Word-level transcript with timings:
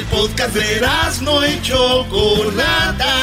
El 0.00 0.06
podcast 0.06 0.54
de 0.54 0.80
no 1.20 1.46
y 1.46 1.60
Chocolata. 1.60 3.14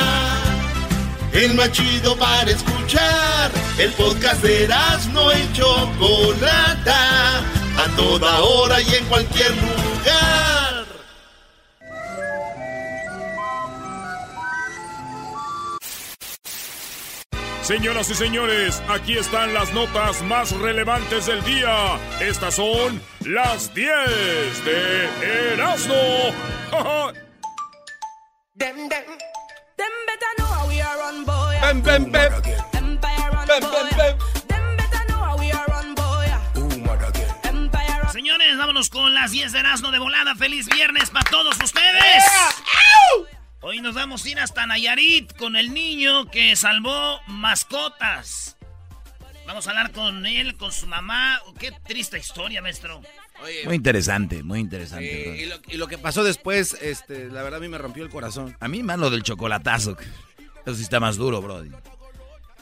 El 1.34 1.56
más 1.56 1.72
chido 1.72 2.16
para 2.18 2.52
escuchar. 2.52 3.50
El 3.80 3.90
podcast 3.94 4.44
de 4.44 4.70
no 5.12 5.32
y 5.34 5.54
Chocolata. 5.54 7.40
A 7.40 7.96
toda 7.96 8.44
hora 8.44 8.80
y 8.80 8.94
en 8.94 9.06
cualquier 9.06 9.56
lugar. 9.56 10.57
Señoras 17.68 18.10
y 18.10 18.16
señores, 18.16 18.82
aquí 18.88 19.18
están 19.18 19.54
las 19.54 19.74
notas 19.74 20.22
más 20.22 20.52
relevantes 20.54 21.26
del 21.26 21.44
día. 21.44 22.00
Estas 22.22 22.56
son 22.56 23.02
las 23.26 23.74
10 23.74 23.92
de 24.64 25.52
Erasmo. 25.52 25.94
Señores, 38.14 38.58
vámonos 38.58 38.90
con 38.90 39.14
las 39.14 39.32
10 39.32 39.52
de 39.52 39.60
Erasmo 39.60 39.92
de 39.92 40.00
volada. 40.00 40.36
Feliz 40.36 40.68
viernes 40.68 41.10
para 41.10 41.30
todos 41.30 41.58
ustedes. 41.62 42.24
Hoy 43.62 43.82
nos 43.82 43.96
vamos 43.96 44.24
a 44.24 44.30
ir 44.30 44.40
hasta 44.40 44.68
Nayarit 44.68 45.36
con 45.36 45.56
el 45.56 45.74
niño 45.74 46.30
que 46.30 46.56
salvó 46.56 47.20
mascotas. 47.28 48.56
Vamos 49.48 49.66
a 49.66 49.72
hablar 49.72 49.92
con 49.92 50.26
él, 50.26 50.56
con 50.58 50.72
su 50.72 50.86
mamá. 50.86 51.42
Qué 51.60 51.72
triste 51.86 52.20
historia, 52.20 52.62
maestro. 52.62 53.02
muy 53.66 53.76
interesante, 53.76 54.44
muy 54.44 54.60
interesante. 54.60 55.50
y, 55.68 55.78
lo, 55.78 55.88
que 55.88 55.98
pasó 55.98 56.24
después, 56.24 56.74
este, 56.82 57.30
la 57.30 57.42
verdad 57.42 57.58
a 57.58 57.62
mí 57.62 57.68
me 57.68 57.80
rompió 57.80 58.04
el 58.04 58.12
corazón. 58.12 58.56
A 58.60 58.68
mí 58.68 58.84
más 58.84 59.00
lo 59.00 59.10
del 59.10 59.24
chocolatazo. 59.24 59.98
Eso 60.66 60.76
sí 60.76 60.84
está 60.84 61.00
más 61.00 61.18
duro, 61.18 61.42
brody. 61.42 61.72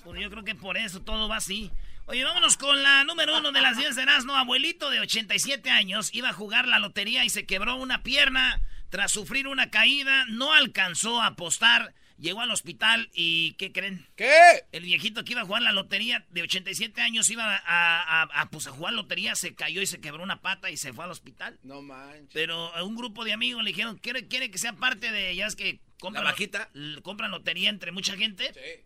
Pues 0.04 0.22
yo 0.22 0.30
creo 0.30 0.44
que 0.44 0.56
por 0.56 0.78
eso 0.78 1.02
todo 1.02 1.28
va 1.28 1.38
así. 1.38 1.72
Oye, 2.06 2.24
vámonos 2.24 2.56
con 2.56 2.84
la 2.84 3.04
número 3.04 3.38
uno 3.40 3.52
de 3.52 3.62
las 3.62 3.78
10 3.78 3.96
de 3.96 4.04
Erasmo. 4.04 4.36
Abuelito 4.36 4.92
de 4.92 5.02
87 5.02 5.70
años 5.72 6.14
iba 6.14 6.30
a 6.30 6.34
jugar 6.34 6.68
la 6.68 6.80
lotería 6.80 7.26
y 7.26 7.30
se 7.30 7.46
quebró 7.46 7.76
una 7.76 8.04
pierna. 8.04 8.62
Tras 8.90 9.12
sufrir 9.12 9.48
una 9.48 9.70
caída, 9.72 10.26
no 10.30 10.54
alcanzó 10.54 11.22
a 11.22 11.28
apostar. 11.28 11.94
Llegó 12.18 12.40
al 12.40 12.52
hospital 12.52 13.10
y 13.14 13.54
¿qué 13.54 13.74
creen? 13.74 14.08
¿Qué? 14.16 14.32
El 14.72 14.84
viejito 14.84 15.26
que 15.26 15.34
iba 15.34 15.42
a 15.42 15.46
jugar 15.46 15.62
la 15.64 15.74
lotería 15.74 16.26
de 16.30 16.44
87 16.44 17.02
años 17.02 17.30
iba 17.30 17.44
a, 17.66 18.22
a, 18.22 18.50
pues, 18.50 18.68
a 18.68 18.72
jugar 18.72 18.94
lotería, 18.94 19.36
se 19.36 19.54
cayó 19.54 19.82
y 19.82 19.86
se 19.86 20.00
quebró 20.00 20.24
una 20.24 20.42
pata 20.42 20.72
y 20.72 20.78
se 20.78 20.94
fue 20.94 21.04
al 21.04 21.12
hospital. 21.12 21.60
No 21.64 21.82
manches. 21.82 22.30
Pero 22.32 22.72
un 22.86 22.96
grupo 22.96 23.26
de 23.26 23.34
amigos 23.34 23.64
le 23.64 23.72
dijeron, 23.72 23.98
¿quiere, 23.98 24.30
quiere 24.30 24.50
que 24.50 24.58
sea 24.58 24.72
parte 24.74 25.12
de, 25.12 25.36
ya 25.36 25.46
es 25.46 25.58
que 25.58 25.82
compran, 26.00 26.24
¿La 26.24 26.32
bajita? 26.32 26.70
compran 27.04 27.32
lotería 27.32 27.70
entre 27.70 27.92
mucha 27.92 28.16
gente? 28.16 28.54
Sí. 28.54 28.86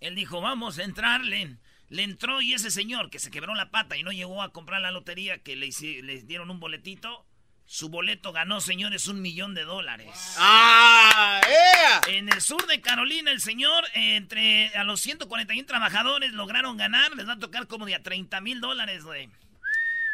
Él 0.00 0.14
dijo, 0.14 0.40
vamos 0.40 0.78
a 0.78 0.84
entrarle. 0.84 1.58
Le 1.88 2.02
entró 2.04 2.40
y 2.40 2.54
ese 2.54 2.70
señor 2.70 3.10
que 3.10 3.18
se 3.18 3.30
quebró 3.30 3.54
la 3.54 3.70
pata 3.70 3.98
y 3.98 4.02
no 4.02 4.12
llegó 4.12 4.42
a 4.42 4.52
comprar 4.52 4.80
la 4.80 4.90
lotería, 4.92 5.38
que 5.42 5.56
le, 5.56 5.68
le 6.02 6.22
dieron 6.22 6.50
un 6.50 6.58
boletito, 6.58 7.25
su 7.66 7.88
boleto 7.88 8.32
ganó, 8.32 8.60
señores, 8.60 9.08
un 9.08 9.20
millón 9.20 9.54
de 9.54 9.64
dólares. 9.64 10.36
¡Ah! 10.38 11.40
En 12.08 12.28
el 12.28 12.40
sur 12.40 12.64
de 12.66 12.80
Carolina, 12.80 13.32
el 13.32 13.40
señor, 13.40 13.84
entre 13.94 14.68
a 14.76 14.84
los 14.84 15.00
141 15.00 15.66
trabajadores 15.66 16.32
lograron 16.32 16.76
ganar. 16.76 17.14
Les 17.16 17.28
va 17.28 17.32
a 17.32 17.38
tocar 17.38 17.66
como 17.66 17.84
de 17.84 17.96
a 17.96 18.02
30 18.02 18.40
mil 18.40 18.60
dólares, 18.60 19.04
güey. 19.04 19.28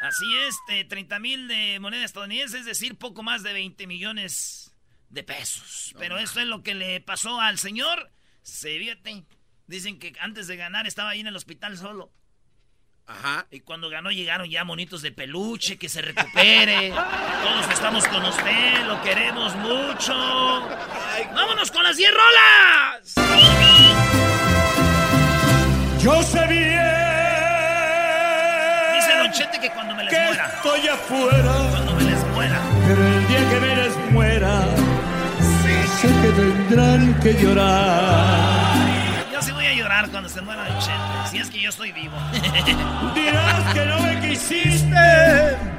Así 0.00 0.36
es, 0.48 0.56
30 0.88 1.18
mil 1.18 1.46
de 1.46 1.78
moneda 1.78 2.04
estadounidense, 2.04 2.58
es 2.58 2.64
decir, 2.64 2.96
poco 2.96 3.22
más 3.22 3.42
de 3.42 3.52
20 3.52 3.86
millones 3.86 4.74
de 5.10 5.22
pesos. 5.22 5.94
Pero 5.98 6.18
esto 6.18 6.40
es 6.40 6.46
lo 6.46 6.62
que 6.62 6.74
le 6.74 7.00
pasó 7.00 7.40
al 7.40 7.58
señor. 7.58 8.10
Se. 8.42 8.80
Dicen 9.66 9.98
que 9.98 10.14
antes 10.20 10.48
de 10.48 10.56
ganar 10.56 10.86
estaba 10.86 11.10
ahí 11.10 11.20
en 11.20 11.26
el 11.26 11.36
hospital 11.36 11.76
solo. 11.76 12.12
Ajá. 13.06 13.46
Y 13.50 13.60
cuando 13.60 13.90
ganó 13.90 14.10
llegaron 14.10 14.48
ya 14.48 14.64
monitos 14.64 15.02
de 15.02 15.12
peluche, 15.12 15.76
que 15.76 15.88
se 15.88 16.02
recupere. 16.02 16.90
Todos 17.42 17.68
estamos 17.72 18.06
con 18.08 18.24
usted, 18.24 18.84
lo 18.86 19.02
queremos 19.02 19.54
mucho. 19.56 20.14
¡Vámonos 21.34 21.70
con 21.70 21.82
las 21.82 21.96
10 21.96 22.10
rolas! 22.12 23.14
Yo 26.00 26.22
sé 26.22 26.46
bien. 26.48 26.80
Dice 28.94 29.18
Don 29.18 29.30
Chete 29.32 29.60
que 29.60 29.70
cuando 29.70 29.94
me 29.94 30.04
les 30.04 30.12
que 30.12 30.24
muera. 30.24 30.46
Estoy 30.56 30.88
afuera. 30.88 31.52
Cuando 31.70 31.94
me 31.94 32.02
les 32.02 32.26
muera. 32.28 32.60
Pero 32.88 33.06
el 33.06 33.28
día 33.28 33.50
que 33.50 33.60
me 33.60 33.76
les 33.76 33.96
muera. 34.12 34.64
Sé 36.00 36.08
que 36.08 36.28
tendrán 36.32 37.20
que 37.20 37.34
llorar. 37.34 38.81
Llorar 39.92 40.10
cuando 40.10 40.28
se 40.30 40.40
muera 40.40 40.66
Don 40.66 40.78
Chete. 40.78 41.30
Si 41.30 41.36
es 41.36 41.50
que 41.50 41.60
yo 41.60 41.68
estoy 41.68 41.92
vivo. 41.92 42.16
Dirás 43.14 43.74
que 43.74 43.84
no 43.84 44.00
me 44.00 44.26
quisiste, 44.26 44.96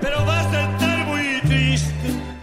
pero 0.01 0.23
vas 0.23 0.45
a 0.53 0.71
estar 0.71 1.05
muy 1.07 1.41
triste. 1.41 1.91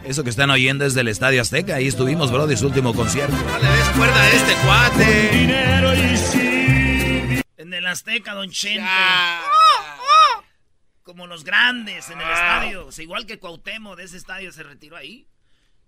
Eso 0.02 0.24
que 0.24 0.30
están 0.30 0.50
oyendo 0.50 0.84
es 0.84 0.94
del 0.94 1.06
Estadio 1.06 1.40
Azteca. 1.40 1.76
Ahí 1.76 1.86
estuvimos, 1.86 2.32
bro, 2.32 2.48
de 2.48 2.56
su 2.56 2.66
último 2.66 2.92
concierto. 2.92 3.36
No 3.36 3.58
le 3.60 3.68
des 3.68 3.88
cuerda 3.90 4.20
a 4.20 4.28
este 4.30 4.54
cuate. 4.66 5.28
Dinero 5.30 5.94
y 5.94 6.16
sí. 6.16 7.42
En 7.56 7.72
el 7.72 7.86
Azteca, 7.86 8.34
Don 8.34 8.50
Chente. 8.50 8.80
Ya. 8.80 9.40
Como 11.04 11.28
los 11.28 11.44
grandes 11.44 12.10
en 12.10 12.20
el 12.20 12.28
estadio. 12.28 12.86
O 12.88 12.90
sea, 12.90 13.04
igual 13.04 13.26
que 13.26 13.38
Cuauhtémoc 13.38 13.96
de 13.96 14.04
ese 14.04 14.16
estadio 14.16 14.50
se 14.50 14.64
retiró 14.64 14.96
ahí. 14.96 15.28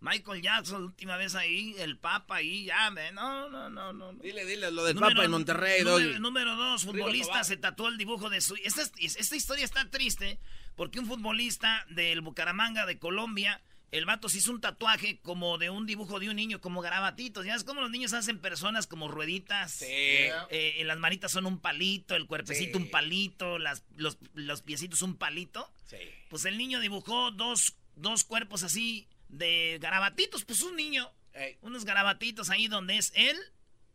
Michael 0.02 0.42
Jackson, 0.42 0.82
última 0.84 1.16
vez 1.16 1.34
ahí. 1.36 1.74
El 1.78 1.96
Papa 1.96 2.36
ahí. 2.36 2.64
Ya, 2.64 2.90
no, 3.12 3.48
no, 3.48 3.70
no, 3.70 3.92
no. 3.92 4.12
Dile, 4.14 4.44
dile 4.44 4.70
lo 4.70 4.84
del 4.84 4.96
Número- 4.96 5.14
Papa 5.14 5.24
en 5.24 5.30
Monterrey, 5.30 5.82
número, 5.84 6.18
número 6.18 6.56
dos, 6.56 6.82
futbolista 6.84 7.44
se 7.44 7.56
tatuó 7.56 7.88
el 7.88 7.96
dibujo 7.98 8.28
de 8.28 8.40
su... 8.40 8.54
Esta, 8.56 8.82
esta 8.98 9.36
historia 9.36 9.64
está 9.64 9.88
triste 9.90 10.38
porque 10.74 10.98
un 10.98 11.06
futbolista 11.06 11.86
del 11.90 12.20
Bucaramanga 12.20 12.84
de 12.86 12.98
Colombia, 12.98 13.62
el 13.92 14.06
vato 14.06 14.28
se 14.30 14.38
hizo 14.38 14.50
un 14.50 14.60
tatuaje 14.60 15.20
como 15.20 15.58
de 15.58 15.68
un 15.70 15.84
dibujo 15.86 16.18
de 16.18 16.30
un 16.30 16.36
niño, 16.36 16.60
como 16.62 16.80
garabatitos. 16.80 17.44
Ya 17.44 17.54
es 17.54 17.62
como 17.62 17.82
los 17.82 17.90
niños 17.90 18.12
hacen 18.14 18.38
personas 18.40 18.86
como 18.86 19.06
rueditas. 19.06 19.70
Sí. 19.72 19.84
Eh, 19.86 20.76
en 20.78 20.86
las 20.88 20.98
manitas 20.98 21.30
son 21.30 21.44
un 21.46 21.60
palito, 21.60 22.16
el 22.16 22.26
cuerpecito 22.26 22.78
Sí. 22.78 22.84
un 22.84 22.90
palito, 22.90 23.58
las, 23.58 23.84
los, 23.96 24.16
los 24.34 24.62
piecitos 24.62 25.02
un 25.02 25.14
palito. 25.16 25.70
Sí. 25.86 25.98
Pues 26.30 26.44
el 26.46 26.56
niño 26.58 26.80
dibujó 26.80 27.30
dos, 27.32 27.74
dos 27.94 28.24
cuerpos 28.24 28.62
así 28.62 29.06
de 29.32 29.78
garabatitos, 29.80 30.44
pues 30.44 30.62
un 30.62 30.76
niño. 30.76 31.10
Ey. 31.32 31.56
Unos 31.62 31.84
garabatitos 31.84 32.48
ahí 32.50 32.68
donde 32.68 32.96
es 32.98 33.10
él 33.16 33.36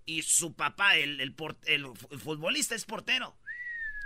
y 0.06 0.24
su 0.24 0.54
papá, 0.54 0.98
el, 0.98 1.22
el, 1.22 1.34
por- 1.34 1.58
el 1.66 1.86
fu- 1.96 2.08
el 2.12 2.20
futbolista, 2.20 2.76
es 2.76 2.84
portero. 2.84 3.38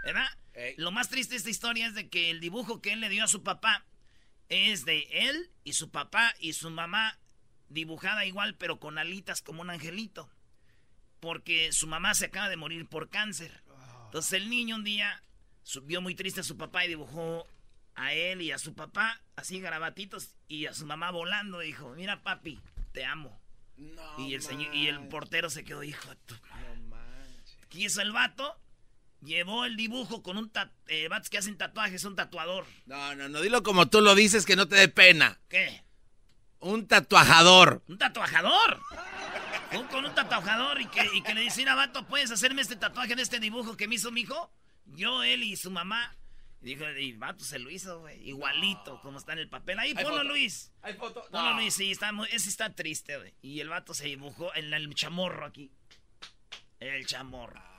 ¿Verdad? 0.04 0.28
Ey. 0.54 0.76
Lo 0.78 0.92
más 0.92 1.10
triste 1.10 1.32
de 1.34 1.38
esta 1.38 1.50
historia 1.50 1.88
es 1.88 1.96
de 1.96 2.10
que 2.10 2.30
el 2.30 2.40
dibujo 2.40 2.82
que 2.82 2.94
él 2.94 3.00
le 3.00 3.10
dio 3.10 3.24
a 3.24 3.28
su 3.28 3.42
papá 3.42 3.86
es 4.50 4.84
de 4.86 5.08
él 5.12 5.50
y 5.64 5.74
su 5.74 5.90
papá 5.90 6.36
y 6.40 6.54
su 6.54 6.70
mamá 6.70 7.18
dibujada 7.70 8.26
igual, 8.26 8.56
pero 8.56 8.80
con 8.80 8.98
alitas 8.98 9.42
como 9.42 9.62
un 9.62 9.70
angelito. 9.70 10.30
Porque 11.22 11.72
su 11.72 11.88
mamá 11.88 12.14
se 12.16 12.26
acaba 12.26 12.50
de 12.50 12.58
morir 12.58 12.88
por 12.88 13.10
cáncer. 13.10 13.64
Entonces 14.06 14.34
el 14.34 14.50
niño 14.50 14.76
un 14.76 14.84
día 14.84 15.24
subió 15.64 16.02
muy 16.02 16.16
triste 16.16 16.42
a 16.42 16.44
su 16.44 16.58
papá 16.58 16.84
y 16.84 16.90
dibujó 16.90 17.48
a 17.96 18.14
él 18.14 18.42
y 18.42 18.52
a 18.52 18.58
su 18.58 18.74
papá, 18.74 19.22
así 19.36 19.60
garabatitos, 19.60 20.36
y 20.48 20.66
a 20.66 20.74
su 20.74 20.86
mamá 20.86 21.12
volando, 21.12 21.60
dijo, 21.60 21.94
mira 21.96 22.22
papi, 22.22 22.60
te 22.92 23.06
amo. 23.06 23.40
y, 24.18 24.34
el 24.34 24.42
señor, 24.42 24.74
y 24.76 24.88
el 24.88 25.08
portero 25.08 25.50
se 25.50 25.64
quedó, 25.64 25.84
hijo 25.84 26.10
de 26.10 26.16
tu 26.26 26.36
¿Qué 27.70 27.80
hizo 27.80 28.02
el 28.02 28.12
vato? 28.12 28.60
Llevó 29.22 29.66
el 29.66 29.78
dibujo 29.78 30.22
con 30.24 30.38
un 30.38 30.50
tatuaje, 30.50 31.06
eh, 31.06 31.08
vatos 31.08 31.30
que 31.30 31.38
hacen 31.38 31.58
tatuajes, 31.58 32.04
un 32.04 32.16
tatuador. 32.16 32.66
No, 32.86 33.16
no, 33.16 33.30
no, 33.30 33.40
dilo 33.40 33.64
como 33.64 33.88
tú 33.88 34.02
lo 34.02 34.14
dices, 34.14 34.46
que 34.46 34.56
no 34.56 34.68
te 34.68 34.76
dé 34.76 34.88
pena. 34.90 35.40
¿Qué? 35.48 35.84
Un 36.60 36.88
tatuajador. 36.88 37.82
¿Un 37.88 37.98
tatuajador? 37.98 38.80
con 39.90 40.04
un 40.04 40.14
tatuajador 40.14 40.82
y 40.82 40.86
que, 40.88 41.08
y 41.14 41.22
que 41.22 41.34
le 41.34 41.42
dice, 41.42 41.62
mira, 41.62 41.76
vato, 41.76 42.06
¿puedes 42.06 42.30
hacerme 42.30 42.62
este 42.62 42.76
tatuaje 42.76 43.16
de 43.16 43.22
este 43.22 43.40
dibujo 43.40 43.78
que 43.78 43.88
me 43.88 43.96
hizo 43.96 44.12
mi 44.12 44.22
hijo? 44.22 44.52
Yo, 44.86 45.24
él 45.24 45.44
y 45.44 45.56
su 45.56 45.72
mamá. 45.72 46.14
Y 46.62 46.76
dijo, 46.76 46.88
y 46.92 47.14
vato 47.14 47.44
se 47.44 47.58
lo 47.58 47.72
hizo, 47.72 48.02
güey. 48.02 48.22
Igualito, 48.28 49.02
como 49.02 49.18
está 49.18 49.34
en 49.34 49.40
el 49.40 49.50
papel. 49.50 49.80
Ahí, 49.80 49.96
ponlo, 49.96 50.24
Luis. 50.24 50.72
¿Hay 50.84 50.94
foto? 50.94 51.26
Ponlo, 51.32 51.56
Luis, 51.56 51.74
sí, 51.74 51.92
está, 51.92 52.12
ese 52.32 52.50
está 52.50 52.74
triste, 52.74 53.18
güey. 53.18 53.34
Y 53.42 53.60
el 53.62 53.70
vato 53.70 53.94
se 53.96 54.06
dibujó 54.06 54.54
en 54.56 54.72
el 54.74 54.94
chamorro 54.94 55.46
aquí. 55.46 55.72
El 56.80 57.06
chamorro. 57.06 57.60
Ah, 57.60 57.72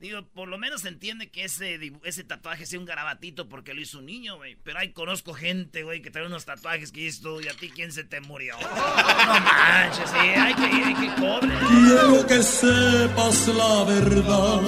Digo, 0.00 0.26
por 0.28 0.48
lo 0.48 0.56
menos 0.56 0.80
se 0.80 0.88
entiende 0.88 1.30
que 1.30 1.44
ese, 1.44 1.78
ese 2.04 2.24
tatuaje 2.24 2.64
sea 2.64 2.78
un 2.78 2.86
garabatito 2.86 3.50
porque 3.50 3.74
lo 3.74 3.82
hizo 3.82 3.98
un 3.98 4.06
niño, 4.06 4.36
güey. 4.36 4.56
Pero 4.64 4.78
ahí 4.78 4.92
conozco 4.92 5.34
gente, 5.34 5.82
güey, 5.82 6.00
que 6.00 6.10
trae 6.10 6.24
unos 6.24 6.46
tatuajes 6.46 6.90
que 6.90 7.12
tú, 7.22 7.42
¿y 7.42 7.48
a 7.48 7.54
ti 7.54 7.68
quién 7.68 7.92
se 7.92 8.04
te 8.04 8.22
murió? 8.22 8.56
no 8.60 9.40
manches, 9.40 10.08
sí, 10.08 10.16
hay 10.16 10.54
que, 10.54 10.64
hay 10.64 10.94
que 10.94 11.14
cobre. 11.20 11.50
Quiero 11.68 12.26
que 12.26 12.42
sepas 12.42 13.48
la 13.48 13.84
verdad. 13.84 14.62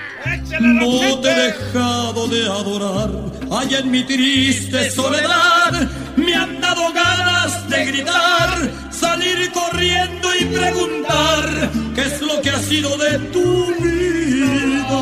No 0.60 1.20
te 1.20 1.30
he 1.30 1.34
dejado 1.34 2.28
de 2.28 2.46
adorar. 2.46 3.10
Allá 3.50 3.78
en 3.80 3.90
mi 3.90 4.04
triste 4.04 4.90
soledad 4.90 5.88
me 6.16 6.34
han 6.34 6.60
dado 6.60 6.92
ganas 6.92 7.68
de 7.68 7.84
gritar, 7.86 8.70
salir 8.90 9.50
corriendo 9.52 10.28
y 10.34 10.44
preguntar 10.46 11.70
qué 11.94 12.02
es 12.02 12.20
lo 12.20 12.40
que 12.40 12.50
ha 12.50 12.58
sido 12.58 12.96
de 12.96 13.18
tu 13.30 13.74
vida. 13.82 14.94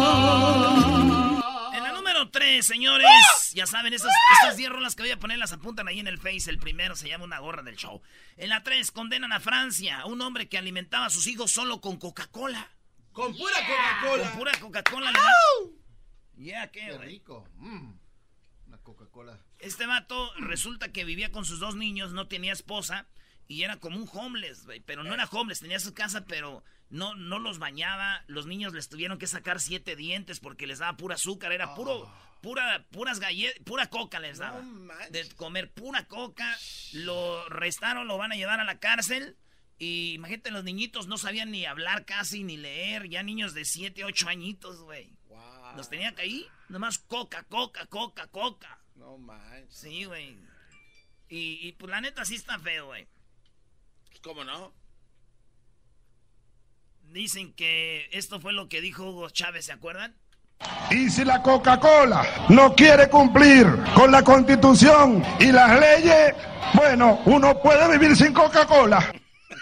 En 1.75 1.83
la 1.83 1.93
número 1.93 2.31
3, 2.31 2.65
señores, 2.67 3.09
ya 3.55 3.67
saben, 3.67 3.93
esas, 3.93 4.13
estas 4.41 4.57
10 4.57 4.71
rolas 4.71 4.95
que 4.97 5.03
voy 5.03 5.13
a 5.13 5.19
poner 5.19 5.39
las 5.39 5.53
apuntan 5.53 5.89
ahí 5.89 6.01
en 6.01 6.09
el 6.09 6.19
Face. 6.19 6.51
El 6.51 6.59
primero 6.59 6.97
se 6.97 7.09
llama 7.09 7.25
Una 7.25 7.39
gorra 7.39 7.63
del 7.63 7.77
show. 7.77 8.03
En 8.37 8.49
la 8.49 8.63
3, 8.63 8.91
condenan 8.91 9.33
a 9.33 9.41
Francia, 9.41 10.05
un 10.07 10.21
hombre 10.21 10.49
que 10.49 10.59
alimentaba 10.59 11.07
a 11.07 11.11
sus 11.11 11.27
hijos 11.27 11.51
solo 11.51 11.81
con 11.81 11.97
Coca-Cola. 11.97 12.69
Con 13.13 13.37
pura 13.37 13.55
Coca-Cola. 13.55 14.31
Con 14.31 14.39
pura 14.39 14.53
Coca-Cola. 14.61 15.13
Ya, 16.35 16.71
qué, 16.71 16.97
rico. 16.99 17.47
Mm. 17.57 17.93
Una 18.67 18.79
Coca-Cola. 18.79 19.39
Este 19.59 19.87
vato 19.87 20.33
resulta 20.39 20.93
que 20.93 21.05
vivía 21.05 21.31
con 21.31 21.45
sus 21.45 21.61
dos 21.61 21.77
niños, 21.77 22.13
no 22.13 22.27
tenía 22.29 22.53
esposa 22.53 23.07
y 23.49 23.65
era 23.65 23.77
como 23.77 23.99
un 23.99 24.09
homeless, 24.13 24.67
Pero 24.87 25.05
no 25.05 25.13
era 25.13 25.27
homeless, 25.27 25.61
tenía 25.61 25.79
su 25.79 25.93
casa, 25.95 26.25
pero 26.25 26.65
no, 26.89 27.15
no 27.15 27.39
los 27.39 27.59
bañaba. 27.59 28.25
Los 28.27 28.47
niños 28.47 28.73
les 28.73 28.89
tuvieron 28.89 29.19
que 29.19 29.27
sacar 29.27 29.61
siete 29.61 29.95
dientes 29.95 30.41
porque 30.41 30.67
les 30.67 30.79
daba 30.79 30.97
pura 30.97 31.17
azúcar. 31.17 31.53
Era 31.53 31.75
puro, 31.75 32.07
ah. 32.07 32.39
pura, 32.41 32.87
puras 32.91 33.21
galletas, 33.21 33.63
pura 33.65 33.91
coca 33.91 34.21
les 34.21 34.39
daba. 34.39 34.63
de 35.11 35.29
comer 35.37 35.71
pura 35.71 36.07
coca. 36.07 36.57
Lo 36.93 37.47
restaron, 37.49 38.09
lo 38.09 38.17
van 38.17 38.33
a 38.33 38.37
llevar 38.37 38.61
a 38.61 38.65
la 38.65 38.79
cárcel. 38.79 39.37
Y 39.83 40.13
imagínate, 40.13 40.53
los 40.53 40.63
niñitos 40.63 41.09
no 41.09 41.19
sabían 41.19 41.51
ni 41.51 41.67
hablar 41.67 42.05
casi, 42.05 42.45
ni 42.45 42.57
leer. 42.57 43.09
Ya 43.09 43.25
niños 43.25 43.53
de 43.53 43.65
7, 43.65 44.05
8 44.05 44.29
añitos, 44.29 44.81
güey. 44.83 45.11
Los 45.77 45.91
tenía 45.91 46.15
que 46.15 46.23
ahí, 46.23 46.47
nomás 46.69 46.99
coca, 46.99 47.43
coca, 47.49 47.85
coca, 47.87 48.29
coca. 48.29 48.79
No 48.95 49.19
manches. 49.19 49.75
Sí, 49.75 50.05
güey. 50.05 50.39
Y, 51.29 51.67
y, 51.67 51.73
pues 51.73 51.91
la 51.91 52.01
neta 52.01 52.25
sí 52.25 52.37
está 52.37 52.61
feo, 52.61 52.87
güey. 52.87 53.09
¿Cómo 54.23 54.45
no? 54.45 54.73
Dicen 57.11 57.53
que 57.53 58.09
esto 58.13 58.39
fue 58.39 58.53
lo 58.53 58.69
que 58.69 58.81
dijo 58.81 59.11
Hugo 59.11 59.31
Chávez, 59.31 59.65
¿se 59.65 59.73
acuerdan? 59.73 60.15
Y 60.93 61.11
si 61.11 61.25
la 61.25 61.43
Coca-Cola 61.43 62.47
no 62.51 62.73
quiere 62.77 63.11
cumplir 63.11 63.67
con 63.97 64.13
la 64.13 64.23
constitución 64.23 65.25
y 65.41 65.51
las 65.51 65.81
leyes, 65.81 66.37
bueno, 66.75 67.21
uno 67.25 67.61
puede 67.61 67.99
vivir 67.99 68.15
sin 68.17 68.33
Coca-Cola. 68.33 69.13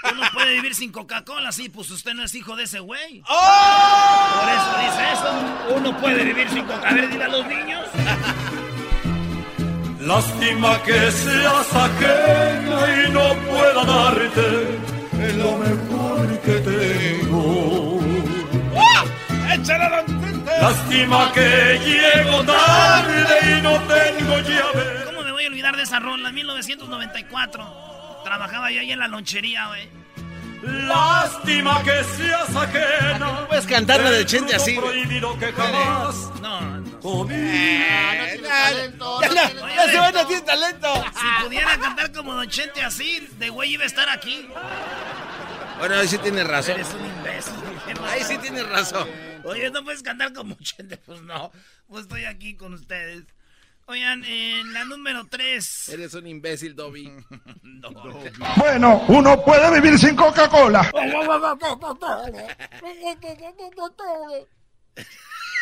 Uno 0.02 0.23
puede 0.32 0.55
vivir 0.55 0.75
sin 0.75 0.91
Coca-Cola, 0.93 1.52
sí, 1.52 1.69
pues 1.69 1.91
usted 1.91 2.14
no 2.14 2.25
es 2.25 2.35
hijo 2.35 2.56
de 2.56 2.64
ese 2.64 2.81
güey. 2.81 3.23
¡Oh! 3.29 4.41
Por 4.41 4.49
eso 4.49 4.79
dice 4.81 5.12
eso. 5.12 5.31
Uno 5.76 5.94
puede 6.00 6.25
vivir 6.25 6.49
sin 6.49 6.64
Coca. 6.64 6.88
A 6.88 6.94
ver, 6.94 7.11
dile 7.11 7.25
a 7.25 7.29
los 7.29 7.47
niños. 7.47 7.85
Lástima 10.00 10.82
que 10.82 11.12
seas 11.12 11.75
ajena 11.75 13.05
y 13.06 13.11
no 13.11 13.35
pueda 13.50 13.85
darte 13.85 14.79
lo 15.37 15.58
mejor 15.58 16.41
que 16.41 16.55
tengo. 16.61 18.00
¡Ah! 18.76 19.05
¡Échale 19.55 19.91
Lástima 20.61 21.32
que 21.32 21.79
llego 21.85 22.43
tarde 22.44 23.58
y 23.58 23.62
no 23.62 23.79
tengo 23.82 24.38
llave. 24.41 25.05
¿Cómo 25.05 25.23
me 25.23 25.32
voy 25.32 25.44
a 25.44 25.49
olvidar 25.49 25.76
de 25.76 25.82
esa 25.82 26.00
rola? 26.00 26.32
1994. 26.32 27.90
Trabajaba 28.25 28.71
yo 28.71 28.81
ahí 28.81 28.93
en 28.93 28.99
la 28.99 29.09
lonchería, 29.09 29.67
güey. 29.69 29.89
Lástima 30.63 31.83
que 31.83 32.05
seas 32.05 32.55
ajena. 32.55 33.19
No 33.19 33.49
puedes 33.49 33.67
cantar 33.67 34.01
la 34.01 34.11
de 34.11 34.27
Chente 34.27 34.55
así. 34.55 34.77
prohibido 34.77 35.39
que 35.39 35.53
jamás. 35.53 36.17
No, 36.41 36.61
no. 36.61 36.81
no 36.81 37.27
tiene 37.27 38.39
talento. 38.47 39.21
No, 39.21 40.13
no 40.13 40.27
tiene 40.27 40.43
talento. 40.43 41.05
Si 41.15 41.45
pudiera 41.45 41.79
cantar 41.79 42.13
como 42.13 42.35
Don 42.35 42.49
Chente 42.49 42.83
así, 42.83 43.27
de 43.39 43.49
güey 43.49 43.73
iba 43.73 43.85
a 43.85 43.87
estar 43.87 44.09
aquí. 44.11 44.49
Bueno, 45.79 45.95
ahí 45.95 46.09
sí 46.09 46.19
tienes 46.19 46.47
razón. 46.47 46.75
Eres 46.75 46.93
un 46.93 47.07
imbécil. 47.07 47.55
Ahí 48.05 48.23
sí 48.25 48.37
tienes 48.39 48.69
razón. 48.69 49.09
Oye, 49.45 49.71
¿no 49.71 49.83
puedes 49.83 50.03
cantar 50.03 50.35
como 50.35 50.55
Chente? 50.57 50.99
Pues 50.99 51.23
no. 51.23 51.51
Pues 51.89 52.03
estoy 52.03 52.27
aquí 52.27 52.55
con 52.55 52.75
ustedes. 52.75 53.25
Oigan, 53.87 54.25
en 54.25 54.73
la 54.73 54.85
número 54.85 55.27
3. 55.27 55.88
Eres 55.91 56.15
un 56.15 56.27
imbécil, 56.27 56.75
Dobby. 56.75 57.11
Bueno, 58.56 59.05
uno 59.09 59.43
puede 59.43 59.81
vivir 59.81 59.99
sin 59.99 60.15
Coca-Cola. 60.15 60.91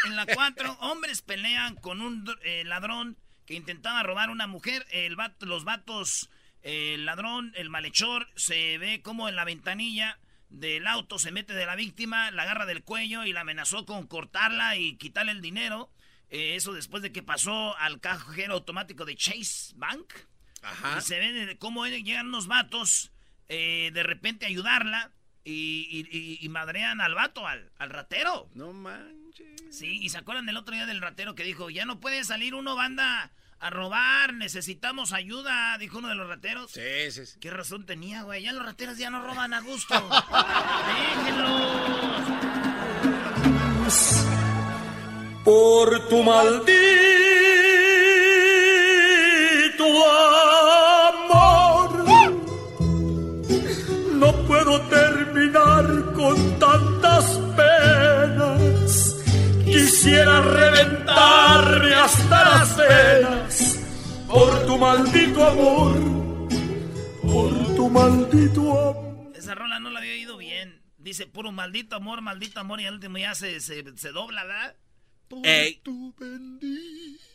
en 0.04 0.16
la 0.16 0.26
4, 0.26 0.78
hombres 0.80 1.22
pelean 1.22 1.76
con 1.76 2.00
un 2.02 2.24
eh, 2.42 2.64
ladrón 2.64 3.16
que 3.46 3.54
intentaba 3.54 4.02
robar 4.02 4.28
a 4.28 4.32
una 4.32 4.46
mujer. 4.46 4.86
El 4.90 5.16
los 5.40 5.64
vatos, 5.64 6.28
el 6.62 7.06
ladrón, 7.06 7.52
el 7.56 7.70
malhechor, 7.70 8.28
se 8.36 8.76
ve 8.78 9.00
como 9.00 9.28
en 9.28 9.36
la 9.36 9.44
ventanilla 9.44 10.18
del 10.50 10.86
auto 10.86 11.18
se 11.18 11.30
mete 11.30 11.52
de 11.52 11.66
la 11.66 11.76
víctima, 11.76 12.30
la 12.30 12.42
agarra 12.42 12.66
del 12.66 12.82
cuello 12.82 13.24
y 13.24 13.32
la 13.32 13.42
amenazó 13.42 13.84
con 13.84 14.06
cortarla 14.06 14.76
y 14.76 14.96
quitarle 14.96 15.32
el 15.32 15.42
dinero. 15.42 15.90
Eh, 16.30 16.56
eso 16.56 16.72
después 16.72 17.02
de 17.02 17.12
que 17.12 17.22
pasó 17.22 17.76
al 17.78 18.00
cajero 18.00 18.54
automático 18.54 19.04
de 19.04 19.16
Chase 19.16 19.72
Bank. 19.76 20.12
Ajá. 20.62 20.98
Y 20.98 21.00
se 21.02 21.18
ve 21.18 21.56
cómo 21.58 21.86
llegan 21.86 22.26
unos 22.26 22.46
vatos 22.46 23.12
eh, 23.48 23.90
de 23.94 24.02
repente 24.02 24.44
a 24.44 24.48
ayudarla 24.48 25.12
y, 25.44 26.46
madrean 26.50 27.00
al 27.00 27.14
vato, 27.14 27.46
al, 27.46 27.70
ratero. 27.78 28.50
No 28.54 28.74
manches. 28.74 29.48
Sí, 29.70 29.98
y 30.02 30.10
se 30.10 30.18
acuerdan 30.18 30.44
del 30.46 30.58
otro 30.58 30.74
día 30.74 30.84
del 30.84 31.00
ratero 31.00 31.34
que 31.34 31.44
dijo, 31.44 31.70
ya 31.70 31.86
no 31.86 32.00
puede 32.00 32.24
salir 32.24 32.54
uno 32.54 32.76
banda 32.76 33.32
a 33.60 33.70
robar, 33.70 34.34
necesitamos 34.34 35.12
ayuda, 35.12 35.78
dijo 35.78 35.98
uno 35.98 36.08
de 36.08 36.14
los 36.14 36.28
rateros. 36.28 36.70
Sí, 36.70 37.10
sí, 37.10 37.24
sí. 37.24 37.38
¿Qué 37.40 37.50
razón 37.50 37.86
tenía, 37.86 38.22
güey? 38.22 38.42
Ya 38.42 38.52
los 38.52 38.64
rateros 38.64 38.98
ya 38.98 39.08
no 39.10 39.22
roban 39.22 39.54
a 39.54 39.60
gusto. 39.60 39.94
Déjenlos 41.16 42.28
por 45.48 45.88
tu 46.10 46.22
maldito 46.22 46.66
amor. 51.14 51.90
No 54.12 54.30
puedo 54.46 54.78
terminar 54.82 56.12
con 56.12 56.58
tantas 56.58 57.24
penas. 57.56 59.16
Quisiera 59.64 60.42
reventarme 60.42 61.94
hasta 61.94 62.44
las 62.44 62.76
venas 62.76 63.78
por 64.26 64.66
tu 64.66 64.76
maldito 64.76 65.46
amor. 65.46 65.96
Por 67.22 67.74
tu 67.74 67.88
maldito 67.88 68.60
amor. 68.90 69.32
Esa 69.34 69.54
rola 69.54 69.80
no 69.80 69.88
la 69.88 70.00
había 70.00 70.12
oído 70.12 70.36
bien. 70.36 70.82
Dice 70.98 71.26
puro 71.26 71.52
maldito 71.52 71.96
amor, 71.96 72.20
maldito 72.20 72.60
amor 72.60 72.82
y 72.82 72.86
al 72.86 72.96
último 72.96 73.16
ya 73.16 73.34
se, 73.34 73.60
se, 73.60 73.82
se 73.96 74.12
dobla, 74.12 74.44
¿verdad? 74.44 74.76
Por 75.28 75.42
tu 75.82 76.14
bendito 76.18 77.28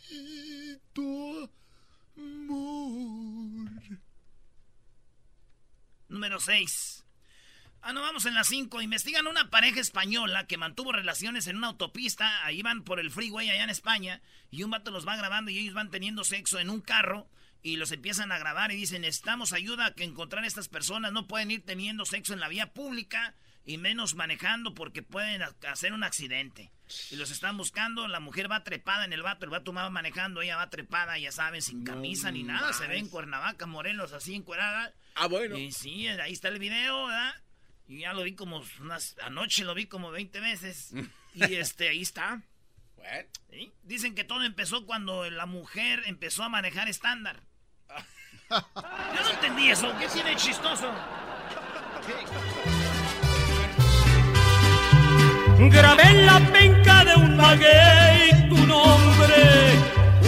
amor. 2.17 3.71
Número 6.09 6.39
6. 6.39 7.05
Ah, 7.81 7.91
no, 7.91 8.01
vamos 8.01 8.25
en 8.25 8.33
las 8.33 8.47
5. 8.47 8.81
Investigan 8.81 9.27
una 9.27 9.50
pareja 9.50 9.81
española 9.81 10.47
que 10.47 10.57
mantuvo 10.57 10.93
relaciones 10.93 11.47
en 11.47 11.57
una 11.57 11.67
autopista. 11.67 12.45
Ahí 12.45 12.62
van 12.62 12.83
por 12.83 13.00
el 13.00 13.12
freeway 13.12 13.50
allá 13.50 13.63
en 13.63 13.69
España. 13.69 14.21
Y 14.50 14.63
un 14.63 14.71
vato 14.71 14.91
los 14.91 15.07
va 15.07 15.17
grabando 15.17 15.51
y 15.51 15.57
ellos 15.57 15.73
van 15.73 15.91
teniendo 15.91 16.23
sexo 16.23 16.59
en 16.59 16.69
un 16.69 16.81
carro. 16.81 17.27
Y 17.62 17.77
los 17.77 17.91
empiezan 17.91 18.31
a 18.31 18.38
grabar 18.38 18.71
y 18.71 18.75
dicen, 18.75 19.01
necesitamos 19.01 19.53
ayuda 19.53 19.88
a 19.88 19.93
que 19.95 20.03
encontrar 20.03 20.43
a 20.43 20.47
estas 20.47 20.69
personas. 20.69 21.12
No 21.12 21.27
pueden 21.27 21.51
ir 21.51 21.65
teniendo 21.65 22.05
sexo 22.05 22.33
en 22.33 22.39
la 22.39 22.47
vía 22.47 22.73
pública 22.73 23.35
y 23.65 23.77
menos 23.77 24.15
manejando 24.15 24.73
porque 24.73 25.01
pueden 25.01 25.41
hacer 25.67 25.93
un 25.93 26.03
accidente. 26.03 26.73
Y 27.12 27.16
los 27.16 27.32
están 27.32 27.58
buscando, 27.58 28.08
la 28.08 28.20
mujer 28.20 28.52
va 28.52 28.63
trepada 28.63 29.06
en 29.06 29.13
el 29.13 29.24
vato, 29.24 29.46
el 29.46 29.52
vato 29.52 29.74
va 29.74 29.90
manejando, 29.90 30.42
ella 30.42 30.58
va 30.58 30.70
trepada, 30.70 31.18
ya 31.18 31.32
saben, 31.32 31.62
sin 31.62 31.84
camisa 31.84 32.32
ni 32.32 32.44
nada. 32.44 32.74
Se 32.74 32.88
ve 32.88 32.98
en 32.98 33.08
Cuernavaca, 33.08 33.66
Morelos, 33.66 34.13
así 34.13 34.36
encuerada. 34.36 34.94
Ah, 35.16 35.28
bueno. 35.28 35.58
Y 35.58 35.72
sí, 35.72 36.08
ahí 36.08 36.34
está 36.34 36.50
el 36.50 36.60
video, 36.60 37.08
¿verdad? 37.08 37.34
Y 37.88 38.00
ya 38.00 38.13
lo 38.13 38.24
vi 38.24 38.36
como 38.36 38.63
unas. 38.80 39.16
Anoche 39.24 39.63
lo 39.63 39.74
vi 39.74 39.86
como 39.86 40.12
20 40.12 40.40
veces. 40.40 40.94
y 41.34 41.56
este, 41.56 41.90
ahí 41.90 42.02
está. 42.02 42.42
¿Sí? 43.50 43.74
Dicen 43.84 44.16
que 44.16 44.24
todo 44.24 44.44
empezó 44.44 44.86
cuando 44.86 45.30
la 45.30 45.46
mujer 45.46 46.04
empezó 46.06 46.44
a 46.44 46.50
manejar 46.50 46.88
estándar. 46.88 47.44
Yo 48.50 49.24
no 49.24 49.30
entendí 49.30 49.70
eso. 49.70 49.94
¿Qué 50.00 50.08
tiene 50.08 50.36
chistoso? 50.36 50.94
Grabé 55.70 56.03
en 56.03 56.25
la 56.25 56.39
penca 56.51 57.05
de 57.05 57.15
un 57.15 57.38
maguey 57.38 58.50
tu 58.50 58.58
nombre, 58.67 59.79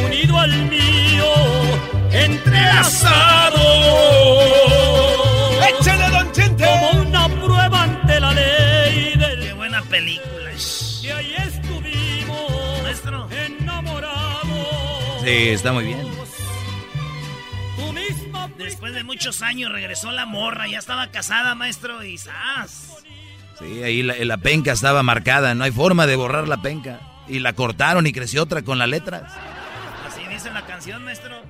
unido 0.06 0.40
al 0.40 0.52
mío, 0.70 1.34
entrelazado. 2.12 3.62
¡Échale, 5.70 6.10
don 6.10 6.32
Chente! 6.32 6.66
Como 6.66 7.02
una 7.02 7.28
prueba 7.28 7.84
ante 7.84 8.20
la 8.20 8.32
ley 8.32 9.16
del... 9.18 9.40
Qué 9.40 9.54
buena 9.54 9.82
película. 9.84 10.52
Y 11.02 11.08
ahí 11.08 11.36
estuvimos, 11.38 12.84
Maestro. 12.84 13.30
enamorados. 13.32 15.22
Sí, 15.24 15.50
está 15.50 15.72
muy 15.74 15.86
bien. 15.86 16.16
Después 18.58 18.94
de 18.94 19.04
muchos 19.04 19.42
años 19.42 19.72
regresó 19.72 20.12
la 20.12 20.26
morra, 20.26 20.68
ya 20.68 20.80
estaba 20.80 21.12
casada, 21.12 21.56
maestro, 21.56 22.04
y 22.04 22.18
¡zas! 22.18 23.05
Sí, 23.60 23.84
ahí 23.84 24.04
la, 24.04 24.16
la 24.16 24.38
penca 24.38 24.72
estaba 24.74 25.02
marcada, 25.04 25.56
no 25.56 25.64
hay 25.64 25.72
forma 25.72 26.06
de 26.08 26.16
borrar 26.16 26.48
la 26.48 26.62
penca. 26.62 27.00
Y 27.28 27.40
la 27.40 27.54
cortaron 27.54 28.06
y 28.06 28.12
creció 28.12 28.44
otra 28.44 28.62
con 28.64 28.78
las 28.78 28.88
letras. 28.90 29.34
Así 30.06 30.22
dice 30.28 30.52
la 30.52 30.66
canción, 30.66 31.04
maestro. 31.04 31.42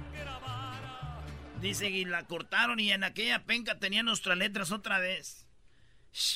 Dice 1.62 1.90
y 1.90 2.06
la 2.06 2.24
cortaron 2.28 2.80
y 2.80 2.92
en 2.92 3.04
aquella 3.04 3.44
penca 3.46 3.80
tenía 3.80 4.04
nuestras 4.04 4.38
letras 4.38 4.72
otra 4.72 5.00
vez. 5.00 5.48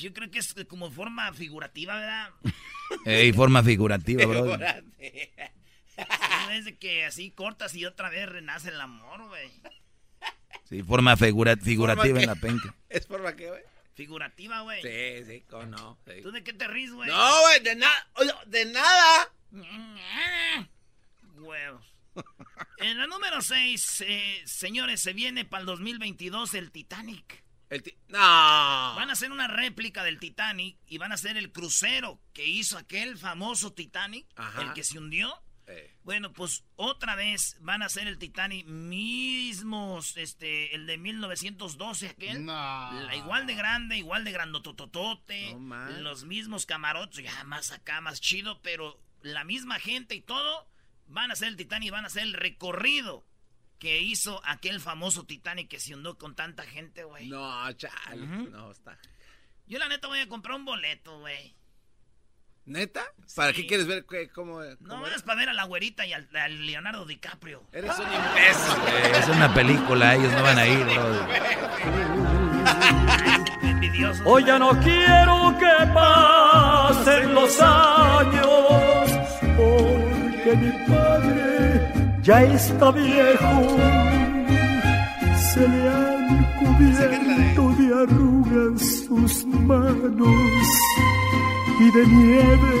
Yo 0.00 0.12
creo 0.12 0.30
que 0.30 0.40
es 0.40 0.54
como 0.68 0.90
forma 0.90 1.32
figurativa, 1.32 1.94
¿verdad? 1.94 2.30
Ey, 3.06 3.32
forma 3.32 3.62
figurativa, 3.62 4.26
bro. 4.26 4.58
Es 6.52 6.64
de 6.64 6.76
que 6.78 7.04
así 7.04 7.30
cortas 7.30 7.74
y 7.74 7.84
otra 7.84 8.08
vez 8.10 8.26
renace 8.28 8.70
el 8.70 8.80
amor, 8.80 9.28
güey. 9.28 9.50
Sí, 10.68 10.82
forma 10.82 11.16
figura- 11.16 11.56
figurativa 11.56 12.18
en 12.20 12.26
la 12.26 12.34
penca. 12.34 12.74
¿Es 12.88 13.06
forma 13.06 13.36
qué, 13.36 13.48
güey? 13.48 13.62
Figurativa, 14.04 14.60
güey. 14.62 14.80
Sí, 14.80 15.24
sí, 15.30 15.44
cómo 15.50 15.66
no. 15.66 15.98
sí. 16.06 16.22
¿Tú 16.22 16.30
de 16.32 16.42
qué 16.42 16.54
te 16.54 16.66
ríes, 16.66 16.90
güey? 16.92 17.06
No, 17.10 17.40
güey, 17.42 17.60
de 17.62 17.76
nada. 17.76 18.06
De 18.46 18.64
nada. 18.64 19.30
Huevos. 21.36 21.84
En 22.78 22.96
la 22.98 23.06
número 23.06 23.42
6, 23.42 24.04
señores, 24.46 25.02
se 25.02 25.12
viene 25.12 25.44
para 25.44 25.60
el 25.60 25.66
2022 25.66 26.54
el 26.54 26.70
Titanic. 26.70 27.44
El 27.68 27.82
ti- 27.82 27.94
No. 28.08 28.18
Van 28.18 29.10
a 29.10 29.12
hacer 29.12 29.30
una 29.30 29.46
réplica 29.48 30.02
del 30.02 30.18
Titanic 30.18 30.78
y 30.86 30.96
van 30.98 31.12
a 31.12 31.16
hacer 31.16 31.36
el 31.36 31.52
crucero 31.52 32.20
que 32.32 32.46
hizo 32.46 32.78
aquel 32.78 33.18
famoso 33.18 33.72
Titanic, 33.74 34.26
Ajá. 34.36 34.62
el 34.62 34.72
que 34.72 34.82
se 34.82 34.98
hundió. 34.98 35.40
Bueno, 36.02 36.32
pues 36.32 36.64
otra 36.76 37.14
vez 37.14 37.56
van 37.60 37.82
a 37.82 37.86
hacer 37.86 38.06
el 38.08 38.18
Titanic 38.18 38.66
mismos, 38.66 40.16
este, 40.16 40.74
el 40.74 40.86
de 40.86 40.98
1912 40.98 42.08
aquel. 42.08 42.44
No. 42.44 42.52
La- 42.52 43.14
igual 43.16 43.46
de 43.46 43.54
grande, 43.54 43.96
igual 43.96 44.24
de 44.24 44.32
grandotototote, 44.32 45.52
No 45.54 46.00
los 46.00 46.24
mismos 46.24 46.66
camarotes, 46.66 47.22
ya 47.24 47.44
más 47.44 47.70
acá, 47.72 48.00
más 48.00 48.20
chido, 48.20 48.60
pero 48.62 49.00
la 49.22 49.44
misma 49.44 49.78
gente 49.78 50.14
y 50.14 50.20
todo 50.20 50.66
van 51.06 51.30
a 51.30 51.34
hacer 51.34 51.48
el 51.48 51.56
Titanic 51.56 51.88
y 51.88 51.90
van 51.90 52.04
a 52.04 52.08
hacer 52.08 52.22
el 52.22 52.32
recorrido 52.32 53.24
que 53.78 54.00
hizo 54.00 54.40
aquel 54.44 54.80
famoso 54.80 55.24
Titanic 55.24 55.68
que 55.68 55.80
se 55.80 55.94
hundió 55.94 56.16
con 56.18 56.34
tanta 56.36 56.64
gente, 56.64 57.04
güey. 57.04 57.28
No, 57.28 57.72
chale. 57.74 58.22
Ujú. 58.22 58.50
No, 58.50 58.70
está. 58.70 58.98
Yo 59.66 59.78
la 59.78 59.88
neta 59.88 60.08
voy 60.08 60.18
a 60.18 60.28
comprar 60.28 60.56
un 60.56 60.64
boleto, 60.64 61.20
güey. 61.20 61.54
¿Neta? 62.66 63.02
¿Para 63.34 63.52
Sí. 63.52 63.62
qué 63.62 63.66
quieres 63.68 63.86
ver 63.86 64.04
qué- 64.08 64.28
cómo, 64.28 64.60
No 64.60 64.76
cómo 64.88 65.02
más 65.02 65.12
era? 65.14 65.22
para 65.24 65.38
ver 65.40 65.48
a 65.48 65.52
la 65.54 65.64
güerita 65.64 66.06
y 66.06 66.12
al, 66.12 66.28
al 66.36 66.66
Leonardo 66.66 67.04
DiCaprio. 67.04 67.62
Eres 67.72 67.90
un 67.98 68.04
imbécil. 68.06 68.78
Eh, 68.88 69.12
es 69.18 69.28
una 69.28 69.52
película, 69.54 70.14
ellos 70.14 70.32
no 70.32 70.42
van 70.42 70.58
a 70.58 70.66
ir, 70.66 70.84
bro. 70.84 71.26
Envidioso. 73.62 74.22
Hoy 74.26 74.44
ya 74.44 74.58
no 74.58 74.70
quiero 74.80 75.56
que 75.58 75.86
pasen 75.94 77.34
los 77.34 77.60
años, 77.60 79.10
porque 79.56 80.56
mi 80.56 80.72
padre 80.86 81.92
ya 82.22 82.42
está 82.42 82.90
viejo. 82.92 83.78
Se 85.54 85.66
le 85.68 85.88
han 85.88 86.44
cubierto 86.58 87.68
de 87.78 87.94
arrugas 88.02 88.80
sus 89.06 89.44
manos 89.46 90.66
y 91.80 91.90
de 91.90 92.06
nieve 92.06 92.80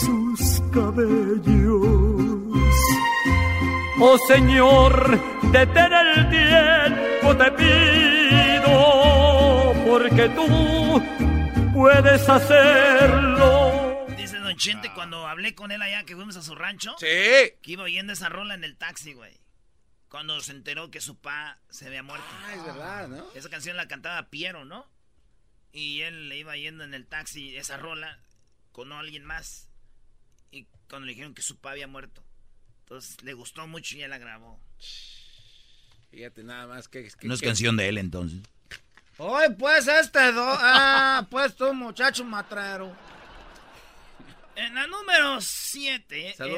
sus 0.00 0.60
cabellos. 0.72 2.14
Oh 4.00 4.18
Señor, 4.28 5.18
detén 5.52 5.92
el 5.92 6.28
tiempo, 6.28 7.36
te 7.36 7.50
pido, 7.52 8.74
porque 9.86 10.28
tú 10.30 11.02
puedes 11.72 12.28
hacerlo. 12.28 14.04
Dice 14.16 14.38
Don 14.38 14.56
Chente 14.56 14.92
cuando 14.94 15.26
hablé 15.28 15.54
con 15.54 15.70
él 15.70 15.80
allá 15.80 16.04
que 16.04 16.14
fuimos 16.16 16.36
a 16.36 16.42
su 16.42 16.54
rancho, 16.56 16.94
Sí. 16.98 17.06
que 17.62 17.72
iba 17.72 17.84
oyendo 17.84 18.12
esa 18.12 18.28
rola 18.28 18.54
en 18.54 18.64
el 18.64 18.76
taxi, 18.76 19.12
güey. 19.14 19.38
Cuando 20.08 20.40
se 20.40 20.52
enteró 20.52 20.90
que 20.90 21.00
su 21.00 21.18
pa 21.20 21.58
se 21.70 21.86
había 21.86 22.02
muerto. 22.02 22.26
Ah, 22.46 22.54
es 22.54 22.64
verdad, 22.64 23.08
¿no? 23.08 23.24
Esa 23.34 23.48
canción 23.48 23.76
la 23.76 23.88
cantaba 23.88 24.28
Piero, 24.28 24.64
¿no? 24.64 24.86
Y 25.72 26.02
él 26.02 26.28
le 26.28 26.38
iba 26.38 26.56
yendo 26.56 26.84
en 26.84 26.94
el 26.94 27.06
taxi 27.06 27.56
esa 27.56 27.76
rola 27.76 28.20
con 28.74 28.92
alguien 28.92 29.24
más. 29.24 29.68
Y 30.50 30.66
cuando 30.90 31.06
le 31.06 31.12
dijeron 31.12 31.32
que 31.32 31.42
su 31.42 31.56
pa 31.58 31.70
había 31.70 31.86
muerto. 31.86 32.22
Entonces 32.80 33.22
le 33.22 33.32
gustó 33.32 33.66
mucho 33.68 33.96
y 33.96 34.02
él 34.02 34.10
la 34.10 34.18
grabó. 34.18 34.60
Fíjate 36.10 36.42
nada 36.44 36.66
más 36.66 36.88
que... 36.88 37.04
que- 37.04 37.26
No 37.26 37.34
es 37.34 37.40
que- 37.40 37.46
canción 37.46 37.76
de 37.76 37.88
él 37.88 37.98
entonces. 37.98 38.40
Hoy 39.16 39.44
pues 39.58 39.86
este 39.86 40.32
do... 40.32 40.44
Ah, 40.46 41.26
pues 41.30 41.54
tú 41.54 41.72
muchacho 41.72 42.24
matrero. 42.24 42.94
En 44.56 44.74
la 44.74 44.86
número 44.86 45.40
7, 45.40 46.34
el, 46.38 46.50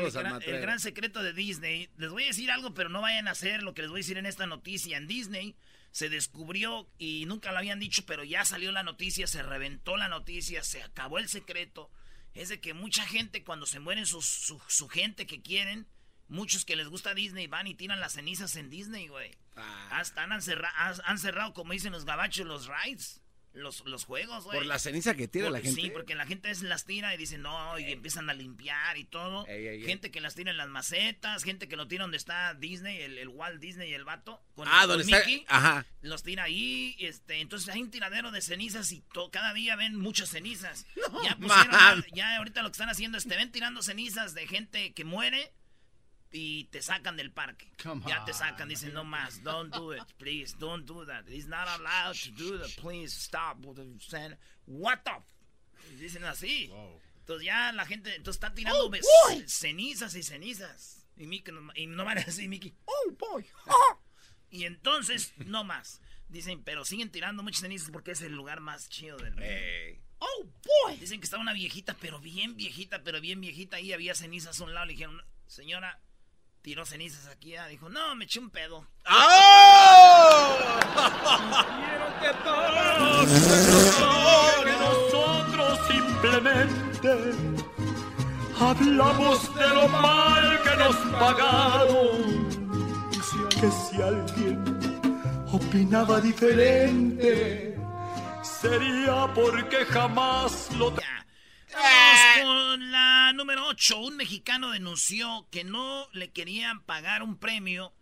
el 0.54 0.60
gran 0.60 0.80
secreto 0.80 1.22
de 1.22 1.32
Disney. 1.32 1.88
Les 1.96 2.10
voy 2.10 2.24
a 2.24 2.28
decir 2.28 2.50
algo, 2.50 2.74
pero 2.74 2.88
no 2.90 3.00
vayan 3.02 3.28
a 3.28 3.32
hacer 3.32 3.62
lo 3.62 3.72
que 3.74 3.82
les 3.82 3.90
voy 3.90 3.98
a 4.00 4.02
decir 4.02 4.18
en 4.18 4.26
esta 4.26 4.46
noticia. 4.46 4.96
En 4.98 5.06
Disney 5.06 5.54
se 5.92 6.08
descubrió 6.10 6.86
y 6.98 7.24
nunca 7.26 7.52
lo 7.52 7.58
habían 7.58 7.78
dicho, 7.78 8.04
pero 8.06 8.22
ya 8.24 8.44
salió 8.44 8.70
la 8.72 8.82
noticia, 8.82 9.26
se 9.26 9.42
reventó 9.42 9.96
la 9.96 10.08
noticia, 10.08 10.62
se 10.62 10.82
acabó 10.82 11.18
el 11.18 11.28
secreto. 11.28 11.90
Es 12.36 12.48
de 12.50 12.60
que 12.60 12.74
mucha 12.74 13.04
gente 13.06 13.44
cuando 13.44 13.66
se 13.66 13.80
mueren 13.80 14.06
sus- 14.06 14.26
su, 14.26 14.60
su 14.68 14.88
gente 14.88 15.26
que 15.26 15.42
quieren, 15.42 15.86
muchos 16.28 16.64
que 16.64 16.76
les 16.76 16.88
gusta 16.88 17.14
Disney 17.14 17.46
van 17.46 17.66
y 17.66 17.74
tiran 17.74 18.00
las 18.00 18.12
cenizas 18.14 18.56
en 18.56 18.68
Disney, 18.70 19.08
güey. 19.08 19.30
Ah, 19.56 19.88
Hasta 19.92 20.22
han, 20.24 20.42
cerra- 20.42 20.72
han- 20.76 21.00
han 21.04 21.18
cerrado, 21.18 21.54
como 21.54 21.72
dicen 21.72 21.92
los 21.92 22.04
gabachos, 22.04 22.46
los 22.46 22.66
rides, 22.68 23.20
los, 23.56 23.84
los 23.86 24.04
juegos, 24.04 24.44
güey. 24.44 24.58
por 24.58 24.66
la 24.66 24.78
ceniza 24.78 25.14
que 25.14 25.28
tira 25.28 25.50
la 25.50 25.60
gente. 25.60 25.80
Sí, 25.80 25.90
porque 25.90 26.14
la 26.14 26.26
gente 26.26 26.50
es 26.50 26.62
las 26.62 26.84
tira 26.84 27.14
y 27.14 27.16
dice 27.16 27.38
no, 27.38 27.78
y 27.78 27.90
empiezan 27.92 28.28
a 28.30 28.34
limpiar 28.34 28.96
y 28.98 29.04
todo. 29.04 29.46
Ey, 29.46 29.66
ey, 29.66 29.80
ey. 29.80 29.84
gente 29.84 30.10
que 30.10 30.20
las 30.20 30.34
tira 30.34 30.50
en 30.50 30.56
las 30.56 30.68
macetas, 30.68 31.42
gente 31.42 31.66
que 31.68 31.76
lo 31.76 31.88
tira 31.88 32.04
donde 32.04 32.16
está 32.16 32.54
Disney, 32.54 33.00
el, 33.02 33.18
el 33.18 33.28
Walt 33.28 33.60
Disney 33.60 33.90
y 33.90 33.94
el 33.94 34.04
vato. 34.04 34.40
Con, 34.54 34.68
Ah, 34.68 34.80
con 34.82 34.88
donde 34.90 35.04
está... 35.04 35.18
Mickey, 35.18 35.44
Ajá. 35.48 35.84
Los 36.02 36.22
tira 36.22 36.44
ahí, 36.44 36.96
este, 37.00 37.40
entonces 37.40 37.68
hay 37.68 37.82
un 37.82 37.90
tiradero 37.90 38.30
de 38.30 38.40
cenizas 38.42 38.92
y 38.92 39.00
to- 39.12 39.30
cada 39.30 39.52
día 39.54 39.74
ven 39.76 39.96
muchas 39.96 40.28
cenizas. 40.30 40.86
ya 41.24 41.36
pusieron, 41.36 42.04
ya, 42.10 42.14
ya 42.14 42.36
ahorita 42.36 42.62
lo 42.62 42.68
que 42.68 42.72
están 42.72 42.88
haciendo 42.90 43.18
es 43.18 43.26
te 43.26 43.36
ven 43.36 43.50
tirando 43.52 43.82
cenizas 43.82 44.34
de 44.34 44.46
gente 44.46 44.92
que 44.94 45.04
muere 45.04 45.52
y 46.36 46.64
te 46.64 46.82
sacan 46.82 47.16
del 47.16 47.32
parque. 47.32 47.70
Come 47.82 48.02
ya 48.06 48.24
te 48.24 48.32
sacan, 48.34 48.68
dicen 48.68 48.92
no 48.92 49.04
más, 49.04 49.42
don't 49.42 49.74
do 49.74 49.94
it, 49.94 50.04
please, 50.18 50.54
don't 50.58 50.84
do 50.86 51.04
that. 51.06 51.24
He's 51.26 51.46
not 51.46 51.66
allowed 51.68 52.14
to 52.24 52.30
do 52.32 52.58
that, 52.58 52.70
please 52.80 53.14
stop. 53.14 53.58
What 54.66 55.02
the? 55.04 55.10
f-" 55.12 55.96
Dicen 55.98 56.24
así. 56.24 56.70
Entonces 57.20 57.46
ya 57.46 57.72
la 57.72 57.86
gente, 57.86 58.14
entonces 58.14 58.36
está 58.42 58.54
tirando 58.54 58.90
ves- 58.90 59.06
cenizas 59.46 60.14
y 60.14 60.22
cenizas. 60.22 61.06
Y, 61.16 61.26
Mickey 61.26 61.54
y 61.76 61.86
no 61.86 62.04
van 62.04 62.18
así, 62.18 62.46
Mickey. 62.48 62.74
Oh, 62.84 63.10
boy. 63.18 63.46
ah". 63.66 63.98
Y 64.50 64.64
entonces, 64.64 65.32
no 65.44 65.64
más. 65.64 66.00
Dicen, 66.28 66.62
pero 66.62 66.84
siguen 66.84 67.10
tirando 67.10 67.42
muchas 67.42 67.62
cenizas 67.62 67.90
porque 67.90 68.12
es 68.12 68.22
el 68.22 68.32
lugar 68.32 68.60
más 68.60 68.88
chido 68.88 69.16
del 69.16 69.34
mundo. 69.34 69.50
Oh, 70.18 70.44
boy. 70.84 70.96
Dicen 70.98 71.18
que 71.20 71.24
estaba 71.24 71.42
una 71.42 71.52
viejita, 71.52 71.96
pero 72.00 72.20
bien 72.20 72.56
viejita, 72.56 73.02
pero 73.02 73.20
bien 73.20 73.40
viejita. 73.40 73.80
Y 73.80 73.92
había 73.92 74.14
cenizas 74.14 74.60
a 74.60 74.64
un 74.64 74.72
lado. 74.72 74.86
Le 74.86 74.92
dijeron, 74.92 75.20
señora, 75.46 76.00
tiró 76.66 76.84
cenizas 76.84 77.28
aquí. 77.28 77.54
Ah, 77.54 77.68
dijo, 77.68 77.88
no, 77.88 78.16
me 78.16 78.24
eché 78.24 78.40
un 78.40 78.50
pedo. 78.50 78.84
Quiero 81.78 82.08
que 82.20 82.30
todos 82.42 83.28
que 84.64 84.72
nosotros 84.72 85.78
simplemente 85.86 87.10
hablamos 88.58 89.54
de 89.54 89.68
lo 89.68 89.86
mal 89.86 90.60
que 90.64 90.76
nos 90.76 90.96
pagaron. 91.20 92.48
Que 93.60 93.70
si 93.70 94.02
alguien 94.02 94.58
opinaba 95.52 96.20
diferente, 96.20 97.78
sería 98.42 99.32
porque 99.36 99.84
jamás 99.84 100.68
lo... 100.76 100.92
Vamos 101.72 102.20
con 102.42 102.92
la 102.92 103.32
número 103.34 103.66
8. 103.68 103.98
Un 104.00 104.16
mexicano 104.16 104.70
denunció 104.70 105.46
que 105.50 105.64
no 105.64 106.08
le 106.12 106.30
querían 106.30 106.80
pagar 106.82 107.22
un 107.22 107.36
premio 107.36 107.92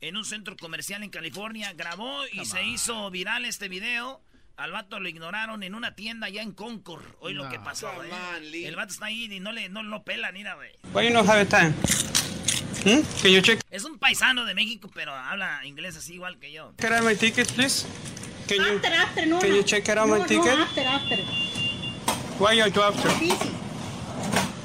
en 0.00 0.16
un 0.16 0.24
centro 0.24 0.56
comercial 0.56 1.02
en 1.02 1.10
California. 1.10 1.72
Grabó 1.72 2.26
y 2.32 2.44
se 2.44 2.64
hizo 2.64 3.10
viral 3.10 3.44
este 3.44 3.68
video. 3.68 4.20
Al 4.56 4.70
vato 4.70 5.00
lo 5.00 5.08
ignoraron 5.08 5.64
en 5.64 5.74
una 5.74 5.96
tienda 5.96 6.28
allá 6.28 6.42
en 6.42 6.52
Concord. 6.52 7.04
Hoy 7.20 7.34
lo 7.34 7.48
que 7.48 7.58
pasó, 7.58 7.92
Come 7.92 8.08
eh. 8.08 8.12
on. 8.36 8.44
El 8.54 8.76
vato 8.76 8.92
está 8.92 9.06
ahí 9.06 9.24
y 9.24 9.40
no 9.40 9.52
le 9.52 9.68
no 9.68 9.82
lo 9.82 10.04
pelan, 10.04 10.32
mira, 10.32 10.54
güey. 10.54 10.70
Why 10.92 11.08
you 11.08 11.12
no 11.12 11.20
have 11.28 11.46
time? 11.46 11.74
Hmm? 12.84 13.02
Can 13.22 13.32
you 13.32 13.40
check 13.40 13.60
Es 13.70 13.84
un 13.84 13.98
paisano 13.98 14.44
de 14.44 14.54
México, 14.54 14.90
pero 14.94 15.12
habla 15.14 15.64
inglés 15.64 15.96
así 15.96 16.14
igual 16.14 16.38
que 16.38 16.52
yo. 16.52 16.66
out 16.66 17.02
my 17.02 17.16
ticket, 17.16 17.50
please? 17.52 17.86
Can 18.46 18.58
you 18.58 18.76
After, 18.76 18.92
after, 18.92 19.26
no, 19.26 19.38
can 19.40 19.50
no. 19.50 19.56
you 19.56 19.62
check 19.64 19.88
out 19.88 20.06
my 20.06 20.18
no, 20.18 20.26
ticket? 20.26 20.44
No, 20.44 20.62
after, 20.62 20.86
after. 20.86 21.18
Why 22.38 22.58
are 22.60 22.68
you 22.68 22.82
after? 22.82 23.08
Busy. 23.18 23.50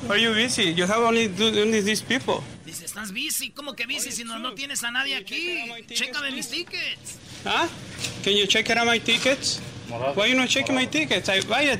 Are 0.09 0.17
you 0.17 0.33
busy? 0.33 0.63
You 0.71 0.85
have 0.85 1.01
only, 1.01 1.27
do, 1.27 1.47
only 1.61 1.81
these 1.81 2.01
people. 2.01 2.43
Dice, 2.65 2.85
¿estás 2.85 3.11
busy? 3.11 3.51
¿Cómo 3.51 3.75
que 3.75 3.85
busy 3.85 4.11
si 4.11 4.23
no, 4.23 4.39
no 4.39 4.53
tienes 4.53 4.83
a 4.83 4.91
nadie 4.91 5.15
aquí? 5.15 5.65
Chécame 5.93 6.31
mis 6.31 6.47
tickets. 6.49 7.17
Huh? 7.45 7.67
Can 8.23 8.33
you 8.35 8.47
check 8.47 8.69
out 8.71 8.85
my 8.87 8.97
tickets? 8.99 9.59
Why 10.15 10.27
you 10.27 10.35
not 10.35 10.49
checking 10.49 10.75
my 10.75 10.85
tickets? 10.85 11.29
I 11.29 11.41
buy 11.41 11.63
it. 11.63 11.79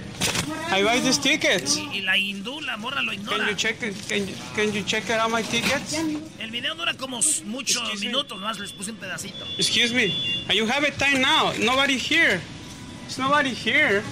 I 0.72 0.84
buy 0.84 1.00
these 1.00 1.18
tickets. 1.20 1.78
Y, 1.78 2.00
y 2.00 2.02
la 2.02 2.18
hindú, 2.18 2.60
la 2.62 2.76
morra 2.78 3.02
lo 3.04 3.12
Can 3.12 3.22
ignora. 3.22 3.50
you 3.50 3.56
check 3.56 3.82
it? 3.84 3.96
Can 4.08 4.28
you, 4.28 4.34
can 4.56 4.74
you 4.74 4.82
check 4.84 5.10
out 5.12 5.30
my 5.30 5.44
tickets? 5.44 5.94
El 6.40 6.50
video 6.50 6.74
dura 6.76 6.94
como 6.96 7.18
muchos 7.46 7.78
Excuse 7.82 8.02
me. 8.02 8.08
minutos, 8.08 8.40
más 8.40 8.58
les 8.60 8.72
puse 8.72 8.90
un 8.92 8.98
pedacito. 8.98 9.46
Excuse 9.58 9.94
me. 9.94 10.14
And 10.48 10.54
you 10.58 10.66
have 10.66 10.84
a 10.84 10.92
time 10.92 11.22
now. 11.22 11.52
Nobody 11.60 11.98
here. 11.98 12.42
There's 13.04 13.20
nobody 13.20 13.50
here. 13.54 14.04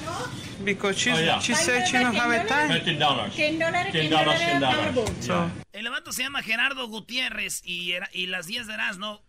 Because 0.67 0.97
she's, 0.99 1.13
Oh, 1.17 1.21
yeah. 1.21 1.39
she 1.39 1.55
said 1.55 1.85
she 1.87 1.97
don't 1.97 2.13
have 2.13 2.29
a 2.29 2.45
time. 2.45 2.69
$10 2.69 2.99
dólares. 2.99 3.35
Ten 3.35 3.57
dólares, 3.57 3.91
Ten 3.93 4.01
ten 4.01 4.09
dólares, 4.11 4.39
dólares 4.39 4.39
ten 4.47 4.63
a 4.63 4.71
dólares. 4.71 4.85
cargo. 4.95 5.05
So, 5.21 5.51
El 5.71 5.89
vato 5.89 6.11
se 6.11 6.23
llama 6.23 6.43
Gerardo 6.43 6.87
Gutiérrez 6.87 7.61
y, 7.63 7.93
era- 7.93 8.09
y 8.11 8.27
las 8.27 8.47
10 8.47 8.67
de 8.67 8.73
Erasmo 8.73 9.21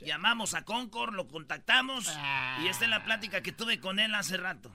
llamamos 0.00 0.54
a 0.54 0.62
Concord, 0.64 1.12
lo 1.14 1.26
contactamos 1.26 2.08
y 2.62 2.68
esta 2.68 2.84
es 2.84 2.90
la 2.90 3.02
plática 3.04 3.42
que 3.42 3.50
tuve 3.52 3.80
con 3.80 3.98
él 3.98 4.14
hace 4.14 4.36
rato. 4.36 4.70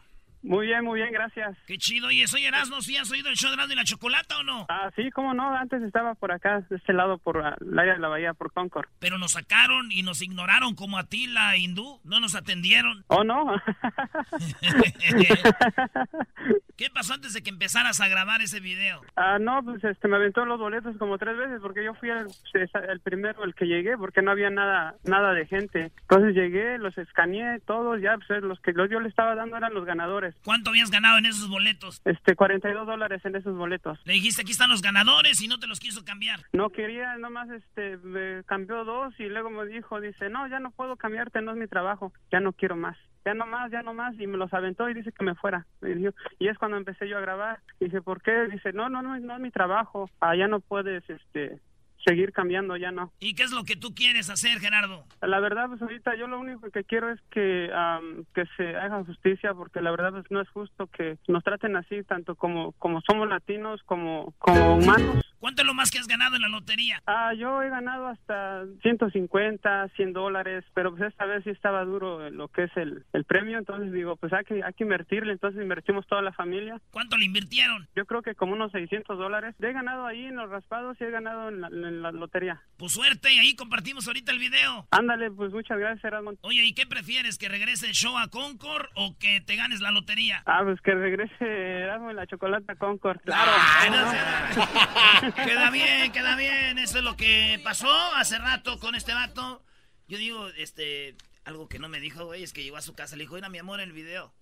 Muy 0.45 0.67
bien, 0.67 0.83
muy 0.83 0.99
bien, 1.01 1.11
gracias. 1.11 1.57
Qué 1.67 1.77
chido, 1.77 2.07
oye, 2.07 2.27
soy 2.27 2.45
Erasmo, 2.45 2.81
¿sí 2.81 2.95
has 2.97 3.11
oído 3.11 3.29
el 3.29 3.35
show 3.35 3.49
de 3.49 3.55
Erasmo 3.55 3.73
y 3.73 3.75
la 3.75 3.83
Chocolata 3.83 4.37
o 4.39 4.43
no? 4.43 4.65
Ah, 4.69 4.89
sí, 4.95 5.09
cómo 5.11 5.33
no, 5.33 5.53
antes 5.55 5.81
estaba 5.83 6.15
por 6.15 6.31
acá, 6.31 6.61
de 6.69 6.75
este 6.77 6.93
lado, 6.93 7.17
por 7.17 7.37
el 7.37 7.79
área 7.79 7.93
de 7.93 7.99
la 7.99 8.07
bahía, 8.07 8.33
por 8.33 8.51
Concord. 8.53 8.87
Pero 8.99 9.17
nos 9.17 9.33
sacaron 9.33 9.91
y 9.91 10.03
nos 10.03 10.21
ignoraron 10.21 10.75
como 10.75 10.97
a 10.97 11.03
ti, 11.05 11.27
la 11.27 11.57
hindú, 11.57 11.99
no 12.03 12.19
nos 12.19 12.35
atendieron. 12.35 13.03
Oh, 13.07 13.23
no. 13.23 13.45
¿Qué 16.77 16.89
pasó 16.93 17.13
antes 17.13 17.33
de 17.33 17.41
que 17.41 17.49
empezaras 17.49 18.01
a 18.01 18.07
grabar 18.09 18.41
ese 18.41 18.59
video? 18.59 19.01
Ah, 19.15 19.37
no, 19.39 19.63
pues 19.63 19.81
este, 19.83 20.07
me 20.09 20.17
aventó 20.17 20.45
los 20.45 20.59
boletos 20.59 20.97
como 20.97 21.17
tres 21.17 21.37
veces 21.37 21.59
porque 21.61 21.83
yo 21.85 21.93
fui 21.95 22.09
el, 22.09 22.27
el 22.89 22.99
primero, 22.99 23.43
el 23.45 23.55
que 23.55 23.65
llegué, 23.65 23.97
porque 23.97 24.21
no 24.21 24.31
había 24.31 24.49
nada 24.49 24.95
nada 25.05 25.31
de 25.33 25.45
gente. 25.47 25.91
Entonces 26.01 26.35
llegué, 26.35 26.77
los 26.77 26.97
escaneé, 26.97 27.59
todos, 27.65 28.01
ya, 28.01 28.17
pues 28.17 28.41
los 28.43 28.59
que 28.59 28.73
los- 28.73 28.89
yo 28.89 28.99
le 28.99 29.07
estaba 29.09 29.35
dando 29.35 29.55
eran 29.57 29.73
los 29.73 29.85
ganadores. 29.85 30.34
¿Cuánto 30.43 30.69
habías 30.69 30.91
ganado 30.91 31.17
en 31.17 31.25
esos 31.25 31.49
boletos? 31.49 32.01
Este, 32.05 32.35
42 32.35 32.85
dólares 32.85 33.23
en 33.25 33.35
esos 33.35 33.55
boletos. 33.55 33.99
Le 34.05 34.13
dijiste, 34.13 34.41
aquí 34.43 34.51
están 34.51 34.69
los 34.69 34.81
ganadores 34.81 35.41
y 35.41 35.47
no 35.47 35.57
te 35.59 35.67
los 35.67 35.79
quiso 35.79 36.03
cambiar. 36.05 36.41
No 36.53 36.69
quería, 36.69 37.17
nomás 37.17 37.49
este, 37.49 37.97
me 37.97 38.43
cambió 38.45 38.83
dos 38.85 39.13
y 39.19 39.25
luego 39.25 39.49
me 39.49 39.65
dijo, 39.65 39.99
dice, 40.01 40.29
no, 40.29 40.47
ya 40.47 40.59
no 40.59 40.71
puedo 40.71 40.97
cambiarte, 40.97 41.41
no 41.41 41.51
es 41.51 41.57
mi 41.57 41.67
trabajo, 41.67 42.13
ya 42.31 42.39
no 42.39 42.53
quiero 42.53 42.75
más. 42.75 42.97
Ya 43.25 43.33
no 43.33 43.47
más, 43.47 43.71
ya 43.71 43.81
no 43.81 43.95
más, 43.95 44.13
y 44.19 44.27
me 44.27 44.37
los 44.37 44.53
aventó 44.53 44.87
y 44.87 44.93
dice 44.93 45.11
que 45.11 45.25
me 45.25 45.33
fuera. 45.33 45.65
Me 45.81 45.95
dijo- 45.95 46.13
y 46.37 46.47
es 46.47 46.59
cuando 46.59 46.77
empecé 46.77 47.09
yo 47.09 47.17
a 47.17 47.21
grabar. 47.21 47.59
Dice, 47.79 47.99
¿por 48.03 48.21
qué? 48.21 48.45
Dice, 48.51 48.71
no, 48.71 48.87
no, 48.87 49.01
no, 49.01 49.17
no 49.19 49.33
es 49.35 49.39
mi 49.41 49.49
trabajo. 49.49 50.11
Ya 50.37 50.47
no 50.47 50.59
puedes, 50.59 51.09
este, 51.09 51.59
seguir 52.05 52.31
cambiando, 52.31 52.77
ya 52.77 52.91
no. 52.91 53.11
¿Y 53.19 53.33
qué 53.35 53.43
es 53.43 53.51
lo 53.51 53.63
que 53.63 53.75
tú 53.75 53.93
quieres 53.93 54.29
hacer, 54.29 54.59
Gerardo? 54.59 55.03
La 55.21 55.39
verdad, 55.39 55.67
pues 55.67 55.81
ahorita 55.81 56.15
yo 56.15 56.27
lo 56.27 56.39
único 56.39 56.69
que 56.69 56.83
quiero 56.83 57.11
es 57.11 57.19
que, 57.31 57.69
am, 57.73 58.25
que 58.33 58.45
se 58.55 58.75
haga 58.75 59.03
justicia, 59.03 59.53
porque 59.53 59.81
la 59.81 59.91
verdad 59.91 60.11
pues 60.11 60.25
no 60.29 60.41
es 60.41 60.49
justo 60.49 60.87
que 60.87 61.17
nos 61.27 61.43
traten 61.43 61.75
así, 61.75 62.03
tanto 62.03 62.35
como, 62.35 62.73
como 62.73 63.01
somos 63.01 63.27
latinos, 63.27 63.81
como, 63.83 64.33
como 64.39 64.77
humanos. 64.77 65.34
¿Cuánto 65.45 65.61
es 65.61 65.67
lo 65.67 65.75
más 65.75 65.91
que 65.91 65.99
has 65.99 66.07
ganado 66.07 66.35
en 66.37 66.41
la 66.41 66.47
lotería? 66.47 67.03
Ah, 67.05 67.31
yo 67.35 67.61
he 67.61 67.69
ganado 67.69 68.07
hasta 68.07 68.63
150, 68.81 69.89
100 69.89 70.11
dólares, 70.11 70.65
pero 70.73 70.89
pues 70.89 71.03
esta 71.03 71.25
vez 71.25 71.43
sí 71.43 71.51
estaba 71.51 71.85
duro 71.85 72.31
lo 72.31 72.47
que 72.47 72.63
es 72.63 72.71
el, 72.75 73.05
el 73.13 73.25
premio, 73.25 73.59
entonces 73.59 73.91
digo, 73.93 74.15
pues 74.15 74.33
hay 74.33 74.43
que, 74.43 74.63
hay 74.63 74.73
que 74.73 74.83
invertirle, 74.83 75.33
entonces 75.33 75.61
invertimos 75.61 76.07
toda 76.07 76.23
la 76.23 76.33
familia. 76.33 76.81
¿Cuánto 76.89 77.15
le 77.15 77.25
invirtieron? 77.25 77.87
Yo 77.95 78.07
creo 78.07 78.23
que 78.23 78.33
como 78.33 78.53
unos 78.53 78.71
600 78.71 79.19
dólares. 79.19 79.53
He 79.59 79.71
ganado 79.71 80.07
ahí 80.07 80.25
en 80.25 80.35
los 80.35 80.49
raspados 80.49 80.97
y 80.99 81.03
he 81.03 81.11
ganado 81.11 81.49
en 81.49 81.61
la, 81.61 81.67
en 81.67 82.01
la 82.01 82.11
lotería. 82.11 82.63
Pues 82.77 82.93
suerte, 82.93 83.31
y 83.31 83.37
ahí 83.37 83.55
compartimos 83.55 84.07
ahorita 84.07 84.31
el 84.31 84.39
video. 84.39 84.87
Ándale, 84.89 85.29
pues 85.29 85.51
muchas 85.51 85.77
gracias, 85.77 86.03
Erasmo. 86.05 86.31
Oye, 86.41 86.63
¿y 86.65 86.73
qué 86.73 86.87
prefieres? 86.87 87.37
¿Que 87.37 87.49
regrese 87.49 87.85
el 87.85 87.93
show 87.93 88.17
a 88.17 88.29
Concord 88.29 88.87
o 88.95 89.15
que 89.19 89.41
te 89.41 89.55
ganes 89.57 89.79
la 89.79 89.91
lotería? 89.91 90.41
Ah, 90.47 90.61
pues 90.63 90.81
que 90.81 90.95
regrese 90.95 91.45
Erasmo 91.83 92.09
en 92.09 92.15
la 92.15 92.25
chocolata 92.25 92.75
Concord, 92.77 93.19
claro. 93.21 93.51
Ay, 93.79 93.89
no 93.91 94.09
se- 94.09 95.34
queda 95.35 95.69
bien, 95.69 96.11
queda 96.11 96.35
bien. 96.35 96.77
Eso 96.79 96.97
es 96.99 97.03
lo 97.03 97.15
que 97.17 97.59
pasó 97.63 97.89
hace 98.15 98.37
rato 98.37 98.79
con 98.79 98.95
este 98.95 99.13
vato. 99.13 99.61
Yo 100.07 100.17
digo, 100.17 100.47
este, 100.57 101.15
algo 101.45 101.67
que 101.67 101.79
no 101.79 101.89
me 101.89 101.99
dijo, 101.99 102.25
güey, 102.25 102.43
es 102.43 102.53
que 102.53 102.63
llegó 102.63 102.77
a 102.77 102.81
su 102.81 102.93
casa, 102.93 103.15
le 103.15 103.23
dijo, 103.23 103.35
mira 103.35 103.49
mi 103.49 103.57
amor 103.59 103.79
el 103.79 103.91
video. 103.91 104.33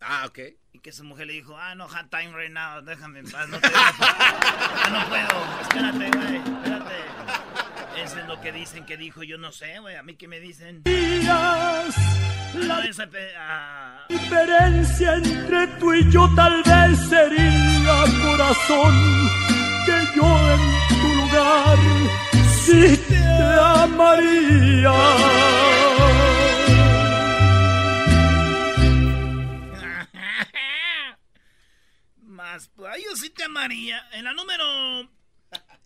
Ah, 0.00 0.24
ok. 0.26 0.38
Y 0.72 0.80
que 0.80 0.92
su 0.92 1.04
mujer 1.04 1.26
le 1.28 1.34
dijo, 1.34 1.56
ah, 1.56 1.74
no, 1.74 1.84
hard 1.88 2.08
time 2.08 2.32
right 2.36 2.52
now, 2.52 2.82
déjame 2.82 3.20
en 3.20 3.30
paz, 3.30 3.48
no 3.48 3.60
te 3.60 3.68
Ah, 3.72 4.88
no 4.90 5.08
puedo, 5.08 5.60
espérate, 5.60 6.18
güey, 6.18 6.36
espérate. 6.36 6.94
Eso 8.02 8.18
es 8.18 8.26
lo 8.26 8.40
que 8.40 8.50
dicen 8.50 8.84
que 8.84 8.96
dijo, 8.96 9.22
yo 9.22 9.38
no 9.38 9.52
sé, 9.52 9.78
güey, 9.78 9.94
a 9.96 10.02
mí 10.02 10.16
que 10.16 10.26
me 10.26 10.40
dicen. 10.40 10.82
La 10.84 11.84
Esa 12.84 13.06
pe- 13.06 13.32
ah, 13.38 14.04
diferencia 14.08 15.14
entre 15.14 15.68
tú 15.78 15.94
y 15.94 16.10
yo 16.10 16.28
tal 16.34 16.62
vez 16.64 16.98
sería 17.08 18.04
corazón 18.22 19.30
que 19.86 20.16
yo 20.16 20.52
en 20.52 20.60
tu 20.88 21.14
lugar 21.14 21.78
sí 22.64 22.96
te 23.08 23.22
amaría. 23.60 24.92
Más, 32.16 32.68
pues, 32.74 33.02
yo 33.04 33.16
sí 33.16 33.30
te 33.30 33.44
amaría. 33.44 34.06
En 34.12 34.24
la 34.24 34.32
número. 34.32 35.10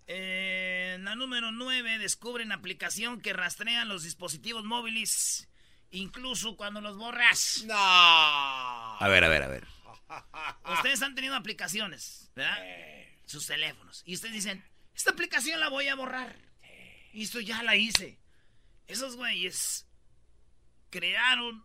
eh, 0.07 0.93
en 0.97 1.05
la 1.05 1.15
número 1.15 1.51
9 1.53 1.99
descubren 1.99 2.53
aplicación 2.53 3.21
que 3.21 3.33
rastrean 3.33 3.89
los 3.89 4.03
dispositivos 4.05 4.65
móviles, 4.65 5.49
incluso 5.91 6.57
cuando 6.57 6.81
los 6.81 6.97
borras. 6.97 7.65
No. 7.67 7.75
A 7.77 9.07
ver, 9.09 9.25
a 9.25 9.29
ver, 9.29 9.43
a 9.43 9.49
ver. 9.49 9.67
Ustedes 10.73 11.03
han 11.03 11.15
tenido 11.15 11.35
aplicaciones, 11.35 12.31
¿verdad? 12.37 12.59
Sus 13.27 13.47
teléfonos. 13.47 14.03
Y 14.07 14.15
ustedes 14.15 14.35
dicen, 14.35 14.65
esta 14.95 15.11
aplicación 15.11 15.61
la 15.61 15.69
voy 15.69 15.89
a 15.89 15.95
borrar. 15.95 16.37
Y 17.13 17.25
esto 17.25 17.41
ya 17.41 17.63
la 17.63 17.77
hice. 17.77 18.19
Esos 18.87 19.17
güeyes 19.17 19.87
crearon 20.91 21.65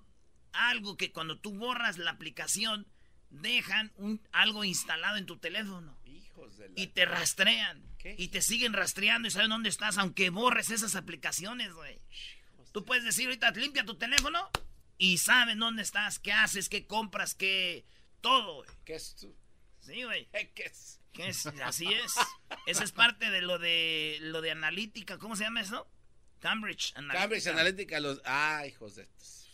algo 0.54 0.97
que 0.97 1.12
cuando 1.12 1.39
tú 1.39 1.54
borras 1.54 1.97
la 1.97 2.12
aplicación, 2.12 2.88
dejan 3.30 3.91
un, 3.95 4.21
algo 4.32 4.63
instalado 4.63 5.17
en 5.17 5.26
tu 5.26 5.38
teléfono. 5.38 5.97
Hijos 6.06 6.58
de 6.58 6.69
la... 6.69 6.74
Y 6.76 6.88
te 6.88 7.06
rastrean. 7.06 7.84
¿Qué? 7.97 8.15
Y 8.17 8.30
te 8.30 8.41
siguen 8.41 8.74
rastreando 8.74 9.28
y 9.28 9.32
saben 9.32 9.50
dónde 9.50 9.69
estás, 9.69 9.97
aunque 9.97 10.30
borres 10.30 10.69
esas 10.69 10.95
aplicaciones, 10.95 11.74
güey. 11.74 12.02
Tú 12.71 12.86
puedes 12.86 13.04
decir 13.04 13.26
ahorita, 13.26 13.52
limpia 13.52 13.86
tu 13.86 13.95
teléfono 13.95 14.50
y 14.97 15.17
saben 15.17 15.60
dónde 15.60 15.84
estás, 15.84 16.19
qué 16.19 16.32
haces, 16.32 16.69
qué 16.69 16.86
compras, 16.88 17.36
qué... 17.36 17.86
Todo, 18.21 18.58
güey. 18.58 18.69
¿Qué 18.86 18.95
es 18.95 19.15
tú? 19.15 19.36
Sí, 19.80 20.04
güey. 20.04 20.28
¿Qué 20.56 20.63
es? 20.63 21.00
¿Qué 21.13 21.30
es? 21.30 21.45
Así 21.45 21.88
es. 21.88 22.13
Eso 22.65 22.84
es 22.84 22.91
parte 22.91 23.30
de 23.30 23.41
lo 23.41 23.60
de 23.60 24.17
lo 24.21 24.41
de 24.41 24.52
analítica. 24.52 25.17
¿Cómo 25.17 25.36
se 25.36 25.43
llama 25.43 25.62
eso? 25.62 25.89
Cambridge 26.39 26.93
Analytica. 26.95 27.19
Cambridge 27.19 27.47
Analytica, 27.47 28.00
los... 28.00 28.21
Ah, 28.26 28.63
hijos 28.67 28.95
de 28.95 29.04
estos. 29.04 29.47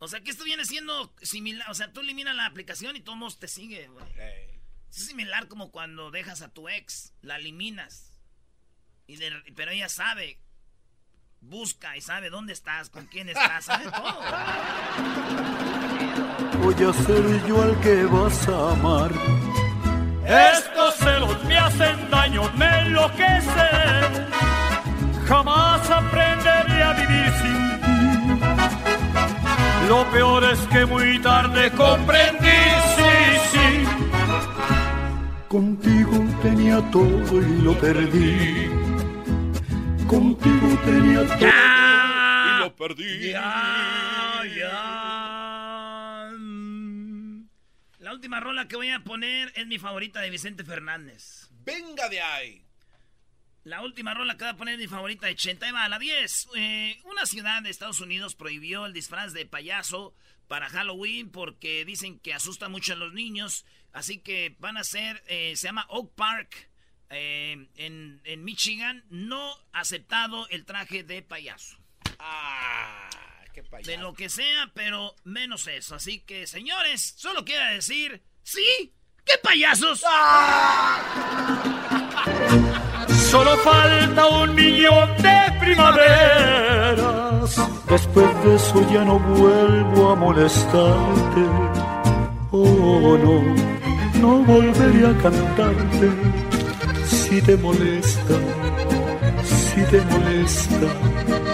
O 0.00 0.06
sea, 0.08 0.20
que 0.20 0.30
esto 0.30 0.44
viene 0.44 0.64
siendo 0.64 1.12
similar. 1.22 1.70
O 1.70 1.74
sea, 1.74 1.92
tú 1.92 2.00
eliminas 2.00 2.36
la 2.36 2.46
aplicación 2.46 2.96
y 2.96 3.00
todos 3.00 3.38
te 3.38 3.48
sigue, 3.48 3.88
güey. 3.88 4.06
Es 4.90 5.06
similar 5.06 5.48
como 5.48 5.70
cuando 5.70 6.10
dejas 6.10 6.42
a 6.42 6.52
tu 6.52 6.68
ex, 6.68 7.14
la 7.22 7.36
eliminas. 7.36 8.12
Y 9.06 9.18
pero 9.56 9.70
ella 9.70 9.88
sabe, 9.88 10.38
busca 11.40 11.96
y 11.96 12.00
sabe 12.00 12.30
dónde 12.30 12.52
estás, 12.52 12.90
con 12.90 13.06
quién 13.06 13.28
estás, 13.28 13.64
sabe 13.64 13.90
todo. 13.90 14.20
Voy 16.62 16.74
a 16.74 16.92
ser 16.92 17.46
yo 17.46 17.62
al 17.62 17.80
que 17.80 18.04
vas 18.04 18.48
a 18.48 18.72
amar. 18.72 19.12
Estos 20.28 20.94
celos 20.96 21.42
me 21.44 21.56
hacen 21.56 22.10
daño, 22.10 22.42
me 22.56 22.80
enloquecen. 22.80 24.28
Jamás 25.26 25.90
aprenderé 25.90 26.82
a 26.82 26.92
vivir 26.92 27.32
sin 27.40 27.80
ti. 27.80 28.38
Lo 29.88 30.04
peor 30.10 30.44
es 30.44 30.58
que 30.68 30.84
muy 30.84 31.18
tarde 31.20 31.70
comprendí, 31.70 32.60
sí, 32.94 33.38
sí. 33.52 33.84
Contigo 35.48 36.26
tenía 36.42 36.82
todo 36.90 37.40
y 37.40 37.62
lo 37.62 37.72
perdí. 37.78 38.70
Contigo 40.06 40.78
tenía 40.84 41.26
todo 41.38 41.48
y 41.48 42.60
lo 42.60 42.76
perdí. 42.76 43.30
Ya, 43.30 44.42
ya. 44.58 44.98
La 48.00 48.07
última 48.18 48.40
rola 48.40 48.66
que 48.66 48.74
voy 48.74 48.90
a 48.90 48.98
poner 49.04 49.52
es 49.54 49.68
mi 49.68 49.78
favorita 49.78 50.20
de 50.20 50.30
Vicente 50.30 50.64
Fernández. 50.64 51.46
Venga 51.62 52.08
de 52.08 52.20
ahí. 52.20 52.64
La 53.62 53.80
última 53.80 54.12
rola 54.12 54.36
que 54.36 54.42
voy 54.42 54.54
a 54.54 54.56
poner 54.56 54.74
es 54.74 54.80
mi 54.80 54.88
favorita 54.88 55.26
de 55.26 55.34
80 55.34 55.70
va 55.70 55.84
a 55.84 55.88
la 55.88 56.00
10. 56.00 56.48
Eh, 56.56 57.00
una 57.04 57.26
ciudad 57.26 57.62
de 57.62 57.70
Estados 57.70 58.00
Unidos 58.00 58.34
prohibió 58.34 58.86
el 58.86 58.92
disfraz 58.92 59.32
de 59.32 59.46
payaso 59.46 60.16
para 60.48 60.68
Halloween 60.68 61.30
porque 61.30 61.84
dicen 61.84 62.18
que 62.18 62.34
asusta 62.34 62.68
mucho 62.68 62.94
a 62.94 62.96
los 62.96 63.12
niños. 63.12 63.64
Así 63.92 64.18
que 64.18 64.56
van 64.58 64.78
a 64.78 64.82
ser, 64.82 65.22
eh, 65.28 65.52
se 65.54 65.68
llama 65.68 65.86
Oak 65.88 66.16
Park 66.16 66.70
eh, 67.10 67.68
en, 67.76 68.20
en, 68.24 68.44
Michigan. 68.44 69.04
No 69.10 69.56
aceptado 69.70 70.48
el 70.48 70.64
traje 70.64 71.04
de 71.04 71.22
payaso. 71.22 71.78
Ah, 72.18 73.08
qué 73.62 73.68
payaso. 73.68 73.90
De 73.90 73.98
lo 73.98 74.14
que 74.14 74.28
sea, 74.28 74.70
pero 74.74 75.14
menos 75.24 75.66
eso. 75.66 75.96
Así 75.96 76.20
que, 76.20 76.46
señores, 76.46 77.14
solo 77.16 77.44
quiero 77.44 77.64
decir, 77.74 78.22
sí, 78.42 78.94
qué 79.24 79.38
payasos. 79.42 80.02
Solo 83.30 83.56
falta 83.58 84.26
un 84.26 84.54
millón 84.54 85.16
de 85.18 85.52
primaveras. 85.60 87.56
Después 87.88 88.44
de 88.44 88.54
eso 88.54 88.90
ya 88.90 89.04
no 89.04 89.18
vuelvo 89.18 90.12
a 90.12 90.14
molestarte. 90.14 91.40
Oh, 92.50 93.18
no, 93.18 93.42
no 94.18 94.44
volveré 94.44 95.08
a 95.08 95.18
cantarte. 95.18 96.10
Si 97.04 97.42
te 97.42 97.56
molesta, 97.58 98.34
si 99.44 99.82
te 99.84 100.00
molesta. 100.02 101.47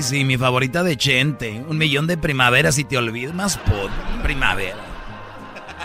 Ay, 0.00 0.04
sí, 0.04 0.24
mi 0.24 0.38
favorita 0.38 0.82
de 0.82 0.96
Chente. 0.96 1.62
Un 1.68 1.76
millón 1.76 2.06
de 2.06 2.16
primaveras 2.16 2.78
y 2.78 2.84
te 2.84 2.96
olvidas 2.96 3.34
más 3.34 3.58
por 3.58 3.90
primavera. 4.22 4.78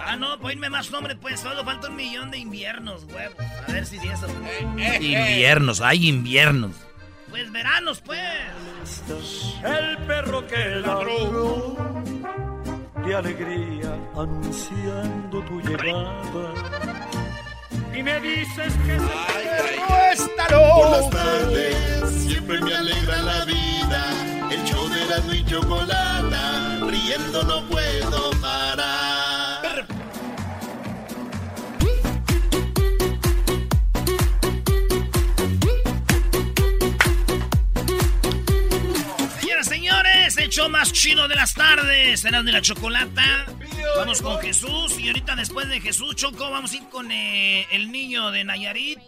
Ah, 0.07 0.15
no, 0.15 0.39
ponme 0.39 0.69
más 0.69 0.89
nombre, 0.89 1.17
pues. 1.17 1.41
Solo 1.41 1.65
falta 1.65 1.89
un 1.89 1.97
millón 1.97 2.31
de 2.31 2.37
inviernos, 2.37 3.03
huevos. 3.13 3.35
A 3.67 3.73
ver 3.73 3.85
si 3.85 3.97
eso. 3.97 4.27
Inviernos, 5.01 5.81
hay 5.81 6.07
inviernos. 6.07 6.77
Pues 7.29 7.51
veranos, 7.51 7.99
pues. 7.99 9.03
El 9.65 9.97
perro 10.07 10.47
que 10.47 10.65
ladró 10.77 11.75
de 13.05 13.15
alegría, 13.15 13.99
ansiando 14.15 15.43
tu 15.43 15.59
llegada. 15.59 16.94
Y 17.95 18.03
me 18.03 18.19
dices 18.19 18.73
que 18.85 18.91
ay, 18.91 19.47
ay, 19.87 20.13
está 20.13 20.49
loco. 20.49 20.81
Por 20.81 20.91
las 20.91 21.09
tardes 21.09 22.23
siempre 22.27 22.59
me 22.59 22.75
alegra 22.75 23.21
la 23.21 23.45
vida. 23.45 24.49
El 24.51 24.63
show 24.65 24.89
de 24.89 25.05
la 25.05 25.35
y 25.35 25.45
chocolata, 25.45 26.79
riendo 26.89 27.43
no 27.43 27.65
puedo 27.69 28.31
parar. 28.41 29.87
señores, 39.63 40.37
el 40.37 40.49
show 40.49 40.69
más 40.69 40.91
chido 40.91 41.27
de 41.29 41.35
las 41.35 41.53
tardes. 41.53 42.19
Serán 42.19 42.45
de 42.45 42.51
la 42.51 42.61
chocolata. 42.61 43.45
Vamos 43.97 44.21
con 44.21 44.39
Jesús. 44.39 44.99
Y 44.99 45.07
ahorita 45.07 45.35
después 45.35 45.67
de 45.69 45.81
Jesús, 45.81 46.15
Choco, 46.15 46.49
vamos 46.49 46.71
a 46.71 46.75
ir 46.75 46.89
con 46.89 47.11
eh, 47.11 47.67
el 47.71 47.91
niño 47.91 48.31
de 48.31 48.43
Nayarit. 48.43 48.99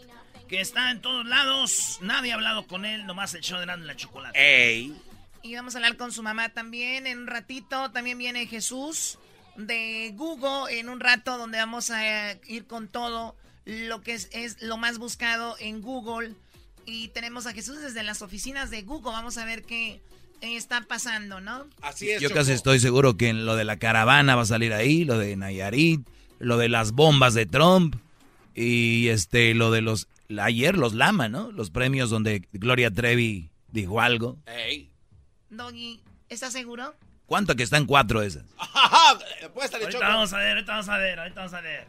Que 0.48 0.62
está 0.62 0.92
en 0.92 1.02
todos 1.02 1.26
lados. 1.26 2.00
Nadie 2.02 2.32
ha 2.32 2.36
hablado 2.36 2.68
con 2.68 2.86
él, 2.86 3.06
nomás 3.06 3.34
el 3.34 3.42
show 3.42 3.60
de 3.60 3.66
la 3.66 3.96
chocolata. 3.96 4.38
¡Ey! 4.40 4.96
Y 5.42 5.56
vamos 5.56 5.76
a 5.76 5.80
hablar 5.80 5.98
con 5.98 6.12
su 6.12 6.24
mamá 6.24 6.50
también. 6.50 7.06
En 7.06 7.20
un 7.20 7.28
ratito 7.28 7.92
también 7.92 8.18
viene 8.18 8.48
Jesús 8.48 9.18
de 9.58 10.14
Google. 10.16 10.80
En 10.80 10.90
un 10.90 11.00
rato 11.00 11.38
donde 11.38 11.58
vamos 11.58 11.90
a 11.90 12.34
ir 12.48 12.66
con 12.66 12.88
todo 12.88 13.36
lo 13.66 14.02
que 14.02 14.14
es, 14.14 14.30
es 14.32 14.62
lo 14.62 14.78
más 14.78 15.00
buscado 15.00 15.58
en 15.60 15.82
Google. 15.82 16.34
Y 16.86 17.10
tenemos 17.10 17.46
a 17.46 17.54
Jesús 17.54 17.82
desde 17.82 18.04
las 18.04 18.22
oficinas 18.22 18.70
de 18.70 18.84
Google. 18.84 19.12
Vamos 19.12 19.38
a 19.38 19.44
ver 19.44 19.64
qué 19.64 20.02
está 20.42 20.82
pasando, 20.82 21.42
¿no? 21.42 21.68
Así 21.82 22.10
es. 22.10 22.22
Yo 22.22 22.30
casi 22.32 22.52
estoy 22.52 22.80
seguro 22.80 23.18
que 23.18 23.30
en 23.30 23.46
lo 23.46 23.56
de 23.56 23.66
la 23.66 23.78
caravana 23.78 24.36
va 24.36 24.44
a 24.44 24.46
salir 24.46 24.74
ahí, 24.74 25.04
lo 25.04 25.18
de 25.18 25.36
Nayarit, 25.36 26.08
lo 26.40 26.58
de 26.58 26.70
las 26.70 26.92
bombas 26.92 27.34
de 27.34 27.46
Trump 27.46 27.96
y 28.56 29.08
este 29.10 29.54
lo 29.54 29.72
de 29.72 29.82
los 29.82 30.08
ayer 30.42 30.78
los 30.78 30.94
Lama, 30.94 31.30
¿no? 31.30 31.52
Los 31.52 31.70
premios 31.70 32.10
donde 32.10 32.48
Gloria 32.54 32.92
Trevi 32.92 33.50
dijo 33.70 34.02
algo. 34.02 34.38
Ey. 34.46 34.92
Doggy, 35.50 36.02
¿estás 36.30 36.54
seguro? 36.54 36.96
¿Cuánto 37.26 37.56
que 37.56 37.64
están 37.64 37.86
cuatro 37.86 38.22
esas? 38.22 38.46
ahorita 38.58 40.00
vamos 40.00 40.34
a 40.34 40.38
ver, 40.38 40.52
ahorita 40.52 40.72
vamos 40.72 40.90
a 40.90 40.98
ver, 40.98 41.20
ahorita 41.20 41.40
vamos 41.42 41.54
a 41.54 41.62
ver. 41.62 41.88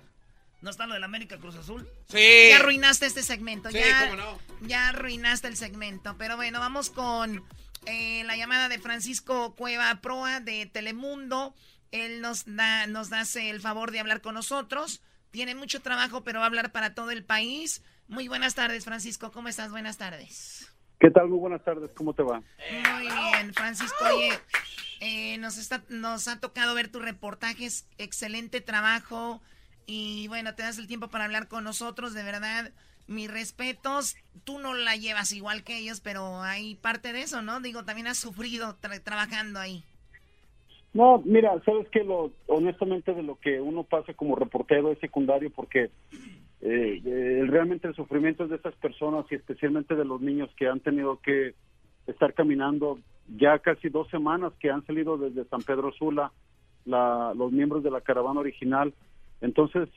¿No 0.61 0.71
está 0.71 0.87
lo 0.87 0.95
del 0.95 1.05
América 1.05 1.39
Cruz 1.39 1.55
Azul? 1.55 1.89
Sí. 2.09 2.49
Ya 2.51 2.57
arruinaste 2.57 3.07
este 3.07 3.23
segmento. 3.23 3.71
Sí, 3.71 3.79
ya, 3.79 4.09
cómo 4.11 4.17
no. 4.17 4.39
Ya 4.63 4.89
arruinaste 4.89 5.47
el 5.47 5.57
segmento. 5.57 6.17
Pero 6.19 6.35
bueno, 6.37 6.59
vamos 6.59 6.91
con 6.91 7.45
eh, 7.87 8.23
la 8.25 8.37
llamada 8.37 8.69
de 8.69 8.79
Francisco 8.79 9.55
Cueva 9.55 10.01
Proa 10.01 10.41
de 10.41 10.67
Telemundo. 10.67 11.55
Él 11.91 12.21
nos 12.21 12.45
da, 12.47 12.87
nos 12.87 13.13
hace 13.13 13.51
el 13.51 13.61
favor 13.61 13.91
de 13.91 14.01
hablar 14.01 14.21
con 14.21 14.35
nosotros. 14.35 15.03
Tiene 15.31 15.55
mucho 15.55 15.81
trabajo, 15.81 16.25
pero 16.25 16.41
va 16.41 16.47
a 16.47 16.49
hablar 16.49 16.73
para 16.73 16.95
todo 16.95 17.11
el 17.11 17.25
país. 17.25 17.83
Muy 18.09 18.29
buenas 18.29 18.55
tardes, 18.55 18.85
Francisco. 18.85 19.31
¿Cómo 19.33 19.49
estás? 19.49 19.71
Buenas 19.71 19.99
tardes. 19.99 20.73
¿Qué 20.99 21.11
tal? 21.11 21.29
Muy 21.29 21.39
buenas 21.39 21.63
tardes. 21.63 21.91
¿Cómo 21.95 22.13
te 22.13 22.23
va? 22.23 22.43
Muy 22.71 23.07
bien, 23.07 23.55
Francisco. 23.55 24.05
Oye, 24.13 24.33
eh, 25.01 25.39
nos, 25.39 25.59
está, 25.59 25.83
nos 25.89 26.27
ha 26.27 26.41
tocado 26.41 26.75
ver 26.75 26.89
tus 26.89 27.03
reportajes. 27.03 27.87
Excelente 27.99 28.61
trabajo. 28.61 29.41
Y 29.87 30.27
bueno, 30.29 30.55
te 30.55 30.63
das 30.63 30.79
el 30.79 30.89
tiempo 30.89 31.09
para 31.09 31.25
hablar 31.25 31.49
con 31.49 31.65
nosotros. 31.65 32.15
De 32.15 32.23
verdad, 32.23 32.73
mis 33.09 33.31
respetos. 33.31 34.17
Tú 34.45 34.59
no 34.59 34.75
la 34.75 34.95
llevas 34.97 35.33
igual 35.33 35.65
que 35.65 35.79
ellos, 35.79 36.01
pero 36.01 36.43
hay 36.43 36.77
parte 36.77 37.13
de 37.13 37.23
eso, 37.23 37.43
¿no? 37.43 37.61
Digo, 37.61 37.85
también 37.85 38.07
has 38.07 38.19
sufrido 38.19 38.77
trabajando 39.03 39.59
ahí. 39.59 39.83
No, 40.95 41.23
mira, 41.25 41.53
sabes 41.65 41.89
que 41.89 42.03
lo, 42.03 42.31
honestamente 42.47 43.13
de 43.13 43.23
lo 43.23 43.37
que 43.37 43.61
uno 43.61 43.83
pasa 43.83 44.15
como 44.15 44.37
reportero 44.37 44.91
es 44.91 44.99
secundario 44.99 45.51
porque 45.51 45.91
eh, 46.61 47.03
eh, 47.05 47.45
realmente 47.47 47.89
el 47.89 47.95
sufrimiento 47.95 48.45
es 48.45 48.51
de 48.51 48.57
esas 48.57 48.75
personas 48.77 49.27
y 49.31 49.35
especialmente 49.35 49.95
de 49.95 50.05
los 50.05 50.21
niños 50.21 50.51
que 50.57 50.67
han 50.67 50.81
tenido 50.81 51.21
que 51.21 51.55
estar 52.07 52.33
caminando 52.33 52.99
ya 53.37 53.59
casi 53.59 53.91
dos 53.91 54.09
semanas 54.09 54.53
que 54.59 54.71
han 54.71 54.85
salido 54.87 55.19
desde 55.19 55.45
San 55.45 55.61
Pedro 55.61 55.93
Sula, 55.93 56.33
la, 56.87 57.35
los 57.37 57.53
miembros 57.53 57.83
de 57.83 57.91
la 57.91 58.01
caravana 58.01 58.41
original. 58.41 58.95
Entonces, 59.41 59.89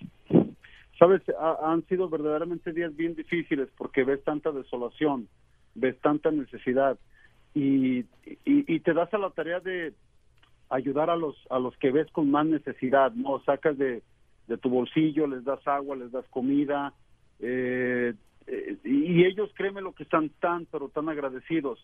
sabes, 1.01 1.23
han 1.63 1.83
sido 1.87 2.09
verdaderamente 2.09 2.73
días 2.73 2.95
bien 2.95 3.15
difíciles 3.15 3.69
porque 3.75 4.03
ves 4.03 4.23
tanta 4.23 4.51
desolación, 4.51 5.27
ves 5.73 5.99
tanta 5.99 6.29
necesidad 6.29 6.99
y, 7.55 8.05
y, 8.45 8.79
te 8.81 8.93
das 8.93 9.11
a 9.11 9.17
la 9.17 9.31
tarea 9.31 9.59
de 9.59 9.93
ayudar 10.69 11.09
a 11.09 11.15
los 11.15 11.35
a 11.49 11.57
los 11.57 11.75
que 11.77 11.91
ves 11.91 12.09
con 12.11 12.29
más 12.29 12.45
necesidad, 12.45 13.11
no 13.13 13.41
sacas 13.43 13.79
de, 13.79 14.03
de 14.47 14.57
tu 14.57 14.69
bolsillo, 14.69 15.25
les 15.25 15.43
das 15.43 15.67
agua, 15.67 15.95
les 15.95 16.11
das 16.11 16.27
comida 16.29 16.93
eh, 17.39 18.13
eh, 18.45 18.77
y 18.83 19.25
ellos 19.25 19.49
créeme 19.55 19.81
lo 19.81 19.93
que 19.93 20.03
están 20.03 20.29
tan 20.39 20.67
pero 20.67 20.89
tan 20.89 21.09
agradecidos 21.09 21.83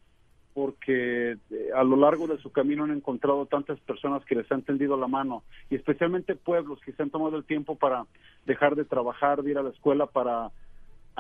porque 0.58 1.34
eh, 1.34 1.38
a 1.76 1.84
lo 1.84 1.96
largo 1.98 2.26
de 2.26 2.42
su 2.42 2.52
camino 2.52 2.84
han 2.84 2.90
encontrado 2.90 3.46
tantas 3.46 3.80
personas 3.82 4.26
que 4.26 4.34
les 4.34 4.52
han 4.52 4.64
tendido 4.64 4.98
la 4.98 5.06
mano 5.06 5.44
y 5.70 5.76
especialmente 5.76 6.34
pueblos 6.34 6.80
que 6.84 6.94
se 6.94 7.04
han 7.04 7.12
tomado 7.12 7.38
el 7.38 7.44
tiempo 7.44 7.76
para 7.76 8.08
dejar 8.48 8.76
de 8.76 8.84
trabajar, 8.84 9.44
de 9.44 9.52
ir 9.52 9.60
a 9.60 9.62
la 9.62 9.70
escuela 9.70 10.08
para 10.08 10.50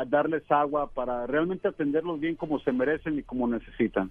darles 0.07 0.41
agua, 0.49 0.89
para 0.89 1.27
realmente 1.27 1.67
atenderlos 1.67 2.19
bien 2.19 2.33
como 2.33 2.59
se 2.61 2.71
merecen 2.71 3.19
y 3.19 3.21
como 3.21 3.47
necesitan. 3.47 4.09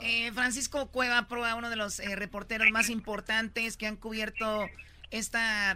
Eh, 0.00 0.30
Francisco 0.30 0.86
Cueva, 0.92 1.26
prueba 1.26 1.56
uno 1.56 1.70
de 1.70 1.76
los 1.76 1.98
eh, 1.98 2.14
reporteros 2.14 2.70
más 2.70 2.88
importantes 2.88 3.76
que 3.76 3.88
han 3.88 3.96
cubierto 3.96 4.68
esta 5.10 5.74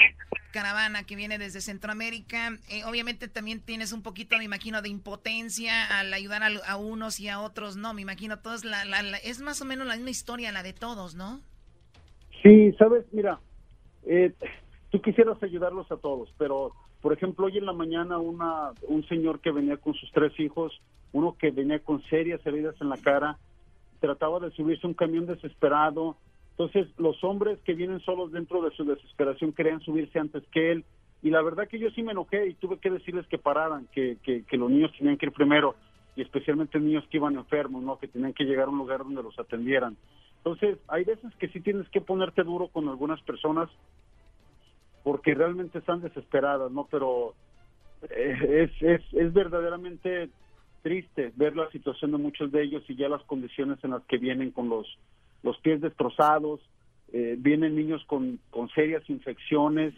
caravana 0.53 1.05
que 1.05 1.17
viene 1.17 1.39
desde 1.39 1.61
Centroamérica. 1.61 2.59
Eh, 2.71 2.85
obviamente 2.85 3.29
también 3.29 3.61
tienes 3.61 3.93
un 3.93 4.03
poquito, 4.03 4.37
me 4.37 4.45
imagino, 4.45 4.83
de 4.83 4.89
impotencia 4.89 5.99
al 5.99 6.13
ayudar 6.13 6.43
a, 6.43 6.77
unos 6.77 7.19
y 7.19 7.29
a 7.29 7.41
otros, 7.41 7.77
¿no? 7.77 7.95
Me 7.95 8.03
imagino, 8.03 8.39
todos 8.39 8.65
la, 8.65 8.83
es 9.25 9.41
más 9.41 9.61
o 9.63 9.65
menos 9.65 9.87
la 9.87 9.95
misma 9.95 10.11
historia, 10.11 10.53
la 10.53 10.63
de 10.63 10.73
todos, 10.73 11.15
¿no? 11.15 11.41
Sí, 12.43 12.73
sabes, 12.73 13.05
mira, 13.13 13.41
eh, 14.05 14.33
tú 14.91 15.01
quisieras 15.01 15.43
ayudarlos 15.43 15.91
a 15.91 15.97
todos, 15.97 16.33
pero, 16.39 16.73
por 17.01 17.13
ejemplo, 17.13 17.47
hoy 17.47 17.59
en 17.59 17.67
la 17.67 17.73
mañana 17.73 18.19
una, 18.19 18.73
un 18.83 19.07
señor 19.09 19.41
que 19.41 19.53
venía 19.53 19.77
con 19.77 19.95
sus 19.95 20.11
tres 20.13 20.39
hijos, 20.39 20.81
uno 21.13 21.37
que 21.39 21.51
venía 21.51 21.79
con 21.79 22.03
serias 22.05 22.45
heridas 22.45 22.75
en 22.81 22.89
la 22.89 22.97
cara, 22.97 23.39
trataba 24.01 24.41
de 24.41 24.51
subirse 24.51 24.87
un 24.87 24.95
camión 24.95 25.27
desesperado, 25.27 26.17
entonces, 26.53 26.87
los 26.99 27.23
hombres 27.25 27.59
que 27.65 27.75
vienen 27.75 28.01
solos 28.01 28.31
dentro 28.31 28.63
de 28.63 28.71
su 28.77 28.85
desesperación 28.85 29.53
querían 29.53 29.81
subirse 29.81 30.19
antes 30.19 30.43
que 30.53 30.73
él. 30.73 30.85
Y 31.23 31.31
la 31.31 31.41
verdad 31.43 31.67
que 31.67 31.79
yo 31.79 31.91
sí 31.91 32.03
me 32.03 32.13
enojé 32.13 32.47
y 32.47 32.55
tuve 32.55 32.79
que 32.79 32.91
decirles 32.91 33.27
que 33.29 33.39
pararan, 33.39 33.89
que, 33.93 34.19
que, 34.23 34.57
los 34.57 34.71
niños 34.71 34.93
tenían 34.99 35.17
que 35.17 35.27
ir 35.27 35.33
primero, 35.33 35.77
y 36.15 36.23
especialmente 36.23 36.79
niños 36.79 37.05
que 37.11 37.17
iban 37.17 37.37
enfermos, 37.37 37.83
¿no? 37.83 37.99
que 37.99 38.09
tenían 38.09 38.35
que 38.35 38.45
llegar 38.45 38.67
a 38.67 38.71
un 38.71 38.79
lugar 38.79 38.99
donde 38.99 39.23
los 39.23 39.39
atendieran. 39.39 39.97
Entonces, 40.39 40.79
hay 40.89 41.05
veces 41.05 41.33
que 41.37 41.49
sí 41.49 41.61
tienes 41.61 41.89
que 41.89 42.01
ponerte 42.01 42.43
duro 42.43 42.69
con 42.69 42.89
algunas 42.89 43.21
personas 43.23 43.71
porque 45.05 45.35
realmente 45.35 45.79
están 45.79 46.01
desesperadas, 46.01 46.71
¿no? 46.71 46.87
Pero 46.91 47.35
eh, 48.11 48.69
es, 48.69 48.83
es, 48.83 49.15
es 49.15 49.33
verdaderamente 49.33 50.29
triste 50.83 51.33
ver 51.37 51.57
la 51.57 51.71
situación 51.71 52.11
de 52.11 52.19
muchos 52.19 52.51
de 52.51 52.63
ellos 52.63 52.83
y 52.89 52.97
ya 52.97 53.09
las 53.09 53.23
condiciones 53.23 53.79
en 53.85 53.91
las 53.91 54.03
que 54.05 54.19
vienen 54.19 54.51
con 54.51 54.69
los 54.69 54.87
los 55.43 55.59
pies 55.59 55.81
destrozados, 55.81 56.61
eh, 57.13 57.37
vienen 57.39 57.77
niños 57.77 58.03
con, 58.07 58.39
con 58.51 58.69
serias 58.71 59.09
infecciones. 59.09 59.95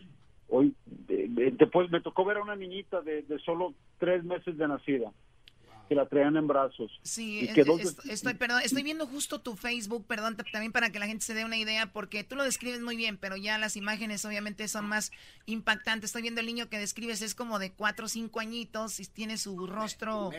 Hoy 0.48 0.74
eh, 1.08 1.52
después 1.56 1.90
me 1.90 2.00
tocó 2.00 2.24
ver 2.24 2.38
a 2.38 2.42
una 2.42 2.56
niñita 2.56 3.00
de, 3.02 3.22
de 3.22 3.38
solo 3.40 3.74
tres 3.98 4.24
meses 4.24 4.56
de 4.56 4.68
nacida 4.68 5.12
que 5.88 5.94
la 5.94 6.06
traían 6.06 6.36
en 6.36 6.46
brazos. 6.46 6.90
Sí, 7.02 7.48
estoy, 8.08 8.34
perdón, 8.34 8.62
estoy 8.64 8.82
viendo 8.82 9.06
justo 9.06 9.40
tu 9.40 9.56
Facebook, 9.56 10.06
perdón, 10.06 10.36
también 10.50 10.72
para 10.72 10.90
que 10.90 10.98
la 10.98 11.06
gente 11.06 11.24
se 11.24 11.34
dé 11.34 11.44
una 11.44 11.56
idea, 11.56 11.92
porque 11.92 12.24
tú 12.24 12.36
lo 12.36 12.44
describes 12.44 12.80
muy 12.80 12.96
bien, 12.96 13.18
pero 13.18 13.36
ya 13.36 13.58
las 13.58 13.76
imágenes 13.76 14.24
obviamente 14.24 14.66
son 14.68 14.86
más 14.86 15.12
impactantes. 15.46 16.08
Estoy 16.08 16.22
viendo 16.22 16.40
el 16.40 16.46
niño 16.46 16.68
que 16.68 16.78
describes, 16.78 17.22
es 17.22 17.34
como 17.34 17.58
de 17.58 17.72
cuatro 17.72 18.06
o 18.06 18.08
cinco 18.08 18.40
añitos 18.40 19.00
y 19.00 19.06
tiene 19.06 19.38
su 19.38 19.66
rostro... 19.66 20.30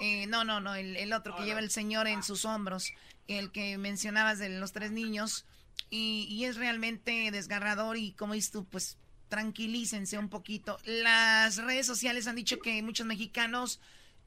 Eh, 0.00 0.28
no, 0.28 0.44
no, 0.44 0.60
no, 0.60 0.76
el, 0.76 1.12
otro 1.12 1.34
que 1.34 1.44
lleva 1.44 1.58
el 1.58 1.70
señor 1.70 2.06
en 2.06 2.22
sus 2.22 2.44
hombros, 2.44 2.92
el 3.28 3.52
que 3.52 3.78
mencionabas 3.78 4.38
de 4.38 4.48
los 4.58 4.72
tres 4.72 4.90
niños, 4.90 5.46
y, 5.90 6.44
es 6.44 6.56
realmente 6.56 7.30
desgarrador 7.30 7.96
y 7.96 8.12
como 8.12 8.34
dices 8.34 8.50
tú, 8.50 8.64
pues 8.64 8.98
tranquilícense 9.28 10.18
un 10.18 10.28
poquito. 10.28 10.78
Las 10.84 11.62
redes 11.62 11.86
sociales 11.86 12.26
han 12.26 12.36
dicho 12.36 12.58
que 12.58 12.82
muchos 12.82 13.06
mexicanos 13.06 13.80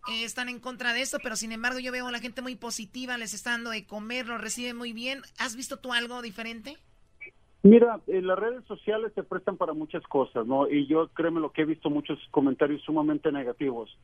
eh, 0.08 0.24
están 0.24 0.50
en 0.50 0.60
contra 0.60 0.94
de 0.94 1.02
esto, 1.02 1.18
pero 1.22 1.36
sin 1.36 1.52
embargo 1.52 1.80
yo 1.80 1.92
veo 1.92 2.08
a 2.08 2.12
la 2.12 2.20
gente 2.20 2.42
muy 2.42 2.56
positiva, 2.56 3.18
les 3.18 3.34
está 3.34 3.52
dando 3.52 3.70
de 3.72 3.86
comer, 3.86 4.28
lo 4.28 4.38
reciben 4.38 4.78
muy 4.78 4.94
bien. 4.94 5.22
¿Has 5.38 5.56
visto 5.56 5.78
tú 5.78 5.94
algo 5.94 6.22
diferente? 6.22 6.78
Mira, 7.64 8.00
eh, 8.08 8.22
las 8.22 8.40
redes 8.40 8.66
sociales 8.66 9.12
se 9.14 9.24
prestan 9.24 9.58
para 9.58 9.74
muchas 9.74 10.04
cosas, 10.04 10.48
¿no? 10.48 10.68
Y 10.68 10.88
yo 10.88 11.10
créeme 11.10 11.40
lo 11.40 11.52
que 11.52 11.62
he 11.62 11.66
visto 11.66 11.92
muchos 11.92 12.18
comentarios 12.32 12.82
sumamente 12.82 13.32
negativos. 13.32 13.96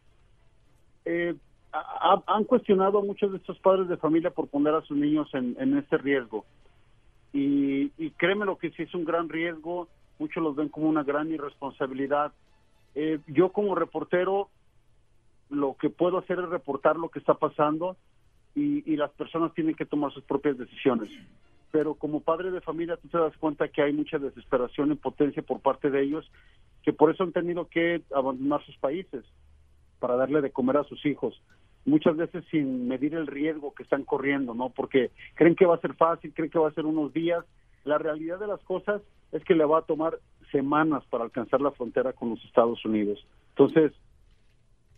Eh, 1.06 1.36
han 2.28 2.44
cuestionado 2.46 3.00
a 3.00 3.04
muchos 3.04 3.32
de 3.32 3.38
estos 3.38 3.60
padres 3.60 3.88
de 3.88 3.98
familia 3.98 4.32
por 4.32 4.48
poner 4.48 4.74
a 4.74 4.82
sus 4.82 4.98
niños 4.98 5.30
en, 5.34 5.56
en 5.60 5.78
este 5.78 5.98
riesgo. 5.98 6.46
Y, 7.34 7.92
y, 7.98 8.12
créeme 8.12 8.46
lo 8.46 8.58
que 8.58 8.72
sí 8.72 8.84
es 8.84 8.94
un 8.96 9.06
gran 9.06 9.30
riesgo, 9.30 9.88
muchos 10.20 10.42
los 10.42 10.56
ven 10.56 10.70
como 10.70 10.88
una 10.90 11.04
gran 11.04 11.32
irresponsabilidad. 11.32 12.32
yo 13.28 13.52
como 13.52 13.76
reportero 13.76 14.50
lo 15.50 15.76
que 15.76 15.90
puedo 15.90 16.18
hacer 16.18 16.40
es 16.40 16.50
reportar 16.50 16.98
lo 16.98 17.10
que 17.10 17.20
está 17.20 17.36
pasando 17.36 17.96
y, 18.56 18.96
las 18.96 19.12
personas 19.12 19.54
tienen 19.54 19.76
que 19.76 19.86
tomar 19.86 20.12
sus 20.12 20.24
propias 20.24 20.58
decisiones. 20.58 21.12
Pero 21.72 21.94
como 21.94 22.22
padre 22.22 22.50
de 22.50 22.60
familia 22.60 22.98
tú 22.98 23.08
te 23.08 23.18
das 23.20 23.38
cuenta 23.38 23.68
que 23.68 23.84
hay 23.84 23.94
mucha 23.94 24.18
desesperación, 24.18 24.90
impotencia 24.90 25.44
por 25.44 25.60
parte 25.60 25.92
de 25.92 26.02
ellos, 26.02 26.30
que 26.82 26.92
por 26.92 27.12
eso 27.12 27.24
han 27.24 27.34
tenido 27.34 27.68
que 27.68 28.02
abandonar 28.16 28.66
sus 28.66 28.76
países 28.78 29.24
para 30.00 30.16
darle 30.16 30.42
de 30.42 30.52
comer 30.52 30.78
a 30.78 30.86
sus 30.86 31.06
hijos. 31.06 31.40
Muchas 31.88 32.18
veces 32.18 32.44
sin 32.52 32.88
medir 32.88 33.16
el 33.16 33.26
riesgo 33.26 33.74
que 33.74 33.82
están 33.82 34.04
corriendo, 34.04 34.54
¿no? 34.54 34.70
Porque 34.70 35.10
creen 35.36 35.56
que 35.56 35.66
va 35.66 35.76
a 35.76 35.82
ser 35.82 35.96
fácil, 35.96 36.34
creen 36.34 36.52
que 36.52 36.60
va 36.60 36.68
a 36.68 36.74
ser 36.74 36.86
unos 36.86 37.14
días. 37.14 37.44
La 37.86 37.98
realidad 37.98 38.40
de 38.40 38.48
las 38.48 38.60
cosas 38.62 39.02
es 39.32 39.44
que 39.46 39.56
le 39.56 39.64
va 39.64 39.80
a 39.80 39.84
tomar 39.84 40.20
semanas 40.52 41.04
para 41.10 41.24
alcanzar 41.24 41.62
la 41.62 41.72
frontera 41.72 42.14
con 42.14 42.30
los 42.30 42.44
Estados 42.44 42.84
Unidos. 42.86 43.26
Entonces, 43.52 43.94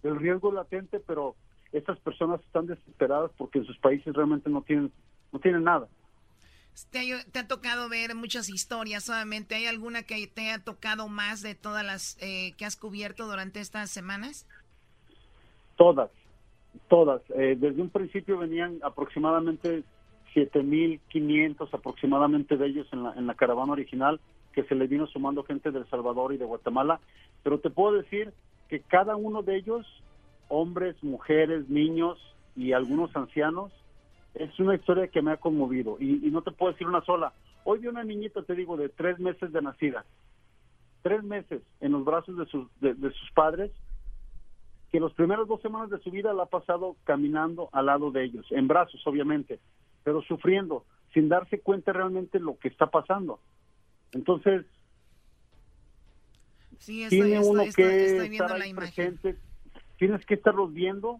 el 0.03 0.17
riesgo 0.17 0.51
latente, 0.51 0.99
pero 0.99 1.35
estas 1.71 1.99
personas 1.99 2.41
están 2.41 2.65
desesperadas 2.65 3.31
porque 3.37 3.59
en 3.59 3.65
sus 3.65 3.77
países 3.77 4.13
realmente 4.13 4.49
no 4.49 4.63
tienen, 4.63 4.91
no 5.31 5.39
tienen 5.39 5.63
nada. 5.63 5.87
Te, 6.91 7.13
ha 7.13 7.47
tocado 7.47 7.89
ver 7.89 8.15
muchas 8.15 8.49
historias, 8.49 9.03
solamente. 9.03 9.55
¿Hay 9.55 9.67
alguna 9.67 10.03
que 10.03 10.25
te 10.27 10.51
ha 10.51 10.63
tocado 10.63 11.07
más 11.07 11.41
de 11.41 11.53
todas 11.53 11.85
las 11.85 12.17
eh, 12.19 12.53
que 12.57 12.65
has 12.65 12.75
cubierto 12.75 13.27
durante 13.27 13.59
estas 13.59 13.91
semanas? 13.91 14.47
Todas, 15.75 16.09
todas. 16.87 17.21
Eh, 17.35 17.55
desde 17.59 17.81
un 17.81 17.89
principio 17.89 18.37
venían 18.37 18.79
aproximadamente 18.83 19.83
7.500 20.35 21.67
aproximadamente 21.71 22.57
de 22.57 22.67
ellos 22.67 22.87
en 22.91 23.03
la, 23.03 23.13
en 23.13 23.27
la 23.27 23.35
caravana 23.35 23.73
original, 23.73 24.19
que 24.53 24.63
se 24.63 24.75
le 24.75 24.87
vino 24.87 25.07
sumando 25.07 25.43
gente 25.43 25.71
de 25.71 25.79
El 25.79 25.89
Salvador 25.89 26.33
y 26.33 26.37
de 26.37 26.45
Guatemala. 26.45 26.99
Pero 27.43 27.59
te 27.59 27.69
puedo 27.69 27.93
decir 27.93 28.33
que 28.67 28.81
cada 28.81 29.15
uno 29.15 29.41
de 29.41 29.57
ellos, 29.57 29.85
hombres, 30.47 30.95
mujeres, 31.03 31.69
niños 31.69 32.17
y 32.55 32.73
algunos 32.73 33.15
ancianos, 33.15 33.71
es 34.35 34.57
una 34.59 34.75
historia 34.75 35.07
que 35.07 35.21
me 35.21 35.31
ha 35.31 35.37
conmovido 35.37 35.97
y, 35.99 36.29
no 36.31 36.41
te 36.41 36.51
puedo 36.51 36.71
decir 36.71 36.87
una 36.87 37.01
sola. 37.01 37.33
Hoy 37.63 37.79
vi 37.79 37.87
una 37.87 38.03
niñita, 38.03 38.41
te 38.43 38.55
digo, 38.55 38.77
de 38.77 38.89
tres 38.89 39.19
meses 39.19 39.51
de 39.51 39.61
nacida, 39.61 40.05
tres 41.01 41.23
meses 41.23 41.61
en 41.81 41.91
los 41.91 42.05
brazos 42.05 42.37
de 42.37 42.45
sus, 42.45 42.67
de, 42.79 42.95
sus 42.95 43.31
padres, 43.33 43.71
que 44.91 44.99
los 44.99 45.13
primeros 45.13 45.47
dos 45.47 45.61
semanas 45.61 45.89
de 45.89 45.99
su 45.99 46.11
vida 46.11 46.33
la 46.33 46.43
ha 46.43 46.47
pasado 46.47 46.95
caminando 47.03 47.69
al 47.71 47.85
lado 47.87 48.11
de 48.11 48.23
ellos, 48.23 48.45
en 48.51 48.67
brazos 48.67 49.01
obviamente, 49.05 49.59
pero 50.03 50.21
sufriendo, 50.21 50.85
sin 51.13 51.29
darse 51.29 51.59
cuenta 51.59 51.93
realmente 51.93 52.39
lo 52.39 52.57
que 52.57 52.67
está 52.67 52.87
pasando. 52.87 53.39
Entonces, 54.11 54.65
Sí, 56.79 57.05
tiene 57.09 57.39
uno 57.39 57.63
que 57.75 58.25
estar 58.25 58.53
ahí 58.53 58.73
presente, 58.73 59.35
tienes 59.97 60.25
que 60.25 60.35
estarlos 60.35 60.73
viendo, 60.73 61.19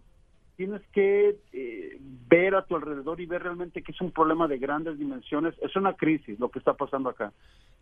tienes 0.60 0.82
que 0.92 1.38
eh, 1.54 1.96
ver 2.28 2.54
a 2.54 2.66
tu 2.66 2.76
alrededor 2.76 3.18
y 3.18 3.24
ver 3.24 3.44
realmente 3.44 3.82
que 3.82 3.92
es 3.92 4.00
un 4.02 4.12
problema 4.12 4.46
de 4.46 4.58
grandes 4.58 4.98
dimensiones, 4.98 5.54
es 5.62 5.74
una 5.74 5.94
crisis 5.94 6.38
lo 6.38 6.50
que 6.50 6.58
está 6.58 6.74
pasando 6.74 7.08
acá. 7.08 7.32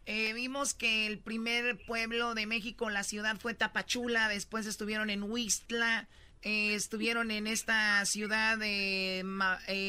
Eh, 0.07 0.33
vimos 0.33 0.75
que 0.75 1.09
el 1.09 1.19
primer 1.19 1.77
pueblo 1.89 2.35
de 2.35 2.47
México, 2.47 2.89
la 2.89 3.03
ciudad 3.03 3.37
fue 3.41 3.55
Tapachula, 3.55 4.29
después 4.29 4.65
estuvieron 4.65 5.11
en 5.11 5.25
Huistla, 5.25 6.07
eh, 6.43 6.75
estuvieron 6.75 7.33
en 7.33 7.49
esta 7.49 8.05
ciudad 8.05 8.57
de 8.57 9.23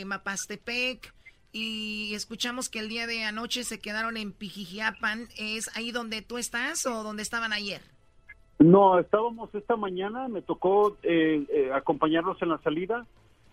Mapastepec, 0.08 1.13
y 1.52 2.15
escuchamos 2.15 2.69
que 2.69 2.80
el 2.80 2.89
día 2.89 3.06
de 3.06 3.23
anoche 3.23 3.63
se 3.65 3.80
quedaron 3.80 4.17
en 4.17 4.34
Pijijiapan. 4.34 5.28
¿Es 5.38 5.69
ahí 5.78 5.91
donde 5.91 6.23
tú 6.23 6.39
estás 6.39 6.88
o 6.88 7.04
donde 7.04 7.21
estaban 7.21 7.54
ayer? 7.54 7.82
No, 8.60 9.00
estábamos 9.00 9.54
esta 9.56 9.78
mañana, 9.78 10.28
me 10.28 10.41
tocó 10.41 10.98
eh, 11.04 11.45
eh, 11.50 11.72
acompañarlos 11.74 12.41
en 12.41 12.50
la 12.50 12.58
salida 12.58 13.06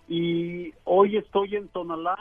y 0.08 0.74
hoy 0.82 1.16
estoy 1.16 1.54
en 1.54 1.68
Tonalá 1.68 2.16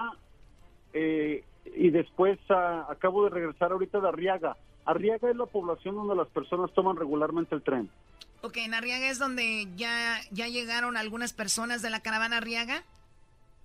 eh, 0.93 1.43
y 1.75 1.89
después 1.89 2.37
ah, 2.49 2.85
acabo 2.87 3.23
de 3.23 3.31
regresar 3.31 3.71
ahorita 3.71 3.99
de 3.99 4.07
Arriaga. 4.07 4.55
Arriaga 4.85 5.31
es 5.31 5.35
la 5.35 5.47
población 5.47 5.95
donde 5.95 6.15
las 6.15 6.27
personas 6.27 6.71
toman 6.73 6.95
regularmente 6.95 7.55
el 7.55 7.63
tren. 7.63 7.89
Ok, 8.43 8.57
en 8.57 8.75
Arriaga 8.75 9.09
es 9.09 9.17
donde 9.17 9.67
ya, 9.75 10.19
ya 10.31 10.47
llegaron 10.47 10.95
algunas 10.95 11.33
personas 11.33 11.81
de 11.81 11.89
la 11.89 12.01
caravana 12.01 12.37
Arriaga. 12.37 12.83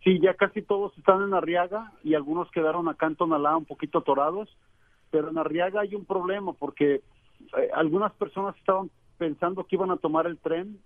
Sí, 0.03 0.19
ya 0.23 0.33
casi 0.33 0.63
todos 0.63 0.97
están 0.97 1.23
en 1.23 1.35
Arriaga 1.35 1.93
y 2.03 2.15
algunos 2.15 2.51
quedaron 2.53 2.89
acá 2.89 3.07
en 3.07 3.17
Tonalá 3.17 3.55
un 3.59 3.67
poquito 3.67 3.99
atorados, 3.99 4.49
pero 5.11 5.29
en 5.29 5.37
Arriaga 5.37 5.83
hay 5.83 5.95
un 5.95 6.07
problema 6.07 6.55
porque 6.55 7.03
eh, 7.59 7.71
algunas 7.75 8.13
personas 8.15 8.57
estaban 8.57 8.91
pensando 9.21 9.65
que 9.65 9.77
iban 9.77 9.91
a 9.91 9.99
tomar 9.99 10.27
el 10.27 10.39
tren 10.39 10.79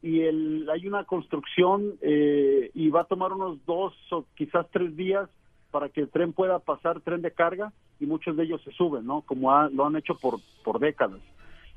y 0.00 0.22
el, 0.22 0.66
hay 0.70 0.86
una 0.88 1.04
construcción 1.04 1.96
eh, 2.00 2.70
y 2.72 2.88
va 2.88 3.02
a 3.02 3.04
tomar 3.04 3.30
unos 3.34 3.62
dos 3.66 3.92
o 4.10 4.24
quizás 4.34 4.66
tres 4.72 4.96
días 4.96 5.28
para 5.70 5.90
que 5.90 6.00
el 6.00 6.08
tren 6.08 6.32
pueda 6.32 6.60
pasar 6.60 7.02
tren 7.02 7.20
de 7.20 7.30
carga 7.30 7.70
y 8.00 8.06
muchos 8.06 8.38
de 8.38 8.44
ellos 8.44 8.62
se 8.64 8.72
suben, 8.72 9.04
¿no? 9.04 9.20
Como 9.20 9.52
lo 9.68 9.84
han 9.84 9.96
hecho 9.96 10.14
por, 10.14 10.40
por 10.64 10.78
décadas. 10.78 11.20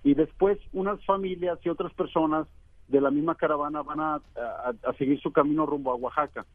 Y 0.02 0.14
después 0.14 0.58
unas 0.72 1.04
familias 1.04 1.60
y 1.64 1.68
otras 1.68 1.94
personas 1.94 2.48
de 2.88 3.02
la 3.02 3.12
misma 3.12 3.36
caravana 3.36 3.82
van 3.84 4.00
a, 4.00 4.16
a 4.16 4.94
seguir 4.98 5.20
su 5.20 5.34
camino 5.34 5.66
rumbo 5.66 5.92
a 5.92 5.96
Oaxaca. 5.96 6.46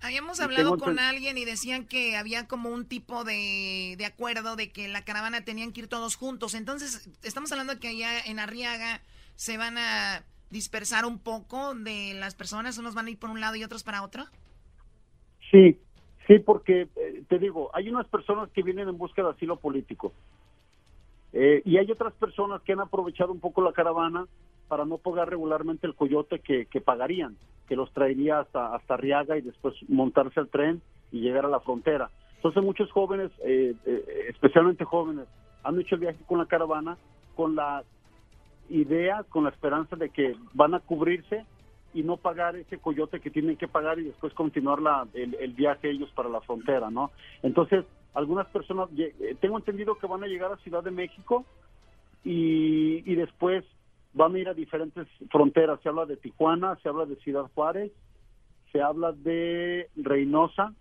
Habíamos 0.00 0.40
hablado 0.40 0.78
con 0.78 0.98
alguien 0.98 1.38
y 1.38 1.44
decían 1.44 1.84
que 1.84 2.16
había 2.16 2.46
como 2.46 2.70
un 2.70 2.86
tipo 2.86 3.24
de, 3.24 3.96
de, 3.98 4.06
acuerdo 4.06 4.54
de 4.54 4.70
que 4.70 4.86
la 4.86 5.04
caravana 5.04 5.44
tenían 5.44 5.72
que 5.72 5.80
ir 5.80 5.88
todos 5.88 6.14
juntos. 6.14 6.54
Entonces, 6.54 7.10
estamos 7.24 7.50
hablando 7.50 7.74
de 7.74 7.80
que 7.80 7.88
allá 7.88 8.20
en 8.24 8.38
Arriaga 8.38 9.00
se 9.34 9.58
van 9.58 9.76
a 9.76 10.24
dispersar 10.50 11.04
un 11.04 11.18
poco 11.18 11.74
de 11.74 12.14
las 12.14 12.34
personas, 12.34 12.78
unos 12.78 12.94
van 12.94 13.06
a 13.06 13.10
ir 13.10 13.18
por 13.18 13.30
un 13.30 13.40
lado 13.40 13.56
y 13.56 13.64
otros 13.64 13.82
para 13.82 14.02
otro. 14.02 14.24
Sí, 15.50 15.78
sí, 16.26 16.38
porque 16.38 16.88
eh, 16.96 17.22
te 17.28 17.38
digo, 17.38 17.70
hay 17.74 17.88
unas 17.88 18.06
personas 18.06 18.50
que 18.50 18.62
vienen 18.62 18.88
en 18.88 18.98
busca 18.98 19.22
de 19.22 19.30
asilo 19.30 19.56
político 19.56 20.12
eh, 21.32 21.62
y 21.64 21.76
hay 21.76 21.90
otras 21.90 22.12
personas 22.14 22.62
que 22.62 22.72
han 22.72 22.80
aprovechado 22.80 23.32
un 23.32 23.40
poco 23.40 23.62
la 23.62 23.72
caravana 23.72 24.26
para 24.68 24.84
no 24.84 24.98
pagar 24.98 25.30
regularmente 25.30 25.86
el 25.86 25.94
coyote 25.94 26.40
que, 26.40 26.80
pagarían 26.80 27.36
que 27.66 27.76
los 27.76 27.92
traería 27.92 28.40
hasta, 28.40 28.74
hasta 28.74 28.96
Riaga 28.96 29.36
y 29.36 29.42
después 29.42 29.74
montarse 29.88 30.40
al 30.40 30.48
tren 30.48 30.80
y 31.10 31.20
llegar 31.20 31.44
a 31.44 31.48
la 31.48 31.60
frontera. 31.60 32.10
Entonces 32.36 32.62
muchos 32.62 32.90
jóvenes, 32.92 33.30
eh, 33.44 33.74
eh, 33.84 34.26
especialmente 34.28 34.84
jóvenes, 34.84 35.26
han 35.64 35.78
hecho 35.80 35.96
el 35.96 36.02
viaje 36.02 36.18
con 36.26 36.38
la 36.38 36.46
caravana 36.46 36.96
con 37.38 37.54
la 37.54 37.84
idea, 38.68 39.24
con 39.28 39.44
la 39.44 39.50
esperanza 39.50 39.94
de 39.94 40.10
que 40.10 40.34
van 40.54 40.74
a 40.74 40.80
cubrirse 40.80 41.46
y 41.94 42.02
no 42.02 42.16
pagar 42.16 42.56
ese 42.56 42.78
coyote 42.78 43.20
que 43.20 43.30
tienen 43.30 43.56
que 43.56 43.68
pagar 43.68 44.00
y 44.00 44.04
después 44.04 44.34
continuar 44.34 44.82
la, 44.82 45.06
el, 45.14 45.52
viaje 45.52 45.88
ellos 45.88 46.10
para 46.16 46.28
la 46.28 46.40
frontera, 46.40 46.90
¿no? 46.90 47.12
Entonces, 47.44 47.84
algunas 48.12 48.48
personas, 48.48 48.88
eh, 48.98 49.36
tengo 49.40 49.56
entendido 49.56 49.96
que 49.98 50.08
van 50.08 50.24
a 50.24 50.26
llegar 50.26 50.50
a 50.50 50.56
Ciudad 50.56 50.82
de 50.82 50.90
México 50.90 51.44
y 52.24 53.14
después 53.14 53.64
van 54.12 54.34
a 54.34 54.38
ir 54.38 54.48
a 54.48 54.54
diferentes 54.54 55.06
fronteras. 55.30 55.80
Se 55.82 55.88
habla 55.88 56.06
de 56.06 56.16
Tijuana, 56.16 56.78
se 56.82 56.88
habla 56.88 57.06
de 57.06 57.16
Ciudad 57.16 57.50
Juárez, 57.54 57.92
se 58.72 58.80
habla 58.80 59.12
de 59.12 59.88
Reynosa 59.96 60.74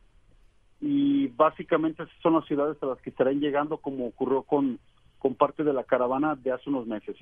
y 0.80 1.28
básicamente 1.28 2.04
esas 2.04 2.16
son 2.22 2.34
las 2.34 2.46
ciudades 2.46 2.78
a 2.82 2.86
las 2.86 3.02
que 3.02 3.10
estarán 3.10 3.40
llegando 3.40 3.78
como 3.78 4.08
ocurrió 4.08 4.44
con, 4.44 4.80
con 5.18 5.36
parte 5.36 5.64
de 5.64 5.74
la 5.74 5.84
caravana 5.84 6.36
de 6.36 6.52
hace 6.52 6.70
unos 6.70 6.86
meses. 6.86 7.16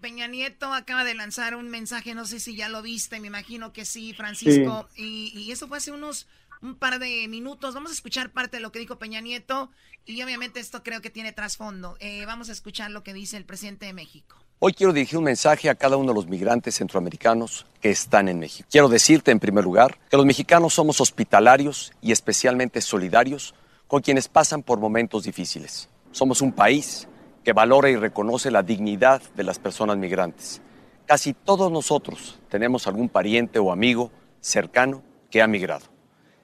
Peña 0.00 0.28
Nieto 0.28 0.72
acaba 0.72 1.04
de 1.04 1.14
lanzar 1.14 1.56
un 1.56 1.68
mensaje, 1.68 2.14
no 2.14 2.24
sé 2.24 2.38
si 2.38 2.56
ya 2.56 2.68
lo 2.68 2.82
viste, 2.82 3.18
me 3.18 3.26
imagino 3.26 3.72
que 3.72 3.84
sí, 3.84 4.14
Francisco, 4.14 4.88
Y, 4.96 5.32
y, 5.34 5.50
eso 5.50 5.66
fue 5.66 5.78
hace 5.78 5.90
unos 5.90 6.28
un 6.62 6.74
par 6.74 6.98
de 6.98 7.26
minutos. 7.28 7.74
Vamos 7.74 7.90
a 7.90 7.94
escuchar 7.94 8.30
parte 8.30 8.56
de 8.56 8.60
lo 8.62 8.72
que 8.72 8.78
dijo 8.78 8.98
Peña 8.98 9.20
Nieto 9.20 9.70
y 10.04 10.22
obviamente 10.22 10.60
esto 10.60 10.82
creo 10.82 11.00
que 11.00 11.10
tiene 11.10 11.32
trasfondo. 11.32 11.96
Eh, 12.00 12.24
vamos 12.26 12.48
a 12.48 12.52
escuchar 12.52 12.90
lo 12.90 13.02
que 13.02 13.12
dice 13.12 13.36
el 13.36 13.44
presidente 13.44 13.86
de 13.86 13.92
México. 13.92 14.36
Hoy 14.60 14.72
quiero 14.72 14.92
dirigir 14.92 15.18
un 15.18 15.24
mensaje 15.24 15.70
a 15.70 15.76
cada 15.76 15.96
uno 15.96 16.08
de 16.08 16.14
los 16.14 16.26
migrantes 16.26 16.74
centroamericanos 16.74 17.64
que 17.80 17.90
están 17.90 18.28
en 18.28 18.40
México. 18.40 18.68
Quiero 18.70 18.88
decirte, 18.88 19.30
en 19.30 19.38
primer 19.38 19.62
lugar, 19.62 19.98
que 20.10 20.16
los 20.16 20.26
mexicanos 20.26 20.74
somos 20.74 21.00
hospitalarios 21.00 21.92
y 22.00 22.10
especialmente 22.10 22.80
solidarios 22.80 23.54
con 23.86 24.02
quienes 24.02 24.26
pasan 24.26 24.64
por 24.64 24.80
momentos 24.80 25.22
difíciles. 25.22 25.88
Somos 26.10 26.42
un 26.42 26.52
país 26.52 27.06
que 27.44 27.52
valora 27.52 27.88
y 27.88 27.96
reconoce 27.96 28.50
la 28.50 28.64
dignidad 28.64 29.22
de 29.36 29.44
las 29.44 29.60
personas 29.60 29.96
migrantes. 29.96 30.60
Casi 31.06 31.34
todos 31.34 31.70
nosotros 31.70 32.38
tenemos 32.50 32.86
algún 32.88 33.08
pariente 33.08 33.60
o 33.60 33.70
amigo 33.70 34.10
cercano 34.40 35.02
que 35.30 35.40
ha 35.40 35.46
migrado. 35.46 35.86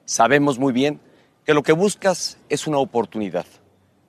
Sabemos 0.05 0.59
muy 0.59 0.71
bien 0.71 0.99
que 1.45 1.55
lo 1.55 1.63
que 1.63 1.71
buscas 1.71 2.37
es 2.47 2.67
una 2.67 2.77
oportunidad, 2.77 3.47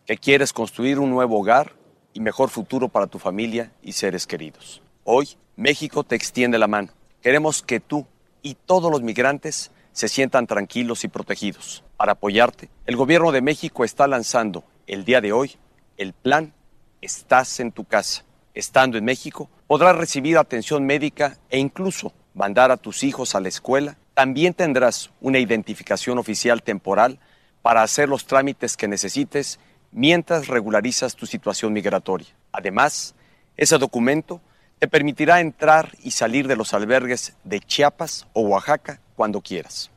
que 0.04 0.18
quieres 0.18 0.52
construir 0.52 0.98
un 0.98 1.10
nuevo 1.10 1.40
hogar 1.40 1.72
y 2.12 2.20
mejor 2.20 2.50
futuro 2.50 2.88
para 2.88 3.06
tu 3.06 3.18
familia 3.18 3.72
y 3.82 3.92
seres 3.92 4.26
queridos. 4.26 4.82
Hoy, 5.04 5.36
México 5.56 6.04
te 6.04 6.14
extiende 6.14 6.58
la 6.58 6.66
mano. 6.66 6.90
Queremos 7.22 7.62
que 7.62 7.80
tú 7.80 8.06
y 8.42 8.54
todos 8.54 8.90
los 8.90 9.00
migrantes 9.00 9.70
se 9.92 10.08
sientan 10.08 10.46
tranquilos 10.46 11.02
y 11.04 11.08
protegidos. 11.08 11.82
Para 11.96 12.12
apoyarte, 12.12 12.68
el 12.84 12.96
gobierno 12.96 13.32
de 13.32 13.40
México 13.40 13.82
está 13.82 14.06
lanzando 14.06 14.64
el 14.86 15.06
día 15.06 15.22
de 15.22 15.32
hoy 15.32 15.56
el 15.96 16.12
plan 16.12 16.52
Estás 17.00 17.60
en 17.60 17.72
tu 17.72 17.84
casa. 17.84 18.24
Estando 18.54 18.98
en 18.98 19.04
México, 19.04 19.48
podrás 19.66 19.96
recibir 19.96 20.38
atención 20.38 20.84
médica 20.84 21.38
e 21.50 21.58
incluso 21.58 22.12
mandar 22.34 22.70
a 22.70 22.76
tus 22.76 23.04
hijos 23.04 23.34
a 23.34 23.40
la 23.40 23.48
escuela. 23.48 23.96
También 24.16 24.54
tendrás 24.54 25.10
una 25.20 25.38
identificación 25.38 26.16
oficial 26.16 26.62
temporal 26.62 27.18
para 27.60 27.82
hacer 27.82 28.08
los 28.08 28.26
trámites 28.26 28.74
que 28.74 28.88
necesites 28.88 29.60
mientras 29.92 30.46
regularizas 30.46 31.14
tu 31.14 31.26
situación 31.26 31.74
migratoria. 31.74 32.28
Además, 32.50 33.14
ese 33.58 33.76
documento 33.76 34.40
te 34.78 34.88
permitirá 34.88 35.42
entrar 35.42 35.92
y 36.02 36.12
salir 36.12 36.48
de 36.48 36.56
los 36.56 36.72
albergues 36.72 37.36
de 37.44 37.60
Chiapas 37.60 38.26
o 38.32 38.40
Oaxaca 38.40 39.02
cuando 39.16 39.42
quieras. 39.42 39.90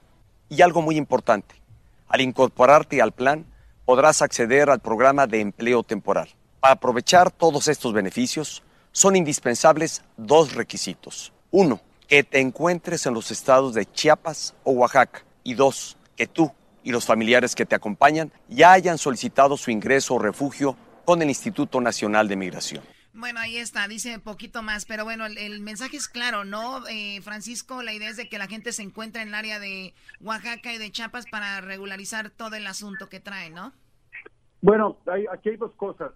Y 0.50 0.64
algo 0.64 0.82
muy 0.82 0.98
importante, 0.98 1.56
al 2.10 2.20
incorporarte 2.20 3.02
al 3.02 3.14
plan, 3.14 3.46
podrás 3.86 4.22
acceder 4.22 4.70
al 4.70 4.82
programa 4.82 5.28
de 5.28 5.40
empleo 5.40 5.82
temporal. 5.82 6.28
Para 6.60 6.74
aprovechar 6.74 7.32
todos 7.32 7.70
estos 7.70 7.94
beneficios, 7.94 8.64
son 8.92 9.16
indispensables 9.16 10.04
dos 10.18 10.56
requisitos. 10.56 11.32
Uno, 11.52 11.80
que 12.10 12.24
te 12.24 12.40
encuentres 12.40 13.06
en 13.06 13.14
los 13.14 13.30
estados 13.30 13.76
de 13.76 13.86
Chiapas 13.86 14.56
o 14.64 14.72
Oaxaca. 14.72 15.24
Y 15.44 15.54
dos, 15.54 15.96
que 16.18 16.26
tú 16.26 16.52
y 16.84 16.92
los 16.92 17.06
familiares 17.06 17.54
que 17.54 17.68
te 17.68 17.76
acompañan 17.76 18.32
ya 18.48 18.72
hayan 18.72 18.98
solicitado 18.98 19.56
su 19.56 19.70
ingreso 19.70 20.16
o 20.16 20.20
refugio 20.20 20.76
con 21.06 21.22
el 21.22 21.30
Instituto 21.30 21.80
Nacional 21.80 22.28
de 22.28 22.36
Migración. 22.36 22.84
Bueno, 23.14 23.40
ahí 23.40 23.58
está, 23.58 23.88
dice 23.88 24.18
poquito 24.20 24.64
más, 24.64 24.86
pero 24.86 25.04
bueno, 25.04 25.26
el, 25.26 25.62
mensaje 25.62 25.98
es 25.98 26.08
claro, 26.08 26.46
¿no? 26.46 26.88
Eh, 26.88 27.22
Francisco, 27.22 27.84
la 27.84 27.94
idea 27.94 28.10
es 28.10 28.18
de 28.18 28.28
que 28.28 28.38
la 28.38 28.48
gente 28.48 28.72
se 28.72 28.82
encuentre 28.82 29.22
en 29.22 29.30
el 29.30 29.34
área 29.36 29.60
de 29.60 29.94
Oaxaca 30.20 30.74
y 30.74 30.78
de 30.78 30.92
Chiapas 30.92 31.26
para 31.30 31.62
regularizar 31.62 32.32
todo 32.32 32.56
el 32.56 32.66
asunto 32.66 33.10
que 33.10 33.20
trae, 33.20 33.50
¿no? 33.50 33.74
Bueno, 34.62 34.98
aquí 35.32 35.50
hay 35.50 35.58
dos 35.58 35.74
cosas. 35.76 36.12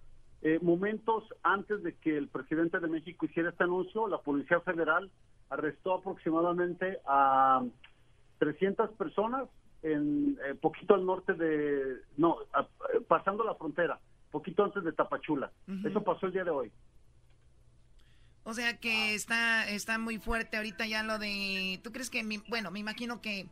Eh, 0.46 0.58
momentos 0.60 1.24
antes 1.42 1.82
de 1.82 1.94
que 1.94 2.18
el 2.18 2.28
presidente 2.28 2.78
de 2.78 2.86
México 2.86 3.24
hiciera 3.24 3.48
este 3.48 3.64
anuncio, 3.64 4.06
la 4.06 4.18
Policía 4.18 4.60
Federal 4.60 5.10
arrestó 5.48 5.94
aproximadamente 5.94 6.98
a 7.06 7.64
300 8.40 8.90
personas 8.90 9.48
en 9.82 10.36
eh, 10.46 10.54
poquito 10.54 10.94
al 10.94 11.06
norte 11.06 11.32
de, 11.32 11.96
no, 12.18 12.36
pasando 13.08 13.42
la 13.42 13.54
frontera, 13.54 13.98
poquito 14.30 14.64
antes 14.64 14.84
de 14.84 14.92
Tapachula. 14.92 15.50
Eso 15.82 16.04
pasó 16.04 16.26
el 16.26 16.32
día 16.32 16.44
de 16.44 16.50
hoy. 16.50 16.72
O 18.42 18.52
sea 18.52 18.76
que 18.76 19.14
está, 19.14 19.66
está 19.70 19.98
muy 19.98 20.18
fuerte 20.18 20.58
ahorita 20.58 20.86
ya 20.86 21.02
lo 21.02 21.18
de, 21.18 21.80
¿tú 21.82 21.90
crees 21.90 22.10
que, 22.10 22.22
bueno, 22.48 22.70
me 22.70 22.80
imagino 22.80 23.22
que 23.22 23.46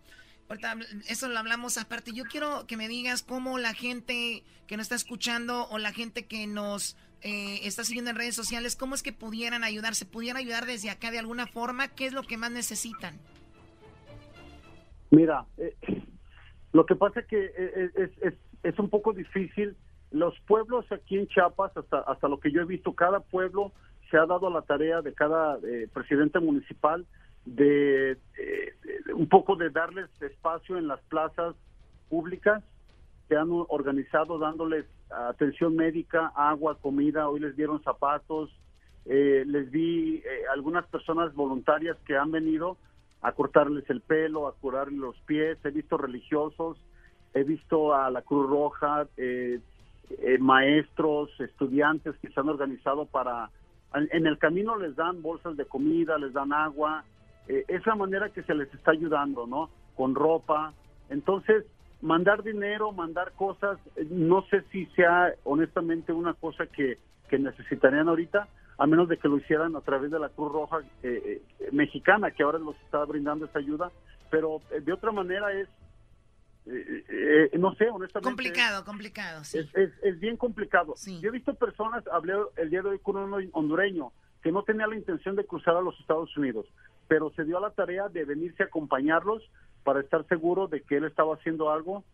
ahorita 0.49 0.77
eso 1.09 1.29
lo 1.29 1.39
hablamos 1.39 1.79
aparte. 1.79 2.13
Yo 2.13 2.25
quiero 2.25 2.67
que 2.67 2.77
me 2.77 2.89
digas 2.89 3.23
cómo 3.23 3.59
la 3.59 3.75
gente 3.75 4.43
que 4.67 4.77
nos 4.77 4.85
está 4.85 4.95
escuchando 4.95 5.69
o 5.69 5.79
la 5.79 5.93
gente 5.93 6.27
que 6.27 6.47
nos 6.47 6.97
eh, 7.23 7.61
está 7.67 7.85
siguiendo 7.85 8.11
en 8.11 8.17
redes 8.17 8.35
sociales, 8.35 8.77
cómo 8.77 8.95
es 8.95 9.03
que 9.03 9.13
pudieran 9.13 9.65
ayudar, 9.65 9.95
se 9.95 10.07
pudieran 10.07 10.39
ayudar 10.39 10.67
desde 10.67 10.91
acá 10.91 11.11
de 11.11 11.19
alguna 11.19 11.47
forma, 11.47 11.89
¿qué 11.89 12.07
es 12.07 12.13
lo 12.13 12.23
que 12.23 12.37
más 12.37 12.51
necesitan? 12.51 13.19
Mira, 15.11 15.45
eh, 15.59 15.77
lo 16.73 16.87
que 16.87 16.97
pasa 16.97 17.21
es 17.21 17.27
que 17.27 17.45
eh, 17.45 17.91
es, 17.95 18.11
es, 18.23 18.35
es, 18.63 18.79
un 18.79 18.89
poco 18.89 19.13
difícil. 19.13 19.77
Los 20.11 20.39
pueblos 20.41 20.91
aquí 20.91 21.19
en 21.19 21.29
Chiapas, 21.29 21.77
hasta, 21.77 21.99
hasta 22.01 22.29
lo 22.29 22.41
que 22.41 22.51
yo 22.51 22.63
he 22.63 22.65
visto, 22.65 22.95
cada 22.95 23.21
pueblo 23.21 23.73
se 24.11 24.17
ha 24.17 24.27
dado 24.27 24.51
la 24.51 24.63
tarea 24.63 25.03
de 25.03 25.13
cada 25.13 25.59
eh, 25.59 25.89
presidente 25.93 26.39
municipal 26.41 27.07
de 27.45 28.13
eh, 28.13 28.75
un 29.15 29.29
poco 29.29 29.57
de 29.57 29.71
darles 29.71 30.09
espacio 30.23 30.77
en 30.79 30.89
las 30.89 31.01
plazas 31.03 31.55
públicas. 32.09 32.63
Se 33.29 33.37
han 33.37 33.49
organizado 33.51 34.39
dándoles 34.39 34.87
atención 35.11 35.77
médica, 35.77 36.33
agua, 36.35 36.79
comida. 36.81 37.29
Hoy 37.29 37.41
les 37.41 37.57
dieron 37.57 37.83
zapatos. 37.83 38.51
les 39.05 39.71
vi 39.71 40.23
algunas 40.53 40.87
personas 40.87 41.35
voluntarias 41.35 41.97
que 42.07 42.17
han 42.17 42.31
venido 42.31 42.77
a 43.23 43.33
cortarles 43.33 43.89
el 43.89 44.01
pelo, 44.01 44.49
a 44.49 44.53
curarles 44.53 44.99
los 44.99 45.17
pies, 45.21 45.57
he 45.65 45.71
visto 45.71 45.97
religiosos, 45.97 46.77
he 47.35 47.45
visto 47.45 47.95
a 47.95 48.11
la 48.11 48.23
Cruz 48.23 48.51
Roja, 48.51 49.07
eh, 49.17 49.61
eh, 50.11 50.39
maestros, 50.39 51.31
estudiantes 51.41 52.17
que 52.17 52.29
se 52.29 52.41
han 52.41 52.49
organizado 52.49 53.07
para, 53.07 53.49
en, 53.95 54.27
el 54.27 54.39
camino 54.39 54.77
les 54.77 54.97
dan 54.97 55.23
bolsas 55.23 55.57
de 55.57 55.65
comida, 55.65 56.19
les 56.19 56.33
dan 56.33 56.53
agua, 56.53 57.05
eh, 57.49 57.65
es 57.69 57.87
la 57.87 57.95
manera 57.95 58.31
que 58.31 58.43
se 58.43 58.55
les 58.55 58.73
está 58.75 58.93
ayudando, 58.93 59.47
¿no? 59.47 59.71
Con 59.97 60.15
ropa. 60.15 60.73
Entonces, 61.11 61.65
mandar 62.03 62.43
dinero, 62.43 62.93
mandar 62.93 63.33
cosas, 63.33 63.79
no 64.11 64.45
sé 64.51 64.63
si 64.73 64.87
sea 64.87 65.35
honestamente 65.45 66.13
una 66.13 66.35
cosa 66.35 66.67
que, 66.67 66.99
que 67.29 67.39
necesitarían 67.39 68.09
ahorita, 68.09 68.49
a 68.79 68.87
menos 68.87 69.09
de 69.09 69.17
que 69.17 69.29
lo 69.29 69.39
hicieran 69.39 69.77
a 69.77 69.81
través 69.81 70.11
de 70.11 70.19
la 70.19 70.29
Cruz 70.29 70.53
Roja 70.53 70.81
eh, 71.03 71.41
eh, 71.61 71.69
mexicana, 71.71 72.33
que 72.33 72.43
ahora 72.43 72.59
los 72.59 72.77
está 72.83 73.05
brindando 73.05 73.47
esa 73.47 73.61
ayuda, 73.61 73.93
pero 74.31 74.61
eh, 74.71 74.81
de 74.81 74.93
otra 74.93 75.13
manera 75.13 75.53
es, 75.53 75.69
no 77.59 77.75
sé, 77.75 77.89
honestamente. 77.89 78.29
Complicado, 78.29 78.85
complicado, 78.85 79.45
sí. 79.45 79.59
Es, 79.59 79.91
es, 80.03 80.21
bien 80.21 80.37
complicado. 80.37 80.95
Yo 81.21 81.29
he 81.29 81.33
visto 81.33 81.55
personas, 81.55 82.07
hablé 82.09 82.35
el 82.57 82.71
día 82.71 82.83
de 82.83 82.91
hoy 82.91 82.99
con 82.99 83.17
un 83.17 83.51
hondureño, 83.53 84.13
que 84.43 84.53
no 84.53 84.63
tenía 84.63 84.87
la 84.87 84.97
intención 84.97 85.37
de 85.37 85.45
cruzar 85.45 85.77
a 85.77 85.81
los 85.81 85.99
Estados 86.01 86.37
Unidos, 86.37 86.67
pero 87.13 87.29
se 87.33 87.45
dio 87.45 87.59
a 87.59 87.61
la 87.61 87.73
tarea 87.73 88.09
de 88.09 88.25
venirse 88.25 88.63
a 88.63 88.67
acompañarlos 88.67 89.43
para 89.85 90.01
estar 90.01 90.27
seguro 90.29 90.67
de 90.67 90.81
que 90.81 90.97
él 90.97 91.05
estaba 91.05 91.35
haciendo 91.35 91.71
algo, 91.71 92.05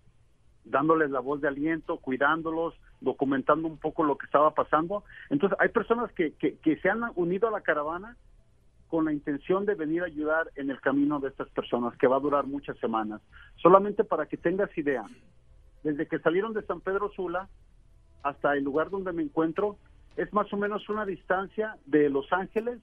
dándoles 0.65 1.09
la 1.13 1.21
voz 1.21 1.41
de 1.41 1.47
aliento, 1.47 1.99
cuidándolos, 1.99 2.75
documentando 3.01 3.69
un 3.69 3.79
poco 3.79 4.03
lo 4.03 4.19
que 4.19 4.27
estaba 4.27 4.55
pasando. 4.55 5.05
Entonces, 5.31 5.57
hay 5.61 5.69
personas 5.69 6.11
que, 6.15 6.33
que, 6.33 6.57
que 6.57 6.79
se 6.81 6.91
han 6.91 7.05
unido 7.15 7.47
a 7.47 7.53
la 7.53 7.61
caravana 7.61 8.17
con 8.89 9.05
la 9.05 9.13
intención 9.13 9.67
de 9.67 9.77
venir 9.77 10.03
a 10.03 10.07
ayudar 10.07 10.51
en 10.57 10.69
el 10.69 10.81
camino 10.81 11.21
de 11.21 11.29
estas 11.29 11.49
personas, 11.51 11.97
que 11.97 12.09
va 12.09 12.17
a 12.17 12.21
durar 12.21 12.49
muchas 12.49 12.77
semanas. 12.79 13.21
Solamente 13.63 14.03
para 14.03 14.27
que 14.27 14.37
tengas 14.37 14.77
idea, 14.77 15.05
desde 15.85 16.09
que 16.09 16.19
salieron 16.19 16.55
de 16.55 16.63
San 16.63 16.81
Pedro 16.81 17.09
Sula 17.13 17.49
hasta 18.25 18.55
el 18.55 18.65
lugar 18.65 18.91
donde 18.91 19.13
me 19.13 19.23
encuentro, 19.23 19.77
es 20.17 20.33
más 20.33 20.53
o 20.53 20.57
menos 20.57 20.89
una 20.89 21.07
distancia 21.07 21.77
de 21.87 22.11
Los 22.11 22.33
Ángeles 22.33 22.81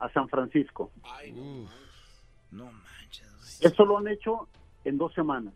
a 0.00 0.08
San 0.10 0.28
Francisco. 0.28 0.90
no 2.50 2.64
manches. 2.72 3.60
Eso 3.60 3.84
lo 3.84 3.98
han 3.98 4.08
hecho 4.08 4.48
en 4.84 4.98
dos 4.98 5.12
semanas. 5.14 5.54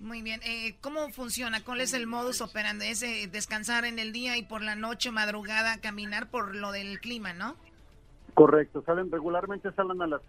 Muy 0.00 0.22
bien. 0.22 0.40
Eh, 0.44 0.76
¿Cómo 0.80 1.08
funciona? 1.10 1.64
¿Cuál 1.64 1.80
es 1.80 1.92
el 1.92 2.06
modus 2.06 2.40
operandi? 2.40 2.86
Es 2.86 3.02
eh, 3.02 3.28
descansar 3.30 3.84
en 3.84 3.98
el 3.98 4.12
día 4.12 4.36
y 4.36 4.44
por 4.44 4.62
la 4.62 4.76
noche, 4.76 5.10
madrugada, 5.10 5.80
caminar 5.80 6.30
por 6.30 6.54
lo 6.54 6.70
del 6.70 7.00
clima, 7.00 7.32
¿no? 7.32 7.56
Correcto. 8.34 8.82
Salen 8.86 9.10
regularmente, 9.10 9.72
salen 9.72 10.00
a 10.00 10.06
las 10.06 10.20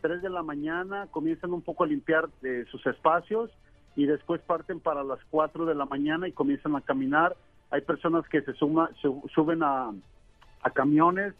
3 0.00 0.22
de 0.22 0.30
la 0.30 0.42
mañana, 0.42 1.08
comienzan 1.10 1.52
un 1.52 1.60
poco 1.60 1.84
a 1.84 1.86
limpiar 1.86 2.30
eh, 2.42 2.64
sus 2.70 2.84
espacios 2.86 3.50
y 3.96 4.06
después 4.06 4.40
parten 4.40 4.80
para 4.80 5.04
las 5.04 5.18
4 5.30 5.66
de 5.66 5.74
la 5.74 5.84
mañana 5.84 6.26
y 6.26 6.32
comienzan 6.32 6.74
a 6.74 6.80
caminar. 6.80 7.36
Hay 7.70 7.82
personas 7.82 8.26
que 8.28 8.40
se, 8.40 8.54
suma, 8.54 8.90
suben 9.34 9.62
a, 9.62 9.92
a 10.62 10.70
camiones. 10.70 11.34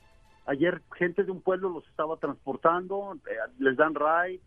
Ayer 0.47 0.83
gente 0.97 1.25
de 1.25 1.31
un 1.31 1.41
pueblo 1.41 1.69
los 1.69 1.87
estaba 1.89 2.17
transportando, 2.17 3.17
eh, 3.31 3.35
les 3.59 3.77
dan 3.77 3.95
ride, 3.95 4.41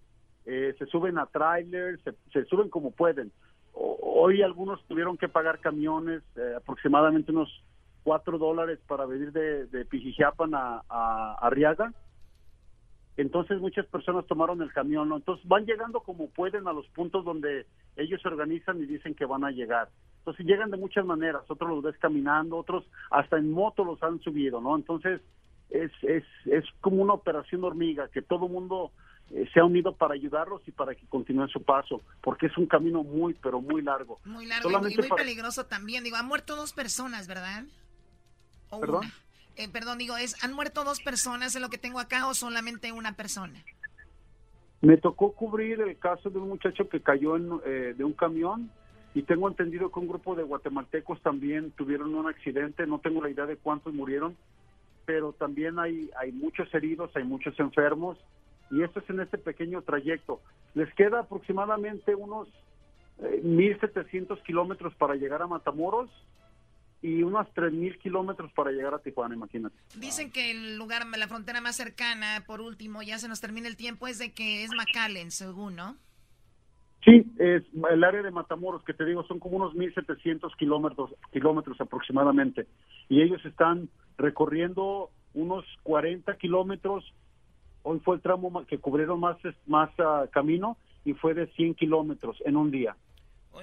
eh, 0.46 0.76
se 0.78 0.86
suben 0.88 1.18
a 1.18 1.26
trailers, 1.28 2.02
se, 2.32 2.46
suben 2.46 2.70
como 2.70 2.92
pueden. 2.92 3.32
Hoy 3.74 4.42
algunos 4.42 4.84
tuvieron 4.88 5.18
que 5.18 5.30
pagar 5.30 5.60
camiones, 5.60 6.22
eh, 6.36 6.54
aproximadamente 6.58 7.32
unos 7.32 7.64
4 8.04 8.38
dólares 8.38 8.80
para 8.88 9.06
venir 9.06 9.32
de, 9.32 9.66
de 9.68 9.86
Pijijiapan 9.86 10.54
a, 10.54 10.84
a 10.90 11.36
Arriaga. 11.42 11.94
Entonces 13.18 13.60
muchas 13.62 13.86
personas 13.86 14.28
tomaron 14.28 14.62
el 14.62 14.74
camión, 14.74 15.08
¿no? 15.08 15.16
Entonces 15.16 15.48
van 15.48 15.66
llegando 15.66 16.02
como 16.02 16.30
pueden 16.30 16.68
a 16.68 16.74
los 16.74 16.86
puntos 16.88 17.24
donde 17.24 17.66
ellos 17.96 18.22
se 18.22 18.28
organizan 18.28 18.82
y 18.82 18.86
dicen 18.86 19.16
que 19.16 19.26
van 19.26 19.46
a 19.46 19.52
llegar. 19.52 19.90
Entonces 20.20 20.46
llegan 20.46 20.72
de 20.72 20.78
muchas 20.78 21.06
maneras, 21.06 21.44
otros 21.48 21.70
los 21.70 21.84
ves 21.84 21.98
caminando, 22.00 22.58
otros 22.58 22.84
hasta 23.12 23.38
en 23.38 23.52
moto 23.52 23.86
los 23.86 24.02
han 24.04 24.20
subido, 24.20 24.60
¿no? 24.60 24.76
Entonces 24.76 25.22
es, 25.70 25.92
es, 26.04 26.24
es 26.46 26.64
como 26.82 27.02
una 27.02 27.14
operación 27.14 27.64
hormiga, 27.64 28.08
que 28.10 28.22
todo 28.22 28.48
mundo 28.48 28.92
eh, 29.32 29.50
se 29.54 29.60
ha 29.60 29.66
unido 29.66 29.96
para 29.96 30.14
ayudarlos 30.14 30.62
y 30.68 30.72
para 30.72 30.94
que 30.96 31.06
continúen 31.08 31.48
su 31.50 31.62
paso, 31.64 32.02
porque 32.22 32.46
es 32.48 32.58
un 32.58 32.68
camino 32.68 33.04
muy, 33.04 33.34
pero 33.34 33.60
muy 33.62 33.82
largo. 33.82 34.20
Muy 34.26 34.46
largo 34.46 34.70
y- 34.70 34.78
muy 34.98 35.10
para- 35.10 35.16
peligroso 35.24 35.66
también. 35.66 36.04
Digo, 36.04 36.16
han 36.18 36.28
muerto 36.28 36.56
dos 36.56 36.74
personas, 36.74 37.28
¿verdad? 37.28 37.64
O 38.70 38.80
¿Perdón? 38.80 39.06
una. 39.06 39.14
Eh, 39.58 39.70
perdón, 39.70 39.98
digo, 39.98 40.18
es, 40.18 40.44
¿han 40.44 40.54
muerto 40.54 40.84
dos 40.84 41.00
personas 41.02 41.56
en 41.56 41.62
lo 41.62 41.70
que 41.70 41.78
tengo 41.78 42.00
acá 42.00 42.28
o 42.28 42.34
solamente 42.34 42.92
una 42.92 43.16
persona? 43.16 43.64
Me 44.82 44.98
tocó 44.98 45.32
cubrir 45.32 45.80
el 45.82 45.98
caso 45.98 46.30
de 46.30 46.38
un 46.38 46.50
muchacho 46.50 46.88
que 46.90 47.02
cayó 47.02 47.38
en, 47.38 47.50
eh, 47.66 47.94
de 47.98 48.04
un 48.04 48.14
camión 48.14 48.70
y 49.14 49.24
tengo 49.24 49.48
entendido 49.48 49.92
que 49.92 50.00
un 50.00 50.08
grupo 50.10 50.36
de 50.36 50.44
guatemaltecos 50.44 51.22
también 51.22 51.72
tuvieron 51.72 52.14
un 52.14 52.28
accidente, 52.28 52.86
no 52.86 53.00
tengo 53.00 53.24
la 53.24 53.30
idea 53.30 53.46
de 53.46 53.56
cuántos 53.56 53.94
murieron, 53.94 54.36
pero 55.06 55.34
también 55.34 55.80
hay, 55.80 56.10
hay 56.20 56.32
muchos 56.32 56.74
heridos, 56.74 57.12
hay 57.16 57.24
muchos 57.24 57.60
enfermos 57.60 58.18
y 58.72 58.82
esto 58.84 59.00
es 59.00 59.10
en 59.10 59.20
este 59.20 59.38
pequeño 59.38 59.82
trayecto. 59.82 60.42
Les 60.74 60.92
queda 60.96 61.22
aproximadamente 61.22 62.16
unos 62.16 62.48
eh, 63.20 63.42
1.700 63.44 64.42
kilómetros 64.44 64.94
para 64.96 65.16
llegar 65.16 65.42
a 65.42 65.48
Matamoros 65.48 66.10
y 67.02 67.22
unos 67.24 67.48
3.000 67.54 68.00
kilómetros 68.00 68.52
para 68.54 68.72
llegar 68.72 68.94
a 68.94 69.00
Tijuana, 69.00 69.36
imagínate. 69.36 69.76
Dicen 69.96 70.32
que 70.32 70.52
el 70.52 70.78
lugar, 70.78 71.06
la 71.06 71.28
frontera 71.28 71.62
más 71.62 71.76
cercana, 71.76 72.44
por 72.48 72.62
último, 72.62 73.04
ya 73.04 73.20
se 73.20 73.28
nos 73.28 73.42
termina 73.42 73.68
el 73.68 73.78
tiempo, 73.78 74.08
es 74.08 74.18
de 74.18 74.34
que 74.34 74.64
es 74.64 74.72
McAllen, 74.72 75.30
según, 75.32 75.76
¿no? 75.76 75.98
Sí, 77.06 77.24
es 77.38 77.62
el 77.92 78.04
área 78.04 78.24
de 78.24 78.32
Matamoros, 78.32 78.84
que 78.84 78.94
te 78.96 79.06
digo, 79.06 79.24
son 79.28 79.40
como 79.40 79.58
unos 79.58 79.76
1.700 79.76 80.56
kilómetros, 80.58 81.12
kilómetros 81.32 81.80
aproximadamente. 81.80 82.66
Y 83.10 83.22
ellos 83.22 83.46
están 83.46 83.90
recorriendo 84.18 85.12
unos 85.36 85.66
40 85.84 86.36
kilómetros. 86.38 87.14
Hoy 87.84 88.00
fue 88.00 88.16
el 88.16 88.22
tramo 88.24 88.66
que 88.66 88.80
cubrieron 88.80 89.20
más, 89.20 89.38
más 89.68 89.92
ah, 90.00 90.26
camino 90.32 90.78
y 91.04 91.14
fue 91.14 91.36
de 91.36 91.46
100 91.46 91.76
kilómetros 91.76 92.38
en 92.44 92.58
un 92.58 92.72
día. 92.72 92.96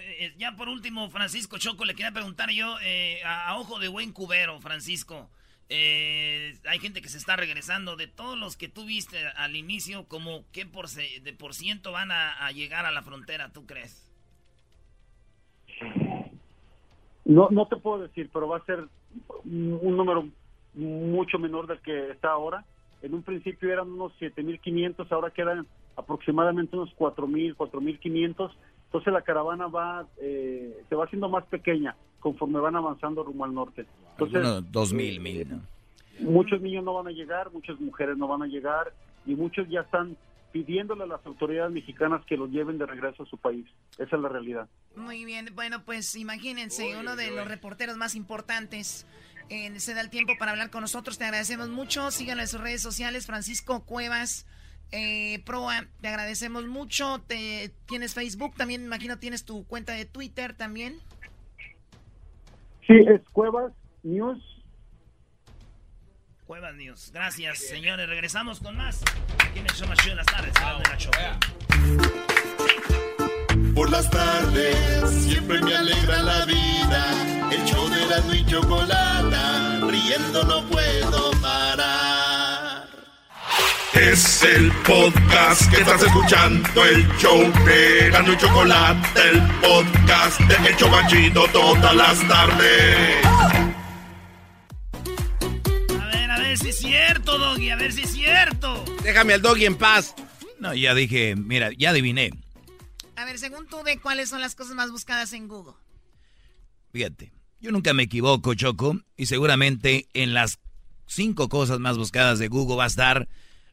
Eh, 0.01 0.33
ya 0.39 0.55
por 0.55 0.69
último, 0.69 1.11
Francisco 1.11 1.59
Choco, 1.59 1.85
le 1.85 1.95
quería 1.95 2.13
preguntar 2.13 2.51
yo, 2.51 2.77
eh, 2.85 3.23
a 3.25 3.59
ojo 3.59 3.81
de 3.81 3.89
buen 3.89 4.13
cubero, 4.13 4.61
Francisco. 4.61 5.29
Eh, 5.75 6.55
hay 6.67 6.79
gente 6.81 7.01
que 7.01 7.09
se 7.09 7.17
está 7.17 7.35
regresando. 7.35 7.97
De 7.97 8.07
todos 8.07 8.39
los 8.39 8.59
que 8.59 8.69
tú 8.69 8.85
viste 8.85 9.17
al 9.37 9.57
inicio, 9.57 10.05
como 10.07 10.45
¿qué 10.53 10.67
por, 10.67 10.87
de 10.89 11.33
por 11.33 11.55
ciento 11.55 11.93
van 11.93 12.11
a, 12.13 12.51
llegar 12.53 12.85
a 12.85 12.91
la 12.91 13.03
frontera, 13.03 13.53
tú 13.53 13.65
crees? 13.65 14.07
No, 17.25 17.49
no 17.51 17.67
te 17.69 17.77
puedo 17.77 18.03
decir, 18.03 18.29
pero 18.33 18.49
va 18.49 18.59
a 18.59 18.65
ser 18.67 18.87
un 19.45 19.79
un 19.83 19.97
número 19.97 20.29
mucho 20.75 21.39
menor 21.39 21.67
del 21.67 21.81
que 21.81 22.11
está 22.11 22.31
ahora. 22.31 22.67
En 23.01 23.15
un 23.15 23.23
principio 23.23 23.73
eran 23.73 23.91
unos 23.91 24.13
7.500, 24.21 25.11
ahora 25.11 25.31
quedan 25.31 25.67
aproximadamente 25.97 26.77
unos 26.77 26.95
4.000, 26.97 27.57
4.500. 27.57 28.51
Entonces 28.85 29.13
la 29.13 29.23
caravana 29.23 29.69
va, 29.69 30.07
eh, 30.21 30.85
se 30.87 30.95
va 30.95 31.05
haciendo 31.05 31.31
más 31.31 31.45
pequeña 31.47 31.97
conforme 32.21 32.61
van 32.61 32.77
avanzando 32.77 33.25
rumbo 33.25 33.45
al 33.47 33.55
norte. 33.55 33.87
Entonces, 34.13 34.37
Algunos 34.37 34.73
dos 34.73 34.93
mil, 34.93 35.21
mil, 35.21 35.49
¿no? 35.49 35.61
muchos 36.21 36.61
niños 36.61 36.85
no 36.85 36.95
van 36.95 37.09
a 37.09 37.11
llegar, 37.11 37.51
muchas 37.53 37.81
mujeres 37.81 38.17
no 38.17 38.29
van 38.29 38.43
a 38.43 38.47
llegar 38.47 38.93
y 39.27 39.35
muchos 39.35 39.69
ya 39.69 39.81
están 39.81 40.17
pidiéndole 40.53 41.05
a 41.05 41.07
las 41.07 41.25
autoridades 41.25 41.73
mexicanas 41.73 42.25
que 42.27 42.37
los 42.37 42.51
lleven 42.51 42.79
de 42.79 42.87
regreso 42.87 43.23
a 43.23 43.27
su 43.27 43.39
país. 43.39 43.67
Esa 43.99 44.17
es 44.17 44.23
la 44.23 44.29
realidad. 44.29 44.69
Muy 44.95 45.25
bien, 45.25 45.49
bueno, 45.55 45.83
pues 45.85 46.15
imagínense, 46.15 46.97
uno 46.97 47.17
de 47.17 47.31
los 47.31 47.49
reporteros 47.49 47.97
más 47.97 48.15
importantes 48.15 49.07
eh, 49.49 49.81
se 49.81 49.95
da 49.95 50.03
el 50.03 50.11
tiempo 50.11 50.35
para 50.39 50.53
hablar 50.53 50.71
con 50.71 50.83
nosotros. 50.83 51.19
Te 51.19 51.25
agradecemos 51.25 51.69
mucho. 51.69 52.11
Síganlo 52.11 52.43
en 52.43 52.49
sus 52.49 52.61
redes 52.61 52.83
sociales, 52.83 53.27
Francisco 53.27 53.85
Cuevas. 53.85 54.47
Eh, 54.93 55.43
Proa, 55.47 55.87
te 56.03 56.09
agradecemos 56.09 56.67
mucho. 56.67 57.23
Te, 57.27 57.73
tienes 57.87 58.15
Facebook, 58.15 58.55
también 58.57 58.83
me 58.83 58.87
imagino 58.89 59.19
tienes 59.19 59.45
tu 59.47 59.65
cuenta 59.67 59.95
de 59.95 60.05
Twitter 60.05 60.55
también. 60.55 60.99
Sí, 62.87 62.95
es 63.07 63.23
Cuevas 63.31 63.73
News. 64.03 64.39
Cuevas 66.47 66.75
News. 66.75 67.11
Gracias, 67.13 67.59
señores. 67.59 68.09
Regresamos 68.09 68.61
con 68.61 68.77
más. 68.77 69.03
Aquí 69.39 69.61
en 69.61 69.67
el 69.67 69.73
show 69.73 69.89
más 69.89 69.99
chido 69.99 70.11
de 70.11 70.17
las 70.17 70.27
tardes. 70.27 70.53
Y 70.55 70.89
la 70.89 70.97
Choco. 70.97 71.19
Por 73.75 73.91
las 73.91 74.11
tardes 74.11 75.11
siempre 75.11 75.61
me 75.63 75.75
alegra 75.75 76.23
la 76.23 76.45
vida. 76.45 77.51
El 77.51 77.65
show 77.65 77.89
de 77.89 78.07
la 78.07 78.37
y 78.37 78.47
chocolata, 78.47 79.81
riendo 79.89 80.43
no 80.45 80.65
puedo 80.69 81.31
parar. 81.41 82.87
Es 83.95 84.43
el 84.43 84.73
podcast 84.87 85.71
que 85.71 85.81
estás 85.81 86.03
escuchando, 86.03 86.85
el 86.85 87.07
show 87.19 87.41
de 87.65 88.11
Gano 88.11 88.33
y 88.33 88.37
Chocolate, 88.37 89.21
el 89.31 89.41
podcast 89.61 90.41
de 90.41 90.69
El 90.69 90.77
Chocachito 90.77 91.47
todas 91.53 91.95
las 91.95 92.29
tardes. 92.29 93.25
A 93.25 93.72
ver, 96.53 96.59
a 96.59 96.59
ver 96.59 96.59
si 96.59 96.69
es 96.69 96.77
cierto, 96.77 97.39
Doggy. 97.39 97.71
A 97.71 97.77
ver 97.77 97.93
si 97.93 98.03
es 98.03 98.13
cierto. 98.13 98.85
Déjame 99.03 99.35
al 99.35 99.43
doggy 99.43 99.67
en 99.67 99.77
paz. 99.77 100.15
No, 100.59 100.75
ya 100.75 100.95
dije, 100.95 101.35
mira, 101.37 101.71
ya 101.77 101.91
adiviné. 101.91 102.31
A 103.17 103.25
ver, 103.25 103.39
según 103.39 103.67
tú, 103.67 103.83
¿de 103.83 103.99
cuáles 103.99 104.29
son 104.29 104.41
las 104.41 104.55
cosas 104.55 104.75
más 104.75 104.91
buscadas 104.91 105.33
en 105.33 105.49
Google? 105.49 105.75
Fíjate, 106.93 107.33
yo 107.61 107.73
nunca 107.73 107.95
me 107.95 108.05
equivoco, 108.05 108.55
Choco, 108.55 109.01
y 109.17 109.27
seguramente 109.27 110.07
en 110.13 110.35
las 110.35 110.59
cinco 111.07 111.49
cosas 111.49 111.79
más 111.79 111.97
buscadas 111.97 112.39
de 112.39 112.49
Google 112.49 112.77
va 112.77 112.85
a 112.85 112.89
estar 112.89 113.29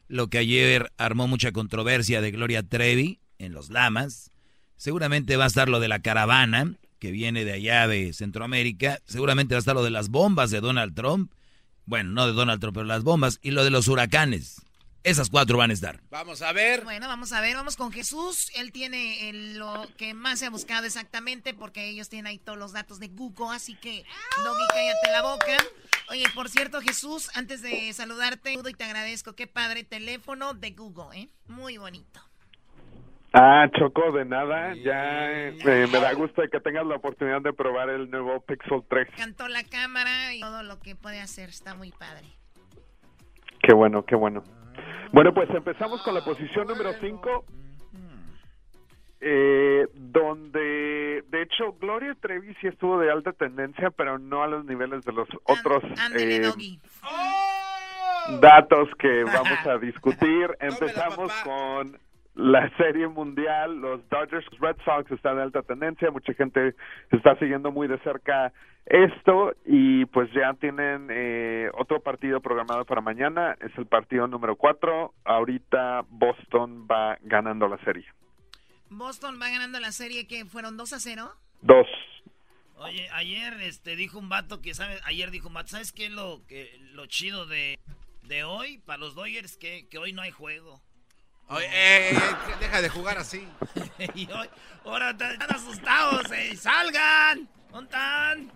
lo 0.08 0.28
que 0.28 0.38
ayer 0.38 0.92
armó 0.96 1.28
mucha 1.28 1.52
controversia 1.52 2.20
de 2.20 2.30
Gloria 2.30 2.62
Trevi 2.62 3.20
en 3.38 3.52
los 3.52 3.70
Lamas. 3.70 4.30
Seguramente 4.76 5.36
va 5.36 5.44
a 5.44 5.48
estar 5.48 5.68
lo 5.68 5.80
de 5.80 5.88
la 5.88 6.00
caravana 6.00 6.74
que 6.98 7.10
viene 7.10 7.44
de 7.44 7.52
allá 7.52 7.86
de 7.86 8.12
Centroamérica. 8.12 9.00
Seguramente 9.06 9.54
va 9.54 9.58
a 9.58 9.60
estar 9.60 9.74
lo 9.74 9.84
de 9.84 9.90
las 9.90 10.08
bombas 10.08 10.50
de 10.50 10.60
Donald 10.60 10.94
Trump. 10.94 11.32
Bueno, 11.90 12.12
no 12.12 12.28
de 12.28 12.32
Donald 12.34 12.60
Trump, 12.60 12.76
pero 12.76 12.86
las 12.86 13.02
bombas. 13.02 13.40
Y 13.42 13.50
lo 13.50 13.64
de 13.64 13.70
los 13.70 13.88
huracanes. 13.88 14.62
Esas 15.02 15.28
cuatro 15.28 15.58
van 15.58 15.70
a 15.70 15.74
estar. 15.74 16.00
Vamos 16.08 16.40
a 16.40 16.52
ver. 16.52 16.84
Bueno, 16.84 17.08
vamos 17.08 17.32
a 17.32 17.40
ver, 17.40 17.56
vamos 17.56 17.74
con 17.74 17.90
Jesús. 17.90 18.48
Él 18.54 18.70
tiene 18.70 19.32
lo 19.56 19.88
que 19.96 20.14
más 20.14 20.38
se 20.38 20.46
ha 20.46 20.50
buscado 20.50 20.86
exactamente 20.86 21.52
porque 21.52 21.88
ellos 21.88 22.08
tienen 22.08 22.28
ahí 22.28 22.38
todos 22.38 22.56
los 22.56 22.70
datos 22.70 23.00
de 23.00 23.08
Google, 23.08 23.56
así 23.56 23.74
que 23.74 24.04
Doggy, 24.44 24.64
cállate 24.68 25.10
la 25.10 25.22
boca. 25.22 25.56
Oye, 26.10 26.26
por 26.32 26.48
cierto, 26.48 26.80
Jesús, 26.80 27.28
antes 27.34 27.60
de 27.60 27.92
saludarte, 27.92 28.52
y 28.52 28.74
te 28.74 28.84
agradezco. 28.84 29.34
Qué 29.34 29.48
padre 29.48 29.82
teléfono 29.82 30.54
de 30.54 30.70
Google, 30.70 31.18
¿eh? 31.18 31.28
Muy 31.48 31.76
bonito. 31.76 32.29
Ah, 33.32 33.68
Choco, 33.78 34.10
de 34.12 34.24
nada. 34.24 34.74
Ya 34.74 35.48
eh, 35.48 35.86
me 35.92 36.00
da 36.00 36.12
gusto 36.14 36.42
que 36.50 36.60
tengas 36.60 36.84
la 36.86 36.96
oportunidad 36.96 37.40
de 37.42 37.52
probar 37.52 37.88
el 37.88 38.10
nuevo 38.10 38.40
Pixel 38.40 38.82
3. 38.88 39.08
Cantó 39.16 39.46
la 39.46 39.62
cámara 39.62 40.34
y 40.34 40.40
todo 40.40 40.62
lo 40.64 40.80
que 40.80 40.96
puede 40.96 41.20
hacer. 41.20 41.48
Está 41.48 41.74
muy 41.74 41.92
padre. 41.92 42.26
Qué 43.62 43.72
bueno, 43.72 44.04
qué 44.04 44.16
bueno. 44.16 44.42
Bueno, 45.12 45.32
pues 45.32 45.48
empezamos 45.50 46.02
con 46.02 46.14
la 46.14 46.24
posición 46.24 46.66
número 46.66 46.92
5, 47.00 47.44
eh, 49.20 49.86
donde 49.94 51.24
de 51.28 51.42
hecho 51.42 51.72
Gloria 51.78 52.16
Trevi 52.20 52.54
sí 52.60 52.68
estuvo 52.68 52.98
de 52.98 53.10
alta 53.10 53.32
tendencia, 53.32 53.90
pero 53.90 54.18
no 54.18 54.42
a 54.42 54.48
los 54.48 54.64
niveles 54.64 55.04
de 55.04 55.12
los 55.12 55.28
otros 55.44 55.84
eh, 56.16 56.40
datos 58.40 58.88
que 58.98 59.24
vamos 59.24 59.66
a 59.66 59.78
discutir. 59.80 60.56
Empezamos 60.60 61.32
con 61.44 61.98
la 62.40 62.70
serie 62.76 63.06
mundial, 63.06 63.76
los 63.80 64.08
Dodgers 64.08 64.46
Red 64.58 64.76
Sox 64.84 65.10
están 65.10 65.36
de 65.36 65.42
alta 65.42 65.62
tendencia, 65.62 66.10
mucha 66.10 66.32
gente 66.34 66.74
está 67.10 67.36
siguiendo 67.38 67.70
muy 67.70 67.86
de 67.86 67.98
cerca 67.98 68.52
esto 68.86 69.52
y 69.66 70.06
pues 70.06 70.30
ya 70.32 70.54
tienen 70.54 71.08
eh, 71.10 71.70
otro 71.74 72.00
partido 72.00 72.40
programado 72.40 72.84
para 72.84 73.00
mañana, 73.00 73.56
es 73.60 73.76
el 73.76 73.86
partido 73.86 74.26
número 74.26 74.56
4, 74.56 75.14
ahorita 75.24 76.04
Boston 76.08 76.88
va 76.90 77.18
ganando 77.20 77.68
la 77.68 77.78
serie. 77.84 78.06
Boston 78.88 79.38
va 79.40 79.50
ganando 79.50 79.78
la 79.78 79.92
serie 79.92 80.26
que 80.26 80.44
fueron 80.46 80.76
2 80.76 80.92
a 80.94 80.98
0. 80.98 81.30
2. 81.62 81.86
Oye, 82.78 83.08
ayer 83.12 83.52
este 83.60 83.94
dijo 83.94 84.18
un 84.18 84.30
vato 84.30 84.62
que 84.62 84.74
sabe, 84.74 84.98
ayer 85.04 85.30
dijo 85.30 85.48
un 85.48 85.54
vato, 85.54 85.68
¿sabes 85.68 85.92
qué 85.92 86.06
es 86.06 86.12
lo 86.12 86.40
que 86.48 86.76
lo 86.94 87.06
chido 87.06 87.46
de, 87.46 87.78
de 88.22 88.42
hoy 88.42 88.78
para 88.78 88.98
los 88.98 89.14
Dodgers 89.14 89.58
que, 89.58 89.86
que 89.88 89.98
hoy 89.98 90.12
no 90.12 90.22
hay 90.22 90.30
juego? 90.30 90.80
Oye, 91.50 91.66
eh, 91.66 92.10
eh, 92.12 92.18
deja 92.60 92.80
de 92.80 92.88
jugar 92.88 93.18
así. 93.18 93.44
y 94.14 94.30
hoy, 94.30 94.48
ahora 94.84 95.10
están 95.10 95.52
asustados, 95.52 96.30
eh, 96.30 96.56
salgan. 96.56 97.48
¿Dónde 97.72 98.52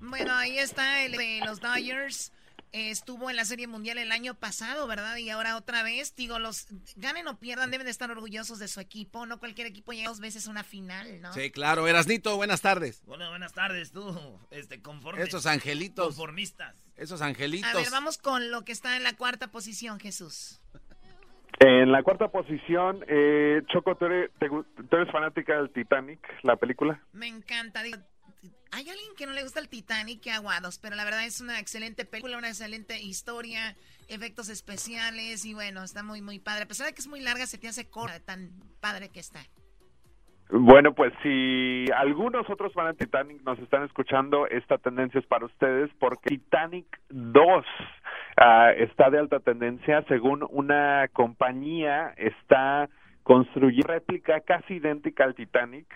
Bueno, 0.00 0.32
ahí 0.32 0.56
está 0.56 1.02
el 1.02 1.12
de 1.12 1.40
los 1.44 1.58
Dodgers. 1.58 2.30
estuvo 2.70 3.30
en 3.30 3.36
la 3.36 3.44
Serie 3.44 3.66
Mundial 3.66 3.98
el 3.98 4.12
año 4.12 4.34
pasado, 4.34 4.86
¿verdad? 4.86 5.16
Y 5.16 5.28
ahora 5.28 5.56
otra 5.56 5.82
vez, 5.82 6.14
digo, 6.14 6.38
los 6.38 6.68
ganen 6.94 7.26
o 7.26 7.36
pierdan, 7.40 7.72
deben 7.72 7.86
de 7.86 7.90
estar 7.90 8.12
orgullosos 8.12 8.60
de 8.60 8.68
su 8.68 8.78
equipo. 8.78 9.26
No 9.26 9.40
cualquier 9.40 9.66
equipo 9.66 9.92
llega 9.92 10.08
dos 10.08 10.20
veces 10.20 10.46
a 10.46 10.50
una 10.50 10.62
final, 10.62 11.20
¿no? 11.20 11.32
Sí, 11.32 11.50
claro. 11.50 11.88
Erasnito, 11.88 12.36
buenas 12.36 12.60
tardes. 12.60 13.02
Bueno, 13.06 13.28
buenas 13.28 13.54
tardes, 13.54 13.90
tú, 13.90 14.38
este, 14.52 14.80
conforme. 14.80 15.24
Esos 15.24 15.46
angelitos. 15.46 16.06
Conformistas. 16.06 16.76
Esos 16.96 17.22
angelitos. 17.22 17.68
A 17.68 17.74
ver, 17.74 17.90
vamos 17.90 18.18
con 18.18 18.52
lo 18.52 18.64
que 18.64 18.70
está 18.70 18.96
en 18.96 19.02
la 19.02 19.14
cuarta 19.16 19.50
posición, 19.50 19.98
Jesús. 19.98 20.60
En 21.58 21.90
la 21.90 22.02
cuarta 22.02 22.28
posición, 22.28 23.02
eh, 23.08 23.62
Choco, 23.68 23.96
¿tú 23.96 24.04
eres, 24.04 24.30
fanática 25.10 25.56
del 25.56 25.70
Titanic, 25.70 26.20
la 26.42 26.56
película? 26.56 27.00
Me 27.12 27.28
encanta. 27.28 27.82
Digo, 27.82 27.98
hay 28.72 28.88
alguien 28.90 29.14
que 29.16 29.26
no 29.26 29.32
le 29.32 29.42
gusta 29.42 29.60
el 29.60 29.68
Titanic 29.68 30.20
que 30.20 30.30
Aguados, 30.30 30.78
pero 30.78 30.96
la 30.96 31.04
verdad 31.04 31.24
es 31.24 31.40
una 31.40 31.58
excelente 31.58 32.04
película, 32.04 32.36
una 32.36 32.48
excelente 32.48 33.00
historia, 33.00 33.74
efectos 34.08 34.50
especiales 34.50 35.46
y 35.46 35.54
bueno, 35.54 35.82
está 35.82 36.02
muy, 36.02 36.20
muy 36.20 36.38
padre. 36.38 36.64
A 36.64 36.68
pesar 36.68 36.86
de 36.86 36.92
que 36.92 37.00
es 37.00 37.08
muy 37.08 37.20
larga, 37.20 37.46
se 37.46 37.56
te 37.56 37.68
hace 37.68 37.88
corta, 37.88 38.20
tan 38.20 38.50
padre 38.80 39.08
que 39.08 39.20
está. 39.20 39.40
Bueno, 40.50 40.94
pues 40.94 41.12
si 41.22 41.86
algunos 41.96 42.48
otros 42.48 42.72
van 42.74 42.86
a 42.86 42.94
Titanic 42.94 43.42
nos 43.42 43.58
están 43.58 43.82
escuchando, 43.84 44.46
esta 44.46 44.78
tendencia 44.78 45.18
es 45.18 45.26
para 45.26 45.46
ustedes 45.46 45.90
porque 45.98 46.28
Titanic 46.28 46.86
2 47.10 47.64
Ah, 48.36 48.70
está 48.76 49.08
de 49.08 49.18
alta 49.18 49.40
tendencia. 49.40 50.02
Según 50.08 50.46
una 50.50 51.08
compañía 51.12 52.12
está 52.18 52.88
construyendo 53.22 53.88
réplica 53.88 54.40
casi 54.40 54.74
idéntica 54.74 55.24
al 55.24 55.34
Titanic 55.34 55.86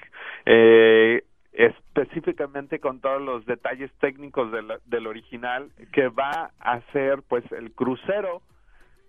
eh, 0.46 1.22
específicamente 1.52 2.80
con 2.80 3.00
todos 3.00 3.22
los 3.22 3.46
detalles 3.46 3.92
técnicos 4.00 4.50
del, 4.50 4.72
del 4.86 5.06
original 5.06 5.70
que 5.92 6.08
va 6.08 6.50
a 6.58 6.80
ser 6.92 7.22
pues 7.28 7.44
el 7.52 7.72
crucero 7.72 8.42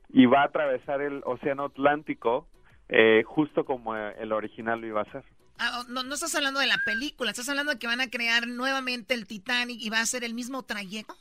y 0.10 0.28
va 0.28 0.42
a 0.42 0.46
atravesar 0.46 1.02
el 1.02 1.22
océano 1.26 1.66
Atlántico 1.66 2.48
eh, 2.92 3.24
justo 3.26 3.66
como 3.66 3.96
el 3.96 4.32
original 4.32 4.80
lo 4.82 4.88
iba 4.88 5.00
a 5.00 5.04
hacer. 5.04 5.24
Ah, 5.58 5.80
oh, 5.80 5.92
no, 5.92 6.04
no 6.04 6.14
estás 6.14 6.36
hablando 6.36 6.60
de 6.60 6.68
la 6.68 6.78
película, 6.86 7.32
estás 7.32 7.50
hablando 7.50 7.74
de 7.74 7.80
que 7.80 7.88
van 7.88 8.02
a 8.02 8.10
crear 8.10 8.48
nuevamente 8.48 9.14
el 9.14 9.26
Titanic 9.26 9.82
y 9.82 9.90
va 9.90 10.00
a 10.00 10.06
ser 10.06 10.24
el 10.24 10.34
mismo 10.34 10.64
trayecto 10.64 11.16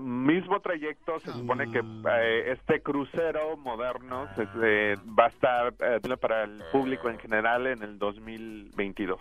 mismo 0.00 0.60
trayecto 0.60 1.20
se 1.20 1.32
supone 1.32 1.70
que 1.70 1.78
eh, 1.78 2.52
este 2.52 2.82
crucero 2.82 3.56
moderno 3.56 4.28
se, 4.34 4.96
va 4.96 5.26
a 5.26 5.28
estar 5.28 5.74
eh, 5.78 6.16
para 6.20 6.44
el 6.44 6.62
público 6.72 7.08
en 7.08 7.18
general 7.18 7.66
en 7.68 7.82
el 7.82 7.98
2022. 7.98 9.20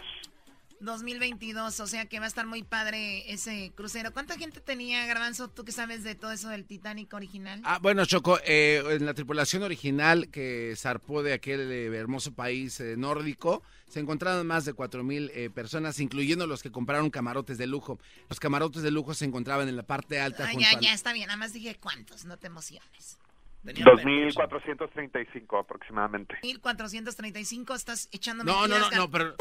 2022, 0.80 1.80
o 1.80 1.88
sea 1.88 2.06
que 2.06 2.20
va 2.20 2.26
a 2.26 2.28
estar 2.28 2.46
muy 2.46 2.64
padre 2.64 3.32
ese 3.32 3.72
crucero. 3.76 4.12
¿Cuánta 4.14 4.38
gente 4.38 4.62
tenía, 4.62 5.06
Garbanzo, 5.06 5.50
tú 5.50 5.64
que 5.64 5.72
sabes 5.72 6.04
de 6.04 6.16
todo 6.16 6.32
eso 6.32 6.50
del 6.50 6.66
Titanic 6.66 7.14
original? 7.14 7.62
Ah, 7.64 7.80
bueno, 7.82 8.06
Choco, 8.06 8.40
eh, 8.46 8.84
en 8.90 9.06
la 9.06 9.14
tripulación 9.14 9.64
original 9.64 10.30
que 10.30 10.74
zarpó 10.78 11.24
de 11.24 11.34
aquel 11.34 11.72
eh, 11.72 11.86
hermoso 11.98 12.34
país 12.34 12.80
eh, 12.80 12.96
nórdico, 12.98 13.64
se 13.88 14.00
encontraron 14.00 14.46
más 14.46 14.66
de 14.66 14.74
4.000 14.74 15.54
personas, 15.54 16.00
incluyendo 16.00 16.48
los 16.48 16.64
que 16.64 16.72
compraron 16.72 17.10
camarotes 17.10 17.58
de 17.58 17.68
lujo. 17.68 18.00
Los 18.30 18.40
camarotes 18.40 18.82
de 18.82 18.92
lujo 18.92 19.14
se 19.14 19.26
encontraban 19.26 19.70
en 19.70 19.76
la 19.76 19.84
parte 19.84 20.20
alta. 20.20 20.48
Ah, 20.48 20.54
ya, 20.58 20.80
ya, 20.80 20.94
está 20.94 21.14
bien, 21.14 21.28
nada 21.28 21.38
más 21.38 21.54
dije 21.54 21.78
cuántos, 21.80 22.26
no 22.26 22.38
te 22.38 22.48
emociones. 22.48 23.20
2.435 23.66 25.60
aproximadamente. 25.60 26.38
1.435, 26.44 27.76
estás 27.76 28.10
echando 28.12 28.44
No, 28.44 28.68
no, 28.68 28.78
no, 28.80 28.92
no, 28.92 29.10
pero... 29.10 29.36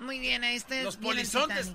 Muy 0.00 0.18
bien, 0.18 0.42
este 0.44 0.82
Los 0.82 0.96
polizontes. 0.96 1.74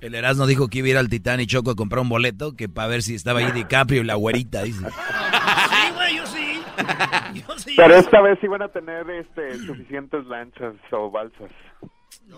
El 0.00 0.14
Erasmo 0.14 0.46
dijo 0.46 0.68
que 0.68 0.78
iba 0.78 0.86
a 0.88 0.90
ir 0.90 0.98
al 0.98 1.08
Titanic 1.08 1.48
Choco 1.48 1.70
a 1.70 1.76
comprar 1.76 2.02
un 2.02 2.08
boleto 2.08 2.56
que 2.56 2.68
para 2.68 2.88
ver 2.88 3.02
si 3.02 3.14
estaba 3.14 3.38
ahí 3.40 3.50
DiCaprio 3.52 4.02
y 4.02 4.04
la 4.04 4.14
güerita, 4.14 4.62
dice. 4.62 4.84
Sí, 4.84 5.92
güey, 5.94 6.16
yo 6.16 6.26
sí. 6.26 6.60
Yo 7.34 7.58
sí. 7.58 7.74
Pero 7.76 7.94
esta 7.96 8.20
vez 8.20 8.38
iban 8.42 8.62
a 8.62 8.68
tener 8.68 9.08
este, 9.10 9.58
suficientes 9.58 10.24
lanchas 10.26 10.74
o 10.90 11.10
balsas. 11.10 11.50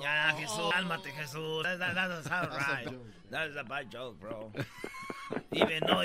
Ya, 0.00 0.34
Jesús, 0.38 0.70
cálmate, 0.72 1.10
Jesús. 1.12 1.62
That, 1.62 1.78
that, 1.78 1.94
that's 1.94 2.30
right. 2.30 2.98
That's 3.30 3.56
a 3.56 3.62
bad 3.62 3.90
joke, 3.90 4.20
bro. 4.20 4.52
Even 5.54 5.84
no, 5.86 6.02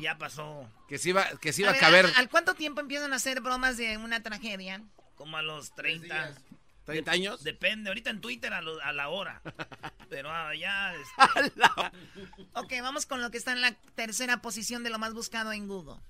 ya 0.00 0.18
pasó. 0.18 0.68
Que 0.88 0.98
se 0.98 1.10
iba, 1.10 1.24
que 1.40 1.52
se 1.52 1.62
iba 1.62 1.72
a, 1.72 1.78
caber. 1.78 2.06
¿Al 2.16 2.28
cuánto 2.28 2.54
tiempo 2.54 2.80
empiezan 2.80 3.12
a 3.12 3.16
hacer 3.16 3.40
bromas 3.40 3.76
de 3.76 3.96
una 3.96 4.22
tragedia? 4.22 4.82
Como 5.14 5.36
a 5.36 5.42
los 5.42 5.74
30. 5.74 6.34
¿30 6.86 7.08
años? 7.08 7.42
Depende, 7.42 7.88
ahorita 7.88 8.10
en 8.10 8.20
Twitter 8.20 8.52
a, 8.52 8.58
a 8.58 8.92
la 8.92 9.08
hora. 9.08 9.40
Pero 10.10 10.30
ah, 10.30 10.54
ya. 10.54 10.92
Este... 10.94 11.60
ok, 12.54 12.72
vamos 12.82 13.06
con 13.06 13.22
lo 13.22 13.30
que 13.30 13.38
está 13.38 13.52
en 13.52 13.62
la 13.62 13.74
tercera 13.94 14.42
posición 14.42 14.84
de 14.84 14.90
lo 14.90 14.98
más 14.98 15.14
buscado 15.14 15.52
en 15.52 15.66
Google. 15.66 16.00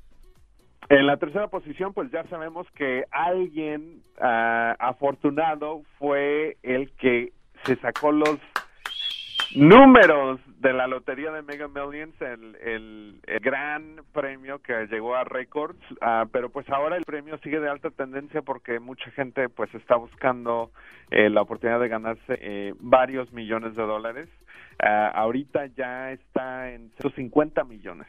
En 0.89 1.07
la 1.07 1.16
tercera 1.16 1.49
posición, 1.49 1.95
pues 1.95 2.11
ya 2.11 2.24
sabemos 2.28 2.66
que 2.74 3.05
alguien 3.11 4.03
ah, 4.20 4.76
afortunado 4.78 5.82
fue 5.99 6.59
el 6.62 6.91
que 6.97 7.32
se 7.64 7.76
sacó 7.76 8.12
los 8.12 8.39
números 9.55 10.41
de 10.59 10.73
la 10.73 10.87
lotería 10.87 11.31
de 11.31 11.43
Mega 11.43 11.69
Millions, 11.69 12.15
el, 12.21 12.57
el, 12.57 13.41
gran 13.41 13.97
premio 14.13 14.61
que 14.63 14.87
llegó 14.87 15.15
a 15.15 15.25
récords, 15.25 15.79
ah, 16.01 16.27
pero 16.33 16.51
pues 16.51 16.69
ahora 16.71 16.97
el 16.97 17.05
premio 17.05 17.39
sigue 17.39 17.61
de 17.61 17.69
alta 17.69 17.91
tendencia 17.91 18.43
porque 18.43 18.81
mucha 18.81 19.11
gente 19.11 19.49
pues 19.49 19.75
está 19.75 19.97
buscando 19.97 20.71
eh, 21.11 21.29
la 21.29 21.43
oportunidad 21.43 21.81
de 21.81 21.89
ganarse 21.89 22.39
eh, 22.41 22.75
varios 22.81 23.33
millones 23.33 23.77
de 23.77 23.83
dólares. 23.83 24.29
Ah, 24.79 25.13
ahorita 25.15 25.67
ya 25.77 26.13
está 26.13 26.71
en 26.71 26.91
150 27.01 27.65
millones. 27.65 28.07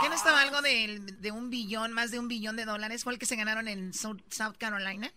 ¿Qué 0.00 0.08
no 0.08 0.14
estaba 0.14 0.42
algo 0.42 0.62
de, 0.62 1.00
de, 1.20 1.32
un 1.32 1.50
billón, 1.50 1.92
más 1.92 2.12
de 2.12 2.20
un 2.20 2.28
billón 2.28 2.54
de 2.54 2.64
dólares? 2.64 3.02
¿Fue 3.02 3.12
el 3.12 3.18
que 3.18 3.26
se 3.26 3.34
ganaron 3.34 3.66
en 3.66 3.92
South 3.92 4.56
Carolina? 4.58 5.10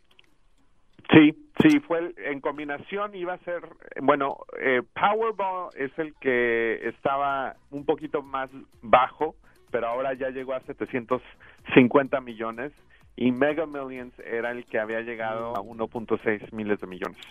Sí, 1.11 1.35
sí, 1.61 1.79
fue 1.81 2.13
en 2.17 2.41
combinación, 2.41 3.15
iba 3.15 3.33
a 3.33 3.37
ser, 3.39 3.61
bueno, 4.01 4.37
eh, 4.59 4.81
Powerball 4.93 5.69
es 5.75 5.91
el 5.97 6.15
que 6.15 6.87
estaba 6.87 7.55
un 7.69 7.85
poquito 7.85 8.21
más 8.21 8.49
bajo, 8.81 9.35
pero 9.71 9.87
ahora 9.87 10.13
ya 10.13 10.29
llegó 10.29 10.53
a 10.53 10.61
750 10.61 12.21
millones 12.21 12.71
y 13.15 13.31
Mega 13.31 13.65
Millions 13.65 14.13
era 14.19 14.51
el 14.51 14.65
que 14.65 14.79
había 14.79 15.01
llegado 15.01 15.55
a 15.55 15.61
1.6 15.61 16.51
miles 16.51 16.79
de 16.79 16.87
millones. 16.87 17.21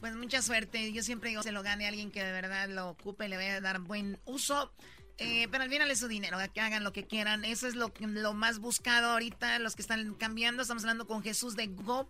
Pues 0.00 0.14
mucha 0.14 0.42
suerte, 0.42 0.92
yo 0.92 1.02
siempre 1.02 1.30
digo, 1.30 1.42
se 1.42 1.52
lo 1.52 1.62
gane 1.62 1.86
alguien 1.86 2.10
que 2.10 2.22
de 2.22 2.32
verdad 2.32 2.68
lo 2.68 2.90
ocupe, 2.90 3.28
le 3.28 3.36
vaya 3.36 3.56
a 3.56 3.60
dar 3.60 3.80
buen 3.80 4.18
uso. 4.26 4.70
Eh, 5.18 5.48
pero 5.50 5.64
olvídale 5.64 5.96
su 5.96 6.08
dinero, 6.08 6.36
que 6.52 6.60
hagan 6.60 6.84
lo 6.84 6.92
que 6.92 7.04
quieran. 7.04 7.44
Eso 7.44 7.66
es 7.66 7.74
lo, 7.74 7.90
lo 8.00 8.34
más 8.34 8.58
buscado 8.58 9.12
ahorita, 9.12 9.58
los 9.60 9.74
que 9.74 9.82
están 9.82 10.14
cambiando. 10.14 10.62
Estamos 10.62 10.84
hablando 10.84 11.06
con 11.06 11.22
Jesús 11.22 11.56
de 11.56 11.68
Go. 11.68 12.06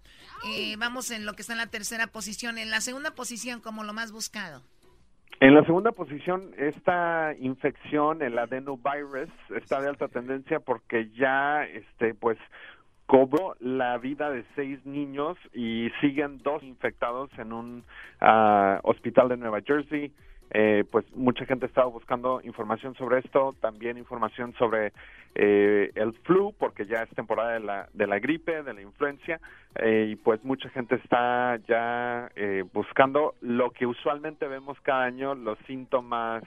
Eh, 0.48 0.76
vamos 0.76 1.10
en 1.12 1.24
lo 1.24 1.34
que 1.34 1.42
está 1.42 1.52
en 1.52 1.58
la 1.58 1.68
tercera 1.68 2.08
posición. 2.08 2.58
En 2.58 2.70
la 2.70 2.80
segunda 2.80 3.12
posición, 3.12 3.60
como 3.60 3.84
lo 3.84 3.92
más 3.92 4.10
buscado. 4.10 4.62
En 5.38 5.54
la 5.54 5.64
segunda 5.64 5.92
posición, 5.92 6.50
esta 6.56 7.34
infección, 7.38 8.22
el 8.22 8.38
adenovirus, 8.38 9.28
está 9.54 9.82
de 9.82 9.88
alta 9.88 10.08
tendencia 10.08 10.60
porque 10.60 11.10
ya, 11.10 11.62
este, 11.64 12.14
pues, 12.14 12.38
cobró 13.06 13.54
la 13.60 13.98
vida 13.98 14.30
de 14.30 14.44
seis 14.54 14.84
niños 14.84 15.36
y 15.52 15.90
siguen 16.00 16.38
dos 16.38 16.62
infectados 16.62 17.30
en 17.38 17.52
un 17.52 17.84
ah, 18.20 18.80
hospital 18.82 19.28
de 19.28 19.36
Nueva 19.36 19.60
Jersey. 19.60 20.12
Eh, 20.50 20.84
pues 20.90 21.04
mucha 21.14 21.44
gente 21.44 21.66
estaba 21.66 21.88
buscando 21.88 22.40
información 22.44 22.94
sobre 22.94 23.18
esto, 23.18 23.54
también 23.60 23.98
información 23.98 24.54
sobre 24.54 24.92
eh, 25.34 25.90
el 25.94 26.12
flu, 26.24 26.54
porque 26.56 26.86
ya 26.86 27.02
es 27.02 27.10
temporada 27.10 27.54
de 27.54 27.60
la, 27.60 27.88
de 27.92 28.06
la 28.06 28.18
gripe, 28.20 28.62
de 28.62 28.72
la 28.72 28.80
influencia, 28.80 29.40
eh, 29.74 30.06
y 30.10 30.16
pues 30.16 30.42
mucha 30.44 30.68
gente 30.70 30.94
está 30.96 31.58
ya 31.68 32.30
buscando 32.72 33.34
lo 33.40 33.70
que 33.70 33.86
usualmente 33.86 34.46
vemos 34.46 34.78
cada 34.82 35.04
año, 35.04 35.34
los 35.34 35.58
síntomas, 35.66 36.44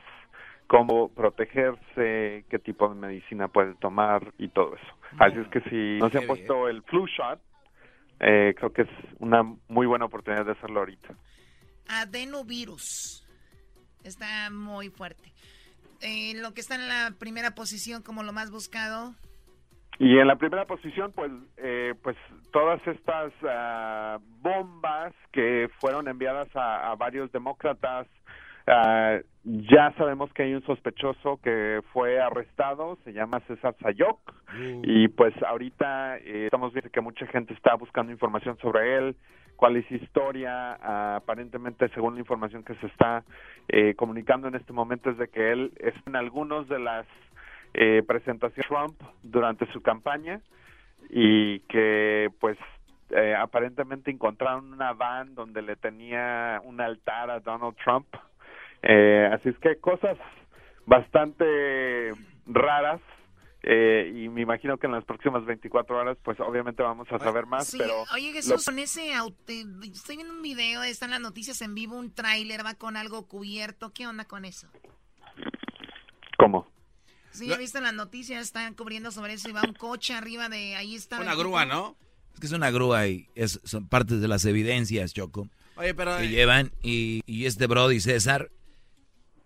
cómo 0.68 1.10
protegerse, 1.10 2.46
qué 2.50 2.60
tipo 2.64 2.88
de 2.90 2.96
medicina 2.96 3.48
puede 3.48 3.74
tomar 3.76 4.34
y 4.38 4.48
todo 4.48 4.76
eso. 4.76 4.94
Así 5.20 5.40
es 5.40 5.48
que 5.50 5.62
si 5.70 6.00
no 6.00 6.10
se 6.10 6.20
ha 6.20 6.28
puesto 6.28 6.70
el 6.70 6.84
flu 6.84 7.06
shot, 7.06 7.40
creo 8.18 8.74
que 8.74 8.84
es 8.84 8.90
una 9.20 9.44
muy 9.68 9.88
buena 9.88 10.06
oportunidad 10.06 10.46
de 10.46 10.54
hacerlo 10.54 10.80
ahorita. 10.80 11.16
Adenovirus. 11.88 13.29
Está 14.04 14.50
muy 14.50 14.90
fuerte. 14.90 15.32
Eh, 16.02 16.34
lo 16.36 16.54
que 16.54 16.62
está 16.62 16.76
en 16.76 16.88
la 16.88 17.12
primera 17.20 17.52
posición 17.52 18.02
como 18.02 18.24
lo 18.24 18.32
más 18.32 18.52
buscado. 18.52 19.14
Y 20.00 20.18
en 20.18 20.28
la 20.28 20.38
primera 20.38 20.66
posición, 20.66 21.12
pues, 21.12 21.30
eh, 21.58 21.94
pues 22.02 22.16
todas 22.54 22.80
estas 22.88 23.34
ah, 23.44 24.18
bombas 24.42 25.14
que 25.34 25.70
fueron 25.82 26.08
enviadas 26.08 26.48
a, 26.56 26.96
varios 26.96 27.30
demócratas, 27.34 28.08
ah, 28.66 29.18
ya 29.44 29.94
sabemos 29.98 30.32
que 30.32 30.44
hay 30.44 30.54
un 30.54 30.64
sospechoso 30.66 31.42
que 31.44 31.82
fue 31.92 32.22
arrestado, 32.22 32.98
se 33.04 33.12
llama 33.12 33.42
César 33.42 33.76
Sayok, 33.82 34.20
uh. 34.30 34.82
y 34.84 35.10
pues 35.10 35.34
ahorita 35.44 36.18
eh, 36.20 36.46
estamos 36.46 36.72
viendo 36.72 36.92
que 36.92 37.02
mucha 37.02 37.28
gente 37.28 37.54
está 37.54 37.76
buscando 37.76 38.14
información 38.14 38.58
sobre 38.60 38.98
él, 38.98 39.18
cuál 39.60 39.76
es 39.76 39.92
historia. 39.92 40.78
aparentemente, 41.18 41.90
según 41.90 42.14
la 42.14 42.22
información 42.22 42.64
que 42.64 42.76
se 42.76 42.88
está 42.88 43.26
eh, 43.68 43.94
comunicando 43.96 44.48
en 44.48 44.56
este 44.56 44.72
momento, 44.72 45.10
es 45.10 45.18
de 45.18 45.28
que 45.28 45.52
él 45.52 45.74
está 45.80 46.02
en 46.08 46.16
algunos 46.16 46.70
de 46.70 46.80
las 46.80 47.06
eh, 47.74 48.02
presentaciones 48.08 48.70
de 48.70 48.76
Trump 48.76 49.02
durante 49.22 49.70
su 49.74 49.82
campaña 49.82 50.40
y 51.10 51.60
que, 51.72 52.30
pues, 52.40 52.58
eh, 53.10 53.36
aparentemente 53.36 54.10
encontraron 54.10 54.72
una 54.72 54.94
van 54.94 55.36
donde 55.36 55.62
le 55.62 55.76
tenía 55.76 56.62
un 56.64 56.80
altar 56.80 57.30
a 57.30 57.42
Donald 57.42 57.76
Trump. 57.84 58.08
así 58.82 59.50
es 59.50 59.58
que 59.60 59.76
cosas 59.76 60.18
bastante 60.86 62.14
raras 62.48 63.02
eh, 63.62 64.14
y 64.16 64.30
me 64.30 64.42
imagino 64.42 64.78
que 64.78 64.88
en 64.88 64.94
las 64.94 65.04
próximas 65.04 65.46
24 65.46 65.98
horas, 65.98 66.18
pues 66.24 66.40
obviamente 66.40 66.82
vamos 66.82 67.08
a 67.12 67.20
saber 67.20 67.46
más. 67.46 67.68
Sí, 67.68 67.78
pero 67.78 68.04
oye 68.14 68.32
Jesús, 68.32 68.64
con 68.64 68.80
ese 68.80 69.14
auto, 69.14 69.52
estoy 69.84 70.16
viendo 70.16 70.34
un 70.34 70.42
video, 70.42 70.82
están 70.84 71.10
las 71.10 71.20
noticias 71.20 71.62
en 71.62 71.76
vivo, 71.76 71.98
un 71.98 72.14
tráiler 72.14 72.66
va 72.66 72.76
con 72.76 72.96
algo 72.96 73.28
cubierto, 73.28 73.92
¿qué 73.94 74.08
onda 74.08 74.24
con 74.24 74.46
eso? 74.46 74.68
¿Cómo? 76.38 76.68
Sí, 77.32 77.52
he 77.52 77.58
visto 77.58 77.82
las 77.82 77.94
noticias, 77.94 78.42
están 78.42 78.74
cubriendo 78.74 79.12
sobre 79.12 79.34
eso 79.34 79.50
y 79.50 79.52
va 79.52 79.62
un 79.68 79.74
coche 79.74 80.14
arriba 80.14 80.50
de 80.50 80.76
ahí 80.76 80.96
está. 80.96 81.20
Una 81.20 81.36
grúa, 81.36 81.66
¿no? 81.66 81.96
Es 82.34 82.40
que 82.40 82.46
es 82.48 82.54
una 82.54 82.72
grúa 82.72 83.08
y 83.08 83.28
es, 83.36 83.60
son 83.66 83.88
partes 83.88 84.22
de 84.22 84.28
las 84.28 84.46
evidencias, 84.46 85.14
Choco. 85.14 85.50
Oye, 85.76 85.94
pero... 85.94 86.18
Que 86.18 86.26
eh, 86.26 86.30
llevan 86.30 86.72
y, 86.82 87.22
y 87.26 87.46
este 87.46 87.68
Brody 87.68 88.00
César 88.00 88.50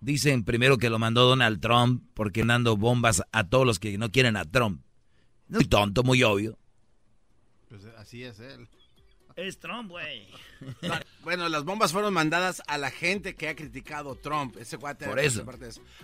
Dicen 0.04 0.44
primero 0.44 0.78
que 0.78 0.90
lo 0.90 1.00
mandó 1.00 1.26
Donald 1.26 1.62
Trump 1.62 2.04
porque 2.14 2.44
dando 2.44 2.76
bombas 2.76 3.24
a 3.32 3.48
todos 3.48 3.66
los 3.66 3.80
que 3.80 3.98
no 3.98 4.12
quieren 4.12 4.36
a 4.36 4.44
Trump. 4.44 4.84
Muy 5.48 5.64
tonto, 5.64 6.04
muy 6.04 6.22
obvio. 6.24 6.60
Pues 7.70 7.86
así 7.98 8.24
es 8.24 8.40
él. 8.40 8.68
Es 9.38 9.60
Trump, 9.60 9.90
güey. 9.90 10.28
bueno, 11.24 11.48
las 11.48 11.64
bombas 11.64 11.94
fueron 11.94 12.14
mandadas 12.14 12.62
a 12.68 12.78
la 12.78 12.92
gente 12.92 13.36
que 13.36 13.48
ha 13.48 13.56
criticado 13.56 14.16
Trump. 14.16 14.58
Ese 14.58 14.78
cuate. 14.78 15.06
Por 15.06 15.20
eso. 15.20 15.46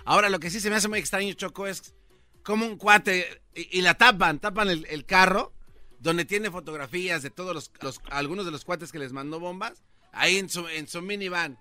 Ahora, 0.06 0.30
lo 0.30 0.40
que 0.40 0.50
sí 0.50 0.62
se 0.62 0.70
me 0.70 0.78
hace 0.78 0.88
muy 0.88 1.00
extraño, 1.00 1.34
Choco, 1.34 1.68
es 1.68 1.94
como 2.42 2.66
un 2.66 2.78
cuate 2.78 3.42
y, 3.54 3.82
la 3.82 3.96
tapan, 3.96 4.40
tapan 4.40 4.70
el, 4.70 5.06
carro 5.06 5.54
donde 6.00 6.24
tiene 6.24 6.50
fotografías 6.50 7.22
de 7.22 7.32
todos 7.32 7.54
los, 7.82 8.02
algunos 8.10 8.46
de 8.46 8.52
los 8.52 8.64
cuates 8.64 8.94
que 8.94 9.00
les 9.00 9.12
mandó 9.12 9.42
bombas, 9.42 9.84
ahí 10.14 10.38
en 10.38 10.48
su, 10.50 10.70
en 10.70 10.88
su 10.88 11.02
minivan. 11.02 11.60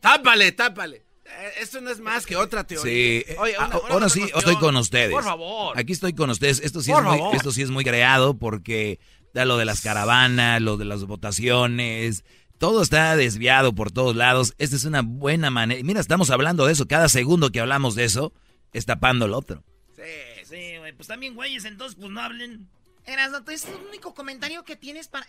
Tápale, 0.00 0.52
tápale. 0.52 1.09
Eh, 1.38 1.52
esto 1.60 1.80
no 1.80 1.90
es 1.90 2.00
más 2.00 2.26
que 2.26 2.36
otra 2.36 2.64
teoría. 2.64 2.92
Sí. 2.92 3.24
Oye, 3.38 3.54
ah, 3.58 3.70
ahora 3.88 4.08
sí 4.08 4.22
estoy 4.34 4.56
con 4.56 4.76
ustedes. 4.76 5.12
Por 5.12 5.24
favor. 5.24 5.78
Aquí 5.78 5.92
estoy 5.92 6.12
con 6.14 6.30
ustedes. 6.30 6.60
Esto 6.60 6.80
sí, 6.82 6.92
es 6.92 7.02
muy, 7.02 7.20
esto 7.34 7.52
sí 7.52 7.62
es 7.62 7.70
muy 7.70 7.84
creado 7.84 8.38
porque 8.38 8.98
da 9.32 9.44
lo 9.44 9.56
de 9.56 9.64
las 9.64 9.80
caravanas, 9.80 10.60
lo 10.60 10.76
de 10.76 10.84
las 10.84 11.04
votaciones. 11.04 12.24
Todo 12.58 12.82
está 12.82 13.16
desviado 13.16 13.74
por 13.74 13.90
todos 13.90 14.14
lados. 14.14 14.54
Esta 14.58 14.76
es 14.76 14.84
una 14.84 15.02
buena 15.02 15.50
manera. 15.50 15.80
Mira, 15.82 16.00
estamos 16.00 16.30
hablando 16.30 16.66
de 16.66 16.72
eso. 16.72 16.86
Cada 16.86 17.08
segundo 17.08 17.50
que 17.50 17.60
hablamos 17.60 17.94
de 17.94 18.04
eso, 18.04 18.32
es 18.72 18.84
tapando 18.86 19.24
el 19.24 19.32
otro. 19.32 19.64
Sí, 19.96 20.44
sí, 20.44 20.78
güey. 20.78 20.92
Pues 20.92 21.08
también, 21.08 21.34
güeyes, 21.34 21.64
entonces, 21.64 21.96
pues 21.98 22.10
no 22.10 22.20
hablen. 22.20 22.68
Eras, 23.06 23.32
es 23.48 23.64
el 23.64 23.76
único 23.88 24.14
comentario 24.14 24.62
que 24.64 24.76
tienes 24.76 25.08
para... 25.08 25.26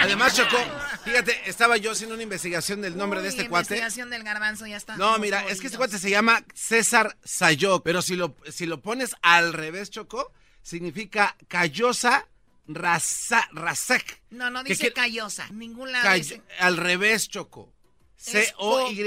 Además, 0.00 0.34
Chocó, 0.34 0.58
fíjate, 1.04 1.48
estaba 1.48 1.76
yo 1.76 1.92
haciendo 1.92 2.14
una 2.14 2.22
investigación 2.22 2.80
del 2.80 2.96
nombre 2.96 3.22
de 3.22 3.28
este 3.28 3.48
cuate. 3.48 3.74
Investigación 3.74 4.10
del 4.10 4.22
garbanzo, 4.22 4.66
ya 4.66 4.76
está. 4.76 4.96
No, 4.96 5.18
mira, 5.18 5.46
es 5.48 5.60
que 5.60 5.66
este 5.66 5.78
cuate 5.78 5.98
se 5.98 6.10
llama 6.10 6.44
César 6.54 7.16
Sayok, 7.24 7.82
pero 7.82 8.02
si 8.02 8.16
lo, 8.16 8.36
si 8.50 8.66
lo 8.66 8.80
pones 8.80 9.16
al 9.22 9.52
revés, 9.52 9.90
Chocó, 9.90 10.32
significa 10.62 11.36
Callosa 11.48 12.28
Rasek. 12.66 14.22
No, 14.30 14.50
no 14.50 14.62
dice 14.64 14.92
Callosa, 14.92 15.48
ningún 15.50 15.92
lado 15.92 16.08
Al 16.58 16.76
revés, 16.76 17.28
Choco. 17.28 17.72
C-O-Y. 18.16 19.04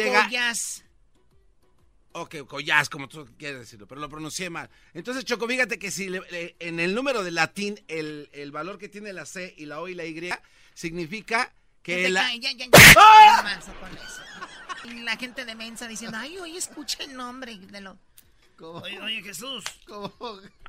Ok, 2.12 2.38
collas, 2.48 2.90
como 2.90 3.08
tú 3.08 3.28
quieres 3.38 3.60
decirlo, 3.60 3.88
pero 3.88 4.02
lo 4.02 4.10
pronuncié 4.10 4.50
mal. 4.50 4.70
Entonces, 4.94 5.26
Choco, 5.26 5.48
fíjate 5.48 5.78
que 5.78 5.92
si 5.92 6.10
en 6.60 6.80
el 6.80 6.96
número 6.96 7.24
de 7.24 7.32
latín, 7.32 7.80
el, 7.88 8.30
el, 8.34 8.52
valor 8.52 8.80
que 8.80 8.90
tiene 8.90 9.14
la 9.14 9.26
C 9.26 9.54
y 9.56 9.66
la 9.66 9.80
O 9.80 9.88
y 9.88 9.94
la 9.94 10.06
Y 10.06 10.30
significa 10.74 11.54
que 11.84 12.10
la... 12.10 12.36
Ya, 12.36 12.52
ya, 12.52 12.66
¡Ah! 12.98 13.60
Y 14.86 15.02
la 15.02 15.18
gente 15.18 15.46
de 15.46 15.56
Mensa 15.56 15.88
diciendo, 15.88 16.18
ay, 16.20 16.38
oye, 16.40 16.58
escucha 16.58 17.04
el 17.04 17.16
nombre 17.16 17.58
de 17.58 17.82
lo... 17.82 18.00
Oye, 18.62 19.00
oye, 19.02 19.22
Jesús. 19.22 19.64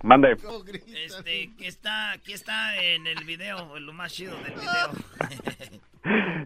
Mande. 0.03 0.32
Este, 0.32 1.51
¿qué 1.59 1.66
está, 1.66 2.14
¿qué 2.24 2.34
está 2.34 2.80
en 2.82 3.07
el 3.07 3.24
video? 3.24 3.78
Lo 3.80 3.93
más 3.93 4.12
chido 4.12 4.36
del 4.43 4.55
video. 4.55 5.80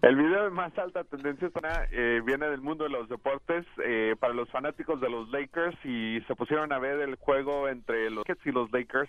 El 0.03 0.17
video 0.17 0.45
de 0.45 0.51
más 0.51 0.77
alta 0.77 1.05
tendencia 1.05 1.49
eh, 1.93 2.21
viene 2.27 2.49
del 2.49 2.61
mundo 2.61 2.85
de 2.85 2.91
los 2.91 3.09
deportes 3.09 3.65
eh, 3.85 4.17
para 4.19 4.35
los 4.35 4.51
fanáticos 4.51 5.01
de 5.01 5.09
los 5.09 5.31
Lakers 5.31 5.77
y 5.85 6.21
se 6.27 6.35
pusieron 6.35 6.73
a 6.73 6.81
ver 6.81 7.01
el 7.01 7.15
juego 7.15 7.69
entre 7.69 8.11
los 8.11 8.27
Rockets 8.27 8.45
y 8.47 8.51
los 8.51 8.71
Lakers 8.73 9.09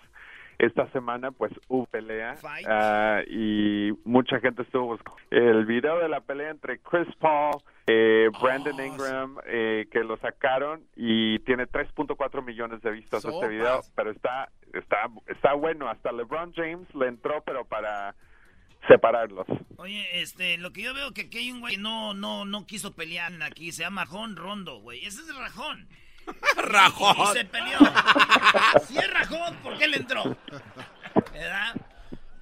esta 0.58 0.90
semana 0.92 1.32
pues 1.32 1.52
hubo 1.68 1.86
pelea 1.86 2.36
uh, 2.44 3.30
y 3.30 3.92
mucha 4.04 4.40
gente 4.40 4.62
estuvo 4.62 4.88
buscando 4.88 5.20
el 5.32 5.66
video 5.66 6.00
de 6.00 6.10
la 6.10 6.22
pelea 6.22 6.52
entre 6.52 6.80
Chris 6.80 7.08
Paul 7.20 7.62
eh, 7.88 8.30
Brandon 8.42 8.80
oh, 8.80 8.84
Ingram 8.84 9.38
eh, 9.46 9.88
que 9.92 10.04
lo 10.04 10.18
sacaron 10.18 10.84
y 10.96 11.40
tiene 11.40 11.68
3.4 11.68 12.44
millones 12.44 12.82
de 12.82 12.92
vistas 12.92 13.26
este 13.26 13.48
video 13.48 13.82
pero 13.96 14.12
está 14.12 14.50
está 14.74 15.10
está 15.28 15.54
bueno 15.54 15.90
hasta 15.90 16.12
LeBron 16.12 16.54
James 16.54 16.88
le 16.96 17.08
entró 17.08 17.42
pero 17.44 17.66
para 17.66 18.16
separarlos. 18.88 19.48
Oye, 19.78 20.22
este, 20.22 20.58
lo 20.58 20.72
que 20.72 20.84
yo 20.84 20.94
veo 20.94 21.12
que 21.12 21.22
aquí 21.22 21.40
hay 21.40 21.52
un 21.52 21.60
güey 21.60 21.76
que 21.76 21.82
no, 21.82 22.14
no, 22.14 22.46
no 22.46 22.66
quiso 22.66 22.94
pelear 22.94 23.32
aquí, 23.42 23.72
se 23.72 23.84
llama 23.84 24.06
Rajón 24.06 24.36
Rondo, 24.36 24.80
güey. 24.80 25.06
Ese 25.06 25.22
es 25.22 25.36
Rajón. 25.36 25.88
Rajón. 26.58 27.16
Y, 27.32 27.38
se 27.40 27.46
peleó. 27.46 27.80
si 28.88 28.98
es 28.98 29.14
Rajón, 29.14 29.56
¿por 29.58 29.78
qué 29.78 29.88
le 29.88 29.98
entró? 29.98 30.38
¿Verdad? 31.34 31.76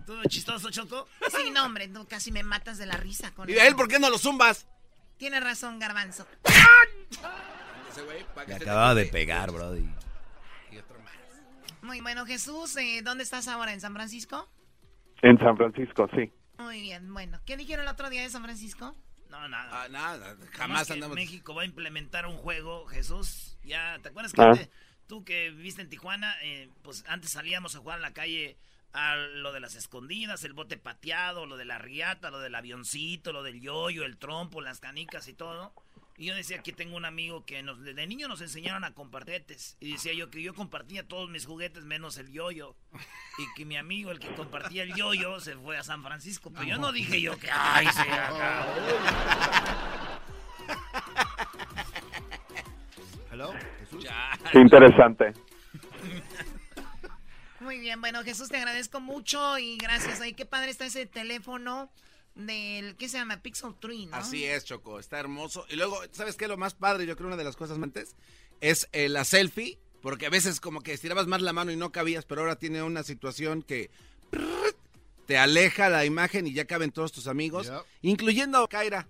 ¿Todo 0.06 0.22
chistoso, 0.26 0.70
Choco? 0.70 1.08
Sí, 1.30 1.50
no, 1.52 1.66
hombre, 1.66 1.88
tú 1.88 2.06
casi 2.08 2.32
me 2.32 2.44
matas 2.44 2.78
de 2.78 2.86
la 2.86 2.98
risa 2.98 3.34
con 3.34 3.50
¿Y 3.50 3.54
de 3.54 3.66
él 3.66 3.76
por 3.76 3.88
qué 3.88 4.00
no 4.00 4.10
lo 4.10 4.18
zumbas? 4.18 4.68
Tiene 5.18 5.40
razón, 5.40 5.80
Garbanzo. 5.80 6.28
Me 8.48 8.56
acababa 8.56 8.96
de 8.96 9.06
pegar, 9.06 9.52
brody. 9.52 9.88
Muy 11.82 12.00
bueno, 12.00 12.26
Jesús, 12.26 12.76
eh, 12.78 13.02
¿dónde 13.04 13.24
estás 13.24 13.48
ahora? 13.48 13.74
¿En 13.74 13.82
San 13.82 13.94
Francisco? 13.94 14.50
En 15.22 15.38
San 15.38 15.58
Francisco, 15.58 16.10
sí. 16.16 16.32
Muy 16.58 16.82
bien, 16.82 17.14
bueno. 17.14 17.40
¿Qué 17.46 17.58
dijeron 17.58 17.86
el 17.86 17.92
otro 17.92 18.10
día 18.10 18.22
de 18.22 18.30
San 18.30 18.44
Francisco? 18.44 18.96
No, 19.34 19.48
nada. 19.50 19.84
Ah, 19.84 19.90
nada, 19.90 20.38
jamás 20.52 20.92
andamos. 20.92 21.16
México 21.16 21.56
va 21.56 21.64
a 21.64 21.66
implementar 21.66 22.28
un 22.28 22.38
juego, 22.38 22.86
Jesús. 22.86 23.58
Ya, 23.64 23.98
¿te 24.04 24.10
acuerdas 24.10 24.32
Ah. 24.38 24.52
que 24.56 24.70
tú 25.08 25.26
que 25.26 25.50
viviste 25.50 25.82
en 25.82 25.90
Tijuana, 25.90 26.36
eh, 26.44 26.70
pues 26.84 27.04
antes 27.08 27.32
salíamos 27.32 27.76
a 27.76 27.80
jugar 27.80 27.98
en 27.98 28.04
la 28.04 28.14
calle 28.14 28.58
a 28.94 29.16
lo 29.16 29.52
de 29.52 29.60
las 29.60 29.74
escondidas, 29.74 30.44
el 30.44 30.54
bote 30.54 30.78
pateado, 30.78 31.48
lo 31.48 31.58
de 31.58 31.66
la 31.66 31.80
riata, 31.80 32.30
lo 32.30 32.38
del 32.40 32.54
avioncito, 32.54 33.34
lo 33.34 33.42
del 33.42 33.60
yoyo, 33.60 34.06
el 34.06 34.18
trompo, 34.18 34.62
las 34.62 34.80
canicas 34.80 35.28
y 35.28 35.34
todo. 35.34 35.74
Y 36.16 36.28
yo 36.28 36.36
decía 36.36 36.62
que 36.62 36.72
tengo 36.72 36.96
un 36.96 37.06
amigo 37.06 37.44
que 37.44 37.64
nos, 37.64 37.82
de 37.82 38.06
niño 38.06 38.28
nos 38.28 38.42
enseñaron 38.42 38.84
a 38.84 38.94
compartetes. 38.94 39.78
Y 39.80 39.94
decía 39.94 40.14
yo 40.14 40.30
que 40.30 40.44
yo 40.44 40.54
compartía 40.54 41.08
todos 41.08 41.30
mis 41.30 41.46
juguetes 41.46 41.86
menos 41.86 42.18
el 42.18 42.32
yoyo. 42.32 42.76
Y 43.40 43.52
que 43.56 43.66
mi 43.66 43.78
amigo, 43.78 44.12
el 44.12 44.20
que 44.20 44.34
compartía 44.36 44.84
el 44.84 44.94
yoyo, 44.94 45.40
se 45.40 45.56
fue 45.56 45.78
a 45.78 45.84
San 45.84 46.04
Francisco. 46.04 46.52
Pero 46.52 46.66
yo 46.66 46.78
no 46.78 46.92
dije 46.92 47.20
yo 47.20 47.38
que, 47.40 47.50
ay, 47.52 47.88
se 47.88 48.02
acabó. 48.02 48.70
¿Hello? 53.32 53.54
¿Jesús? 53.80 54.06
Qué 54.52 54.60
interesante. 54.60 55.34
Muy 57.60 57.80
bien, 57.80 58.00
bueno, 58.02 58.22
Jesús, 58.24 58.50
te 58.50 58.58
agradezco 58.58 59.00
mucho 59.00 59.58
y 59.58 59.78
gracias. 59.78 60.22
Ay, 60.22 60.34
qué 60.34 60.46
padre 60.46 60.70
está 60.70 60.86
ese 60.86 61.08
teléfono 61.08 61.90
del, 62.36 62.96
¿qué 62.96 63.10
se 63.10 63.18
llama? 63.18 63.42
Pixel 63.42 63.76
3, 63.80 64.08
¿no? 64.08 64.16
Así 64.16 64.44
es, 64.46 64.66
Choco, 64.66 65.00
está 65.00 65.20
hermoso. 65.20 65.66
Y 65.70 65.76
luego, 65.76 66.00
¿sabes 66.12 66.36
qué? 66.36 66.48
Lo 66.48 66.58
más 66.58 66.74
padre, 66.74 67.06
yo 67.06 67.16
creo 67.16 67.28
una 67.28 67.38
de 67.38 67.44
las 67.44 67.56
cosas 67.56 67.78
antes, 67.82 68.16
es 68.62 68.90
eh, 68.92 69.10
la 69.10 69.26
selfie, 69.26 69.80
porque 70.02 70.26
a 70.26 70.30
veces 70.30 70.60
como 70.60 70.82
que 70.82 70.94
estirabas 70.94 71.28
más 71.28 71.42
la 71.42 71.54
mano 71.54 71.72
y 71.72 71.76
no 71.76 71.92
cabías, 71.92 72.26
pero 72.26 72.42
ahora 72.42 72.58
tiene 72.58 72.84
una 72.84 73.04
situación 73.04 73.62
que 73.62 73.92
te 75.26 75.38
aleja 75.38 75.90
la 75.90 76.06
imagen 76.06 76.48
y 76.48 76.54
ya 76.54 76.66
caben 76.66 76.92
todos 76.92 77.12
tus 77.12 77.28
amigos, 77.28 77.72
incluyendo 78.02 78.58
a 78.60 78.68
Kaira. 78.68 79.08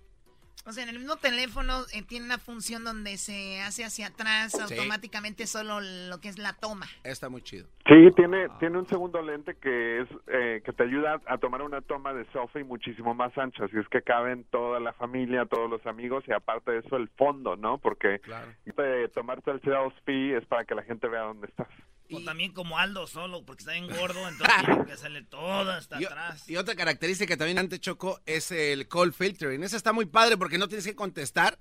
O 0.66 0.72
sea, 0.72 0.84
en 0.84 0.88
el 0.88 0.98
mismo 0.98 1.16
teléfono 1.16 1.82
eh, 1.92 2.02
tiene 2.02 2.24
una 2.24 2.38
función 2.38 2.84
donde 2.84 3.18
se 3.18 3.60
hace 3.60 3.84
hacia 3.84 4.06
atrás 4.06 4.54
automáticamente 4.58 5.46
solo 5.46 5.80
lo 5.80 6.20
que 6.20 6.28
es 6.28 6.38
la 6.38 6.54
toma. 6.54 6.86
Está 7.02 7.28
muy 7.28 7.42
chido. 7.42 7.66
Sí, 7.86 8.08
tiene, 8.16 8.48
tiene 8.60 8.78
un 8.78 8.88
segundo 8.88 9.20
lente 9.20 9.56
que 9.56 10.00
es 10.00 10.08
eh, 10.26 10.62
que 10.64 10.72
te 10.72 10.84
ayuda 10.84 11.20
a 11.26 11.36
tomar 11.36 11.60
una 11.60 11.82
toma 11.82 12.14
de 12.14 12.24
selfie 12.32 12.64
muchísimo 12.64 13.14
más 13.14 13.36
ancha, 13.36 13.66
así 13.66 13.76
es 13.78 13.86
que 13.88 14.00
caben 14.00 14.44
toda 14.44 14.80
la 14.80 14.94
familia, 14.94 15.44
todos 15.44 15.68
los 15.68 15.84
amigos 15.86 16.24
y 16.26 16.32
aparte 16.32 16.72
de 16.72 16.78
eso 16.78 16.96
el 16.96 17.08
fondo, 17.08 17.56
¿no? 17.56 17.76
Porque 17.76 18.20
de 18.64 19.08
tomarte 19.08 19.50
el 19.50 19.60
selfie 19.60 20.36
es 20.36 20.46
para 20.46 20.64
que 20.64 20.74
la 20.74 20.82
gente 20.82 21.08
vea 21.08 21.22
dónde 21.22 21.46
estás. 21.46 21.68
O 22.12 22.20
también 22.22 22.52
como 22.52 22.78
Aldo 22.78 23.06
solo, 23.06 23.44
porque 23.44 23.62
está 23.62 23.72
bien 23.72 23.88
gordo, 23.88 24.28
entonces 24.28 24.56
tiene 24.66 24.84
que 24.84 24.92
hacerle 24.92 25.22
todo 25.22 25.70
hasta 25.72 25.98
Y, 26.00 26.04
atrás. 26.04 26.48
y 26.48 26.56
otra 26.56 26.74
característica 26.76 27.32
que 27.32 27.36
también 27.38 27.58
antes 27.58 27.80
Choco 27.80 28.20
es 28.26 28.50
el 28.50 28.86
call 28.88 29.12
filtering. 29.14 29.62
Esa 29.62 29.76
está 29.76 29.92
muy 29.92 30.04
padre 30.06 30.36
porque 30.36 30.58
no 30.58 30.68
tienes 30.68 30.84
que 30.84 30.94
contestar. 30.94 31.58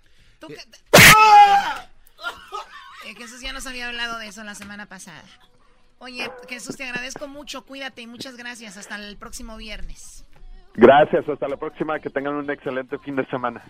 Eh, 0.49 0.57
Eh, 3.05 3.15
Jesús 3.17 3.41
ya 3.41 3.53
nos 3.53 3.65
había 3.67 3.87
hablado 3.87 4.17
de 4.19 4.27
eso 4.27 4.43
la 4.43 4.55
semana 4.55 4.87
pasada. 4.87 5.23
Oye, 5.99 6.29
Jesús, 6.49 6.75
te 6.75 6.83
agradezco 6.83 7.27
mucho, 7.27 7.65
cuídate 7.65 8.01
y 8.01 8.07
muchas 8.07 8.35
gracias. 8.35 8.75
Hasta 8.77 8.95
el 8.95 9.17
próximo 9.17 9.55
viernes. 9.55 10.22
Gracias, 10.75 11.27
hasta 11.29 11.47
la 11.47 11.57
próxima, 11.57 11.99
que 11.99 12.09
tengan 12.09 12.33
un 12.35 12.49
excelente 12.49 12.97
fin 12.99 13.15
de 13.15 13.25
semana. 13.27 13.63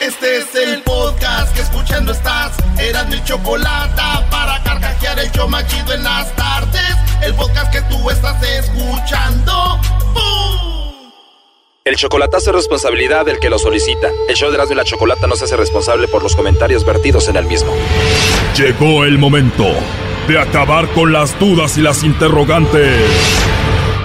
Este 0.00 0.36
es 0.36 0.54
el 0.54 0.82
podcast 0.82 1.54
que 1.54 1.62
escuchando 1.62 2.12
estás. 2.12 2.56
Eran 2.78 3.08
mi 3.08 3.22
chocolate 3.24 4.02
para 4.30 4.62
carcajear 4.62 5.18
el 5.18 5.30
show 5.32 5.48
machido 5.48 5.94
en 5.94 6.04
las 6.04 6.34
tardes. 6.36 6.96
El 7.24 7.34
podcast 7.34 7.72
que 7.72 7.80
tú 7.90 8.10
estás 8.10 8.40
escuchando. 8.42 9.52
¡Bum! 10.12 11.10
El 11.84 11.96
chocolatazo 11.96 12.50
es 12.50 12.56
responsabilidad 12.56 13.24
del 13.24 13.40
que 13.40 13.48
lo 13.48 13.58
solicita. 13.58 14.08
El 14.28 14.36
show 14.36 14.50
de 14.50 14.56
Erasmo 14.56 14.74
y 14.74 14.76
la 14.76 14.84
Chocolata 14.84 15.26
no 15.26 15.34
se 15.34 15.44
hace 15.44 15.56
responsable 15.56 16.08
por 16.08 16.22
los 16.22 16.36
comentarios 16.36 16.84
vertidos 16.84 17.28
en 17.28 17.36
el 17.36 17.46
mismo. 17.46 17.72
Llegó 18.56 19.04
el 19.04 19.18
momento 19.18 19.64
de 20.28 20.38
acabar 20.38 20.88
con 20.88 21.12
las 21.12 21.38
dudas 21.38 21.78
y 21.78 21.82
las 21.82 22.04
interrogantes. 22.04 23.65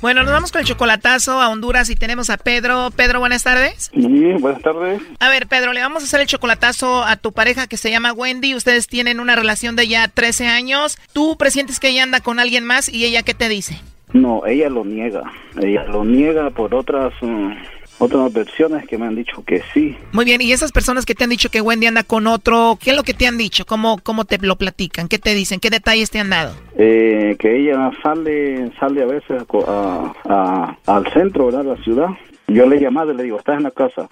Bueno, 0.00 0.22
nos 0.22 0.32
vamos 0.32 0.50
con 0.50 0.62
el 0.62 0.66
chocolatazo 0.66 1.42
a 1.42 1.50
Honduras 1.50 1.90
y 1.90 1.94
tenemos 1.94 2.30
a 2.30 2.38
Pedro. 2.38 2.90
Pedro, 2.96 3.20
buenas 3.20 3.42
tardes. 3.42 3.90
Sí, 3.92 4.32
buenas 4.40 4.62
tardes. 4.62 5.02
A 5.18 5.28
ver, 5.28 5.46
Pedro, 5.46 5.74
le 5.74 5.80
vamos 5.80 6.02
a 6.02 6.06
hacer 6.06 6.22
el 6.22 6.26
chocolatazo 6.26 7.04
a 7.04 7.16
tu 7.16 7.32
pareja 7.32 7.66
que 7.66 7.76
se 7.76 7.90
llama 7.90 8.14
Wendy. 8.14 8.54
Ustedes 8.54 8.86
tienen 8.86 9.20
una 9.20 9.36
relación 9.36 9.76
de 9.76 9.88
ya 9.88 10.08
13 10.08 10.48
años. 10.48 10.98
¿Tú 11.12 11.36
presientes 11.36 11.80
que 11.80 11.90
ella 11.90 12.02
anda 12.02 12.20
con 12.20 12.40
alguien 12.40 12.64
más 12.64 12.88
y 12.88 13.04
ella 13.04 13.22
qué 13.22 13.34
te 13.34 13.50
dice? 13.50 13.78
No, 14.14 14.46
ella 14.46 14.70
lo 14.70 14.86
niega. 14.86 15.30
Ella 15.60 15.84
lo 15.84 16.02
niega 16.04 16.48
por 16.48 16.74
otras 16.74 17.12
mm, 17.20 17.52
otras 18.00 18.32
versiones 18.32 18.86
que 18.88 18.98
me 18.98 19.06
han 19.06 19.14
dicho 19.14 19.44
que 19.46 19.62
sí. 19.72 19.96
Muy 20.12 20.24
bien, 20.24 20.40
y 20.40 20.50
esas 20.52 20.72
personas 20.72 21.06
que 21.06 21.14
te 21.14 21.22
han 21.24 21.30
dicho 21.30 21.50
que 21.50 21.60
Wendy 21.60 21.86
anda 21.86 22.02
con 22.02 22.26
otro, 22.26 22.76
¿qué 22.82 22.90
es 22.90 22.96
lo 22.96 23.04
que 23.04 23.14
te 23.14 23.26
han 23.28 23.38
dicho? 23.38 23.64
¿Cómo, 23.66 23.98
cómo 24.02 24.24
te 24.24 24.38
lo 24.38 24.56
platican? 24.56 25.06
¿Qué 25.06 25.18
te 25.18 25.34
dicen? 25.34 25.60
¿Qué 25.60 25.70
detalles 25.70 26.10
te 26.10 26.18
han 26.18 26.30
dado? 26.30 26.54
Eh, 26.76 27.36
que 27.38 27.56
ella 27.60 27.90
sale 28.02 28.70
sale 28.80 29.02
a 29.02 29.06
veces 29.06 29.42
a 29.42 30.12
a- 30.28 30.76
a- 30.86 30.96
al 30.96 31.12
centro, 31.12 31.46
¿verdad? 31.46 31.64
La 31.76 31.82
ciudad. 31.84 32.08
Yo 32.48 32.66
le 32.66 32.76
he 32.76 32.80
llamado 32.80 33.12
y 33.12 33.16
le 33.16 33.22
digo, 33.22 33.38
¿estás 33.38 33.58
en 33.58 33.62
la 33.62 33.70
casa? 33.70 34.08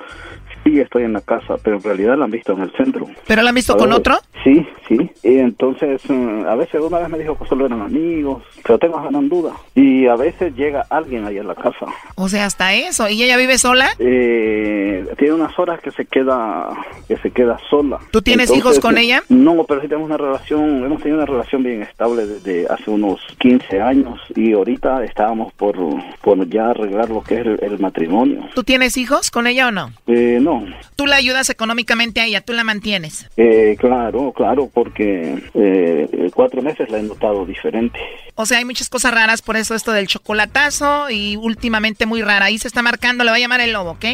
Sí, 0.68 0.78
estoy 0.80 1.04
en 1.04 1.14
la 1.14 1.22
casa, 1.22 1.56
pero 1.62 1.76
en 1.76 1.82
realidad 1.82 2.18
la 2.18 2.26
han 2.26 2.30
visto 2.30 2.52
en 2.52 2.60
el 2.60 2.70
centro. 2.72 3.06
¿Pero 3.26 3.40
la 3.40 3.48
han 3.48 3.54
visto 3.54 3.74
con 3.76 3.88
ver, 3.88 3.98
otro? 3.98 4.18
Sí, 4.44 4.66
sí. 4.86 5.10
Y 5.22 5.38
entonces, 5.38 6.02
mm, 6.06 6.44
a 6.46 6.54
veces 6.56 6.80
una 6.82 6.98
vez 6.98 7.08
me 7.08 7.18
dijo 7.18 7.38
que 7.38 7.46
solo 7.46 7.64
eran 7.64 7.80
amigos, 7.80 8.42
pero 8.62 8.78
tengo 8.78 9.00
gran 9.00 9.28
duda. 9.30 9.52
Y 9.74 10.06
a 10.06 10.16
veces 10.16 10.54
llega 10.54 10.84
alguien 10.90 11.24
ahí 11.24 11.38
en 11.38 11.48
la 11.48 11.54
casa. 11.54 11.86
O 12.16 12.28
sea, 12.28 12.44
hasta 12.44 12.74
eso. 12.74 13.08
¿Y 13.08 13.22
ella 13.22 13.38
vive 13.38 13.56
sola? 13.56 13.88
Eh, 13.98 15.06
tiene 15.16 15.34
unas 15.34 15.58
horas 15.58 15.80
que 15.80 15.90
se 15.90 16.04
queda 16.04 16.68
que 17.06 17.16
se 17.16 17.30
queda 17.30 17.58
sola. 17.70 17.98
¿Tú 18.10 18.20
tienes 18.20 18.54
hijos 18.54 18.78
con 18.78 18.98
ella? 18.98 19.22
No, 19.30 19.64
pero 19.64 19.80
sí 19.80 19.88
tenemos 19.88 20.08
una 20.08 20.18
relación, 20.18 20.84
hemos 20.84 21.00
tenido 21.00 21.16
una 21.16 21.26
relación 21.26 21.62
bien 21.62 21.82
estable 21.82 22.26
desde 22.26 22.66
hace 22.66 22.90
unos 22.90 23.20
15 23.38 23.80
años 23.80 24.20
y 24.36 24.52
ahorita 24.52 25.02
estábamos 25.04 25.52
por, 25.54 25.76
por 26.20 26.46
ya 26.48 26.70
arreglar 26.70 27.08
lo 27.08 27.22
que 27.22 27.36
es 27.36 27.46
el, 27.46 27.58
el 27.62 27.78
matrimonio. 27.78 28.44
¿Tú 28.54 28.62
tienes 28.62 28.98
hijos 28.98 29.30
con 29.30 29.46
ella 29.46 29.68
o 29.68 29.70
no? 29.70 29.90
Eh, 30.06 30.38
no, 30.40 30.57
Tú 30.96 31.06
la 31.06 31.16
ayudas 31.16 31.50
económicamente 31.50 32.20
a 32.20 32.26
ella, 32.26 32.40
tú 32.40 32.52
la 32.52 32.64
mantienes. 32.64 33.28
eh, 33.36 33.76
claro, 33.78 34.32
claro, 34.32 34.70
porque 34.72 35.42
eh, 35.54 36.30
cuatro 36.34 36.62
meses 36.62 36.88
la 36.90 36.98
he 36.98 37.02
notado 37.02 37.44
diferente. 37.46 37.98
O 38.34 38.46
sea, 38.46 38.58
hay 38.58 38.64
muchas 38.64 38.88
cosas 38.88 39.12
raras, 39.12 39.42
por 39.42 39.56
eso 39.56 39.74
esto 39.74 39.92
del 39.92 40.06
chocolatazo 40.06 41.10
y 41.10 41.36
últimamente 41.36 42.06
muy 42.06 42.22
rara. 42.22 42.46
Ahí 42.46 42.58
se 42.58 42.68
está 42.68 42.82
marcando, 42.82 43.24
le 43.24 43.30
va 43.30 43.36
a 43.36 43.40
llamar 43.40 43.60
el 43.60 43.72
lobo, 43.72 43.92
¿ok? 43.92 44.04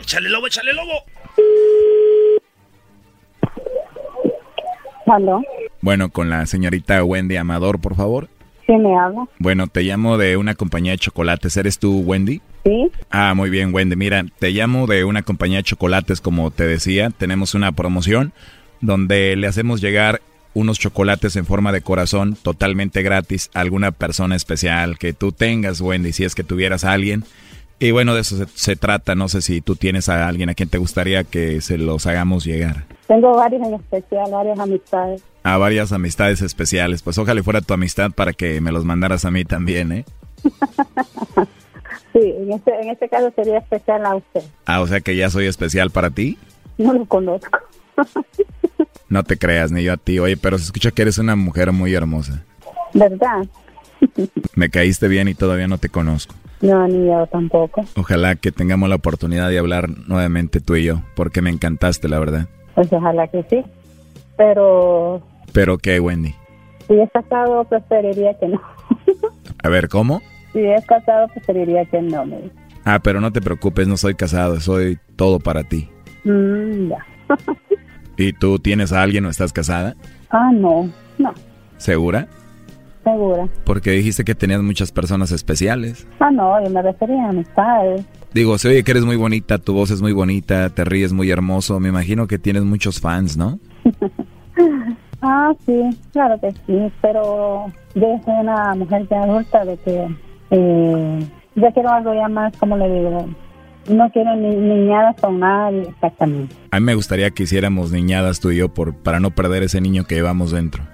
Échale 0.00 0.28
lobo, 0.28 0.46
échale 0.46 0.72
lobo. 0.72 0.92
¿Aló? 5.06 5.42
Bueno, 5.80 6.10
con 6.10 6.28
la 6.28 6.44
señorita 6.46 7.02
Wendy 7.02 7.36
Amador, 7.36 7.80
por 7.80 7.94
favor. 7.96 8.28
¿Quién 8.68 8.82
me 8.82 8.94
habla? 8.94 9.26
Bueno, 9.38 9.66
te 9.66 9.80
llamo 9.80 10.18
de 10.18 10.36
una 10.36 10.54
compañía 10.54 10.92
de 10.92 10.98
chocolates. 10.98 11.56
¿Eres 11.56 11.78
tú, 11.78 12.00
Wendy? 12.00 12.42
Sí. 12.66 12.90
Ah, 13.08 13.32
muy 13.34 13.48
bien, 13.48 13.74
Wendy. 13.74 13.96
Mira, 13.96 14.26
te 14.38 14.50
llamo 14.50 14.86
de 14.86 15.04
una 15.04 15.22
compañía 15.22 15.56
de 15.56 15.62
chocolates, 15.62 16.20
como 16.20 16.50
te 16.50 16.66
decía. 16.66 17.08
Tenemos 17.08 17.54
una 17.54 17.72
promoción 17.72 18.34
donde 18.82 19.36
le 19.36 19.46
hacemos 19.46 19.80
llegar 19.80 20.20
unos 20.52 20.78
chocolates 20.78 21.34
en 21.36 21.46
forma 21.46 21.72
de 21.72 21.80
corazón 21.80 22.36
totalmente 22.42 23.00
gratis 23.00 23.48
a 23.54 23.60
alguna 23.60 23.90
persona 23.90 24.36
especial 24.36 24.98
que 24.98 25.14
tú 25.14 25.32
tengas, 25.32 25.80
Wendy, 25.80 26.12
si 26.12 26.24
es 26.24 26.34
que 26.34 26.44
tuvieras 26.44 26.84
a 26.84 26.92
alguien. 26.92 27.24
Y 27.78 27.92
bueno, 27.92 28.14
de 28.14 28.20
eso 28.20 28.36
se, 28.36 28.46
se 28.48 28.76
trata. 28.76 29.14
No 29.14 29.30
sé 29.30 29.40
si 29.40 29.62
tú 29.62 29.76
tienes 29.76 30.10
a 30.10 30.28
alguien 30.28 30.50
a 30.50 30.54
quien 30.54 30.68
te 30.68 30.76
gustaría 30.76 31.24
que 31.24 31.62
se 31.62 31.78
los 31.78 32.06
hagamos 32.06 32.44
llegar. 32.44 32.84
Tengo 33.06 33.34
varios 33.34 33.66
en 33.66 33.72
especial, 33.72 34.30
varias 34.30 34.58
amistades. 34.58 35.22
A 35.48 35.56
varias 35.56 35.92
amistades 35.92 36.42
especiales. 36.42 37.00
Pues 37.00 37.16
ojalá 37.16 37.42
fuera 37.42 37.62
tu 37.62 37.72
amistad 37.72 38.10
para 38.10 38.34
que 38.34 38.60
me 38.60 38.70
los 38.70 38.84
mandaras 38.84 39.24
a 39.24 39.30
mí 39.30 39.46
también, 39.46 39.92
¿eh? 39.92 40.04
Sí, 42.12 42.20
en 42.36 42.52
este, 42.52 42.74
en 42.80 42.90
este 42.90 43.08
caso 43.08 43.32
sería 43.34 43.58
especial 43.58 44.04
a 44.04 44.16
usted. 44.16 44.42
Ah, 44.66 44.80
o 44.80 44.86
sea 44.86 45.00
que 45.00 45.16
ya 45.16 45.30
soy 45.30 45.46
especial 45.46 45.90
para 45.90 46.10
ti. 46.10 46.38
No 46.76 46.92
lo 46.92 47.06
conozco. 47.06 47.58
No 49.10 49.24
te 49.24 49.38
creas, 49.38 49.72
ni 49.72 49.82
yo 49.84 49.94
a 49.94 49.96
ti. 49.96 50.18
Oye, 50.18 50.36
pero 50.36 50.58
se 50.58 50.64
escucha 50.64 50.90
que 50.90 51.00
eres 51.00 51.16
una 51.16 51.34
mujer 51.34 51.72
muy 51.72 51.94
hermosa. 51.94 52.44
¿Verdad? 52.92 53.46
Me 54.54 54.68
caíste 54.68 55.08
bien 55.08 55.28
y 55.28 55.34
todavía 55.34 55.66
no 55.66 55.78
te 55.78 55.88
conozco. 55.88 56.34
No, 56.60 56.86
ni 56.86 57.06
yo 57.06 57.26
tampoco. 57.28 57.86
Ojalá 57.96 58.36
que 58.36 58.52
tengamos 58.52 58.90
la 58.90 58.96
oportunidad 58.96 59.48
de 59.48 59.58
hablar 59.58 59.88
nuevamente 59.88 60.60
tú 60.60 60.76
y 60.76 60.84
yo, 60.84 61.00
porque 61.16 61.40
me 61.40 61.48
encantaste, 61.48 62.06
la 62.06 62.18
verdad. 62.18 62.48
Pues 62.74 62.92
ojalá 62.92 63.28
que 63.28 63.42
sí. 63.48 63.64
Pero 64.36 65.22
Pero 65.52 65.78
qué, 65.78 66.00
Wendy. 66.00 66.34
si 66.86 66.98
es 67.00 67.10
casado, 67.12 67.64
preferiría 67.64 68.34
que 68.38 68.48
no. 68.48 68.60
A 69.62 69.68
ver, 69.68 69.88
¿cómo? 69.88 70.20
Si 70.52 70.60
es 70.60 70.84
casado, 70.86 71.28
preferiría 71.28 71.84
que 71.86 72.00
no. 72.02 72.24
Me. 72.26 72.50
Ah, 72.84 73.00
pero 73.02 73.20
no 73.20 73.32
te 73.32 73.40
preocupes, 73.40 73.86
no 73.88 73.96
soy 73.96 74.14
casado, 74.14 74.60
soy 74.60 74.98
todo 75.16 75.38
para 75.40 75.64
ti. 75.64 75.88
Mm, 76.24 76.88
ya. 76.90 77.06
¿Y 78.16 78.32
tú 78.32 78.58
tienes 78.58 78.92
a 78.92 79.02
alguien 79.02 79.24
o 79.26 79.30
estás 79.30 79.52
casada? 79.52 79.94
Ah, 80.30 80.50
no, 80.52 80.90
no, 81.18 81.32
¿Segura? 81.76 82.26
segura. 83.04 83.48
Porque 83.64 83.92
dijiste 83.92 84.24
que 84.24 84.34
tenías 84.34 84.60
muchas 84.62 84.92
personas 84.92 85.30
especiales. 85.32 86.06
Ah, 86.20 86.30
no, 86.30 86.62
yo 86.62 86.68
me 86.70 86.82
refería 86.82 87.26
a 87.26 87.28
amistades. 87.30 88.04
Digo, 88.34 88.58
se 88.58 88.68
oye 88.68 88.84
que 88.84 88.90
eres 88.90 89.04
muy 89.04 89.16
bonita, 89.16 89.56
tu 89.58 89.72
voz 89.72 89.90
es 89.90 90.02
muy 90.02 90.12
bonita, 90.12 90.68
te 90.70 90.84
ríes 90.84 91.12
muy 91.14 91.30
hermoso. 91.30 91.80
Me 91.80 91.88
imagino 91.88 92.26
que 92.26 92.38
tienes 92.38 92.64
muchos 92.64 93.00
fans, 93.00 93.36
¿no? 93.38 93.58
Ah, 95.20 95.52
sí, 95.66 95.90
claro 96.12 96.38
que 96.40 96.52
sí, 96.52 96.92
pero 97.02 97.66
yo 97.94 98.20
soy 98.24 98.34
una 98.40 98.74
mujer 98.74 99.06
ya 99.10 99.22
adulta 99.22 99.64
de 99.64 99.76
que 99.78 100.08
eh, 100.50 101.28
yo 101.56 101.72
quiero 101.72 101.90
algo 101.90 102.14
ya 102.14 102.28
más, 102.28 102.56
como 102.56 102.76
le 102.76 102.88
digo, 102.88 103.28
no 103.90 104.10
quiero 104.12 104.36
ni 104.36 104.54
niñadas 104.54 105.20
con 105.20 105.40
nadie 105.40 105.82
exactamente. 105.82 106.54
A 106.70 106.78
mí 106.78 106.86
me 106.86 106.94
gustaría 106.94 107.30
que 107.30 107.42
hiciéramos 107.44 107.90
niñadas 107.90 108.40
tú 108.40 108.50
y 108.50 108.58
yo 108.58 108.68
por, 108.68 108.94
para 108.94 109.18
no 109.18 109.30
perder 109.30 109.64
ese 109.64 109.80
niño 109.80 110.04
que 110.04 110.14
llevamos 110.14 110.52
dentro. 110.52 110.84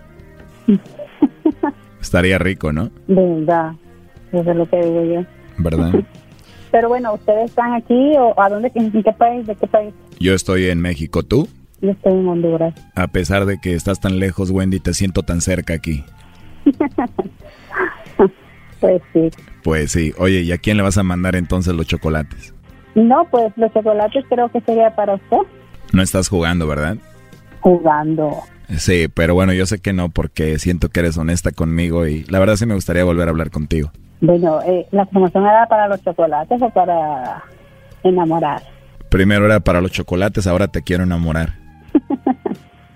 Estaría 2.01 2.39
rico, 2.39 2.73
¿no? 2.73 2.91
De 3.07 3.15
verdad, 3.15 3.73
eso 4.33 4.51
es 4.51 4.57
lo 4.57 4.69
que 4.69 4.77
digo 4.77 5.05
yo. 5.05 5.25
¿Verdad? 5.59 5.93
Pero 6.71 6.89
bueno, 6.89 7.15
¿ustedes 7.15 7.51
están 7.51 7.73
aquí 7.75 8.15
o 8.19 8.35
a 8.41 8.49
dónde, 8.49 8.73
en 8.75 8.91
qué 8.91 9.13
país, 9.13 9.47
de 9.47 9.55
qué 9.55 9.67
país? 9.67 9.95
Yo 10.19 10.35
estoy 10.35 10.67
en 10.71 10.81
México, 10.81 11.23
¿tú? 11.23 11.49
Yo 11.85 11.91
estoy 11.91 12.15
en 12.15 12.27
Honduras. 12.27 12.75
A 12.95 13.07
pesar 13.09 13.45
de 13.45 13.59
que 13.59 13.75
estás 13.75 14.01
tan 14.01 14.19
lejos, 14.19 14.51
Wendy, 14.51 14.81
te 14.81 14.95
siento 14.95 15.23
tan 15.23 15.41
cerca 15.43 15.75
aquí. 15.75 16.03
Pues 18.81 19.01
sí. 19.15 19.31
Pues 19.63 19.93
sí. 19.93 20.13
Oye, 20.19 20.43
¿y 20.43 20.53
a 20.53 20.59
quién 20.59 20.77
le 20.77 20.83
vas 20.83 20.99
a 20.99 21.03
mandar 21.03 21.37
entonces 21.37 21.73
los 21.75 21.87
chocolates? 21.87 22.53
No, 22.95 23.27
pues 23.31 23.51
los 23.57 23.73
chocolates 23.73 24.25
creo 24.29 24.51
que 24.51 24.61
sería 24.61 24.95
para 24.95 25.15
usted 25.15 25.39
No 25.95 26.03
estás 26.03 26.29
jugando, 26.29 26.67
¿verdad? 26.67 26.99
jugando. 27.61 28.41
Sí, 28.77 29.09
pero 29.09 29.33
bueno, 29.33 29.55
yo 29.55 29.65
sé 29.65 29.79
que 29.81 29.95
no 29.95 30.11
porque 30.11 30.59
siento 30.59 30.91
que 30.91 31.01
eres 31.01 31.17
honesta 31.17 31.51
conmigo 31.51 32.07
y 32.07 32.25
la 32.25 32.39
verdad 32.39 32.57
sí 32.57 32.67
me 32.67 32.75
gustaría 32.75 33.05
volver 33.05 33.27
a 33.29 33.31
hablar 33.31 33.51
contigo. 33.51 33.91
Bueno, 34.21 34.61
eh, 34.67 34.87
¿la 34.91 35.07
promoción 35.07 35.45
era 35.47 35.67
para 35.67 35.89
los 35.89 36.03
chocolates 36.03 36.61
o 36.61 36.69
para 36.69 37.43
enamorar? 38.03 38.63
Primero 39.09 39.47
era 39.47 39.61
para 39.61 39.81
los 39.81 39.93
chocolates, 39.93 40.47
ahora 40.47 40.69
te 40.69 40.83
quiero 40.83 41.05
enamorar. 41.05 41.55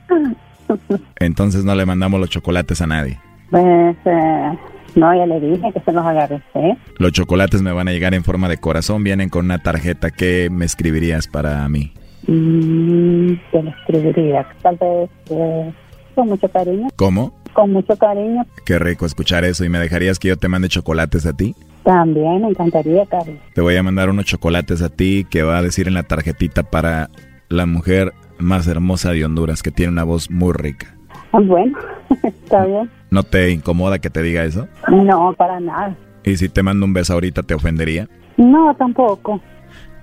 Entonces 1.19 1.65
no 1.65 1.75
le 1.75 1.87
mandamos 1.87 2.21
los 2.21 2.31
chocolates 2.31 2.81
a 2.81 2.87
nadie. 2.87 3.19
Pues, 3.51 3.97
eh, 4.05 4.59
no, 4.95 5.15
ya 5.15 5.27
le 5.27 5.41
dije 5.41 5.73
que 5.73 5.81
se 5.81 5.93
los 5.93 6.05
usted. 6.05 6.71
Los 6.99 7.13
chocolates 7.13 7.63
me 7.63 7.73
van 7.73 7.89
a 7.89 7.93
llegar 7.93 8.15
en 8.15 8.25
forma 8.25 8.49
de 8.49 8.59
corazón, 8.59 9.05
vienen 9.05 9.29
con 9.29 9.45
una 9.45 9.59
tarjeta 9.59 10.11
que 10.11 10.49
me 10.51 10.65
escribirías 10.65 11.29
para 11.29 11.69
mí. 11.69 11.93
Mm, 12.27 13.35
te 13.51 13.63
lo 13.63 13.71
escribiría. 13.71 14.47
Tal 14.63 14.77
vez 14.77 15.11
eh, 15.31 15.73
con 16.15 16.29
mucho 16.29 16.49
cariño. 16.49 16.89
¿Cómo? 16.97 17.33
Con 17.53 17.73
mucho 17.73 17.97
cariño. 17.97 18.45
Qué 18.67 18.79
rico 18.79 19.07
escuchar 19.07 19.45
eso. 19.45 19.65
¿Y 19.65 19.69
me 19.69 19.79
dejarías 19.79 20.19
que 20.19 20.29
yo 20.29 20.37
te 20.37 20.49
mande 20.49 20.69
chocolates 20.69 21.27
a 21.27 21.33
ti? 21.33 21.55
También 21.85 22.43
me 22.43 22.49
encantaría, 22.49 23.07
Carlos. 23.07 23.39
Te 23.55 23.61
voy 23.61 23.77
a 23.77 23.83
mandar 23.83 24.11
unos 24.11 24.27
chocolates 24.27 24.83
a 24.83 24.91
ti 24.91 25.27
que 25.31 25.43
va 25.43 25.59
a 25.59 25.63
decir 25.63 25.89
en 25.89 25.95
la 25.95 26.03
tarjetita 26.03 26.65
para 26.65 27.09
la 27.49 27.65
mujer 27.65 28.13
más 28.39 28.67
hermosa 28.67 29.13
de 29.13 29.25
Honduras 29.25 29.63
que 29.63 29.71
tiene 29.71 29.93
una 29.93 30.05
voz 30.05 30.31
muy 30.31 30.53
rica. 30.53 30.95
Ah, 31.33 31.41
Bueno, 31.41 31.79
está 32.23 32.65
bien. 32.65 32.91
¿No 33.11 33.23
te 33.23 33.51
incomoda 33.51 33.99
que 33.99 34.11
te 34.11 34.23
diga 34.23 34.45
eso? 34.45 34.69
No, 34.89 35.35
para 35.37 35.61
nada. 35.61 35.97
¿Y 36.25 36.37
si 36.37 36.49
te 36.49 36.63
mando 36.63 36.85
un 36.85 36.93
beso 36.93 37.15
ahorita 37.15 37.43
te 37.43 37.55
ofendería? 37.55 38.09
No, 38.37 38.75
tampoco. 38.77 39.41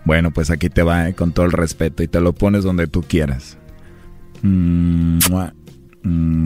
Bueno, 0.05 0.31
pues 0.31 0.51
aquí 0.51 0.69
te 0.69 0.83
va, 0.83 1.09
eh, 1.09 1.15
con 1.15 1.31
todo 1.31 1.45
el 1.45 1.51
respeto, 1.51 2.03
y 2.03 2.07
te 2.07 2.21
lo 2.21 2.33
pones 2.33 2.63
donde 2.63 2.87
tú 2.87 3.01
quieras. 3.01 3.57
Mm, 4.41 5.17
mm. 6.03 6.43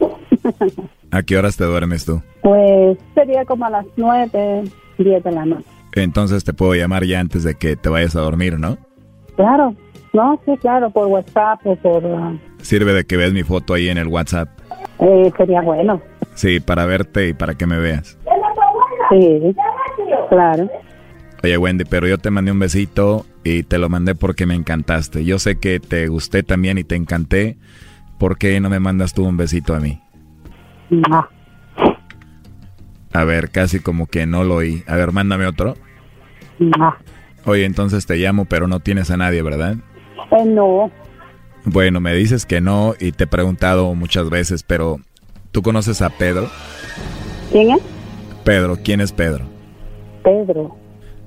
¿A 1.10 1.22
qué 1.22 1.36
horas 1.36 1.56
te 1.56 1.64
duermes 1.64 2.04
tú? 2.04 2.22
Pues 2.42 2.98
sería 3.14 3.44
como 3.44 3.66
a 3.66 3.70
las 3.70 3.86
nueve, 3.96 4.64
diez 4.98 5.22
de 5.22 5.30
la 5.32 5.44
noche. 5.44 5.66
Entonces 5.94 6.42
te 6.42 6.52
puedo 6.52 6.74
llamar 6.74 7.04
ya 7.04 7.20
antes 7.20 7.44
de 7.44 7.54
que 7.54 7.76
te 7.76 7.88
vayas 7.88 8.16
a 8.16 8.20
dormir, 8.20 8.58
¿no? 8.58 8.78
Claro. 9.36 9.74
No, 10.12 10.40
sí, 10.44 10.52
claro, 10.60 10.90
por 10.90 11.06
WhatsApp 11.06 11.60
o 11.64 11.76
por... 11.76 12.04
ah, 12.06 12.34
Sirve 12.60 12.92
de 12.92 13.04
que 13.04 13.16
veas 13.16 13.32
mi 13.32 13.42
foto 13.42 13.74
ahí 13.74 13.88
en 13.88 13.98
el 13.98 14.08
WhatsApp. 14.08 14.48
eh, 14.98 15.32
sería 15.36 15.62
bueno. 15.62 16.00
Sí, 16.34 16.60
para 16.60 16.86
verte 16.86 17.28
y 17.28 17.32
para 17.34 17.54
que 17.54 17.66
me 17.66 17.78
veas. 17.78 18.18
Sí, 19.10 19.54
claro. 20.30 20.70
Oye, 21.42 21.56
Wendy, 21.58 21.84
pero 21.84 22.06
yo 22.06 22.18
te 22.18 22.30
mandé 22.30 22.52
un 22.52 22.58
besito 22.58 23.26
y 23.42 23.64
te 23.64 23.78
lo 23.78 23.88
mandé 23.88 24.14
porque 24.14 24.46
me 24.46 24.54
encantaste. 24.54 25.24
Yo 25.24 25.38
sé 25.38 25.58
que 25.58 25.80
te 25.80 26.06
gusté 26.08 26.42
también 26.42 26.78
y 26.78 26.84
te 26.84 26.94
encanté. 26.94 27.56
¿Por 28.18 28.38
qué 28.38 28.60
no 28.60 28.70
me 28.70 28.78
mandas 28.80 29.12
tú 29.14 29.24
un 29.26 29.36
besito 29.36 29.74
a 29.74 29.80
mí? 29.80 30.00
No. 30.90 31.26
A 33.12 33.24
ver, 33.24 33.50
casi 33.50 33.80
como 33.80 34.06
que 34.06 34.26
no 34.26 34.44
lo 34.44 34.56
oí. 34.56 34.84
A 34.86 34.94
ver, 34.96 35.10
mándame 35.12 35.46
otro. 35.46 35.74
No. 36.58 36.94
Oye, 37.44 37.64
entonces 37.64 38.06
te 38.06 38.16
llamo, 38.16 38.44
pero 38.44 38.68
no 38.68 38.78
tienes 38.80 39.10
a 39.10 39.16
nadie, 39.16 39.42
¿verdad? 39.42 39.76
Eh, 40.30 40.44
no. 40.44 40.90
Bueno, 41.64 42.00
me 42.00 42.14
dices 42.14 42.46
que 42.46 42.60
no 42.60 42.94
y 42.98 43.12
te 43.12 43.24
he 43.24 43.26
preguntado 43.26 43.94
muchas 43.94 44.28
veces, 44.30 44.62
pero 44.62 44.98
¿tú 45.52 45.62
conoces 45.62 46.02
a 46.02 46.10
Pedro? 46.10 46.48
¿Quién 47.50 47.70
es? 47.70 47.80
Pedro, 48.44 48.78
¿quién 48.82 49.00
es 49.00 49.12
Pedro? 49.12 49.44
Pedro. 50.24 50.76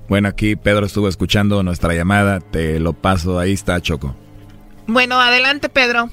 Bueno, 0.08 0.28
aquí 0.28 0.56
Pedro 0.56 0.86
estuvo 0.86 1.08
escuchando 1.08 1.62
nuestra 1.62 1.94
llamada, 1.94 2.40
te 2.40 2.78
lo 2.78 2.92
paso, 2.92 3.38
ahí 3.38 3.52
está 3.52 3.80
Choco. 3.80 4.14
Bueno, 4.86 5.18
adelante, 5.20 5.68
Pedro. 5.68 6.10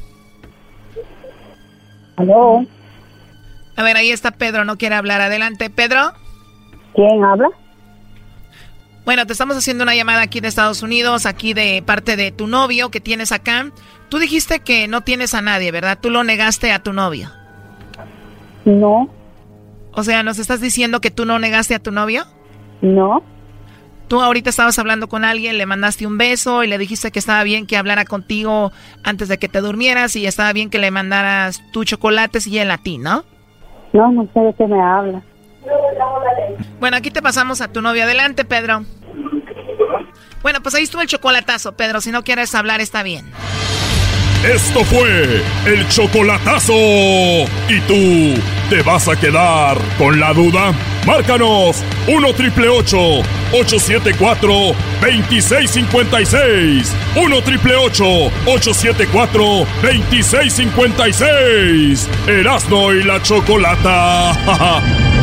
¿Aló? 2.15 2.65
A 3.75 3.83
ver, 3.83 3.97
ahí 3.97 4.11
está 4.11 4.31
Pedro, 4.31 4.65
no 4.65 4.77
quiere 4.77 4.95
hablar. 4.95 5.21
Adelante, 5.21 5.69
Pedro. 5.69 6.13
¿Quién 6.95 7.23
habla? 7.23 7.49
Bueno, 9.05 9.25
te 9.25 9.33
estamos 9.33 9.57
haciendo 9.57 9.83
una 9.83 9.95
llamada 9.95 10.21
aquí 10.21 10.39
de 10.39 10.47
Estados 10.47 10.81
Unidos, 10.81 11.25
aquí 11.25 11.53
de 11.53 11.83
parte 11.85 12.15
de 12.15 12.31
tu 12.31 12.47
novio 12.47 12.89
que 12.89 13.01
tienes 13.01 13.33
acá. 13.33 13.69
Tú 14.07 14.17
dijiste 14.17 14.61
que 14.61 14.87
no 14.87 15.01
tienes 15.01 15.33
a 15.33 15.41
nadie, 15.41 15.71
¿verdad? 15.71 15.97
Tú 16.01 16.09
lo 16.09 16.23
negaste 16.23 16.71
a 16.71 16.79
tu 16.79 16.93
novio. 16.93 17.29
No. 18.63 19.09
O 19.91 20.03
sea, 20.03 20.23
¿nos 20.23 20.39
estás 20.39 20.61
diciendo 20.61 21.01
que 21.01 21.11
tú 21.11 21.25
no 21.25 21.37
negaste 21.37 21.75
a 21.75 21.79
tu 21.79 21.91
novio? 21.91 22.23
No. 22.81 23.23
Tú 24.07 24.21
ahorita 24.21 24.49
estabas 24.49 24.79
hablando 24.79 25.09
con 25.09 25.25
alguien, 25.25 25.57
le 25.57 25.65
mandaste 25.65 26.07
un 26.07 26.17
beso 26.17 26.63
y 26.63 26.67
le 26.67 26.77
dijiste 26.77 27.11
que 27.11 27.19
estaba 27.19 27.43
bien 27.43 27.67
que 27.67 27.75
hablara 27.75 28.05
contigo 28.05 28.71
antes 29.03 29.27
de 29.27 29.37
que 29.37 29.49
te 29.49 29.59
durmieras 29.59 30.15
y 30.15 30.27
estaba 30.27 30.53
bien 30.53 30.69
que 30.69 30.79
le 30.79 30.91
mandaras 30.91 31.61
tus 31.73 31.87
chocolates 31.87 32.47
y 32.47 32.57
él 32.59 32.71
a 32.71 32.77
ti, 32.77 32.99
¿no? 32.99 33.25
No, 33.91 34.11
no 34.11 34.27
sé 34.33 34.39
de 34.39 34.53
qué 34.53 34.65
me 34.65 34.81
habla. 34.81 35.21
Bueno, 36.79 36.97
aquí 36.97 37.11
te 37.11 37.21
pasamos 37.21 37.61
a 37.61 37.67
tu 37.69 37.81
novio. 37.81 38.03
Adelante, 38.03 38.43
Pedro. 38.45 38.85
Bueno, 40.41 40.61
pues 40.61 40.75
ahí 40.75 40.83
estuvo 40.83 41.01
el 41.01 41.07
chocolatazo, 41.07 41.71
Pedro. 41.73 42.01
Si 42.01 42.11
no 42.11 42.23
quieres 42.23 42.53
hablar, 42.53 42.81
está 42.81 43.01
bien. 43.03 43.25
Esto 44.43 44.83
fue 44.83 45.41
el 45.65 45.87
chocolatazo. 45.87 46.73
¿Y 46.73 47.79
tú 47.87 48.33
te 48.69 48.81
vas 48.81 49.07
a 49.07 49.15
quedar 49.15 49.77
con 49.97 50.19
la 50.19 50.33
duda? 50.33 50.73
Márcanos 51.05 51.81
1 52.09 52.33
triple 52.33 52.67
874 52.67 54.53
2656. 54.99 56.93
1 57.15 57.41
triple 57.43 57.75
874 57.77 59.43
2656. 59.81 62.09
Erasno 62.27 62.93
y 62.93 63.03
la 63.03 63.21
chocolata. 63.21 64.33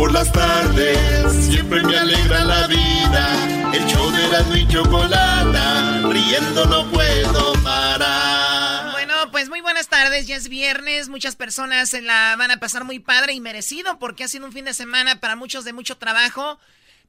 Por 0.00 0.12
las 0.12 0.32
tardes 0.32 1.44
siempre 1.44 1.82
me 1.82 1.94
alegra 1.94 2.42
la 2.42 2.66
vida. 2.66 3.70
El 3.74 3.84
show 3.84 4.10
de 4.10 4.24
Erasmo 4.24 4.56
y 4.56 4.66
Chocolata, 4.66 6.08
riendo 6.08 6.64
no 6.64 6.90
puedo 6.90 7.52
parar. 7.62 8.92
Bueno, 8.92 9.12
pues 9.30 9.50
muy 9.50 9.60
buenas 9.60 9.88
tardes. 9.88 10.26
Ya 10.26 10.36
es 10.36 10.48
viernes. 10.48 11.10
Muchas 11.10 11.36
personas 11.36 11.90
se 11.90 12.00
la 12.00 12.34
van 12.38 12.50
a 12.50 12.56
pasar 12.56 12.84
muy 12.84 12.98
padre 12.98 13.34
y 13.34 13.40
merecido 13.40 13.98
porque 13.98 14.24
ha 14.24 14.28
sido 14.28 14.46
un 14.46 14.52
fin 14.52 14.64
de 14.64 14.72
semana 14.72 15.20
para 15.20 15.36
muchos 15.36 15.66
de 15.66 15.74
mucho 15.74 15.98
trabajo. 15.98 16.58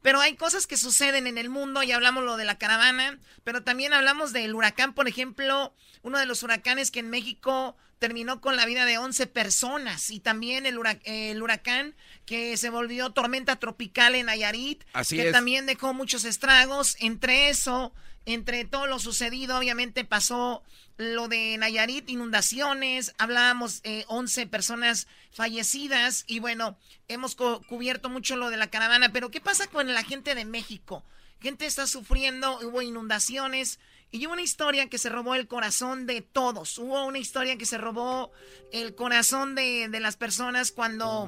Pero 0.02 0.20
hay 0.20 0.36
cosas 0.36 0.66
que 0.66 0.76
suceden 0.76 1.26
en 1.26 1.38
el 1.38 1.48
mundo, 1.48 1.82
ya 1.82 1.96
hablamos 1.96 2.24
lo 2.24 2.36
de 2.36 2.44
la 2.44 2.58
caravana, 2.58 3.18
pero 3.42 3.62
también 3.62 3.94
hablamos 3.94 4.34
del 4.34 4.54
huracán, 4.54 4.92
por 4.92 5.08
ejemplo, 5.08 5.72
uno 6.02 6.18
de 6.18 6.26
los 6.26 6.42
huracanes 6.42 6.90
que 6.90 7.00
en 7.00 7.08
México 7.08 7.74
terminó 8.02 8.40
con 8.40 8.56
la 8.56 8.66
vida 8.66 8.84
de 8.84 8.98
11 8.98 9.28
personas 9.28 10.10
y 10.10 10.18
también 10.18 10.66
el, 10.66 10.76
hurac- 10.76 11.00
el 11.04 11.40
huracán 11.40 11.94
que 12.26 12.56
se 12.56 12.68
volvió 12.68 13.10
tormenta 13.10 13.54
tropical 13.60 14.16
en 14.16 14.26
Nayarit, 14.26 14.82
Así 14.92 15.14
que 15.16 15.28
es. 15.28 15.32
también 15.32 15.66
dejó 15.66 15.94
muchos 15.94 16.24
estragos, 16.24 16.96
entre 16.98 17.48
eso 17.48 17.92
entre 18.24 18.64
todo 18.64 18.86
lo 18.86 18.98
sucedido, 18.98 19.56
obviamente 19.58 20.04
pasó 20.04 20.62
lo 20.96 21.26
de 21.28 21.56
Nayarit, 21.58 22.08
inundaciones, 22.10 23.14
hablábamos 23.18 23.80
eh, 23.84 24.04
11 24.08 24.46
personas 24.48 25.06
fallecidas 25.32 26.24
y 26.26 26.38
bueno, 26.40 26.76
hemos 27.08 27.34
cubierto 27.36 28.08
mucho 28.08 28.34
lo 28.36 28.50
de 28.50 28.56
la 28.56 28.68
caravana, 28.70 29.12
pero 29.12 29.30
¿qué 29.30 29.40
pasa 29.40 29.66
con 29.68 29.92
la 29.92 30.02
gente 30.04 30.34
de 30.34 30.44
México? 30.44 31.04
Gente 31.40 31.66
está 31.66 31.86
sufriendo, 31.88 32.58
hubo 32.60 32.82
inundaciones 32.82 33.78
y 34.12 34.26
hubo 34.26 34.34
una 34.34 34.42
historia 34.42 34.88
que 34.88 34.98
se 34.98 35.08
robó 35.08 35.34
el 35.34 35.48
corazón 35.48 36.06
de 36.06 36.20
todos, 36.20 36.76
hubo 36.78 37.06
una 37.06 37.18
historia 37.18 37.56
que 37.56 37.64
se 37.64 37.78
robó 37.78 38.30
el 38.70 38.94
corazón 38.94 39.54
de, 39.54 39.88
de 39.88 40.00
las 40.00 40.16
personas 40.16 40.70
cuando 40.70 41.26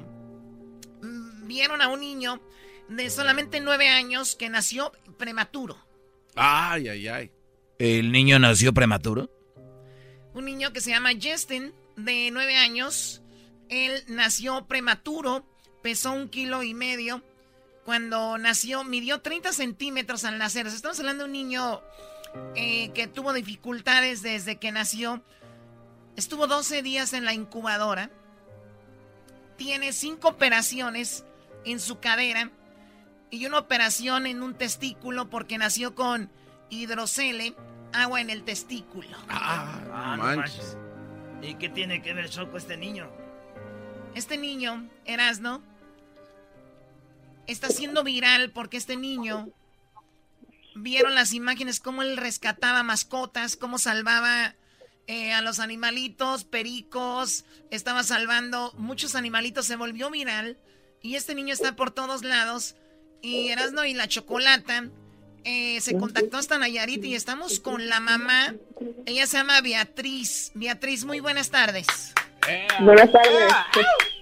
mm, 1.03 1.47
vieron 1.47 1.81
a 1.81 1.89
un 1.89 2.01
niño 2.01 2.41
de 2.89 3.09
solamente 3.09 3.61
nueve 3.61 3.89
años 3.89 4.37
que 4.37 4.51
nació 4.51 4.93
prematuro. 5.17 5.79
Ay, 6.37 6.89
ay, 6.89 7.09
ay. 7.09 7.31
¿El 7.79 8.13
niño 8.13 8.39
nació 8.39 8.75
prematuro? 8.75 9.31
Un 10.35 10.45
niño 10.45 10.73
que 10.73 10.83
se 10.83 10.91
llama 10.91 11.11
Justin, 11.21 11.73
de 11.97 12.31
nueve 12.33 12.57
años. 12.57 13.23
Él 13.69 14.05
nació 14.09 14.67
prematuro, 14.67 15.47
pesó 15.83 16.13
un 16.13 16.29
kilo 16.29 16.63
y 16.63 16.75
medio. 16.75 17.23
Cuando 17.85 18.37
nació, 18.39 18.85
midió 18.85 19.21
30 19.21 19.53
centímetros 19.53 20.25
al 20.25 20.39
nacer. 20.39 20.67
Estamos 20.67 20.99
hablando 20.99 21.25
de 21.25 21.29
un 21.29 21.33
niño 21.33 21.81
eh, 22.55 22.91
que 22.91 23.07
tuvo 23.07 23.33
dificultades 23.33 24.23
desde 24.23 24.57
que 24.57 24.73
nació. 24.73 25.23
Estuvo 26.17 26.47
12 26.47 26.83
días 26.83 27.13
en 27.13 27.25
la 27.25 27.35
incubadora. 27.35 28.11
Tiene 29.57 29.93
cinco 29.93 30.29
operaciones 30.29 31.25
en 31.65 31.81
su 31.81 32.01
cadera 32.01 32.51
y 33.31 33.47
una 33.47 33.59
operación 33.59 34.27
en 34.27 34.43
un 34.43 34.55
testículo 34.55 35.31
porque 35.31 35.59
nació 35.59 35.95
con 35.95 36.31
hidrocele, 36.71 37.55
agua 37.93 38.21
en 38.21 38.31
el 38.31 38.45
testículo. 38.45 39.17
Ah, 39.29 39.81
ah 39.93 40.17
manches. 40.17 40.77
¿Y 41.43 41.55
qué 41.55 41.69
tiene 41.69 42.01
que 42.03 42.15
ver 42.15 42.29
Choco 42.31 42.57
este 42.57 42.77
niño? 42.77 43.11
Este 44.15 44.39
niño, 44.39 44.89
Erasno, 45.05 45.63
está 47.47 47.69
siendo 47.69 48.05
viral 48.05 48.51
porque 48.51 48.77
este 48.77 48.97
niño 48.97 49.49
vieron 50.75 51.15
las 51.15 51.33
imágenes 51.33 51.81
cómo 51.81 52.03
él 52.03 52.17
rescataba 52.17 52.83
mascotas, 52.83 53.57
cómo 53.57 53.79
salvaba 53.79 54.55
eh, 55.07 55.33
a 55.33 55.43
los 55.43 55.61
animalitos, 55.61 56.45
pericos, 56.45 57.45
estaba 57.71 58.03
salvando 58.03 58.73
muchos 58.77 59.15
animalitos, 59.15 59.67
se 59.67 59.77
volvió 59.77 60.11
viral 60.11 60.59
y 61.03 61.17
este 61.17 61.35
niño 61.35 61.53
está 61.53 61.77
por 61.77 61.91
todos 61.91 62.25
lados 62.25 62.77
y 63.21 63.49
Erasno 63.49 63.85
y 63.85 63.95
la 63.95 64.09
Chocolata 64.09 64.91
eh, 65.45 65.79
se 65.83 65.97
contactó 65.99 66.39
hasta 66.39 66.59
Nayarit 66.59 67.05
y 67.05 67.15
estamos 67.15 67.61
con 67.61 67.89
la 67.89 68.01
mamá. 68.01 68.55
Ella 69.05 69.27
se 69.27 69.37
llama 69.37 69.61
Beatriz. 69.61 70.51
Beatriz, 70.55 71.05
muy 71.05 71.21
buenas 71.21 71.51
tardes. 71.51 71.87
Buenas 72.81 73.13
tardes. 73.13 73.53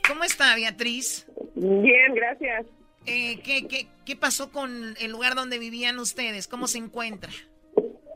¿Cómo 0.09 0.25
está 0.25 0.55
Beatriz? 0.57 1.27
Bien, 1.55 2.15
gracias. 2.15 2.67
Eh, 3.07 3.41
¿qué, 3.43 3.67
qué, 3.69 3.89
qué 4.05 4.17
pasó 4.17 4.51
con 4.53 4.95
el 5.01 5.11
lugar 5.11 5.35
donde 5.35 5.59
vivían 5.59 5.99
ustedes? 5.99 6.49
¿Cómo 6.49 6.67
se 6.67 6.79
encuentra? 6.79 7.31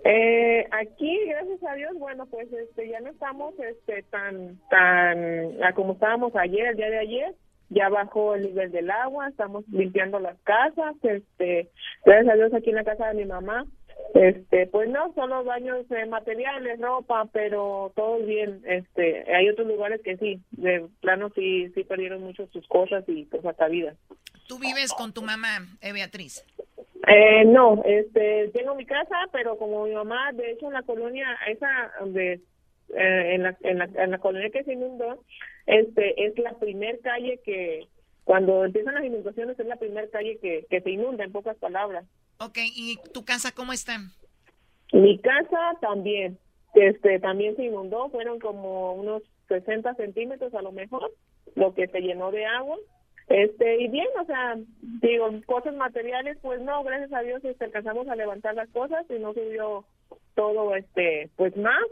Eh, 0.05 0.65
aquí, 0.71 1.19
gracias 1.27 1.65
a 1.65 1.75
Dios, 1.75 1.93
bueno, 1.99 2.27
pues 2.27 2.53
este, 2.53 2.89
ya 2.89 3.01
no 3.01 3.11
estamos 3.11 3.55
este, 3.59 4.05
tan, 4.05 4.61
tan, 4.71 5.57
como 5.75 5.95
estábamos 5.95 6.37
ayer, 6.37 6.69
el 6.69 6.77
día 6.77 6.91
de 6.91 6.99
ayer 6.99 7.35
ya 7.69 7.89
bajó 7.89 8.37
el 8.37 8.43
nivel 8.43 8.71
del 8.71 8.91
agua, 8.91 9.29
estamos 9.29 9.65
limpiando 9.69 10.21
las 10.21 10.39
casas, 10.43 10.95
este, 11.03 11.71
gracias 12.05 12.33
a 12.33 12.37
Dios 12.37 12.55
aquí 12.55 12.71
en 12.71 12.77
la 12.77 12.85
casa 12.85 13.09
de 13.09 13.15
mi 13.15 13.25
mamá, 13.25 13.67
este, 14.21 14.67
pues 14.67 14.89
no, 14.89 15.13
solo 15.15 15.45
baños 15.45 15.89
de 15.89 16.07
materiales, 16.07 16.81
ropa, 16.81 17.29
pero 17.33 17.93
todo 17.95 18.19
bien, 18.19 18.63
este, 18.67 19.25
hay 19.35 19.49
otros 19.49 19.67
lugares 19.67 20.01
que 20.03 20.17
sí, 20.17 20.41
de 20.53 20.87
plano 21.01 21.31
sí, 21.35 21.71
sí 21.75 21.85
perdieron 21.85 22.23
mucho 22.23 22.47
sus 22.53 22.67
cosas 22.69 23.05
y 23.09 23.25
pues 23.25 23.45
hasta 23.45 23.69
vida. 23.69 23.95
¿Tú 24.49 24.59
vives 24.59 24.93
con 24.93 25.13
tu 25.13 25.23
mamá, 25.23 25.59
eh, 25.81 25.93
Beatriz? 25.93 26.45
Eh, 27.07 27.45
no, 27.45 27.83
este, 27.85 28.51
tengo 28.55 28.75
mi 28.75 28.87
casa, 28.87 29.17
pero 29.33 29.57
como 29.59 29.85
mi 29.85 29.95
mamá, 29.95 30.33
de 30.33 30.53
hecho 30.53 30.67
en 30.67 30.73
la 30.73 30.83
colonia, 30.83 31.27
esa 31.49 31.93
donde 32.01 32.41
eh, 32.95 33.35
en, 33.35 33.43
la, 33.43 33.57
en, 33.63 33.79
la, 33.79 33.85
en 33.85 34.11
la 34.11 34.19
colonia 34.19 34.51
que 34.51 34.65
se 34.65 34.73
inundó, 34.73 35.23
este 35.67 36.27
es 36.27 36.39
la 36.39 36.55
primer 36.59 37.01
calle 37.01 37.41
que, 37.45 37.87
cuando 38.27 38.65
empiezan 38.65 38.95
las 38.95 39.05
inundaciones, 39.05 39.59
es 39.59 39.67
la 39.67 39.77
primera 39.77 40.09
calle 40.09 40.37
que, 40.43 40.67
que 40.69 40.81
se 40.81 40.91
inunda, 40.91 41.23
en 41.23 41.31
pocas 41.31 41.57
palabras. 41.59 42.05
Ok, 42.41 42.59
¿y 42.75 42.99
tu 43.15 43.25
casa 43.25 43.53
cómo 43.53 43.73
está? 43.73 43.99
Mi 44.93 45.17
casa 45.21 45.79
también, 45.81 46.37
este 46.75 47.21
también 47.21 47.55
se 47.55 47.67
inundó, 47.67 48.11
fueron 48.11 48.41
como 48.41 48.95
unos 48.95 49.23
60 49.47 49.95
centímetros 49.95 50.53
a 50.55 50.63
lo 50.63 50.73
mejor, 50.73 51.13
lo 51.55 51.73
que 51.73 51.87
se 51.87 52.01
llenó 52.01 52.33
de 52.33 52.47
agua. 52.47 52.77
Este, 53.29 53.81
y 53.81 53.89
bien, 53.89 54.09
o 54.21 54.25
sea, 54.25 54.57
digo, 55.01 55.31
cosas 55.47 55.77
materiales, 55.77 56.37
pues 56.43 56.61
no, 56.61 56.83
gracias 56.83 57.13
a 57.13 57.21
Dios 57.21 57.45
este, 57.45 57.67
alcanzamos 57.67 58.09
a 58.09 58.17
levantar 58.17 58.57
las 58.57 58.69
cosas 58.71 59.07
y 59.09 59.21
no 59.21 59.35
subió 59.35 59.85
todo, 60.35 60.75
este, 60.75 61.31
pues 61.37 61.57
más, 61.57 61.85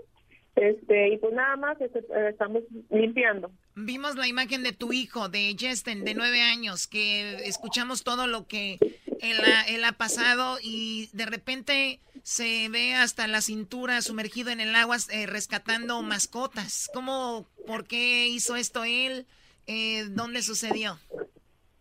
este, 0.57 1.09
y 1.09 1.19
pues 1.19 1.33
nada 1.33 1.57
más 1.57 1.81
este, 1.81 1.99
eh, 1.99 2.29
estamos 2.31 2.63
limpiando. 2.91 3.51
Vimos 3.75 4.17
la 4.17 4.29
imagen 4.29 4.63
de 4.63 4.73
tu 4.73 4.93
hijo, 4.93 5.29
de 5.29 5.57
Justin, 5.59 6.05
de 6.05 6.15
nueve 6.15 6.41
años, 6.41 6.87
que 6.87 7.37
escuchamos 7.47 8.05
todo 8.05 8.27
lo 8.27 8.47
que 8.47 8.79
él 9.21 9.39
ha, 9.45 9.63
él 9.69 9.85
ha 9.85 9.93
pasado 9.93 10.59
y 10.63 11.09
de 11.13 11.27
repente 11.27 12.01
se 12.23 12.69
ve 12.69 12.95
hasta 12.95 13.27
la 13.27 13.41
cintura 13.41 14.01
sumergido 14.01 14.51
en 14.51 14.61
el 14.61 14.75
agua 14.75 14.97
eh, 15.13 15.27
rescatando 15.27 16.01
mascotas. 16.03 16.91
¿Cómo, 16.95 17.47
por 17.67 17.87
qué 17.87 18.27
hizo 18.29 18.57
esto 18.57 18.85
él? 18.85 19.27
Eh, 19.67 20.05
¿Dónde 20.11 20.43
sucedió? 20.43 20.99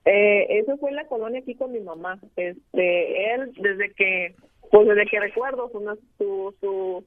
Eh, 0.05 0.59
eso 0.59 0.77
fue 0.77 0.89
en 0.89 0.97
la 0.97 1.07
colonia 1.07 1.39
aquí 1.39 1.55
con 1.55 1.71
mi 1.71 1.79
mamá. 1.79 2.19
Este, 2.35 3.33
él 3.33 3.53
desde 3.55 3.93
que, 3.93 4.35
pues 4.71 4.87
desde 4.87 5.05
que 5.05 5.19
recuerdo 5.19 5.69
su, 5.71 5.79
su, 6.17 6.55
su 6.59 7.05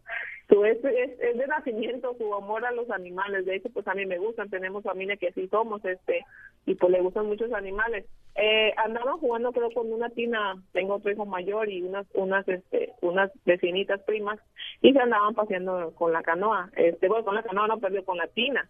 su 0.48 0.64
es, 0.64 0.78
es, 0.84 1.36
de 1.36 1.46
nacimiento 1.48 2.14
su 2.18 2.32
amor 2.34 2.64
a 2.64 2.70
los 2.70 2.88
animales. 2.90 3.44
De 3.46 3.56
hecho 3.56 3.68
pues 3.70 3.86
a 3.88 3.94
mí 3.94 4.06
me 4.06 4.18
gustan. 4.18 4.48
Tenemos 4.48 4.84
familia 4.84 5.16
que 5.16 5.28
así 5.28 5.48
somos 5.48 5.84
este 5.84 6.24
y 6.66 6.74
pues 6.76 6.92
le 6.92 7.00
gustan 7.00 7.26
muchos 7.26 7.52
animales. 7.52 8.06
Eh, 8.36 8.72
andaba 8.76 9.14
jugando 9.14 9.52
creo 9.52 9.70
con 9.72 9.92
una 9.92 10.08
tina. 10.10 10.62
Tengo 10.72 10.94
otro 10.94 11.10
hijo 11.10 11.26
mayor 11.26 11.68
y 11.68 11.82
unas 11.82 12.06
unas 12.14 12.46
este 12.48 12.92
unas 13.00 13.30
vecinitas 13.44 14.00
primas 14.02 14.38
y 14.82 14.92
se 14.92 15.00
andaban 15.00 15.34
paseando 15.34 15.92
con 15.96 16.12
la 16.12 16.22
canoa. 16.22 16.70
Este 16.76 17.08
bueno 17.08 17.24
con 17.24 17.34
la 17.34 17.42
canoa 17.42 17.66
no 17.66 17.78
perdió 17.78 18.04
con 18.04 18.18
la 18.18 18.28
tina. 18.28 18.68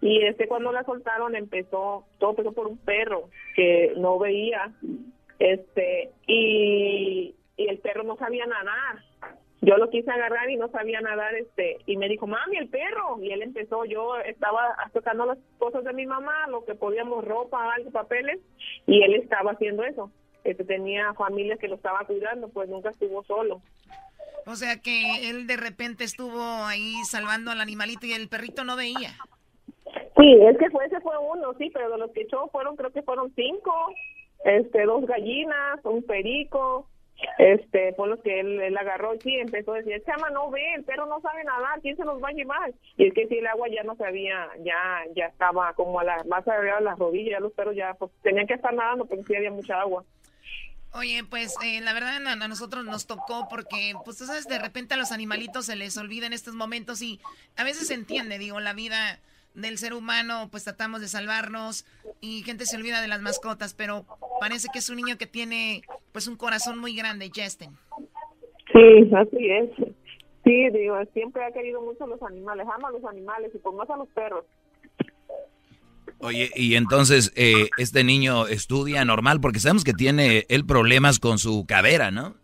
Y 0.00 0.22
este 0.24 0.46
cuando 0.46 0.70
la 0.70 0.84
soltaron 0.84 1.34
empezó 1.34 2.04
todo 2.18 2.30
empezó 2.30 2.52
por 2.52 2.68
un 2.68 2.78
perro 2.78 3.30
que 3.56 3.94
no 3.96 4.18
veía. 4.18 4.70
Este 5.40 6.12
y 6.28 7.34
y 7.56 7.68
el 7.68 7.78
perro 7.78 8.04
no 8.04 8.16
sabía 8.16 8.46
nadar 8.46 9.02
yo 9.66 9.76
lo 9.78 9.90
quise 9.90 10.08
agarrar 10.08 10.48
y 10.48 10.56
no 10.56 10.68
sabía 10.68 11.00
nadar 11.00 11.34
este 11.34 11.78
y 11.86 11.96
me 11.96 12.08
dijo 12.08 12.28
mami 12.28 12.56
el 12.56 12.68
perro 12.68 13.18
y 13.20 13.32
él 13.32 13.42
empezó 13.42 13.84
yo 13.84 14.16
estaba 14.18 14.76
tocando 14.92 15.26
las 15.26 15.38
cosas 15.58 15.82
de 15.82 15.92
mi 15.92 16.06
mamá 16.06 16.46
lo 16.46 16.64
que 16.64 16.76
podíamos 16.76 17.24
ropa 17.24 17.74
algo 17.74 17.90
papeles 17.90 18.38
y 18.86 19.02
él 19.02 19.14
estaba 19.14 19.52
haciendo 19.52 19.82
eso. 19.82 20.12
Este 20.44 20.62
tenía 20.62 21.12
familia 21.14 21.56
que 21.56 21.66
lo 21.66 21.74
estaba 21.74 22.06
cuidando 22.06 22.48
pues 22.48 22.68
nunca 22.68 22.90
estuvo 22.90 23.24
solo. 23.24 23.60
O 24.46 24.54
sea 24.54 24.80
que 24.80 25.28
él 25.28 25.48
de 25.48 25.56
repente 25.56 26.04
estuvo 26.04 26.40
ahí 26.64 26.94
salvando 27.04 27.50
al 27.50 27.60
animalito 27.60 28.06
y 28.06 28.12
el 28.12 28.28
perrito 28.28 28.62
no 28.62 28.76
veía. 28.76 29.18
Sí 30.16 30.32
es 30.48 30.56
que 30.58 30.70
fue 30.70 30.86
ese 30.86 31.00
fue 31.00 31.18
uno 31.18 31.54
sí 31.58 31.70
pero 31.74 31.90
de 31.90 31.98
los 31.98 32.12
que 32.12 32.22
echó 32.22 32.46
fueron 32.52 32.76
creo 32.76 32.92
que 32.92 33.02
fueron 33.02 33.32
cinco 33.34 33.72
este 34.44 34.84
dos 34.84 35.04
gallinas 35.06 35.84
un 35.84 36.04
perico 36.04 36.88
este, 37.38 37.92
por 37.94 38.08
los 38.08 38.20
que 38.20 38.40
él, 38.40 38.76
agarró 38.76 39.14
y 39.24 39.36
empezó 39.36 39.72
a 39.72 39.78
decir, 39.78 40.02
chama, 40.04 40.30
no 40.30 40.50
ve, 40.50 40.74
el 40.74 40.84
perro 40.84 41.06
no 41.06 41.20
sabe 41.20 41.44
nadar, 41.44 41.80
¿quién 41.80 41.96
se 41.96 42.04
los 42.04 42.22
va 42.22 42.28
a 42.28 42.32
llevar? 42.32 42.72
Y 42.96 43.06
es 43.06 43.14
que 43.14 43.26
si 43.26 43.38
el 43.38 43.46
agua 43.46 43.68
ya 43.68 43.82
no 43.82 43.96
sabía, 43.96 44.48
ya 44.60 45.04
ya 45.14 45.26
estaba 45.26 45.72
como 45.74 46.00
a 46.00 46.04
la, 46.04 46.24
más 46.24 46.46
arriba 46.48 46.76
de 46.76 46.84
las 46.84 46.98
rodillas, 46.98 47.40
los 47.40 47.52
perros 47.52 47.74
ya 47.74 47.94
pues, 47.94 48.10
tenían 48.22 48.46
que 48.46 48.54
estar 48.54 48.74
nadando 48.74 49.06
porque 49.06 49.24
sí 49.24 49.36
había 49.36 49.50
mucha 49.50 49.80
agua. 49.80 50.04
Oye, 50.92 51.24
pues 51.28 51.54
eh, 51.62 51.80
la 51.82 51.92
verdad 51.92 52.26
a, 52.26 52.48
nosotros 52.48 52.84
nos 52.84 53.06
tocó 53.06 53.48
porque, 53.50 53.92
pues 54.04 54.16
tú 54.16 54.24
sabes, 54.24 54.48
de 54.48 54.58
repente 54.58 54.94
a 54.94 54.96
los 54.96 55.12
animalitos 55.12 55.66
se 55.66 55.76
les 55.76 55.96
olvida 55.98 56.26
en 56.26 56.32
estos 56.32 56.54
momentos 56.54 57.02
y 57.02 57.20
a 57.56 57.64
veces 57.64 57.88
se 57.88 57.94
entiende, 57.94 58.38
digo, 58.38 58.60
la 58.60 58.72
vida 58.72 59.20
del 59.56 59.78
ser 59.78 59.94
humano, 59.94 60.48
pues 60.50 60.64
tratamos 60.64 61.00
de 61.00 61.08
salvarnos 61.08 61.84
y 62.20 62.42
gente 62.42 62.66
se 62.66 62.76
olvida 62.76 63.00
de 63.00 63.08
las 63.08 63.22
mascotas, 63.22 63.74
pero 63.74 64.06
parece 64.40 64.68
que 64.72 64.78
es 64.78 64.90
un 64.90 64.96
niño 64.96 65.16
que 65.18 65.26
tiene 65.26 65.82
pues 66.12 66.28
un 66.28 66.36
corazón 66.36 66.78
muy 66.78 66.94
grande, 66.94 67.30
Justin. 67.34 67.70
Sí, 68.72 69.10
así 69.14 69.50
es. 69.50 69.70
Sí, 70.44 70.70
digo, 70.70 70.96
siempre 71.12 71.44
ha 71.44 71.50
querido 71.50 71.80
mucho 71.82 72.04
a 72.04 72.06
los 72.06 72.22
animales, 72.22 72.66
ama 72.72 72.88
a 72.88 72.92
los 72.92 73.04
animales 73.04 73.50
y 73.54 73.58
por 73.58 73.74
más 73.74 73.90
a 73.90 73.96
los 73.96 74.08
perros. 74.10 74.44
Oye, 76.20 76.50
y 76.54 76.76
entonces 76.76 77.32
eh, 77.36 77.68
este 77.78 78.04
niño 78.04 78.46
estudia 78.46 79.04
normal 79.04 79.40
porque 79.40 79.58
sabemos 79.58 79.84
que 79.84 79.92
tiene 79.92 80.44
él 80.48 80.64
problemas 80.64 81.18
con 81.18 81.38
su 81.38 81.66
cadera, 81.66 82.10
¿no? 82.10 82.36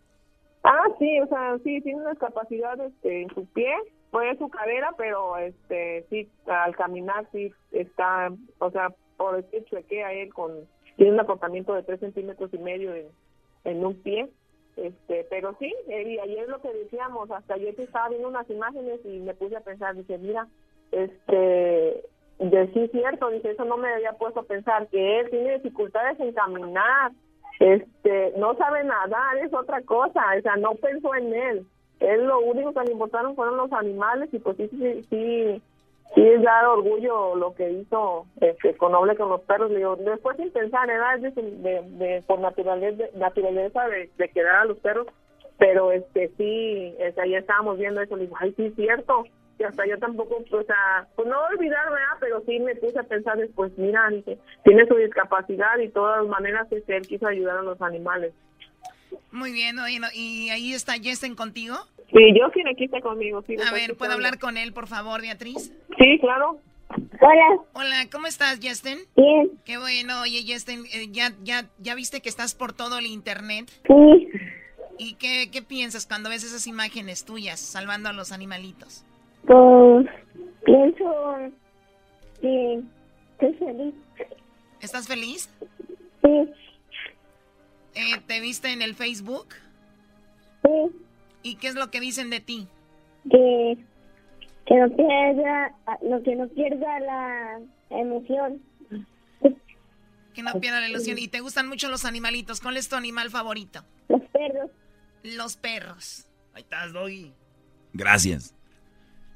Ah, 0.63 0.87
sí, 0.99 1.19
o 1.19 1.27
sea, 1.27 1.57
sí, 1.63 1.81
tiene 1.81 2.01
una 2.01 2.11
discapacidad 2.11 2.79
este, 2.79 3.23
en 3.23 3.29
su 3.33 3.45
pie, 3.47 3.73
fue 4.13 4.37
su 4.37 4.47
cadera, 4.47 4.91
pero 4.95 5.37
este, 5.37 6.05
sí, 6.11 6.29
al 6.45 6.75
caminar 6.75 7.25
sí 7.31 7.51
está, 7.71 8.31
o 8.59 8.69
sea, 8.69 8.93
por 9.17 9.43
decir 9.43 10.03
a 10.05 10.13
él 10.13 10.31
con, 10.31 10.51
tiene 10.97 11.13
un 11.13 11.19
acortamiento 11.19 11.73
de 11.73 11.81
tres 11.81 11.99
centímetros 11.99 12.53
y 12.53 12.59
medio 12.59 12.93
en, 12.93 13.07
en 13.63 13.83
un 13.83 13.95
pie, 14.03 14.29
este, 14.77 15.25
pero 15.31 15.55
sí, 15.59 15.73
y 15.87 16.19
ayer 16.19 16.47
lo 16.47 16.61
que 16.61 16.71
decíamos, 16.71 17.31
hasta 17.31 17.55
ayer 17.55 17.73
estaba 17.79 18.09
viendo 18.09 18.27
unas 18.27 18.47
imágenes 18.51 18.99
y 19.03 19.17
me 19.17 19.33
puse 19.33 19.55
a 19.55 19.61
pensar, 19.61 19.95
dice, 19.95 20.19
mira, 20.19 20.47
este, 20.91 22.03
de 22.37 22.71
sí 22.71 22.87
cierto, 22.89 23.31
dice, 23.31 23.49
eso 23.49 23.65
no 23.65 23.77
me 23.77 23.91
había 23.91 24.13
puesto 24.13 24.41
a 24.41 24.45
pensar, 24.45 24.87
que 24.89 25.21
él 25.21 25.31
tiene 25.31 25.57
dificultades 25.57 26.19
en 26.19 26.33
caminar, 26.33 27.13
este, 27.59 28.33
no 28.37 28.55
sabe 28.57 28.83
nadar, 28.83 29.37
es 29.37 29.51
otra 29.55 29.81
cosa, 29.81 30.21
o 30.37 30.41
sea, 30.43 30.55
no 30.57 30.75
pensó 30.75 31.15
en 31.15 31.33
él. 31.33 31.67
Él 32.03 32.25
lo 32.25 32.39
único 32.39 32.73
que 32.73 32.81
le 32.81 32.91
importaron 32.91 33.35
fueron 33.35 33.57
los 33.57 33.71
animales 33.71 34.29
y 34.33 34.39
pues 34.39 34.57
sí, 34.57 34.67
sí, 34.69 35.03
sí, 35.09 35.61
es 36.15 36.41
dar 36.41 36.65
orgullo 36.65 37.35
lo 37.35 37.55
que 37.55 37.71
hizo 37.71 38.25
este, 38.41 38.75
con 38.75 38.91
Noble 38.91 39.15
con 39.15 39.29
los 39.29 39.41
perros. 39.41 39.71
Le 39.71 39.77
digo, 39.77 39.95
después 39.95 40.37
sin 40.37 40.51
pensar, 40.51 40.89
era 40.89 41.17
de, 41.17 41.31
de, 41.31 42.23
por 42.27 42.39
naturaleza, 42.39 43.05
naturaleza 43.15 43.87
de, 43.87 44.09
de 44.17 44.29
quedar 44.29 44.55
a 44.55 44.65
los 44.65 44.77
perros, 44.79 45.07
pero 45.57 45.91
este 45.91 46.29
sí, 46.37 46.95
o 46.99 47.25
ya 47.25 47.37
estábamos 47.37 47.77
viendo 47.77 48.01
eso, 48.01 48.15
le 48.17 48.23
digo, 48.23 48.35
ay, 48.39 48.53
sí, 48.57 48.71
cierto, 48.75 49.23
y 49.59 49.63
hasta 49.63 49.85
yo 49.87 49.97
tampoco, 49.99 50.43
o 50.51 50.63
sea, 50.63 51.07
pues 51.15 51.27
no 51.27 51.35
olvidarme, 51.51 51.97
pero 52.19 52.41
sí 52.45 52.59
me 52.59 52.75
puse 52.75 52.99
a 52.99 53.03
pensar 53.03 53.37
después, 53.37 53.71
mira, 53.77 54.09
tiene 54.63 54.87
su 54.87 54.95
discapacidad 54.95 55.77
y 55.77 55.87
de 55.87 55.93
todas 55.93 56.25
maneras 56.27 56.67
este, 56.71 56.97
él 56.97 57.07
quiso 57.07 57.27
ayudar 57.27 57.57
a 57.57 57.61
los 57.63 57.81
animales. 57.81 58.33
Muy 59.31 59.51
bien, 59.51 59.77
¿y 60.13 60.49
ahí 60.49 60.73
está 60.73 60.93
Jessen 60.93 61.35
contigo? 61.35 61.75
Sí, 62.11 62.39
yo 62.39 62.51
quiero 62.51 62.71
aquí 62.71 62.85
está 62.85 63.01
conmigo. 63.01 63.43
a 63.67 63.73
ver, 63.73 63.95
¿puedo 63.95 64.13
hablar 64.13 64.39
con 64.39 64.57
él, 64.57 64.73
por 64.73 64.87
favor, 64.87 65.21
Beatriz? 65.21 65.73
Sí, 65.97 66.19
claro. 66.19 66.59
Hola. 67.21 67.63
Hola, 67.73 67.95
¿cómo 68.11 68.27
estás, 68.27 68.59
Justin? 68.61 68.99
Bien. 69.15 69.49
Qué 69.65 69.77
bueno. 69.77 70.21
Oye, 70.21 70.43
Justin, 70.47 70.83
eh, 70.93 71.07
¿ya, 71.11 71.33
ya, 71.41 71.65
¿ya 71.79 71.95
viste 71.95 72.21
que 72.21 72.29
estás 72.29 72.53
por 72.53 72.73
todo 72.73 72.99
el 72.99 73.07
internet? 73.07 73.71
Sí. 73.87 74.29
¿Y 74.99 75.15
qué, 75.15 75.49
qué 75.51 75.63
piensas 75.63 76.05
cuando 76.05 76.29
ves 76.29 76.43
esas 76.43 76.67
imágenes 76.67 77.25
tuyas 77.25 77.59
salvando 77.59 78.09
a 78.09 78.13
los 78.13 78.31
animalitos? 78.31 79.03
Pues 79.47 80.07
pienso 80.65 81.35
que 82.41 82.81
estoy 83.39 83.53
feliz. 83.55 83.95
¿Estás 84.81 85.07
feliz? 85.07 85.49
Sí. 86.21 86.49
Eh, 87.95 88.21
¿Te 88.27 88.39
viste 88.39 88.71
en 88.71 88.81
el 88.81 88.93
Facebook? 88.95 89.47
Sí. 90.63 90.69
¿Y 91.43 91.55
qué 91.55 91.67
es 91.67 91.75
lo 91.75 91.91
que 91.91 91.99
dicen 91.99 92.29
de 92.29 92.39
ti? 92.39 92.67
Que, 93.29 93.77
que 94.65 94.75
no 94.75 94.89
pierda, 94.95 95.75
lo 96.01 96.23
que 96.23 96.35
no 96.35 96.47
pierda 96.47 96.99
la 96.99 97.59
emoción. 97.89 98.61
Que 100.33 100.41
no 100.41 100.59
pierda 100.59 100.79
la 100.79 100.89
ilusión. 100.89 101.19
¿Y 101.19 101.27
te 101.27 101.41
gustan 101.41 101.67
mucho 101.67 101.89
los 101.89 102.05
animalitos? 102.05 102.59
¿Cuál 102.59 102.77
es 102.77 102.89
tu 102.89 102.95
animal 102.95 103.29
favorito? 103.29 103.83
Los 104.07 104.21
perros. 104.31 104.71
Los 105.21 105.57
perros. 105.57 106.27
Ahí 106.53 106.63
estás, 106.63 106.91
Doggy. 106.91 107.33
Gracias. 107.93 108.55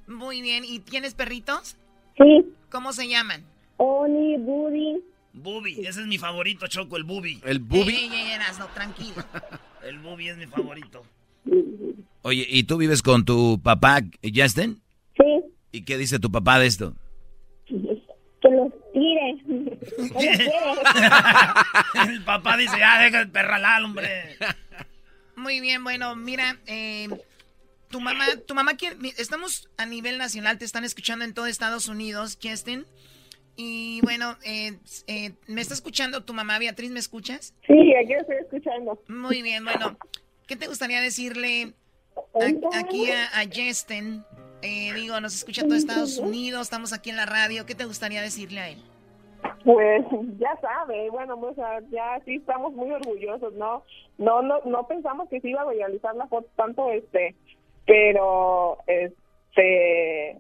Muy 0.08 0.42
bien. 0.42 0.64
¿Y 0.66 0.80
tienes 0.80 1.14
perritos? 1.14 1.78
Sí. 2.18 2.52
¿Cómo 2.72 2.94
se 2.94 3.08
llaman? 3.08 3.46
Oni, 3.78 4.38
Buddy. 4.38 5.04
Bubi, 5.34 5.86
ese 5.86 6.02
es 6.02 6.08
mi 6.08 6.18
favorito, 6.18 6.66
Choco, 6.68 6.98
el 6.98 7.04
Bubi. 7.04 7.40
¿El 7.46 7.60
Bubi? 7.60 8.10
no, 8.58 8.68
tranquilo. 8.70 9.24
el 9.84 10.00
Bubi 10.00 10.30
es 10.30 10.38
mi 10.38 10.48
favorito. 10.48 11.06
Oye, 12.28 12.46
¿y 12.50 12.64
tú 12.64 12.76
vives 12.76 13.02
con 13.02 13.24
tu 13.24 13.62
papá, 13.64 14.02
Justin? 14.22 14.82
Sí. 15.16 15.24
¿Y 15.72 15.86
qué 15.86 15.98
dice 15.98 16.20
tu 16.20 16.30
papá 16.30 16.60
de 16.60 16.68
esto? 16.68 16.94
Que 17.66 18.50
los 18.50 18.74
tire. 18.92 19.38
el 22.10 22.22
papá 22.26 22.58
dice, 22.58 22.80
ya, 22.80 23.02
deja 23.02 23.22
el 23.22 23.32
perralal, 23.32 23.86
hombre. 23.86 24.36
Muy 25.38 25.62
bien, 25.62 25.86
bueno, 25.86 26.18
mira, 26.18 26.58
eh, 26.66 27.08
tu 27.90 28.02
mamá, 28.02 28.26
tu 28.46 28.56
mamá 28.56 28.76
quiere, 28.76 28.98
estamos 29.18 29.70
a 29.78 29.86
nivel 29.86 30.18
nacional, 30.18 30.58
te 30.58 30.66
están 30.66 30.84
escuchando 30.84 31.24
en 31.24 31.34
todo 31.34 31.46
Estados 31.46 31.88
Unidos, 31.88 32.38
Justin. 32.44 32.86
Y 33.56 34.02
bueno, 34.02 34.36
eh, 34.44 34.74
eh, 35.08 35.32
¿me 35.48 35.62
está 35.62 35.76
escuchando 35.76 36.26
tu 36.26 36.34
mamá 36.34 36.60
Beatriz? 36.60 36.92
¿Me 36.92 37.00
escuchas? 37.00 37.54
Sí, 37.66 37.96
aquí 37.96 38.12
estoy 38.12 38.36
escuchando. 38.42 39.02
Muy 39.08 39.42
bien, 39.42 39.64
bueno, 39.64 39.98
¿qué 40.46 40.58
te 40.58 40.68
gustaría 40.68 41.00
decirle 41.00 41.74
aquí 42.74 43.10
a, 43.12 43.26
a 43.40 43.46
Justin? 43.46 44.24
Eh, 44.62 44.92
digo, 44.94 45.20
nos 45.22 45.36
escucha 45.36 45.64
todo 45.64 45.76
Estados 45.76 46.18
Unidos, 46.18 46.62
estamos 46.62 46.94
aquí 46.94 47.10
en 47.10 47.18
la 47.18 47.26
radio. 47.26 47.66
¿Qué 47.66 47.76
te 47.76 47.86
gustaría 47.86 48.22
decirle 48.22 48.60
a 48.60 48.70
él? 48.70 48.80
Pues 49.64 50.06
ya 50.40 50.58
sabe, 50.62 51.10
bueno, 51.10 51.40
sea, 51.54 51.80
ya 51.90 52.20
sí 52.26 52.36
estamos 52.36 52.74
muy 52.74 52.90
orgullosos, 52.92 53.54
¿no? 53.54 53.84
No, 54.18 54.42
no, 54.42 54.60
no 54.66 54.88
pensamos 54.88 55.30
que 55.30 55.42
se 55.42 55.50
iba 55.50 55.62
a 55.62 55.66
realizar 55.66 56.16
la 56.16 56.28
foto 56.28 56.48
tanto, 56.56 56.90
este, 56.90 57.36
pero, 57.86 58.78
este, 58.88 60.32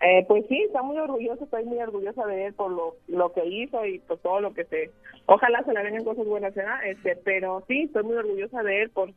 eh, 0.00 0.24
pues 0.28 0.44
sí, 0.48 0.62
está 0.62 0.82
muy 0.82 0.96
orgulloso, 0.98 1.44
estoy 1.44 1.64
muy 1.64 1.78
orgullosa 1.78 2.24
de 2.26 2.46
él 2.46 2.54
por 2.54 2.70
lo, 2.70 2.96
lo 3.08 3.32
que 3.32 3.44
hizo 3.46 3.84
y 3.84 3.98
por 3.98 4.18
todo 4.18 4.40
lo 4.40 4.54
que 4.54 4.64
se... 4.64 4.90
Ojalá 5.26 5.62
se 5.64 5.72
le 5.72 5.82
vengan 5.82 6.04
cosas 6.04 6.24
buenas, 6.24 6.54
¿verdad? 6.54 6.86
Este, 6.86 7.16
pero 7.16 7.64
sí, 7.68 7.82
estoy 7.82 8.04
muy 8.04 8.16
orgullosa 8.16 8.62
de 8.62 8.82
él 8.82 8.90
por... 8.90 9.10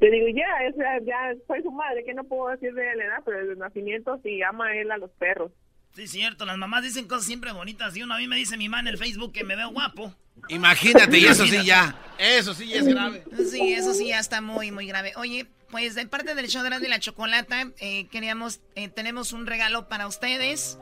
Te 0.00 0.10
digo, 0.10 0.26
ya, 0.28 0.66
es, 0.66 0.74
ya 1.06 1.34
soy 1.46 1.62
su 1.62 1.70
madre, 1.70 2.02
que 2.04 2.14
no 2.14 2.24
puedo 2.24 2.48
decir 2.48 2.72
de 2.72 2.96
la 2.96 3.04
edad, 3.04 3.22
pero 3.24 3.38
desde 3.38 3.54
nacimiento 3.56 4.18
sí 4.22 4.42
ama 4.42 4.68
a 4.68 4.74
él 4.74 4.90
a 4.90 4.96
los 4.96 5.10
perros. 5.12 5.52
Sí, 5.92 6.06
cierto, 6.06 6.46
las 6.46 6.56
mamás 6.56 6.82
dicen 6.82 7.06
cosas 7.06 7.26
siempre 7.26 7.52
bonitas 7.52 7.96
y 7.96 8.02
uno 8.02 8.14
a 8.14 8.18
mí 8.18 8.26
me 8.26 8.36
dice 8.36 8.56
mi 8.56 8.68
mamá 8.68 8.80
en 8.80 8.88
el 8.88 8.98
Facebook 8.98 9.32
que 9.32 9.44
me 9.44 9.56
veo 9.56 9.70
guapo. 9.70 10.14
Imagínate, 10.48 11.18
y 11.18 11.26
eso 11.26 11.44
sí 11.44 11.64
ya, 11.64 11.94
eso 12.18 12.54
sí 12.54 12.68
ya 12.68 12.78
es 12.78 12.86
grave. 12.86 13.24
Sí, 13.50 13.74
eso 13.74 13.92
sí 13.92 14.08
ya 14.08 14.20
está 14.20 14.40
muy, 14.40 14.70
muy 14.70 14.86
grave. 14.86 15.12
Oye, 15.16 15.46
pues 15.70 15.94
de 15.94 16.06
parte 16.06 16.34
del 16.34 16.48
show 16.48 16.62
de 16.62 16.88
la 16.88 16.98
chocolata, 16.98 17.70
eh, 17.78 18.06
queríamos, 18.08 18.60
eh, 18.76 18.88
tenemos 18.88 19.32
un 19.32 19.46
regalo 19.46 19.88
para 19.88 20.06
ustedes, 20.06 20.78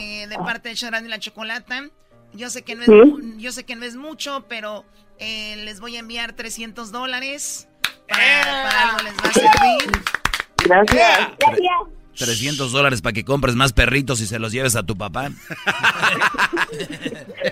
eh, 0.00 0.26
de 0.26 0.36
parte 0.36 0.70
del 0.70 0.78
show 0.78 0.90
de 0.90 1.08
la 1.08 1.18
chocolata. 1.18 1.90
Yo 2.32 2.48
sé 2.48 2.62
que 2.62 2.74
no 2.74 2.82
es, 2.82 2.88
yo 3.36 3.52
sé 3.52 3.64
que 3.64 3.76
no 3.76 3.84
es 3.84 3.96
mucho, 3.96 4.46
pero 4.48 4.84
les 5.18 5.80
voy 5.80 5.96
a 5.96 6.00
enviar 6.00 6.32
300 6.32 6.90
dólares. 6.90 7.68
Para, 8.08 8.82
algo 8.82 9.02
les 9.02 9.14
va 9.14 9.28
a 9.28 9.32
servir. 9.32 10.02
Gracias. 10.64 11.28
Gracias. 11.38 11.94
300 12.16 12.72
dólares 12.72 13.02
para 13.02 13.12
que 13.12 13.24
compres 13.24 13.56
más 13.56 13.72
perritos 13.72 14.20
y 14.20 14.26
se 14.26 14.38
los 14.38 14.52
lleves 14.52 14.76
a 14.76 14.84
tu 14.84 14.96
papá. 14.96 15.30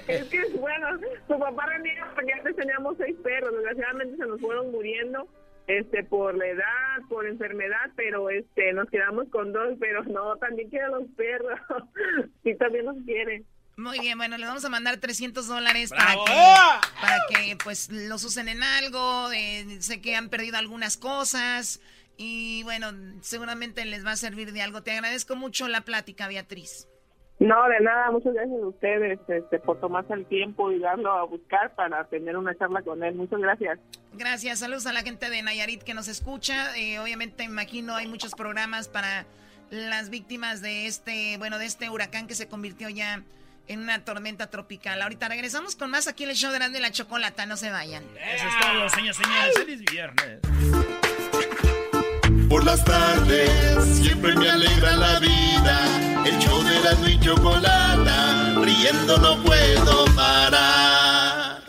es 0.06 0.24
que, 0.26 0.44
bueno, 0.58 0.86
su 1.26 1.38
papá 1.38 1.66
venía 1.66 2.08
porque 2.14 2.32
antes 2.32 2.54
teníamos 2.56 2.96
seis 2.96 3.16
perros, 3.22 3.52
desgraciadamente 3.54 4.16
se 4.16 4.26
nos 4.26 4.40
fueron 4.40 4.70
muriendo 4.70 5.26
este 5.66 6.04
por 6.04 6.36
la 6.36 6.46
edad, 6.46 7.02
por 7.08 7.26
enfermedad, 7.26 7.90
pero 7.96 8.30
este 8.30 8.72
nos 8.72 8.88
quedamos 8.88 9.28
con 9.30 9.52
dos, 9.52 9.74
pero 9.80 10.04
no, 10.04 10.36
también 10.36 10.68
quieren 10.68 10.90
los 10.92 11.08
perros, 11.16 11.58
sí 12.44 12.54
también 12.56 12.86
nos 12.86 12.96
quieren. 13.04 13.44
Muy 13.76 13.98
bien, 14.00 14.18
bueno, 14.18 14.36
le 14.36 14.46
vamos 14.46 14.64
a 14.64 14.68
mandar 14.68 14.98
300 14.98 15.46
dólares 15.46 15.90
para 15.90 16.12
que, 16.12 17.00
para 17.00 17.18
que 17.30 17.56
pues 17.62 17.90
los 17.90 18.22
usen 18.24 18.48
en 18.48 18.62
algo, 18.62 19.32
eh, 19.32 19.78
sé 19.80 20.00
que 20.00 20.14
han 20.14 20.28
perdido 20.28 20.58
algunas 20.58 20.96
cosas 20.96 21.80
y 22.16 22.62
bueno, 22.64 22.88
seguramente 23.22 23.84
les 23.84 24.04
va 24.04 24.12
a 24.12 24.16
servir 24.16 24.52
de 24.52 24.62
algo. 24.62 24.82
Te 24.82 24.92
agradezco 24.92 25.36
mucho 25.36 25.68
la 25.68 25.80
plática, 25.80 26.28
Beatriz. 26.28 26.86
No, 27.38 27.68
de 27.68 27.80
nada, 27.80 28.10
muchas 28.12 28.34
gracias 28.34 28.62
a 28.62 28.66
ustedes 28.66 29.18
este, 29.26 29.58
por 29.58 29.80
tomarse 29.80 30.12
el 30.12 30.26
tiempo 30.26 30.70
y 30.70 30.78
darlo 30.78 31.10
a 31.10 31.24
buscar 31.24 31.74
para 31.74 32.04
tener 32.04 32.36
una 32.36 32.56
charla 32.56 32.82
con 32.82 33.02
él. 33.02 33.14
Muchas 33.16 33.40
gracias. 33.40 33.80
Gracias, 34.12 34.60
saludos 34.60 34.86
a 34.86 34.92
la 34.92 35.00
gente 35.00 35.28
de 35.28 35.42
Nayarit 35.42 35.82
que 35.82 35.94
nos 35.94 36.06
escucha. 36.06 36.76
Eh, 36.76 37.00
obviamente, 37.00 37.42
imagino, 37.42 37.96
hay 37.96 38.06
muchos 38.06 38.34
programas 38.34 38.88
para 38.88 39.26
las 39.70 40.10
víctimas 40.10 40.60
de 40.60 40.86
este, 40.86 41.36
bueno, 41.38 41.58
de 41.58 41.64
este 41.64 41.90
huracán 41.90 42.28
que 42.28 42.34
se 42.34 42.46
convirtió 42.46 42.88
ya 42.90 43.24
en 43.68 43.80
una 43.80 44.04
tormenta 44.04 44.48
tropical. 44.48 45.00
Ahorita 45.02 45.28
regresamos 45.28 45.76
con 45.76 45.90
más 45.90 46.08
aquí 46.08 46.24
en 46.24 46.30
el 46.30 46.36
show 46.36 46.52
de 46.52 46.58
la, 46.58 46.68
de 46.68 46.80
la 46.80 46.90
chocolata, 46.90 47.46
no 47.46 47.56
se 47.56 47.70
vayan. 47.70 48.04
Eso 48.34 48.46
es 48.46 48.60
todo, 48.60 48.88
señores, 48.88 49.16
señores. 49.16 49.54
Feliz 49.56 49.80
viernes. 49.90 50.40
Por 52.48 52.64
las 52.64 52.84
tardes 52.84 53.84
siempre 53.98 54.34
me 54.34 54.50
alegra 54.50 54.96
la 54.96 55.18
vida. 55.20 56.22
El 56.26 56.38
show 56.38 56.62
de 56.62 56.80
la 56.80 57.08
y 57.08 57.18
chocolata, 57.18 58.54
riendo 58.60 59.16
no 59.18 59.42
puedo 59.42 60.04
parar. 60.14 61.62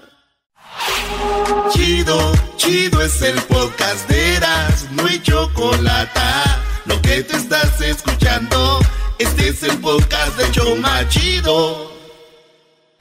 Chido, 1.71 2.33
chido 2.57 3.01
es 3.01 3.21
el 3.21 3.41
podcast 3.43 4.09
de 4.09 4.35
Eras, 4.35 4.91
no 4.91 5.05
hay 5.05 5.21
chocolata. 5.21 6.61
Lo 6.85 7.01
que 7.01 7.23
te 7.23 7.37
estás 7.37 7.79
escuchando, 7.79 8.79
este 9.19 9.49
es 9.49 9.63
el 9.63 9.79
podcast 9.79 10.37
de 10.37 10.51
Choma 10.51 11.07
Chido. 11.09 11.91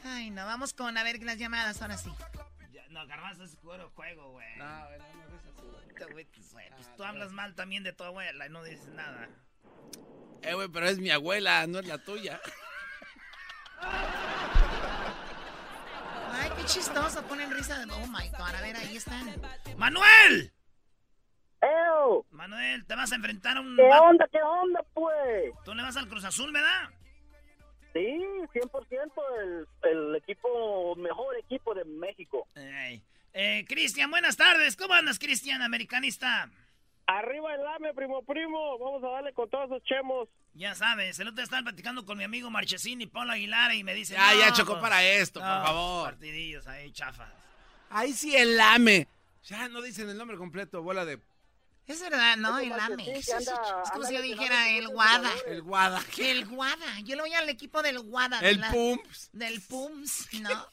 Ay, 0.05 0.31
no, 0.31 0.45
vamos 0.45 0.73
con 0.73 0.97
a 0.97 1.03
ver 1.03 1.23
las 1.23 1.39
llamadas 1.39 1.81
ahora 1.83 1.97
sí. 1.97 2.11
No, 2.91 3.07
Garbanzo 3.07 3.45
es 3.45 3.57
puro 3.57 3.91
juego, 3.95 4.33
güey. 4.33 4.57
No, 4.59 4.65
no, 4.65 4.89
no 4.89 5.37
es. 5.37 5.43
Pues, 5.97 6.53
güey, 6.53 6.71
pues 6.71 6.97
tú 6.97 7.05
hablas 7.05 7.33
mal 7.33 7.55
también 7.55 7.83
de 7.85 7.93
tu 7.93 8.05
abuela 8.05 8.47
y 8.47 8.51
no 8.51 8.63
dices 8.65 8.89
nada. 8.89 9.29
Eh, 10.43 10.55
güey, 10.55 10.69
pero 10.69 10.87
es 10.87 10.99
mi 10.99 11.11
abuela, 11.11 11.67
no 11.67 11.79
es 11.79 11.87
la 11.87 11.99
tuya. 11.99 12.41
Ay, 16.33 16.51
qué 16.57 16.65
chistoso, 16.65 17.23
ponen 17.23 17.51
risa 17.51 17.79
de... 17.79 17.93
Oh, 17.93 18.07
my 18.09 18.29
God, 18.31 18.55
a 18.55 18.61
ver, 18.61 18.77
ahí 18.77 18.97
están. 18.97 19.33
¡Manuel! 19.77 20.53
¡Eo! 21.63 22.27
Manuel, 22.33 22.85
te 22.85 22.95
vas 22.97 23.13
a 23.13 23.15
enfrentar 23.15 23.57
a 23.57 23.61
un... 23.61 23.77
¿Qué 23.77 23.83
onda, 23.83 24.29
qué 24.31 24.43
onda, 24.43 24.85
pues? 24.93 25.55
Tú 25.65 25.75
le 25.75 25.83
vas 25.83 25.97
al 25.97 26.09
Cruz 26.09 26.25
Azul, 26.25 26.53
¿verdad? 26.53 26.91
Sí, 27.93 28.01
100% 28.01 29.13
el, 29.41 29.69
el 29.91 30.17
equipo, 30.17 30.97
mejor 30.97 31.37
equipo 31.39 31.75
de 31.75 31.85
México. 31.85 32.47
Eh, 33.35 33.65
Cristian, 33.69 34.11
buenas 34.11 34.37
tardes. 34.37 34.77
¿Cómo 34.77 34.95
andas, 34.95 35.19
Cristian, 35.19 35.63
americanista? 35.63 36.51
Arriba 37.07 37.55
el 37.55 37.67
AME, 37.67 37.95
primo, 37.95 38.23
primo. 38.23 38.79
Vamos 38.79 39.05
a 39.05 39.09
darle 39.09 39.33
con 39.33 39.49
todos 39.49 39.67
esos 39.67 39.83
chemos. 39.85 40.29
Ya 40.55 40.75
sabes, 40.75 41.19
el 41.19 41.29
otro 41.29 41.37
día 41.37 41.45
estaba 41.45 41.63
platicando 41.63 42.05
con 42.05 42.19
mi 42.19 42.25
amigo 42.25 42.51
Marchesín 42.51 43.01
y 43.01 43.07
Pablo 43.07 43.33
Aguilar 43.33 43.75
y 43.75 43.85
me 43.85 43.95
dice... 43.95 44.15
Ya, 44.15 44.35
no, 44.35 44.41
ya 44.41 44.53
chocó 44.53 44.73
pues, 44.73 44.83
para 44.83 45.03
esto, 45.05 45.41
por 45.41 45.49
no, 45.49 45.65
favor. 45.65 46.11
Partidillos 46.11 46.67
ahí, 46.67 46.93
chafas. 46.93 47.31
Ahí 47.91 48.13
sí 48.13 48.37
el 48.37 48.61
AME. 48.61 49.07
Ya 49.45 49.69
no 49.69 49.81
dicen 49.83 50.09
el 50.09 50.17
nombre 50.17 50.37
completo, 50.37 50.83
bola 50.83 51.05
de... 51.05 51.19
Es 51.87 52.01
verdad, 52.01 52.37
¿no? 52.37 52.59
El 52.59 52.73
AME. 52.73 52.97
Marchesín 52.97 53.17
Es, 53.17 53.27
que 53.27 53.33
es- 53.33 53.49
anda- 53.49 53.83
es 53.85 53.91
como 53.91 54.05
si 54.07 54.15
yo 54.15 54.23
dijera 54.23 54.69
el 54.71 54.89
Guada. 54.89 55.31
El 55.47 55.63
Guada. 55.63 56.03
El 56.19 56.47
Guada. 56.47 57.01
Yo 57.01 57.17
le 57.17 57.23
voy 57.23 57.35
al 57.35 57.49
equipo 57.49 57.83
del 57.83 57.99
Guada. 58.01 58.41
de 58.41 58.51
El 58.51 58.61
la- 58.61 58.71
Pumps. 58.71 59.29
Del 59.33 59.61
Pums, 59.63 60.29
¿no? 60.41 60.69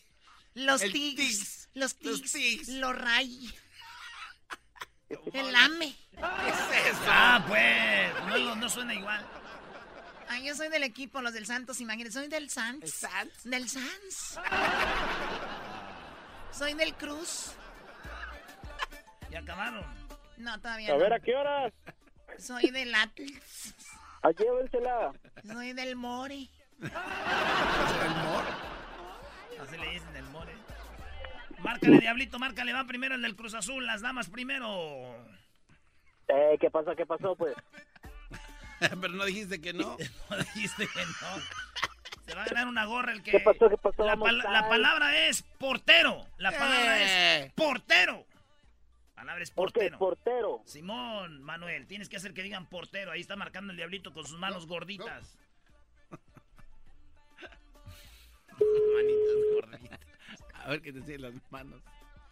Los 0.54 0.82
El 0.82 0.92
Tigs. 0.94 1.68
Los 1.74 1.96
Tigs. 1.96 2.68
Los 2.70 2.96
Ray. 2.96 3.54
El 5.34 5.56
AME. 5.56 5.96
Ah, 6.22 7.44
pues, 7.48 8.26
no, 8.44 8.56
no 8.56 8.70
suena 8.70 8.94
igual. 8.94 9.26
Ah, 10.30 10.40
yo 10.40 10.54
soy 10.56 10.70
del 10.70 10.84
equipo, 10.84 11.22
los 11.22 11.34
del 11.34 11.48
Santos, 11.48 11.82
imagínate. 11.82 12.12
Soy 12.14 12.28
del 12.28 12.50
Sans. 12.52 12.80
Del 13.44 13.68
Sans. 13.68 14.38
Soy 16.52 16.74
del 16.76 16.94
Cruz. 16.96 17.54
Ya 19.32 19.40
acabaron. 19.40 19.99
No, 20.40 20.60
todavía 20.60 20.90
A 20.90 20.94
no. 20.94 21.00
ver, 21.00 21.14
¿a 21.14 21.20
qué 21.20 21.36
horas? 21.36 21.72
Soy 22.38 22.70
del 22.72 22.94
Atlas. 22.96 23.76
A 24.24 24.32
llévensela. 24.32 25.12
Soy 25.46 25.74
del 25.74 25.96
More. 25.96 26.48
Así 29.62 29.78
le 29.78 29.90
dicen 29.92 30.16
el 30.16 30.24
more. 30.26 30.54
Márcale, 31.60 32.00
Diablito, 32.00 32.40
márcale. 32.40 32.72
Va 32.74 32.86
primero 32.86 33.16
el 33.16 33.22
del 33.22 33.36
Cruz 33.36 33.54
Azul, 33.54 33.86
las 33.86 34.02
damas 34.02 34.30
primero. 34.30 35.14
Eh, 36.30 36.58
¿qué 36.60 36.70
pasó, 36.72 36.96
qué 36.96 37.06
pasó, 37.06 37.36
pues? 37.36 37.54
pero 38.80 39.10
no 39.10 39.26
dijiste 39.26 39.60
que 39.62 39.74
no. 39.74 39.98
No 40.30 40.38
dijiste 40.38 40.88
que 40.88 41.02
no. 41.06 41.42
Se 42.26 42.36
va 42.36 42.44
a 42.44 42.46
ganar 42.46 42.68
una 42.68 42.86
gorra 42.86 43.12
el 43.12 43.24
que... 43.24 43.32
¿Qué 43.32 43.40
pasó, 43.40 43.68
qué 43.70 43.78
pasó? 43.78 44.06
La, 44.06 44.16
pal- 44.16 44.44
palabra 44.70 45.18
es 45.28 45.42
portero. 45.58 46.26
La 46.38 46.52
palabra 46.52 47.00
Eh. 47.02 47.46
es 47.46 47.54
portero. 47.54 48.26
La 49.20 49.24
palabra 49.24 49.44
es 49.44 49.52
¿Por 49.52 49.74
qué? 49.74 49.92
portero. 49.92 50.00
Portero. 50.00 50.62
Simón, 50.66 51.44
Manuel, 51.44 51.86
tienes 51.88 52.08
que 52.08 52.16
hacer 52.16 52.34
que 52.34 52.42
digan 52.42 52.68
portero. 52.70 53.12
Ahí 53.12 53.20
está 53.20 53.36
marcando 53.36 53.72
el 53.72 53.76
diablito 53.78 54.14
con 54.14 54.26
sus 54.26 54.40
manos 54.40 54.66
gorditas. 54.66 55.38
Manitas 58.94 59.36
gorditas. 59.54 60.00
A 60.54 60.70
ver 60.70 60.82
qué 60.82 60.94
te 60.94 61.02
siguen 61.02 61.24
las 61.24 61.34
manos. 61.52 61.82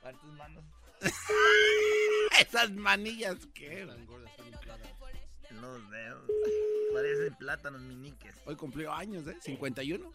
A 0.02 0.06
ver 0.06 0.16
tus 0.18 0.32
manos. 0.32 0.64
Esas 2.40 2.72
manillas 2.72 3.46
que 3.48 3.86
Los 5.52 5.92
dedos. 5.92 6.32
Parecen 6.94 7.36
plátanos 7.36 7.82
miniques. 7.82 8.34
Hoy 8.46 8.56
cumplió 8.56 8.94
años, 8.94 9.28
¿eh? 9.28 9.36
51. 9.42 10.10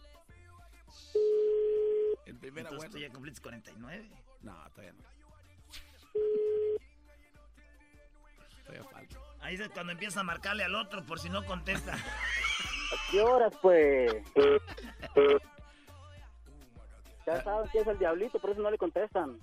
El 2.25 2.35
primer 2.37 2.65
Entonces 2.65 2.85
abuelo. 2.89 2.91
tú 2.93 2.97
ya 2.97 3.09
cumpliste 3.11 3.41
49. 3.43 4.09
No, 4.41 4.55
todavía 4.71 4.93
no. 4.93 5.03
Todavía 8.75 8.91
falta. 8.91 9.17
Ahí 9.41 9.55
es 9.55 9.69
cuando 9.69 9.91
empieza 9.91 10.21
a 10.21 10.23
marcarle 10.23 10.63
al 10.63 10.75
otro 10.75 11.03
por 11.03 11.19
si 11.19 11.29
no 11.29 11.45
contesta. 11.45 11.93
¿A 12.93 13.11
qué 13.11 13.21
horas, 13.21 13.53
pues? 13.61 14.13
Ya 17.25 17.41
saben 17.41 17.69
que 17.71 17.79
es 17.79 17.87
el 17.87 17.97
diablito, 17.97 18.37
por 18.37 18.49
eso 18.49 18.61
no 18.61 18.69
le 18.69 18.77
contestan. 18.77 19.39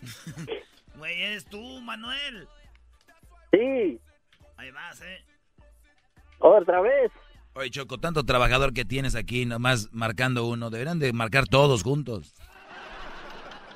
Güey, 0.96 1.22
eres 1.22 1.44
tú, 1.44 1.60
Manuel. 1.80 2.48
Sí, 3.52 4.00
Ahí 4.56 4.70
vas, 4.70 5.00
eh. 5.02 5.24
otra 6.38 6.80
vez. 6.80 7.10
Oye, 7.54 7.70
Choco, 7.70 7.98
tanto 7.98 8.24
trabajador 8.24 8.72
que 8.72 8.84
tienes 8.84 9.14
aquí, 9.16 9.44
nomás 9.44 9.92
marcando 9.92 10.46
uno. 10.46 10.70
Deberían 10.70 11.00
de 11.00 11.12
marcar 11.12 11.46
todos 11.48 11.82
juntos. 11.82 12.34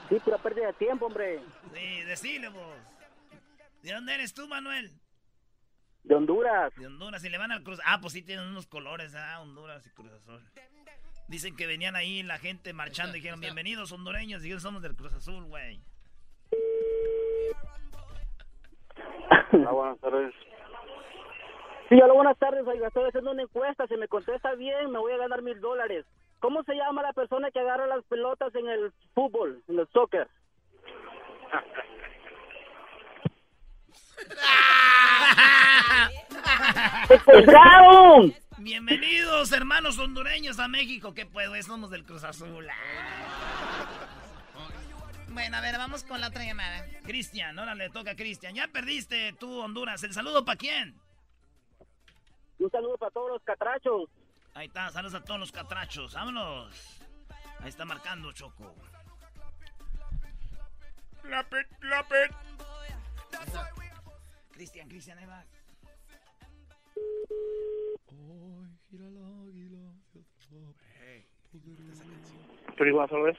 Sí, 0.08 0.16
pura 0.24 0.38
pérdida 0.38 0.68
de 0.68 0.72
tiempo, 0.74 1.06
hombre. 1.06 1.40
Sí, 1.74 2.02
decile 2.02 2.48
vos. 2.48 2.76
¿De 3.88 3.94
dónde 3.94 4.12
eres 4.12 4.34
tú, 4.34 4.46
Manuel? 4.46 4.90
De 6.04 6.14
Honduras. 6.14 6.74
De 6.76 6.86
Honduras. 6.86 7.24
Y 7.24 7.30
le 7.30 7.38
van 7.38 7.52
al 7.52 7.62
Cruz. 7.62 7.80
Ah, 7.86 7.96
pues 8.02 8.12
sí 8.12 8.22
tienen 8.22 8.46
unos 8.46 8.66
colores, 8.66 9.14
ah, 9.14 9.40
Honduras 9.40 9.86
y 9.86 9.90
Cruz 9.94 10.12
Azul. 10.12 10.42
Dicen 11.26 11.56
que 11.56 11.66
venían 11.66 11.96
ahí 11.96 12.22
la 12.22 12.36
gente 12.36 12.74
marchando 12.74 13.12
y 13.16 13.20
dijeron, 13.20 13.40
bienvenidos 13.40 13.90
hondureños. 13.90 14.44
Y 14.44 14.60
somos 14.60 14.82
del 14.82 14.94
Cruz 14.94 15.14
Azul, 15.14 15.42
güey. 15.44 15.80
Ah, 19.32 19.72
buenas 19.72 19.98
tardes. 20.00 20.34
Sí, 21.88 21.94
hola, 21.94 22.12
buenas 22.12 22.38
tardes, 22.38 22.66
oiga, 22.66 22.88
estoy 22.88 23.08
haciendo 23.08 23.30
una 23.30 23.44
encuesta, 23.44 23.86
si 23.86 23.96
me 23.96 24.08
contesta 24.08 24.54
bien, 24.56 24.90
me 24.90 24.98
voy 24.98 25.12
a 25.12 25.16
ganar 25.16 25.40
mil 25.40 25.58
dólares. 25.62 26.04
¿Cómo 26.40 26.62
se 26.64 26.74
llama 26.74 27.00
la 27.00 27.14
persona 27.14 27.50
que 27.50 27.60
agarra 27.60 27.86
las 27.86 28.04
pelotas 28.04 28.54
en 28.54 28.68
el 28.68 28.92
fútbol, 29.14 29.62
en 29.66 29.78
el 29.78 29.88
soccer? 29.88 30.28
¡Pescado! 37.24 38.32
Bienvenidos, 38.58 39.52
hermanos 39.52 39.98
hondureños, 39.98 40.58
a 40.58 40.68
México. 40.68 41.14
¿Qué 41.14 41.26
puedo? 41.26 41.60
Somos 41.62 41.90
del 41.90 42.04
Cruz 42.04 42.24
Azul. 42.24 42.66
Bueno, 45.28 45.56
a 45.56 45.60
ver, 45.60 45.78
vamos 45.78 46.04
con 46.04 46.20
la 46.20 46.28
otra 46.28 46.44
llamada. 46.44 46.84
Cristian, 47.04 47.58
ahora 47.58 47.74
le 47.74 47.90
toca 47.90 48.10
a 48.12 48.16
Cristian. 48.16 48.54
Ya 48.54 48.68
perdiste 48.68 49.32
tú, 49.34 49.60
Honduras. 49.60 50.02
¿El 50.02 50.12
saludo 50.12 50.44
para 50.44 50.56
quién? 50.56 51.00
Un 52.58 52.70
saludo 52.70 52.96
para 52.98 53.10
todos 53.12 53.30
los 53.30 53.42
catrachos. 53.42 54.10
Ahí 54.54 54.66
está, 54.66 54.90
saludos 54.90 55.14
a 55.14 55.24
todos 55.24 55.38
los 55.38 55.52
catrachos. 55.52 56.14
Vámonos. 56.14 57.00
Ahí 57.60 57.68
está 57.68 57.84
marcando 57.84 58.32
Choco. 58.32 58.74
Lapet, 61.24 61.68
lapet. 61.82 62.32
Cristian, 64.58 64.88
Cristian, 64.88 65.16
ahí 65.18 65.26
va. 65.26 65.44
Prima 72.76 73.06
Flores. 73.06 73.38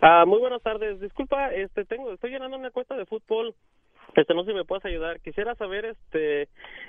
Ah, 0.00 0.24
muy 0.26 0.40
buenas 0.40 0.60
tardes. 0.60 0.98
Disculpa, 0.98 1.54
este 1.54 1.84
tengo 1.84 2.12
estoy 2.12 2.30
llenando 2.30 2.56
una 2.56 2.72
cuenta 2.72 2.96
de 2.96 3.06
fútbol. 3.06 3.54
Este 4.16 4.34
no 4.34 4.42
sé 4.42 4.50
si 4.50 4.56
me 4.56 4.64
puedes 4.64 4.84
ayudar. 4.84 5.20
Quisiera 5.20 5.54
saber 5.54 5.84
este 5.84 6.48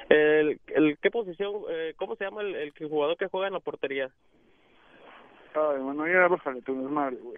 el, 0.10 0.60
el 0.70 0.98
qué 0.98 1.12
posición 1.12 1.54
eh, 1.70 1.94
cómo 1.98 2.16
se 2.16 2.24
llama 2.24 2.42
el, 2.42 2.56
el 2.56 2.74
jugador 2.90 3.16
que 3.18 3.28
juega 3.28 3.46
en 3.46 3.54
la 3.54 3.60
portería. 3.60 4.10
Ay, 5.54 5.80
bueno, 5.82 6.08
ya 6.08 6.28
bájale 6.28 6.64
tu 6.64 6.82
desmadre, 6.82 7.18
güey. 7.18 7.38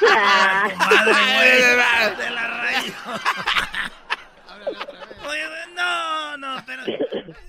Madre, 0.00 1.74
güey. 1.74 2.16
Te 2.16 2.30
la 2.30 2.46
rayo. 2.46 2.94
Oye, 5.26 5.44
no, 5.74 6.36
no, 6.36 6.64
pero, 6.66 6.84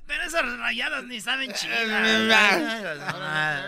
pero 0.06 0.24
esas 0.24 0.58
rayadas 0.60 1.04
ni 1.06 1.22
saben 1.22 1.52
chingar. 1.54 1.82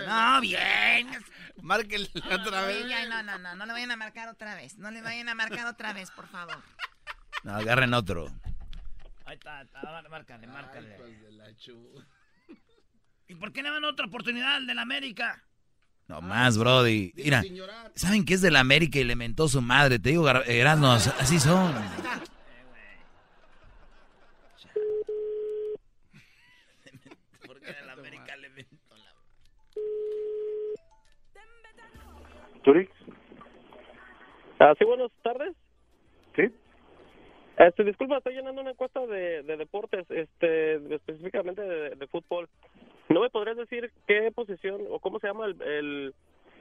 No, 0.07 0.41
bien. 0.41 1.23
Márquenle 1.61 2.09
otra 2.31 2.61
vez. 2.61 2.85
No, 3.09 3.23
no, 3.23 3.37
no, 3.37 3.55
no 3.55 3.65
le 3.65 3.73
vayan 3.73 3.91
a 3.91 3.97
marcar 3.97 4.29
otra 4.29 4.55
vez. 4.55 4.77
No 4.77 4.91
le 4.91 5.01
vayan 5.01 5.29
a 5.29 5.35
marcar 5.35 5.65
otra 5.67 5.93
vez, 5.93 6.11
por 6.11 6.27
favor. 6.27 6.61
No, 7.43 7.55
agarren 7.55 7.93
otro. 7.93 8.31
Ahí 9.25 9.35
está, 9.35 9.61
está, 9.61 9.81
márcale, 10.09 10.47
márcale. 10.47 10.97
¿Y 13.27 13.35
por 13.35 13.51
qué 13.51 13.61
le 13.61 13.69
dan 13.69 13.83
otra 13.83 14.05
oportunidad 14.05 14.55
al 14.55 14.67
del 14.67 14.79
América? 14.79 15.43
No 16.07 16.21
más, 16.21 16.57
Brody. 16.57 17.11
Mira, 17.15 17.43
¿saben 17.95 18.23
qué 18.23 18.35
es 18.35 18.41
de 18.41 18.49
la 18.49 18.61
América 18.61 18.97
y 18.99 19.03
le 19.03 19.15
mentó 19.15 19.49
su 19.49 19.61
madre? 19.61 19.99
Te 19.99 20.09
digo, 20.09 20.29
Erasmo, 20.29 20.87
así 20.91 21.37
son. 21.37 21.73
¿Por 27.45 27.59
qué 27.59 27.71
el 27.83 27.89
América 27.89 28.37
le 28.37 28.49
mentó 28.49 28.95
la... 28.95 29.13
Zurich. 32.63 32.89
Ah, 34.59 34.73
sí, 34.79 34.85
buenas 34.85 35.11
tardes. 35.23 35.53
Sí. 36.37 36.43
Este, 37.57 37.83
disculpa, 37.83 38.17
estoy 38.17 38.35
llenando 38.35 38.61
una 38.61 38.71
encuesta 38.71 39.05
de, 39.07 39.43
de 39.43 39.57
deportes, 39.57 40.05
este, 40.09 40.75
específicamente 40.95 41.61
de, 41.61 41.95
de 41.95 42.07
fútbol. 42.07 42.47
¿No 43.09 43.21
me 43.21 43.29
podrías 43.29 43.57
decir 43.57 43.91
qué 44.05 44.31
posición 44.33 44.81
o 44.89 44.99
cómo 44.99 45.19
se 45.19 45.27
llama 45.27 45.45
el, 45.45 45.61
el, 45.61 46.15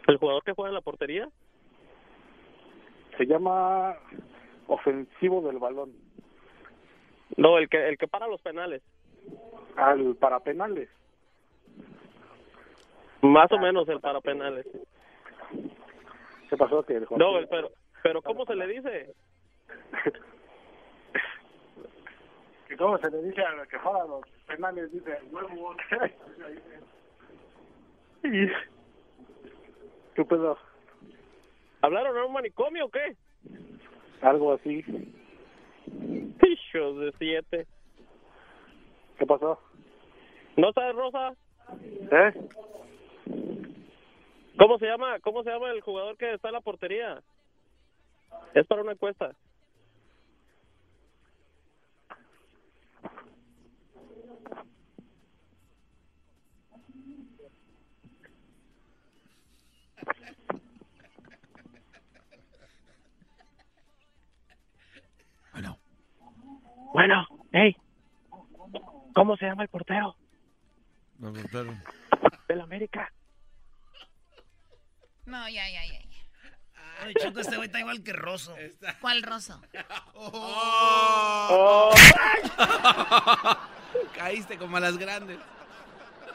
el 0.06 0.16
jugador 0.18 0.42
que 0.44 0.52
juega 0.52 0.68
en 0.70 0.74
la 0.74 0.80
portería? 0.80 1.28
Se 3.16 3.26
llama 3.26 3.96
ofensivo 4.68 5.40
del 5.42 5.58
balón. 5.58 5.92
No, 7.36 7.58
el 7.58 7.68
que 7.68 7.88
el 7.88 7.98
que 7.98 8.06
para 8.06 8.28
los 8.28 8.40
penales. 8.42 8.82
Al 9.76 10.14
para 10.16 10.40
penales. 10.40 10.88
Más 13.22 13.50
o 13.50 13.58
menos 13.58 13.88
el 13.88 14.00
para 14.00 14.20
penales. 14.20 14.66
¿Qué 16.48 16.56
pasó? 16.56 16.82
Que 16.84 16.94
el 16.96 17.06
No, 17.16 17.38
el- 17.38 17.48
pero 17.48 17.70
pero 18.02 18.22
¿cómo 18.22 18.44
se 18.46 18.54
le 18.54 18.66
dice? 18.68 19.14
¿Y 22.70 22.76
¿Cómo 22.76 22.98
se 22.98 23.10
le 23.10 23.22
dice 23.22 23.42
a 23.42 23.52
la 23.54 23.66
que 23.66 23.78
juega 23.78 24.04
los 24.06 24.22
penales? 24.46 24.90
Dice 24.92 25.18
huevo. 25.30 25.74
¿Qué 28.22 30.24
pedo? 30.24 30.56
¿Hablaron 31.82 32.16
a 32.16 32.24
un 32.24 32.32
manicomio 32.32 32.86
o 32.86 32.90
qué? 32.90 33.16
Algo 34.22 34.54
así. 34.54 34.82
Hijos 35.86 37.00
de 37.00 37.12
siete. 37.18 37.66
¿Qué 39.18 39.26
pasó? 39.26 39.60
¿No 40.56 40.72
sabes, 40.72 40.96
Rosa? 40.96 41.34
¿Eh? 41.82 42.32
¿Cómo 44.58 44.78
se 44.78 44.86
llama? 44.86 45.20
¿Cómo 45.20 45.42
se 45.42 45.50
llama 45.50 45.70
el 45.70 45.82
jugador 45.82 46.16
que 46.16 46.32
está 46.32 46.48
en 46.48 46.54
la 46.54 46.60
portería? 46.60 47.22
Es 48.54 48.66
para 48.66 48.82
una 48.82 48.92
encuesta. 48.92 49.34
Bueno, 66.96 67.28
hey, 67.52 67.76
¿cómo 69.14 69.36
se 69.36 69.44
llama 69.44 69.64
el 69.64 69.68
portero 69.68 70.16
del 72.48 72.60
América? 72.62 73.12
No, 75.26 75.46
ya, 75.46 75.68
ya, 75.68 75.84
ya. 75.84 76.00
Oye, 77.04 77.12
Choco, 77.20 77.40
este 77.40 77.56
güey 77.56 77.66
está 77.66 77.80
igual 77.80 78.02
que 78.02 78.14
Rosso. 78.14 78.56
¿Cuál 79.02 79.22
roso? 79.22 79.60
Oh. 80.14 81.90
Caíste 84.14 84.56
como 84.56 84.78
a 84.78 84.80
las 84.80 84.96
grandes. 84.96 85.38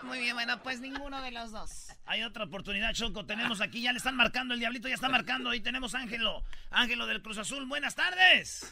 Muy 0.04 0.20
bien, 0.20 0.36
bueno, 0.36 0.62
pues 0.62 0.80
ninguno 0.80 1.24
de 1.24 1.32
los 1.32 1.52
dos. 1.52 1.88
Hay 2.06 2.22
otra 2.22 2.44
oportunidad, 2.44 2.94
Choco. 2.94 3.26
Tenemos 3.26 3.62
aquí, 3.62 3.82
ya 3.82 3.94
le 3.94 3.98
están 3.98 4.16
marcando, 4.16 4.54
el 4.54 4.60
diablito 4.60 4.88
ya 4.88 4.94
está 4.94 5.10
marcando. 5.10 5.56
Y 5.56 5.62
tenemos 5.62 5.96
a 5.96 6.02
Ángelo. 6.02 6.44
Ángelo 6.70 7.08
del 7.08 7.24
Cruz 7.24 7.40
Azul. 7.40 7.66
Buenas 7.66 7.96
tardes. 7.96 8.72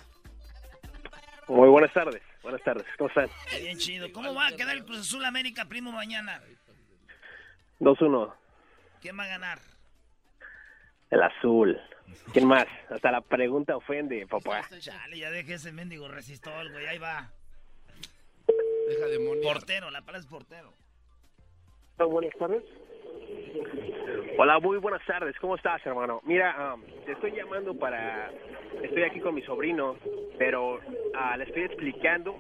Muy 1.50 1.68
buenas 1.68 1.92
tardes, 1.94 2.22
buenas 2.44 2.62
tardes, 2.62 2.86
¿cómo 2.98 3.08
están? 3.10 3.28
Bien 3.60 3.78
chido. 3.78 4.12
¿Cómo 4.14 4.34
va 4.36 4.48
a 4.48 4.56
quedar 4.56 4.76
el 4.76 4.86
Cruz 4.86 5.00
Azul 5.00 5.26
América, 5.26 5.66
primo, 5.66 5.92
mañana? 5.92 6.42
2-1, 7.80 8.32
¿Quién 9.02 9.18
va 9.18 9.24
a 9.24 9.28
ganar? 9.28 9.60
el 11.10 11.24
azul. 11.24 11.80
¿Quién 12.34 12.46
más? 12.48 12.66
Hasta 12.90 13.12
la 13.12 13.22
pregunta 13.22 13.76
ofende, 13.76 14.28
papá. 14.28 14.62
Chale, 14.80 15.18
ya 15.18 15.32
deje 15.32 15.56
ese 15.56 15.72
mendigo 15.72 16.08
resistol, 16.08 16.72
güey. 16.72 16.86
Ahí 16.86 17.00
va. 17.00 17.32
Deja 18.88 19.06
de 19.08 19.20
morir. 19.20 19.42
Portero, 19.44 19.90
la 19.90 20.02
palabra 20.02 20.20
es 20.20 20.28
portero. 20.28 20.72
Buenas 21.98 22.34
tardes. 22.38 22.64
Hola, 24.42 24.58
muy 24.62 24.78
buenas 24.78 25.06
tardes, 25.06 25.38
¿cómo 25.42 25.58
estás, 25.58 25.86
hermano? 25.86 26.22
Mira, 26.24 26.74
um, 26.74 26.82
te 27.04 27.12
estoy 27.12 27.34
llamando 27.34 27.78
para... 27.78 28.32
Estoy 28.82 29.04
aquí 29.04 29.20
con 29.20 29.36
mi 29.36 29.42
sobrino, 29.42 29.98
pero 30.38 30.80
ah, 31.14 31.36
le 31.36 31.44
estoy 31.44 31.64
explicando... 31.64 32.40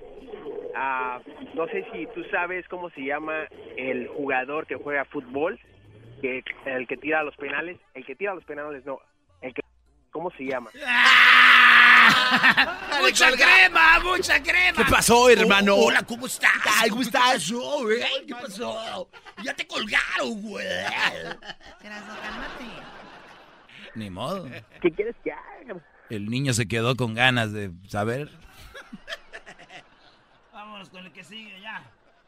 ah, 0.77 1.19
no 1.55 1.67
sé 1.67 1.85
si 1.91 2.07
tú 2.15 2.23
sabes 2.31 2.65
cómo 2.69 2.89
se 2.91 3.01
llama 3.01 3.43
el 3.76 4.07
jugador 4.07 4.65
que 4.65 4.76
juega 4.76 5.03
fútbol, 5.03 5.59
que 6.21 6.41
el 6.67 6.88
que 6.88 6.95
tira 6.95 7.21
los 7.21 7.35
penales. 7.35 7.77
El 7.93 8.05
que 8.05 8.15
tira 8.15 8.34
los 8.34 8.45
penales, 8.45 8.85
no. 8.85 9.01
El 9.41 9.53
que... 9.53 9.61
¿Cómo 10.11 10.31
se 10.31 10.45
llama? 10.45 10.69
¡Mucha 13.01 13.31
crema! 13.31 13.99
¡Mucha 13.99 14.41
crema! 14.41 14.77
¿Qué 14.77 14.91
pasó, 14.91 15.30
hermano? 15.30 15.76
Oh, 15.76 15.88
hola, 15.88 16.03
¿cómo 16.03 16.26
estás? 16.27 16.51
Ay, 16.80 16.89
¿cómo 16.89 17.01
estás? 17.01 17.45
¿Qué 17.45 17.53
pasó, 17.53 17.81
güey? 17.81 18.01
¿Qué 18.27 18.35
pasó? 18.35 19.09
Ya 19.43 19.53
te 19.53 19.65
colgaron, 19.65 20.41
güey. 20.41 20.67
Cálmate. 21.81 22.65
Ni 23.95 24.09
modo. 24.09 24.47
¿Qué 24.81 24.91
quieres 24.91 25.15
que 25.23 25.31
haga? 25.31 25.81
El 26.09 26.30
niño 26.30 26.53
se 26.53 26.67
quedó 26.67 26.95
con 26.95 27.13
ganas 27.13 27.51
de 27.53 27.71
saber. 27.88 28.30
Vámonos 30.51 30.89
con 30.89 31.05
el 31.05 31.11
que 31.11 31.23
sigue 31.23 31.59
ya. 31.61 31.84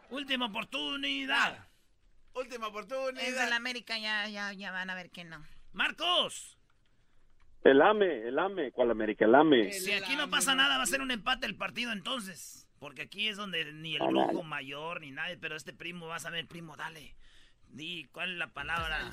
Última 0.10 0.46
oportunidad. 0.48 1.68
Última 2.34 2.68
oportunidad. 2.68 3.24
Es 3.24 3.36
del 3.36 3.54
América, 3.54 3.98
ya, 3.98 4.28
ya, 4.28 4.54
ya 4.54 4.72
van 4.72 4.90
a 4.90 4.96
ver 4.96 5.10
que 5.10 5.24
no. 5.24 5.44
Marcos. 5.74 6.58
El 7.64 7.82
AME, 7.82 8.28
el 8.28 8.40
AME. 8.40 8.72
¿Cuál 8.72 8.92
América? 8.92 9.26
El 9.26 9.36
AME. 9.36 9.72
Si 9.74 9.92
aquí 9.92 10.16
no 10.16 10.30
pasa 10.30 10.56
nada, 10.56 10.78
va 10.78 10.84
a 10.84 10.88
ser 10.88 11.02
un 11.02 11.12
empate 11.12 11.46
el 11.46 11.56
partido 11.56 11.92
entonces. 11.92 12.68
Porque 12.80 13.04
aquí 13.04 13.28
es 13.28 13.38
donde 13.38 13.72
ni 13.74 13.96
el 13.96 14.02
brujo 14.08 14.42
mayor 14.44 15.02
ni 15.02 15.12
nadie, 15.12 15.38
pero 15.38 15.56
este 15.56 15.72
primo, 15.72 16.08
vas 16.08 16.26
a 16.26 16.32
ver, 16.32 16.48
primo, 16.48 16.76
dale. 16.76 17.16
Di, 17.68 18.06
¿cuál 18.12 18.32
es 18.32 18.38
la 18.40 18.48
palabra? 18.48 19.12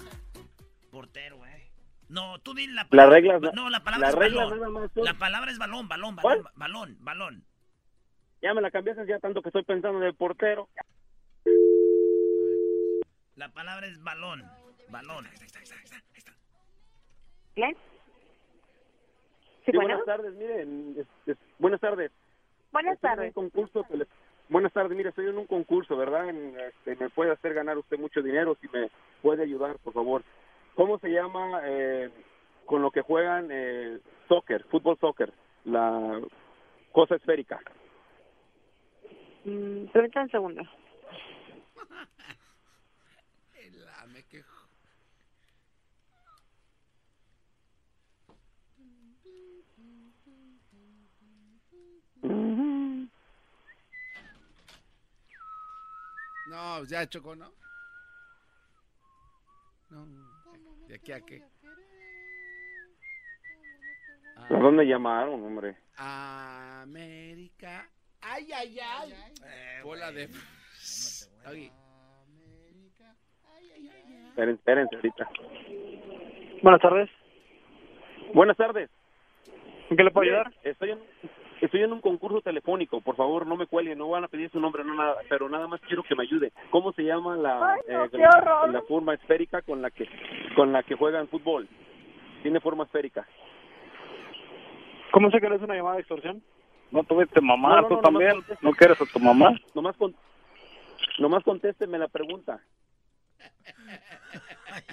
Portero, 0.91 1.37
güey. 1.37 1.69
No, 2.09 2.39
tú 2.39 2.55
di 2.55 2.67
la 2.69 2.89
palabra. 2.89 3.17
reglas 3.17 3.43
no- 3.43 3.53
No, 3.53 3.69
la 3.69 3.85
palabra 3.85 4.07
las 4.07 4.15
es 4.15 4.19
reglas 4.19 4.45
balón. 4.49 4.61
nada 4.61 4.71
más 4.73 4.91
son- 4.95 5.05
La 5.05 5.15
palabra 5.15 5.51
es 5.51 5.59
balón, 5.59 5.87
balón, 5.89 6.17
¿Cuál? 6.17 6.39
balón, 6.39 6.53
balón, 6.57 6.97
balón. 7.05 7.45
Ya 8.41 8.55
me 8.55 8.63
la 8.63 8.71
cambiaste 8.71 9.07
ya 9.07 9.19
tanto 9.19 9.43
que 9.43 9.51
estoy 9.51 9.65
pensando 9.65 9.99
en 9.99 10.05
el 10.05 10.15
portero. 10.15 10.71
La 13.37 13.51
palabra 13.53 13.87
es 13.87 14.03
balón, 14.03 14.43
balón. 14.89 15.29
¿Qué? 17.55 17.77
Sí, 19.71 19.77
bueno. 19.77 19.99
buenas 19.99 20.05
tardes, 20.07 20.35
miren, 20.35 20.95
es- 20.99 21.29
es- 21.29 21.39
buenas 21.59 21.81
tardes. 21.81 22.11
Buenas 22.73 22.95
Estoy 22.95 23.11
en 23.11 23.17
tardes. 23.17 23.37
un 23.37 23.51
concurso 23.51 23.85
que 23.85 23.97
le- 23.99 24.07
Buenas 24.49 24.73
tardes, 24.73 24.97
mire, 24.97 25.11
estoy 25.11 25.27
en 25.29 25.37
un 25.37 25.47
concurso, 25.47 25.95
¿verdad? 25.95 26.31
En, 26.31 26.59
este, 26.59 26.97
me 26.97 27.11
puede 27.11 27.33
hacer 27.33 27.53
ganar 27.53 27.77
usted 27.77 27.99
mucho 27.99 28.23
dinero 28.23 28.57
si 28.63 28.69
me 28.69 28.89
puede 29.21 29.43
ayudar, 29.43 29.79
por 29.81 29.93
favor. 29.93 30.23
¿Cómo 30.75 30.99
se 31.01 31.11
llama 31.11 31.61
eh, 31.65 32.11
con 32.65 32.81
lo 32.81 32.91
que 32.91 33.03
juegan 33.03 33.49
eh, 33.51 33.99
soccer, 34.27 34.65
fútbol 34.71 34.97
soccer, 34.99 35.35
la 35.65 36.19
cosa 36.93 37.17
esférica? 37.17 37.61
Mm, 39.45 39.89
permítame 39.89 40.25
un 40.25 40.31
segundo. 40.31 40.63
No, 56.59 56.85
ya 56.87 57.09
chocó, 57.09 57.37
¿no? 57.37 57.53
No. 59.91 60.05
¿De 60.89 60.97
aquí 60.97 61.13
a 61.13 61.21
qué? 61.21 61.41
¿A 64.37 64.59
dónde 64.59 64.85
llamaron, 64.85 65.45
hombre? 65.45 65.77
América. 65.97 67.89
Ay, 68.21 68.53
ay, 68.53 68.77
ay. 68.81 69.15
Bola 69.85 70.11
de. 70.11 70.29
Oye. 71.47 71.71
Esperen, 74.31 74.57
espérense 74.57 74.97
ahorita. 74.97 75.29
Buenas 76.61 76.81
tardes. 76.81 77.09
Buenas 78.35 78.57
tardes. 78.57 78.91
¿En 79.91 79.97
qué 79.97 80.03
le 80.03 80.11
puedo 80.11 80.29
ayudar? 80.29 80.53
Estoy 80.65 80.91
en, 80.91 80.99
estoy 81.61 81.83
en 81.83 81.93
un 81.93 82.01
concurso 82.01 82.41
telefónico. 82.41 83.01
Por 83.01 83.17
favor, 83.17 83.47
no 83.47 83.57
me 83.57 83.67
cuelguen. 83.67 83.99
No 83.99 84.09
van 84.09 84.25
a 84.25 84.29
pedir 84.29 84.51
su 84.51 84.61
nombre, 84.61 84.85
no 84.85 84.95
nada. 84.95 85.17
Pero 85.29 85.49
nada 85.49 85.67
más 85.67 85.81
quiero 85.83 86.03
que 86.03 86.15
me 86.15 86.25
ayude. 86.25 86.53
¿Cómo 86.71 86.93
se 86.93 87.03
llama 87.03 87.37
la, 87.37 87.73
Ay, 87.73 87.81
no, 87.89 88.05
eh, 88.05 88.11
la, 88.73 88.83
forma 88.83 89.15
esférica 89.15 89.63
con 89.63 89.83
la 89.83 89.91
que 89.91 90.09
con 90.55 90.73
la 90.73 90.83
que 90.83 90.95
juegan 90.95 91.29
fútbol? 91.29 91.69
Tiene 92.43 92.61
forma 92.61 92.85
esférica. 92.85 93.27
¿Cómo 95.11 95.31
sé 95.31 95.41
que 95.41 95.47
eres 95.47 95.63
una 95.63 95.75
llamada 95.75 95.97
de 95.97 96.03
extorsión? 96.03 96.43
¿No 96.91 97.03
tuviste 97.05 97.41
mamá? 97.41 97.77
No, 97.77 97.83
no, 97.83 97.89
¿Tú 97.89 97.95
no, 97.95 98.01
también? 98.01 98.45
¿No 98.61 98.73
quieres 98.73 99.01
a 99.01 99.05
tu 99.07 99.19
mamá? 99.19 99.51
Nomás, 99.75 99.97
con, 99.97 100.15
nomás 101.19 101.43
contésteme 101.45 101.99
la 101.99 102.09
pregunta. 102.09 102.61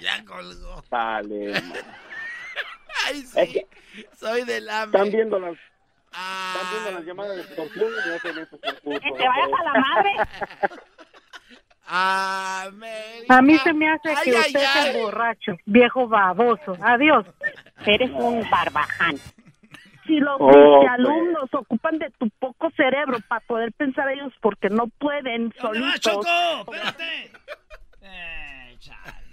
Ya 0.00 0.24
colgó. 0.24 0.82
Dale. 0.90 1.52
Ay, 3.06 3.22
sí. 3.22 3.66
Soy 4.14 4.44
del 4.44 4.68
hambre. 4.68 4.98
Están 4.98 5.12
viendo 5.12 5.38
las, 5.38 5.56
están 6.16 6.70
viendo 6.72 6.90
las 6.92 7.04
llamadas 7.04 7.36
de 7.36 7.42
y 7.42 7.44
fútbol. 7.44 9.00
Que 9.00 9.12
te 9.12 9.28
vayas 9.28 9.50
a 9.60 9.64
la 9.64 9.72
madre. 9.80 10.12
América. 11.88 13.36
A 13.38 13.42
mí 13.42 13.56
se 13.58 13.72
me 13.72 13.88
hace 13.88 14.08
que 14.24 14.30
Ay, 14.30 14.40
usted 14.40 14.60
ay, 14.60 14.64
es 14.88 14.94
ay. 14.96 15.00
borracho, 15.02 15.52
viejo 15.66 16.08
baboso. 16.08 16.76
Adiós. 16.82 17.26
Eres 17.84 18.10
un 18.10 18.48
barbaján. 18.50 19.16
Si 20.06 20.18
los 20.18 20.36
Oh, 20.40 20.86
alumnos 20.88 21.48
ocupan 21.52 21.98
de 21.98 22.10
tu 22.18 22.28
poco 22.38 22.70
cerebro 22.76 23.18
para 23.28 23.40
poder 23.46 23.72
pensar 23.72 24.08
ellos 24.10 24.32
porque 24.40 24.68
no 24.68 24.86
pueden 24.98 25.50
¿Dónde 25.60 25.80
vas, 25.80 26.00
solitos. 26.00 26.26
Choco? 26.26 26.72
Espérate. 26.74 27.30
Eh, 28.02 28.76
chale. 28.78 29.26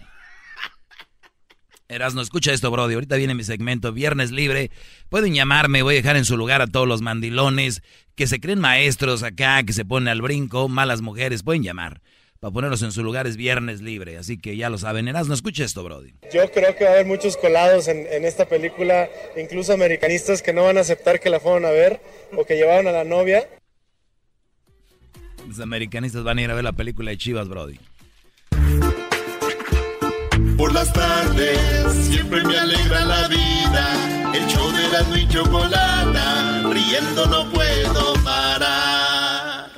Erasno, 1.88 2.22
escucha 2.22 2.54
esto, 2.54 2.72
Brody. 2.72 2.96
Ahorita 2.96 3.16
viene 3.18 3.36
mi 3.36 3.44
segmento, 3.44 3.92
Viernes 3.92 4.32
Libre. 4.32 4.72
Pueden 5.10 5.34
llamarme, 5.34 5.82
voy 5.82 5.96
a 5.96 5.98
dejar 5.98 6.16
en 6.16 6.26
su 6.26 6.38
lugar 6.38 6.62
a 6.62 6.68
todos 6.68 6.88
los 6.88 7.02
mandilones 7.02 7.82
que 8.16 8.28
se 8.28 8.40
creen 8.40 8.60
maestros 8.60 9.24
acá, 9.24 9.64
que 9.64 9.74
se 9.74 9.86
ponen 9.86 10.10
al 10.10 10.22
brinco, 10.22 10.70
malas 10.70 11.02
mujeres. 11.02 11.44
Pueden 11.44 11.64
llamar. 11.64 12.02
Para 12.40 12.52
ponerlos 12.52 12.82
en 12.82 12.92
su 12.92 13.04
lugar 13.04 13.26
es 13.26 13.38
Viernes 13.38 13.82
Libre. 13.82 14.18
Así 14.18 14.38
que 14.38 14.58
ya 14.58 14.70
lo 14.70 14.78
saben. 14.78 15.08
Erasno, 15.08 15.34
escucha 15.34 15.64
esto, 15.64 15.84
Brody. 15.84 16.14
Yo 16.34 16.52
creo 16.52 16.76
que 16.76 16.84
va 16.84 16.90
a 16.90 16.94
haber 16.94 17.06
muchos 17.06 17.38
colados 17.38 17.88
en, 17.88 18.06
en 18.12 18.26
esta 18.26 18.46
película, 18.46 19.10
incluso 19.38 19.74
americanistas 19.74 20.42
que 20.42 20.52
no 20.52 20.64
van 20.64 20.78
a 20.78 20.82
aceptar 20.82 21.20
que 21.20 21.30
la 21.30 21.40
fueron 21.40 21.66
a 21.66 21.70
ver 21.70 22.02
o 22.36 22.44
que 22.46 22.56
llevaron 22.56 22.88
a 22.88 22.92
la 22.92 23.04
novia. 23.06 23.48
Los 25.48 25.60
americanistas 25.60 26.24
van 26.24 26.38
a 26.40 26.42
ir 26.42 26.52
a 26.52 26.54
ver 26.54 26.64
la 26.64 26.74
película 26.74 27.12
de 27.12 27.18
Chivas, 27.18 27.48
Brody. 27.48 27.80
Por 30.64 30.72
las 30.72 30.94
tardes 30.94 32.08
siempre 32.08 32.42
me 32.42 32.58
alegra 32.58 33.02
la 33.02 33.28
vida. 33.28 34.32
El 34.34 34.48
show 34.48 34.72
de 34.72 34.88
la 34.88 35.20
y 35.20 35.28
chocolata, 35.28 36.62
riendo 36.72 37.26
no 37.26 37.50
puedo 37.52 38.14
parar. 38.24 39.70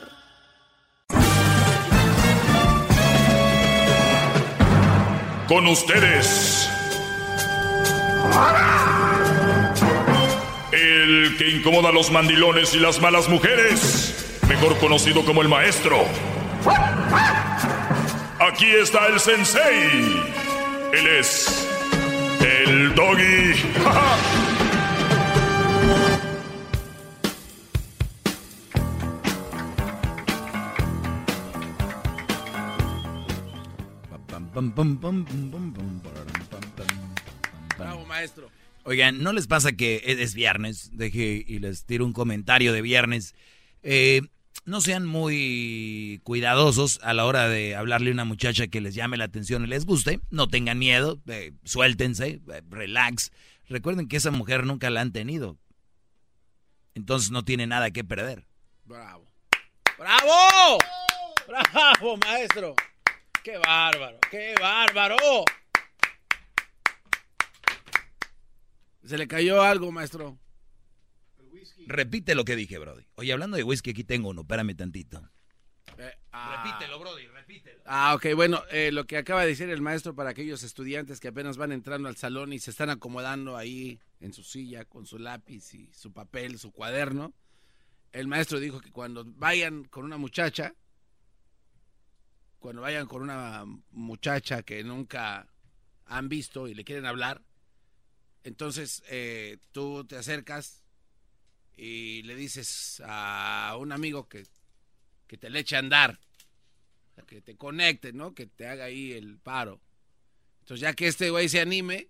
Con 5.47 5.65
ustedes. 5.65 6.69
El 10.71 11.35
que 11.39 11.49
incomoda 11.49 11.89
a 11.89 11.93
los 11.93 12.11
mandilones 12.11 12.75
y 12.75 12.77
las 12.77 13.01
malas 13.01 13.27
mujeres. 13.27 14.37
Mejor 14.47 14.77
conocido 14.77 15.25
como 15.25 15.41
el 15.41 15.49
maestro. 15.49 16.05
Aquí 18.39 18.67
está 18.67 19.07
el 19.07 19.19
sensei. 19.19 20.44
Él 20.95 21.07
es 21.07 21.67
el 22.39 22.95
doggy. 22.95 23.53
Bravo, 37.77 38.05
maestro. 38.05 38.49
Oigan, 38.83 39.21
¿no 39.21 39.33
les 39.33 39.47
pasa 39.47 39.73
que 39.73 40.01
es, 40.05 40.19
es 40.19 40.33
viernes? 40.33 40.91
Deje 40.93 41.43
y 41.45 41.59
les 41.59 41.83
tiro 41.83 42.05
un 42.05 42.13
comentario 42.13 42.71
de 42.71 42.81
viernes. 42.81 43.35
Eh, 43.83 44.21
no 44.63 44.81
sean 44.81 45.05
muy 45.05 46.21
cuidadosos 46.23 46.99
a 47.03 47.13
la 47.13 47.25
hora 47.25 47.47
de 47.47 47.75
hablarle 47.75 48.09
a 48.09 48.13
una 48.13 48.25
muchacha 48.25 48.67
que 48.67 48.81
les 48.81 48.95
llame 48.95 49.17
la 49.17 49.25
atención 49.25 49.63
y 49.63 49.67
les 49.67 49.85
guste. 49.85 50.21
No 50.29 50.47
tengan 50.47 50.79
miedo, 50.79 51.19
eh, 51.27 51.53
suéltense, 51.63 52.41
eh, 52.51 52.61
relax. 52.69 53.31
Recuerden 53.67 54.07
que 54.07 54.17
esa 54.17 54.31
mujer 54.31 54.65
nunca 54.65 54.89
la 54.89 55.01
han 55.01 55.11
tenido. 55.11 55.57
Entonces 56.93 57.31
no 57.31 57.43
tiene 57.43 57.67
nada 57.67 57.91
que 57.91 58.03
perder. 58.03 58.47
Bravo. 58.85 59.25
¡Bravo! 59.97 60.77
¡Bravo, 61.47 62.17
maestro! 62.17 62.75
¡Qué 63.43 63.57
bárbaro! 63.57 64.17
¡Qué 64.31 64.55
bárbaro! 64.59 65.17
Se 69.03 69.17
le 69.17 69.27
cayó 69.27 69.61
algo, 69.61 69.91
maestro. 69.91 70.39
Repite 71.87 72.35
lo 72.35 72.45
que 72.45 72.55
dije, 72.55 72.77
Brody. 72.77 73.05
Oye, 73.15 73.31
hablando 73.33 73.57
de 73.57 73.63
whisky, 73.63 73.91
aquí 73.91 74.03
tengo 74.03 74.29
uno. 74.29 74.41
Espérame 74.41 74.75
tantito. 74.75 75.29
Repítelo, 75.95 76.99
Brody, 76.99 77.27
repítelo. 77.27 77.81
Ah, 77.85 78.15
ok, 78.15 78.33
bueno, 78.35 78.63
eh, 78.71 78.91
lo 78.91 79.05
que 79.05 79.17
acaba 79.17 79.41
de 79.41 79.47
decir 79.47 79.69
el 79.69 79.81
maestro 79.81 80.15
para 80.15 80.31
aquellos 80.31 80.63
estudiantes 80.63 81.19
que 81.19 81.29
apenas 81.29 81.57
van 81.57 81.71
entrando 81.71 82.09
al 82.09 82.17
salón 82.17 82.51
y 82.51 82.59
se 82.59 82.71
están 82.71 82.89
acomodando 82.89 83.55
ahí 83.55 83.99
en 84.19 84.33
su 84.33 84.43
silla 84.43 84.85
con 84.85 85.05
su 85.05 85.19
lápiz 85.19 85.73
y 85.73 85.91
su 85.93 86.11
papel, 86.11 86.59
su 86.59 86.71
cuaderno. 86.71 87.33
El 88.11 88.27
maestro 88.27 88.59
dijo 88.59 88.81
que 88.81 88.91
cuando 88.91 89.23
vayan 89.25 89.85
con 89.85 90.05
una 90.05 90.17
muchacha, 90.17 90.73
cuando 92.59 92.81
vayan 92.81 93.07
con 93.07 93.21
una 93.21 93.65
muchacha 93.91 94.63
que 94.63 94.83
nunca 94.83 95.47
han 96.05 96.29
visto 96.29 96.67
y 96.67 96.73
le 96.73 96.83
quieren 96.83 97.05
hablar, 97.05 97.41
entonces 98.43 99.03
eh, 99.09 99.57
tú 99.71 100.05
te 100.05 100.17
acercas 100.17 100.84
y 101.77 102.23
le 102.23 102.35
dices 102.35 103.01
a 103.05 103.75
un 103.79 103.91
amigo 103.91 104.27
que, 104.27 104.45
que 105.27 105.37
te 105.37 105.49
le 105.49 105.59
eche 105.59 105.75
a 105.75 105.79
andar, 105.79 106.19
que 107.27 107.41
te 107.41 107.55
conecte, 107.55 108.13
¿no? 108.13 108.33
Que 108.33 108.45
te 108.45 108.67
haga 108.67 108.85
ahí 108.85 109.13
el 109.13 109.37
paro. 109.37 109.81
Entonces 110.61 110.81
ya 110.81 110.93
que 110.93 111.07
este 111.07 111.29
güey 111.29 111.49
se 111.49 111.61
anime, 111.61 112.09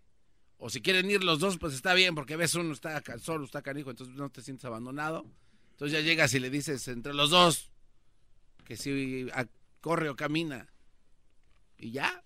o 0.58 0.70
si 0.70 0.82
quieren 0.82 1.10
ir 1.10 1.24
los 1.24 1.40
dos, 1.40 1.58
pues 1.58 1.74
está 1.74 1.94
bien, 1.94 2.16
porque 2.16 2.36
ves 2.36 2.56
uno 2.56 2.74
está 2.74 3.02
solo, 3.20 3.46
está 3.46 3.62
canijo, 3.62 3.92
entonces 3.92 4.16
no 4.16 4.30
te 4.30 4.42
sientes 4.42 4.66
abandonado. 4.66 5.26
Entonces 5.72 5.98
ya 5.98 6.04
llegas 6.04 6.34
y 6.34 6.40
le 6.40 6.50
dices 6.50 6.88
entre 6.88 7.14
los 7.14 7.30
dos 7.30 7.72
que 8.64 8.78
si 8.78 9.28
corre 9.82 10.10
o 10.10 10.16
camina. 10.16 10.68
Y 11.78 11.92
ya, 11.92 12.24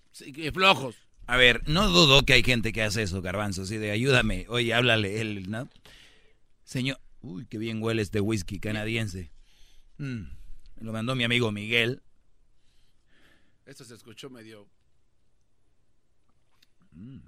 flojos. 0.54 0.96
A 1.26 1.38
ver, 1.38 1.68
no 1.68 1.88
dudo 1.90 2.24
que 2.24 2.34
hay 2.34 2.44
gente 2.44 2.72
que 2.72 2.82
hace 2.82 3.04
eso, 3.04 3.22
garbanzo, 3.22 3.64
así 3.64 3.78
de 3.78 3.92
ayúdame. 3.92 4.46
Oye, 4.50 4.74
háblale 4.74 5.22
él, 5.22 5.50
¿no? 5.50 5.70
Señor, 6.64 7.00
uy, 7.22 7.46
qué 7.46 7.58
bien 7.58 7.82
huele 7.82 8.02
este 8.02 8.22
whisky 8.22 8.60
canadiense. 8.60 9.32
Mm, 9.98 10.24
me 10.76 10.84
lo 10.84 10.94
mandó 10.94 11.16
mi 11.16 11.24
amigo 11.24 11.52
Miguel. 11.52 12.02
Esto 13.66 13.84
se 13.84 13.96
escuchó 13.96 14.30
medio... 14.30 14.68
Mm. 16.92 17.20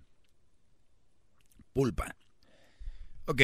Pulpa. 1.74 2.16
Ok, 3.26 3.42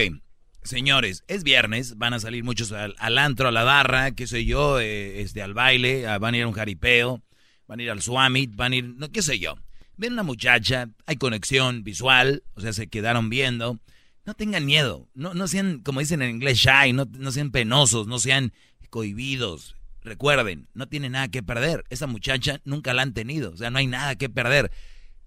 señores, 0.63 1.23
es 1.27 1.43
viernes, 1.43 1.97
van 1.97 2.13
a 2.13 2.19
salir 2.19 2.43
muchos 2.43 2.71
al, 2.71 2.95
al 2.97 3.17
antro, 3.17 3.47
a 3.47 3.51
la 3.51 3.63
barra, 3.63 4.11
qué 4.11 4.27
sé 4.27 4.43
yo, 4.43 4.79
eh, 4.79 5.21
este, 5.21 5.41
al 5.41 5.53
baile, 5.53 6.07
ah, 6.07 6.17
van 6.17 6.33
a 6.33 6.37
ir 6.37 6.43
a 6.43 6.47
un 6.47 6.53
jaripeo, 6.53 7.23
van 7.67 7.79
a 7.79 7.83
ir 7.83 7.91
al 7.91 8.01
swamit, 8.01 8.55
van 8.55 8.73
a 8.73 8.75
ir, 8.75 8.85
no, 8.85 9.09
qué 9.11 9.21
sé 9.21 9.39
yo. 9.39 9.55
Ven 9.95 10.13
una 10.13 10.23
muchacha, 10.23 10.89
hay 11.05 11.15
conexión 11.15 11.83
visual, 11.83 12.43
o 12.55 12.61
sea, 12.61 12.73
se 12.73 12.87
quedaron 12.87 13.29
viendo. 13.29 13.79
No 14.27 14.33
tengan 14.33 14.65
miedo, 14.65 15.07
no, 15.13 15.33
no 15.33 15.47
sean, 15.47 15.79
como 15.79 16.01
dicen 16.01 16.21
en 16.21 16.31
inglés, 16.31 16.57
shy, 16.57 16.91
no, 16.91 17.05
no 17.05 17.31
sean 17.31 17.49
penosos, 17.49 18.07
no 18.07 18.19
sean 18.19 18.51
cohibidos. 18.89 19.77
Recuerden, 20.01 20.67
no 20.73 20.89
tienen 20.89 21.13
nada 21.13 21.29
que 21.29 21.41
perder. 21.41 21.85
Esa 21.89 22.07
muchacha 22.07 22.59
nunca 22.65 22.93
la 22.93 23.03
han 23.03 23.13
tenido, 23.13 23.53
o 23.53 23.55
sea, 23.55 23.69
no 23.69 23.77
hay 23.77 23.87
nada 23.87 24.17
que 24.17 24.27
perder. 24.27 24.69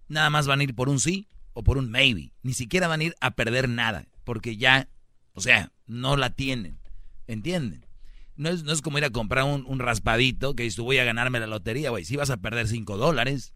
Nada 0.09 0.29
más 0.29 0.47
van 0.47 0.61
a 0.61 0.65
ir 0.65 0.75
por 0.75 0.91
un 0.91 1.01
sí 1.01 1.29
o 1.55 1.63
por 1.65 1.79
un 1.79 1.91
maybe. 1.91 2.33
Ni 2.43 2.53
siquiera 2.53 2.89
van 2.89 3.01
a 3.01 3.05
ir 3.05 3.15
a 3.23 3.31
perder 3.31 3.71
nada, 3.71 4.07
porque 4.25 4.59
ya, 4.59 4.87
o 5.33 5.41
sea, 5.41 5.73
no 5.87 6.19
la 6.19 6.29
tienen. 6.29 6.79
¿Entienden? 7.27 7.87
No 8.37 8.51
es, 8.51 8.65
no 8.65 8.73
es 8.73 8.83
como 8.83 8.99
ir 8.99 9.05
a 9.07 9.11
comprar 9.11 9.45
un, 9.45 9.65
un 9.65 9.79
raspadito 9.79 10.55
que 10.55 10.65
dices, 10.65 10.81
voy 10.81 10.99
a 10.99 11.05
ganarme 11.05 11.41
la 11.41 11.47
lotería, 11.47 11.89
güey. 11.89 12.05
Si 12.05 12.17
vas 12.17 12.29
a 12.29 12.37
perder 12.37 12.69
5 12.69 12.99
dólares, 12.99 13.55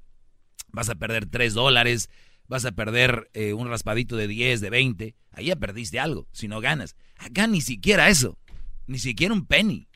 vas 0.72 0.88
a 0.88 0.94
perder 0.94 1.26
3 1.26 1.52
dólares, 1.52 2.08
vas 2.48 2.64
a 2.64 2.72
perder 2.72 3.30
eh, 3.34 3.52
un 3.52 3.68
raspadito 3.68 4.16
de 4.16 4.26
10, 4.28 4.60
de 4.60 4.70
20. 4.70 5.14
Ahí 5.32 5.46
ya 5.46 5.56
perdiste 5.56 5.98
algo, 6.00 6.28
si 6.32 6.48
no 6.48 6.60
ganas. 6.60 6.96
Acá 7.16 7.46
ni 7.46 7.60
siquiera 7.60 8.08
eso, 8.08 8.38
ni 8.86 8.98
siquiera 8.98 9.34
un 9.34 9.46
penny. 9.46 9.88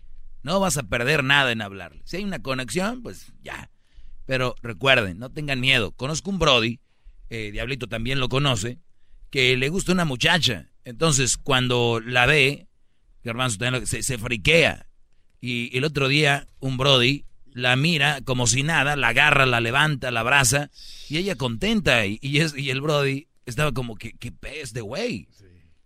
No 0.42 0.60
vas 0.60 0.78
a 0.78 0.84
perder 0.84 1.24
nada 1.24 1.52
en 1.52 1.60
hablarle. 1.62 2.00
Si 2.04 2.16
hay 2.16 2.24
una 2.24 2.40
conexión, 2.40 3.02
pues 3.02 3.32
ya. 3.42 3.70
Pero 4.24 4.54
recuerden, 4.62 5.18
no 5.18 5.30
tengan 5.30 5.60
miedo. 5.60 5.92
Conozco 5.92 6.30
un 6.30 6.38
Brody, 6.38 6.80
eh, 7.30 7.50
Diablito 7.52 7.88
también 7.88 8.20
lo 8.20 8.28
conoce, 8.28 8.78
que 9.30 9.56
le 9.56 9.68
gusta 9.68 9.92
una 9.92 10.04
muchacha. 10.04 10.68
Entonces, 10.84 11.36
cuando 11.36 12.00
la 12.04 12.26
ve, 12.26 12.66
lo- 13.24 13.86
se, 13.86 14.02
se 14.02 14.18
friquea. 14.18 14.86
Y 15.40 15.76
el 15.76 15.84
otro 15.84 16.08
día, 16.08 16.46
un 16.60 16.76
Brody 16.76 17.24
la 17.58 17.74
mira 17.76 18.20
como 18.24 18.46
si 18.46 18.62
nada, 18.62 18.96
la 18.96 19.08
agarra, 19.08 19.44
la 19.44 19.60
levanta, 19.60 20.10
la 20.10 20.20
abraza, 20.20 20.70
y 21.08 21.18
ella 21.18 21.34
contenta. 21.34 22.06
Y, 22.06 22.18
y 22.22 22.38
es, 22.38 22.54
el 22.56 22.80
Brody 22.80 23.26
estaba 23.46 23.72
como, 23.72 23.96
que 23.96 24.12
qué 24.12 24.30
pez 24.30 24.72
de 24.72 24.80
güey? 24.80 25.28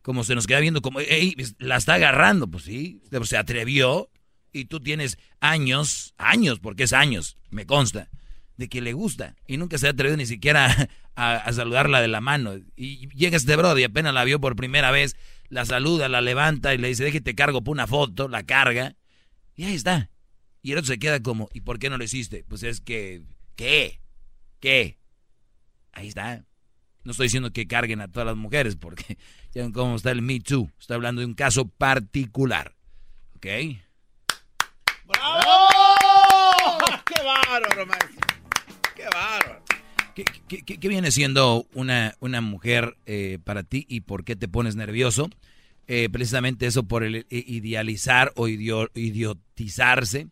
Como 0.03 0.24
se 0.24 0.35
nos 0.35 0.47
queda 0.47 0.61
viendo, 0.61 0.82
como, 0.82 1.01
ey, 1.01 1.35
la 1.59 1.77
está 1.77 1.94
agarrando. 1.94 2.49
Pues 2.49 2.65
sí, 2.65 3.01
se 3.24 3.36
atrevió. 3.36 4.11
Y 4.53 4.66
tú 4.66 4.81
tienes 4.81 5.16
años, 5.40 6.12
años, 6.19 6.61
porque 6.61 6.82
es 6.82 6.93
años, 6.93 7.39
me 7.49 7.65
consta, 7.65 8.11
de 8.59 8.69
que 8.69 8.82
le 8.82 8.93
gusta. 8.93 9.35
Y 9.47 9.57
nunca 9.57 9.78
se 9.78 9.86
ha 9.86 9.90
atrevido 9.90 10.19
ni 10.19 10.27
siquiera 10.27 10.90
a, 11.16 11.51
saludarla 11.53 12.03
de 12.03 12.09
la 12.09 12.20
mano. 12.20 12.57
Y 12.77 13.09
llega 13.15 13.39
este 13.39 13.57
brody, 13.57 13.85
apenas 13.85 14.12
la 14.12 14.24
vio 14.24 14.40
por 14.40 14.57
primera 14.57 14.90
vez, 14.90 15.16
la 15.49 15.65
saluda, 15.65 16.11
la 16.11 16.20
levanta 16.20 16.74
y 16.74 16.78
le 16.78 16.89
dice, 16.89 17.05
déjate 17.05 17.35
cargo 17.35 17.65
por 17.65 17.73
una 17.73 17.86
foto, 17.86 18.28
la 18.28 18.43
carga. 18.43 18.94
Y 19.57 19.65
ahí 19.65 19.74
está. 19.74 20.11
Y 20.62 20.72
el 20.72 20.78
otro 20.78 20.86
se 20.86 20.98
queda 20.98 21.20
como, 21.20 21.48
¿y 21.52 21.62
por 21.62 21.80
qué 21.80 21.90
no 21.90 21.98
lo 21.98 22.05
hiciste? 22.05 22.44
Pues 22.48 22.62
es 22.62 22.80
que, 22.80 23.22
¿qué? 23.56 24.01
¿Qué? 24.60 24.97
Ahí 25.93 26.06
está. 26.06 26.44
No 27.02 27.10
estoy 27.10 27.26
diciendo 27.26 27.52
que 27.52 27.66
carguen 27.66 28.01
a 28.01 28.06
todas 28.06 28.26
las 28.26 28.36
mujeres, 28.36 28.76
porque 28.76 29.18
ya 29.55 29.62
ven 29.62 29.72
cómo 29.72 29.97
está 29.97 30.12
el 30.12 30.22
Me 30.22 30.39
Too. 30.39 30.70
Está 30.80 30.94
hablando 30.94 31.20
de 31.20 31.26
un 31.26 31.34
caso 31.34 31.66
particular. 31.66 32.76
¿Ok? 33.36 33.47
¡Bravo! 35.05 35.44
¡Qué 37.06 37.22
bárbaro, 37.24 37.86
maestro! 37.86 38.26
¡Qué 38.94 39.05
bárbaro! 39.12 39.62
¿Qué, 40.14 40.89
viene 40.89 41.10
siendo 41.10 41.66
una, 41.74 42.14
una 42.20 42.40
mujer 42.40 42.97
eh, 43.06 43.40
para 43.43 43.64
ti 43.64 43.84
y 43.89 44.02
por 44.02 44.24
qué 44.24 44.36
te 44.36 44.47
pones 44.47 44.76
nervioso? 44.76 45.28
Eh, 45.89 46.09
precisamente 46.12 46.66
eso 46.66 46.84
por 46.84 47.02
el 47.02 47.26
idealizar 47.30 48.32
o 48.36 48.47
idiotizarse 48.47 50.28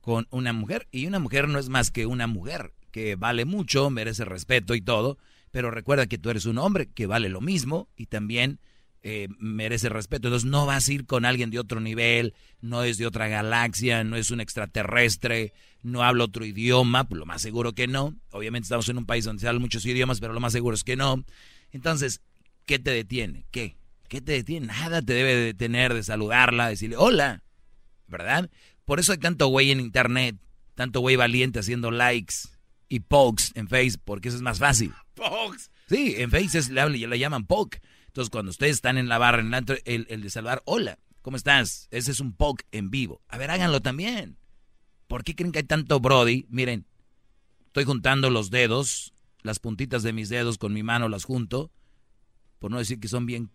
con 0.00 0.26
una 0.30 0.52
mujer. 0.52 0.88
Y 0.90 1.06
una 1.06 1.18
mujer 1.18 1.48
no 1.48 1.58
es 1.58 1.68
más 1.68 1.90
que 1.90 2.06
una 2.06 2.26
mujer 2.26 2.72
que 2.90 3.16
vale 3.16 3.44
mucho, 3.44 3.90
merece 3.90 4.24
respeto 4.24 4.74
y 4.74 4.80
todo. 4.80 5.18
Pero 5.50 5.70
recuerda 5.70 6.06
que 6.06 6.18
tú 6.18 6.30
eres 6.30 6.46
un 6.46 6.58
hombre 6.58 6.86
que 6.86 7.06
vale 7.06 7.28
lo 7.28 7.40
mismo 7.40 7.88
y 7.96 8.06
también 8.06 8.60
eh, 9.02 9.28
merece 9.38 9.88
respeto. 9.88 10.28
Entonces 10.28 10.48
no 10.48 10.66
vas 10.66 10.86
a 10.86 10.92
ir 10.92 11.06
con 11.06 11.24
alguien 11.24 11.50
de 11.50 11.58
otro 11.58 11.80
nivel, 11.80 12.34
no 12.60 12.84
es 12.84 12.98
de 12.98 13.06
otra 13.06 13.28
galaxia, 13.28 14.04
no 14.04 14.16
es 14.16 14.30
un 14.30 14.40
extraterrestre, 14.40 15.54
no 15.82 16.02
habla 16.02 16.24
otro 16.24 16.44
idioma, 16.44 17.04
pues 17.08 17.18
lo 17.18 17.26
más 17.26 17.40
seguro 17.40 17.72
que 17.72 17.86
no. 17.86 18.14
Obviamente 18.30 18.64
estamos 18.64 18.88
en 18.88 18.98
un 18.98 19.06
país 19.06 19.24
donde 19.24 19.40
se 19.40 19.48
hablan 19.48 19.62
muchos 19.62 19.86
idiomas, 19.86 20.20
pero 20.20 20.32
lo 20.34 20.40
más 20.40 20.52
seguro 20.52 20.74
es 20.74 20.84
que 20.84 20.96
no. 20.96 21.24
Entonces, 21.72 22.20
¿qué 22.66 22.78
te 22.78 22.90
detiene? 22.90 23.46
¿Qué? 23.50 23.76
¿Qué 24.08 24.20
te 24.20 24.32
detiene? 24.32 24.66
Nada 24.66 25.00
te 25.00 25.14
debe 25.14 25.34
detener 25.34 25.94
de 25.94 26.02
saludarla, 26.02 26.68
decirle 26.68 26.96
hola, 26.96 27.42
¿verdad? 28.06 28.50
Por 28.90 28.98
eso 28.98 29.12
hay 29.12 29.18
tanto 29.18 29.46
güey 29.46 29.70
en 29.70 29.78
internet, 29.78 30.36
tanto 30.74 30.98
güey 30.98 31.14
valiente 31.14 31.60
haciendo 31.60 31.92
likes 31.92 32.34
y 32.88 32.98
pokes 32.98 33.44
en 33.54 33.68
Facebook, 33.68 34.02
porque 34.04 34.30
eso 34.30 34.36
es 34.36 34.42
más 34.42 34.58
fácil. 34.58 34.92
¿Pokes? 35.14 35.70
Sí, 35.88 36.16
en 36.18 36.32
Facebook 36.32 36.72
le, 36.72 37.06
le 37.06 37.18
llaman 37.20 37.46
poke. 37.46 37.80
Entonces, 38.08 38.30
cuando 38.30 38.50
ustedes 38.50 38.72
están 38.72 38.98
en 38.98 39.08
la 39.08 39.18
barra, 39.18 39.42
en 39.42 39.54
el, 39.84 40.06
el 40.10 40.22
de 40.22 40.30
saludar, 40.30 40.60
hola, 40.64 40.98
¿cómo 41.22 41.36
estás? 41.36 41.86
Ese 41.92 42.10
es 42.10 42.18
un 42.18 42.32
poke 42.32 42.66
en 42.72 42.90
vivo. 42.90 43.22
A 43.28 43.38
ver, 43.38 43.52
háganlo 43.52 43.80
también. 43.80 44.38
¿Por 45.06 45.22
qué 45.22 45.36
creen 45.36 45.52
que 45.52 45.60
hay 45.60 45.66
tanto 45.66 46.00
Brody? 46.00 46.46
Miren, 46.48 46.84
estoy 47.66 47.84
juntando 47.84 48.28
los 48.28 48.50
dedos, 48.50 49.14
las 49.42 49.60
puntitas 49.60 50.02
de 50.02 50.12
mis 50.12 50.30
dedos 50.30 50.58
con 50.58 50.72
mi 50.72 50.82
mano 50.82 51.08
las 51.08 51.22
junto, 51.22 51.70
por 52.58 52.72
no 52.72 52.78
decir 52.78 52.98
que 52.98 53.06
son 53.06 53.24
bien... 53.24 53.52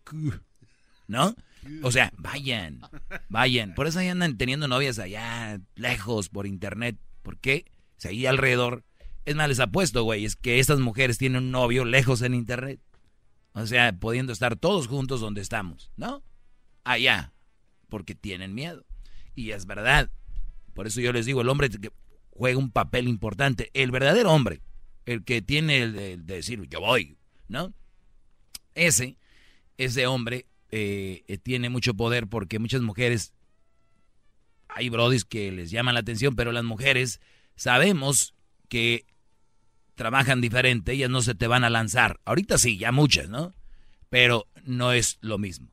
¿No? 1.07 1.35
O 1.81 1.91
sea, 1.91 2.11
vayan, 2.17 2.81
vayan. 3.29 3.73
Por 3.73 3.87
eso 3.87 3.99
ahí 3.99 4.07
andan 4.07 4.37
teniendo 4.37 4.67
novias 4.67 4.99
allá, 4.99 5.59
lejos, 5.75 6.29
por 6.29 6.47
internet. 6.47 6.97
¿Por 7.21 7.37
qué? 7.37 7.65
Si 7.97 8.07
ahí 8.07 8.25
alrededor... 8.25 8.83
Es 9.25 9.35
más, 9.35 9.49
les 9.49 9.59
apuesto, 9.59 10.03
güey, 10.03 10.23
es 10.25 10.35
que 10.35 10.59
estas 10.59 10.79
mujeres 10.79 11.17
tienen 11.17 11.45
un 11.45 11.51
novio 11.51 11.83
lejos 11.83 12.21
en 12.21 12.35
internet. 12.35 12.79
O 13.53 13.65
sea, 13.65 13.91
pudiendo 13.97 14.33
estar 14.33 14.55
todos 14.55 14.87
juntos 14.87 15.19
donde 15.19 15.41
estamos, 15.41 15.91
¿no? 15.97 16.21
Allá, 16.83 17.33
porque 17.89 18.13
tienen 18.13 18.53
miedo. 18.53 18.85
Y 19.33 19.51
es 19.51 19.65
verdad, 19.65 20.11
por 20.75 20.87
eso 20.87 21.01
yo 21.01 21.11
les 21.13 21.25
digo, 21.25 21.41
el 21.41 21.49
hombre 21.49 21.69
que 21.69 21.89
juega 22.31 22.59
un 22.59 22.69
papel 22.69 23.07
importante. 23.07 23.71
El 23.73 23.91
verdadero 23.91 24.31
hombre, 24.31 24.61
el 25.05 25.23
que 25.23 25.41
tiene 25.41 25.81
el 25.81 25.93
de, 25.93 26.17
decir, 26.17 26.61
yo 26.69 26.81
voy, 26.81 27.17
¿no? 27.47 27.73
Ese, 28.75 29.17
ese 29.77 30.05
hombre 30.05 30.45
eh, 30.77 31.23
eh, 31.27 31.37
tiene 31.37 31.69
mucho 31.69 31.93
poder 31.93 32.27
porque 32.27 32.59
muchas 32.59 32.81
mujeres, 32.81 33.31
hay 34.67 34.89
brodis 34.89 35.23
que 35.23 35.51
les 35.51 35.71
llaman 35.71 35.93
la 35.93 36.01
atención, 36.01 36.35
pero 36.35 36.51
las 36.51 36.65
mujeres 36.65 37.21
sabemos 37.55 38.35
que 38.67 39.05
trabajan 39.93 40.41
diferente, 40.41 40.91
ellas 40.91 41.09
no 41.09 41.21
se 41.21 41.33
te 41.33 41.47
van 41.47 41.63
a 41.63 41.69
lanzar. 41.69 42.19
Ahorita 42.25 42.57
sí, 42.57 42.77
ya 42.77 42.91
muchas, 42.91 43.29
¿no? 43.29 43.55
Pero 44.09 44.47
no 44.65 44.91
es 44.91 45.17
lo 45.21 45.37
mismo. 45.37 45.71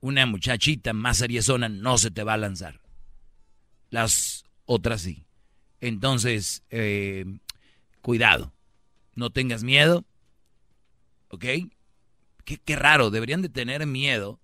Una 0.00 0.26
muchachita 0.26 0.92
más 0.92 1.16
seriezona 1.16 1.70
no 1.70 1.96
se 1.96 2.10
te 2.10 2.22
va 2.22 2.34
a 2.34 2.36
lanzar 2.36 2.84
las 3.88 4.44
otras 4.66 5.00
sí. 5.00 5.24
Entonces, 5.80 6.64
eh, 6.68 7.24
cuidado, 8.02 8.52
no 9.14 9.30
tengas 9.30 9.62
miedo, 9.62 10.04
¿ok? 11.28 11.44
Qué, 12.44 12.76
raro, 12.76 13.10
deberían 13.10 13.42
de 13.42 13.48
tener 13.48 13.86
miedo 13.86 14.38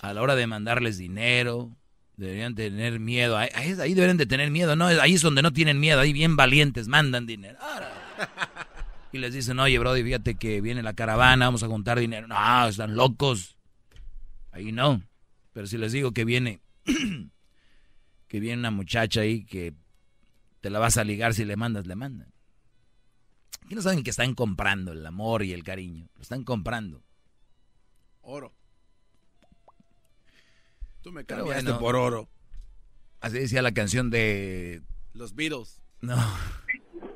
a 0.00 0.14
la 0.14 0.22
hora 0.22 0.36
de 0.36 0.46
mandarles 0.46 0.98
dinero, 0.98 1.76
deberían 2.16 2.54
tener 2.54 3.00
miedo, 3.00 3.36
ahí, 3.36 3.48
ahí 3.54 3.94
deberían 3.94 4.16
de 4.16 4.26
tener 4.26 4.50
miedo, 4.50 4.76
no, 4.76 4.86
ahí 4.86 5.14
es 5.14 5.22
donde 5.22 5.42
no 5.42 5.52
tienen 5.52 5.80
miedo, 5.80 6.00
ahí 6.00 6.12
bien 6.12 6.36
valientes 6.36 6.88
mandan 6.88 7.26
dinero. 7.26 7.58
Y 9.12 9.18
les 9.18 9.34
dicen, 9.34 9.58
oye, 9.58 9.76
Brody, 9.78 10.04
fíjate 10.04 10.36
que 10.36 10.60
viene 10.60 10.82
la 10.82 10.92
caravana, 10.92 11.46
vamos 11.46 11.64
a 11.64 11.66
juntar 11.66 11.98
dinero. 11.98 12.28
No, 12.28 12.68
están 12.68 12.94
locos. 12.94 13.56
Ahí 14.52 14.70
no. 14.70 15.02
Pero 15.52 15.66
si 15.66 15.78
les 15.78 15.90
digo 15.92 16.12
que 16.12 16.24
viene 16.24 16.60
que 18.28 18.40
viene 18.40 18.58
una 18.58 18.70
muchacha 18.70 19.22
ahí 19.22 19.44
que 19.44 19.74
te 20.60 20.70
la 20.70 20.78
vas 20.78 20.96
a 20.96 21.04
ligar 21.04 21.34
si 21.34 21.44
le 21.44 21.56
mandas, 21.56 21.86
le 21.86 21.96
mandan. 21.96 22.32
Aquí 23.64 23.74
no 23.74 23.82
saben 23.82 24.04
que 24.04 24.10
están 24.10 24.34
comprando 24.34 24.92
el 24.92 25.04
amor 25.04 25.42
y 25.42 25.52
el 25.52 25.64
cariño. 25.64 26.08
Lo 26.14 26.22
están 26.22 26.44
comprando. 26.44 27.02
Oro. 28.22 28.52
Tú 31.02 31.12
me 31.12 31.24
cambiaste 31.24 31.72
por 31.74 31.96
oro. 31.96 32.28
Así 33.20 33.38
decía 33.38 33.62
la 33.62 33.72
canción 33.72 34.10
de... 34.10 34.82
Los 35.14 35.34
Beatles. 35.34 35.80
No. 36.00 36.16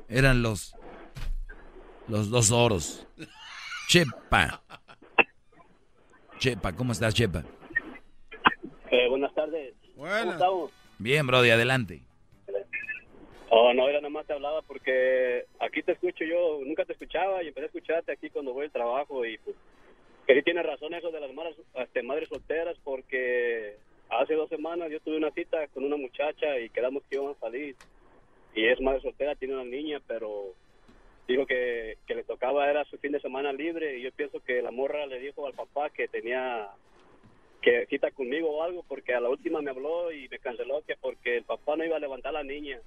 Eran 0.09 0.41
los... 0.41 0.75
Los 2.07 2.29
dos 2.29 2.51
oros. 2.51 3.07
Chepa. 3.87 4.61
Chepa, 6.37 6.73
¿cómo 6.73 6.91
estás, 6.91 7.13
Chepa? 7.13 7.43
Eh, 8.91 9.09
buenas 9.09 9.33
tardes. 9.33 9.73
¿Cómo 9.95 10.07
estamos? 10.07 10.71
Bien, 10.99 11.25
Brody, 11.25 11.49
adelante. 11.49 12.01
Oh, 13.49 13.73
no, 13.73 13.87
era 13.87 13.99
nada 13.99 14.09
más 14.09 14.25
te 14.25 14.33
hablaba 14.33 14.61
porque 14.63 15.45
aquí 15.59 15.81
te 15.81 15.93
escucho 15.93 16.25
yo, 16.25 16.59
nunca 16.65 16.83
te 16.83 16.93
escuchaba 16.93 17.41
y 17.41 17.47
empecé 17.47 17.65
a 17.65 17.67
escucharte 17.67 18.11
aquí 18.11 18.29
cuando 18.29 18.53
voy 18.53 18.65
al 18.65 18.71
trabajo 18.71 19.25
y 19.25 19.37
pues 19.37 19.55
que 20.25 20.35
sí 20.35 20.41
tienes 20.43 20.65
razón 20.65 20.93
eso 20.93 21.11
de 21.11 21.19
las 21.19 21.33
madres, 21.33 21.55
este, 21.75 22.03
madres 22.03 22.29
solteras 22.29 22.77
porque 22.83 23.77
hace 24.09 24.33
dos 24.35 24.49
semanas 24.49 24.91
yo 24.91 24.99
tuve 24.99 25.17
una 25.17 25.31
cita 25.31 25.67
con 25.67 25.83
una 25.83 25.97
muchacha 25.97 26.59
y 26.59 26.69
quedamos 26.69 27.03
que 27.03 27.15
íbamos 27.15 27.37
a 27.37 27.41
salir 27.41 27.75
y 28.53 28.65
es 28.65 28.79
madre 28.81 29.01
soltera, 29.01 29.35
tiene 29.35 29.55
una 29.55 29.65
niña, 29.65 29.99
pero 30.07 30.53
dijo 31.27 31.45
que, 31.45 31.97
que 32.07 32.15
le 32.15 32.23
tocaba, 32.23 32.69
era 32.69 32.85
su 32.85 32.97
fin 32.97 33.11
de 33.11 33.19
semana 33.19 33.51
libre 33.51 33.97
y 33.97 34.03
yo 34.03 34.11
pienso 34.11 34.39
que 34.39 34.61
la 34.61 34.71
morra 34.71 35.05
le 35.05 35.19
dijo 35.19 35.45
al 35.45 35.53
papá 35.53 35.89
que 35.89 36.07
tenía 36.07 36.69
que 37.65 37.87
cita 37.87 38.11
conmigo 38.11 38.49
o 38.51 38.63
algo, 38.63 38.83
porque 38.87 39.15
a 39.15 39.19
la 39.19 39.29
última 39.29 39.59
me 39.59 39.71
habló 39.71 40.11
y 40.11 40.29
me 40.29 40.37
canceló 40.37 40.83
que 40.85 40.95
porque 41.01 41.37
el 41.37 41.43
papá 41.45 41.75
no 41.75 41.83
iba 41.83 41.97
a 41.97 41.99
levantar 41.99 42.29
a 42.29 42.39
la 42.39 42.43
niña. 42.43 42.79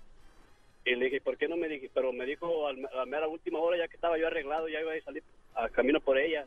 Y 0.85 0.95
le 0.95 1.07
dije, 1.07 1.21
¿por 1.21 1.37
qué 1.37 1.49
no 1.49 1.57
me 1.57 1.69
dije? 1.69 1.91
Pero 1.93 2.13
me 2.13 2.25
dijo 2.25 2.69
a 2.69 2.73
la 2.73 3.05
mera 3.05 3.27
última 3.27 3.59
hora, 3.59 3.77
ya 3.77 3.89
que 3.89 3.97
estaba 3.97 4.17
yo 4.17 4.29
arreglado, 4.29 4.69
ya 4.69 4.81
iba 4.81 4.93
a 4.95 5.01
salir 5.01 5.25
a 5.55 5.69
camino 5.69 6.01
por 6.01 6.17
ella. 6.17 6.47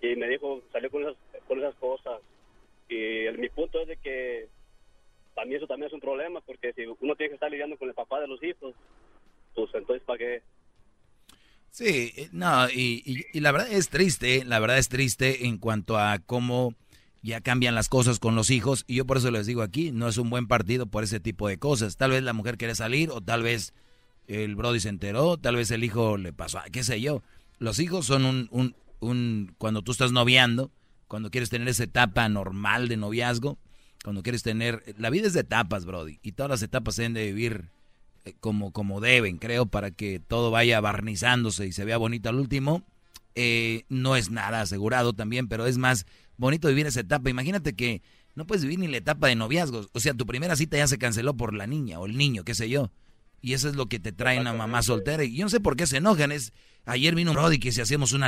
Y 0.00 0.16
me 0.16 0.28
dijo, 0.28 0.62
salió 0.72 0.90
con 0.90 1.02
esas, 1.02 1.16
con 1.46 1.58
esas 1.58 1.74
cosas. 1.76 2.20
Y 2.88 3.26
el, 3.26 3.38
mi 3.38 3.48
punto 3.48 3.80
es 3.80 3.88
de 3.88 3.96
que 3.96 4.48
también 5.34 5.58
eso 5.58 5.66
también 5.66 5.88
es 5.88 5.92
un 5.92 6.00
problema, 6.00 6.40
porque 6.40 6.72
si 6.72 6.84
uno 6.86 7.14
tiene 7.14 7.30
que 7.30 7.34
estar 7.34 7.50
lidiando 7.50 7.76
con 7.76 7.88
el 7.88 7.94
papá 7.94 8.20
de 8.20 8.28
los 8.28 8.42
hijos, 8.42 8.74
pues 9.54 9.70
entonces, 9.74 10.02
¿para 10.04 10.18
qué? 10.18 10.42
Sí, 11.70 12.12
eh, 12.16 12.28
no, 12.32 12.68
y, 12.70 13.24
y, 13.32 13.40
la 13.40 13.52
verdad 13.52 13.70
es 13.70 13.88
triste, 13.88 14.44
la 14.44 14.58
verdad 14.58 14.78
es 14.78 14.88
triste 14.88 15.46
en 15.46 15.58
cuanto 15.58 15.98
a 15.98 16.18
cómo 16.18 16.74
ya 17.22 17.40
cambian 17.40 17.74
las 17.74 17.88
cosas 17.88 18.18
con 18.18 18.34
los 18.34 18.50
hijos 18.50 18.84
y 18.86 18.96
yo 18.96 19.04
por 19.04 19.18
eso 19.18 19.30
les 19.30 19.46
digo 19.46 19.62
aquí, 19.62 19.92
no 19.92 20.08
es 20.08 20.18
un 20.18 20.30
buen 20.30 20.46
partido 20.46 20.86
por 20.86 21.04
ese 21.04 21.20
tipo 21.20 21.48
de 21.48 21.58
cosas. 21.58 21.96
Tal 21.96 22.12
vez 22.12 22.22
la 22.22 22.32
mujer 22.32 22.56
quiere 22.56 22.74
salir 22.74 23.10
o 23.10 23.20
tal 23.20 23.42
vez 23.42 23.74
el 24.26 24.56
Brody 24.56 24.80
se 24.80 24.88
enteró, 24.88 25.36
tal 25.36 25.56
vez 25.56 25.70
el 25.70 25.84
hijo 25.84 26.16
le 26.16 26.32
pasó, 26.32 26.60
qué 26.72 26.82
sé 26.84 27.00
yo. 27.00 27.22
Los 27.58 27.78
hijos 27.80 28.06
son 28.06 28.48
un, 28.50 28.74
un, 29.00 29.54
cuando 29.58 29.82
tú 29.82 29.92
estás 29.92 30.12
noviando, 30.12 30.70
cuando 31.06 31.30
quieres 31.30 31.50
tener 31.50 31.68
esa 31.68 31.84
etapa 31.84 32.28
normal 32.28 32.88
de 32.88 32.96
noviazgo, 32.96 33.58
cuando 34.04 34.22
quieres 34.22 34.42
tener, 34.42 34.94
la 34.98 35.10
vida 35.10 35.26
es 35.26 35.32
de 35.32 35.40
etapas, 35.40 35.84
Brody, 35.84 36.18
y 36.22 36.32
todas 36.32 36.50
las 36.50 36.62
etapas 36.62 36.94
se 36.94 37.02
deben 37.02 37.14
de 37.14 37.26
vivir 37.26 37.70
eh, 38.24 38.34
como, 38.40 38.72
como 38.72 39.00
deben, 39.00 39.38
creo, 39.38 39.66
para 39.66 39.90
que 39.90 40.20
todo 40.20 40.50
vaya 40.50 40.80
barnizándose 40.80 41.66
y 41.66 41.72
se 41.72 41.84
vea 41.84 41.96
bonito 41.96 42.28
al 42.28 42.36
último. 42.36 42.84
Eh, 43.34 43.84
no 43.88 44.16
es 44.16 44.30
nada 44.30 44.60
asegurado 44.60 45.12
también, 45.12 45.48
pero 45.48 45.66
es 45.66 45.78
más 45.78 46.06
bonito 46.36 46.68
vivir 46.68 46.86
esa 46.86 47.00
etapa. 47.00 47.30
Imagínate 47.30 47.74
que 47.74 48.02
no 48.34 48.46
puedes 48.46 48.62
vivir 48.62 48.78
ni 48.78 48.88
la 48.88 48.96
etapa 48.96 49.28
de 49.28 49.36
noviazgos. 49.36 49.88
O 49.92 50.00
sea, 50.00 50.14
tu 50.14 50.26
primera 50.26 50.56
cita 50.56 50.76
ya 50.76 50.86
se 50.86 50.98
canceló 50.98 51.36
por 51.36 51.54
la 51.54 51.66
niña 51.66 51.98
o 52.00 52.06
el 52.06 52.16
niño, 52.16 52.44
qué 52.44 52.54
sé 52.54 52.68
yo. 52.68 52.90
Y 53.40 53.52
eso 53.52 53.68
es 53.68 53.76
lo 53.76 53.86
que 53.86 54.00
te 54.00 54.12
trae 54.12 54.40
una 54.40 54.52
mamá 54.52 54.82
soltera. 54.82 55.22
Y 55.24 55.36
yo 55.36 55.44
no 55.44 55.50
sé 55.50 55.60
por 55.60 55.76
qué 55.76 55.86
se 55.86 55.98
enojan. 55.98 56.32
Es, 56.32 56.52
ayer 56.86 57.14
vino 57.14 57.30
un 57.32 57.36
Brody 57.36 57.58
que 57.58 57.72
si 57.72 57.80
hacemos 57.80 58.12
un, 58.12 58.22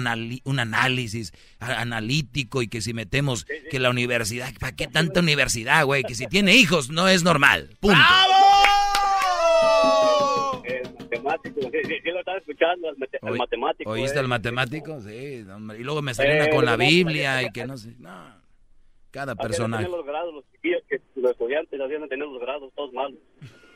un 0.45 0.59
análisis 0.59 1.33
analítico 1.59 2.63
y 2.63 2.69
que 2.69 2.81
si 2.81 2.93
metemos 2.95 3.47
que 3.71 3.79
la 3.79 3.91
universidad, 3.91 4.53
¿para 4.59 4.75
qué 4.77 4.87
tanta 4.87 5.21
universidad, 5.21 5.85
güey? 5.85 6.03
Que 6.05 6.15
si 6.15 6.27
tiene 6.27 6.55
hijos 6.57 6.91
no 6.91 7.09
es 7.09 7.23
normal. 7.23 7.77
Punto. 7.81 7.99
El 10.65 10.93
matemático, 10.99 11.61
sí, 11.63 11.79
sí, 11.85 11.95
sí 12.03 12.11
lo 12.11 12.19
estaba 12.21 12.39
escuchando, 12.39 12.89
el, 12.91 12.97
mate- 12.97 13.19
el 13.23 13.37
matemático. 13.37 13.91
¿Oíste 13.91 14.17
eh. 14.17 14.21
al 14.21 14.29
matemático? 14.29 15.01
Sí. 15.01 15.45
hombre. 15.51 15.79
Y 15.79 15.83
luego 15.83 16.03
me 16.03 16.15
salió 16.15 16.37
una 16.37 16.51
con 16.51 16.65
la 16.65 16.77
Biblia 16.77 17.43
y 17.43 17.51
que 17.51 17.67
no 17.67 17.77
sé. 17.77 17.95
No. 17.99 18.41
Cada 19.11 19.35
personaje. 19.35 19.89
los 19.89 20.07
grados, 20.07 20.33
los 20.33 20.45
chiquillos, 20.53 20.83
que 20.89 21.01
los 21.17 21.33
estudiantes 21.33 21.81
habían 21.81 22.03
de 22.03 22.09
tener 22.09 22.29
los 22.29 22.41
grados, 22.41 22.73
todos 22.77 22.93
malos. 22.93 23.19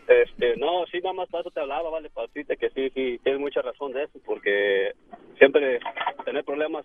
Este, 0.07 0.57
no, 0.57 0.85
sí, 0.93 1.01
mamá, 1.01 1.27
para 1.27 1.43
eso 1.43 1.51
te 1.51 1.61
hablaba, 1.61 1.89
vale, 1.91 2.11
para 2.11 2.27
decirte 2.27 2.57
que 2.57 2.69
sí, 2.71 2.91
sí, 2.95 3.19
tienes 3.23 3.41
mucha 3.41 3.63
razón 3.63 3.93
de 3.93 4.05
eso, 4.05 4.19
porque 4.25 4.93
siempre 5.39 5.81
tener 6.25 6.45
problemas 6.45 6.85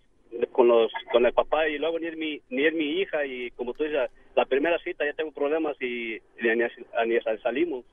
con 0.51 0.67
los 0.67 0.91
con 1.11 1.25
el 1.25 1.33
papá 1.33 1.67
y 1.67 1.77
luego 1.77 1.99
ni 1.99 2.07
es 2.07 2.17
mi 2.17 2.41
ni 2.49 2.65
es 2.65 2.73
mi 2.73 3.01
hija 3.01 3.25
y 3.25 3.51
como 3.51 3.73
tú 3.73 3.83
dices, 3.83 4.09
la 4.35 4.45
primera 4.45 4.79
cita 4.79 5.05
ya 5.05 5.13
tengo 5.13 5.31
problemas 5.31 5.75
y, 5.81 6.15
y 6.15 6.21
ni, 6.41 7.13
ni 7.13 7.19
salimos. 7.43 7.83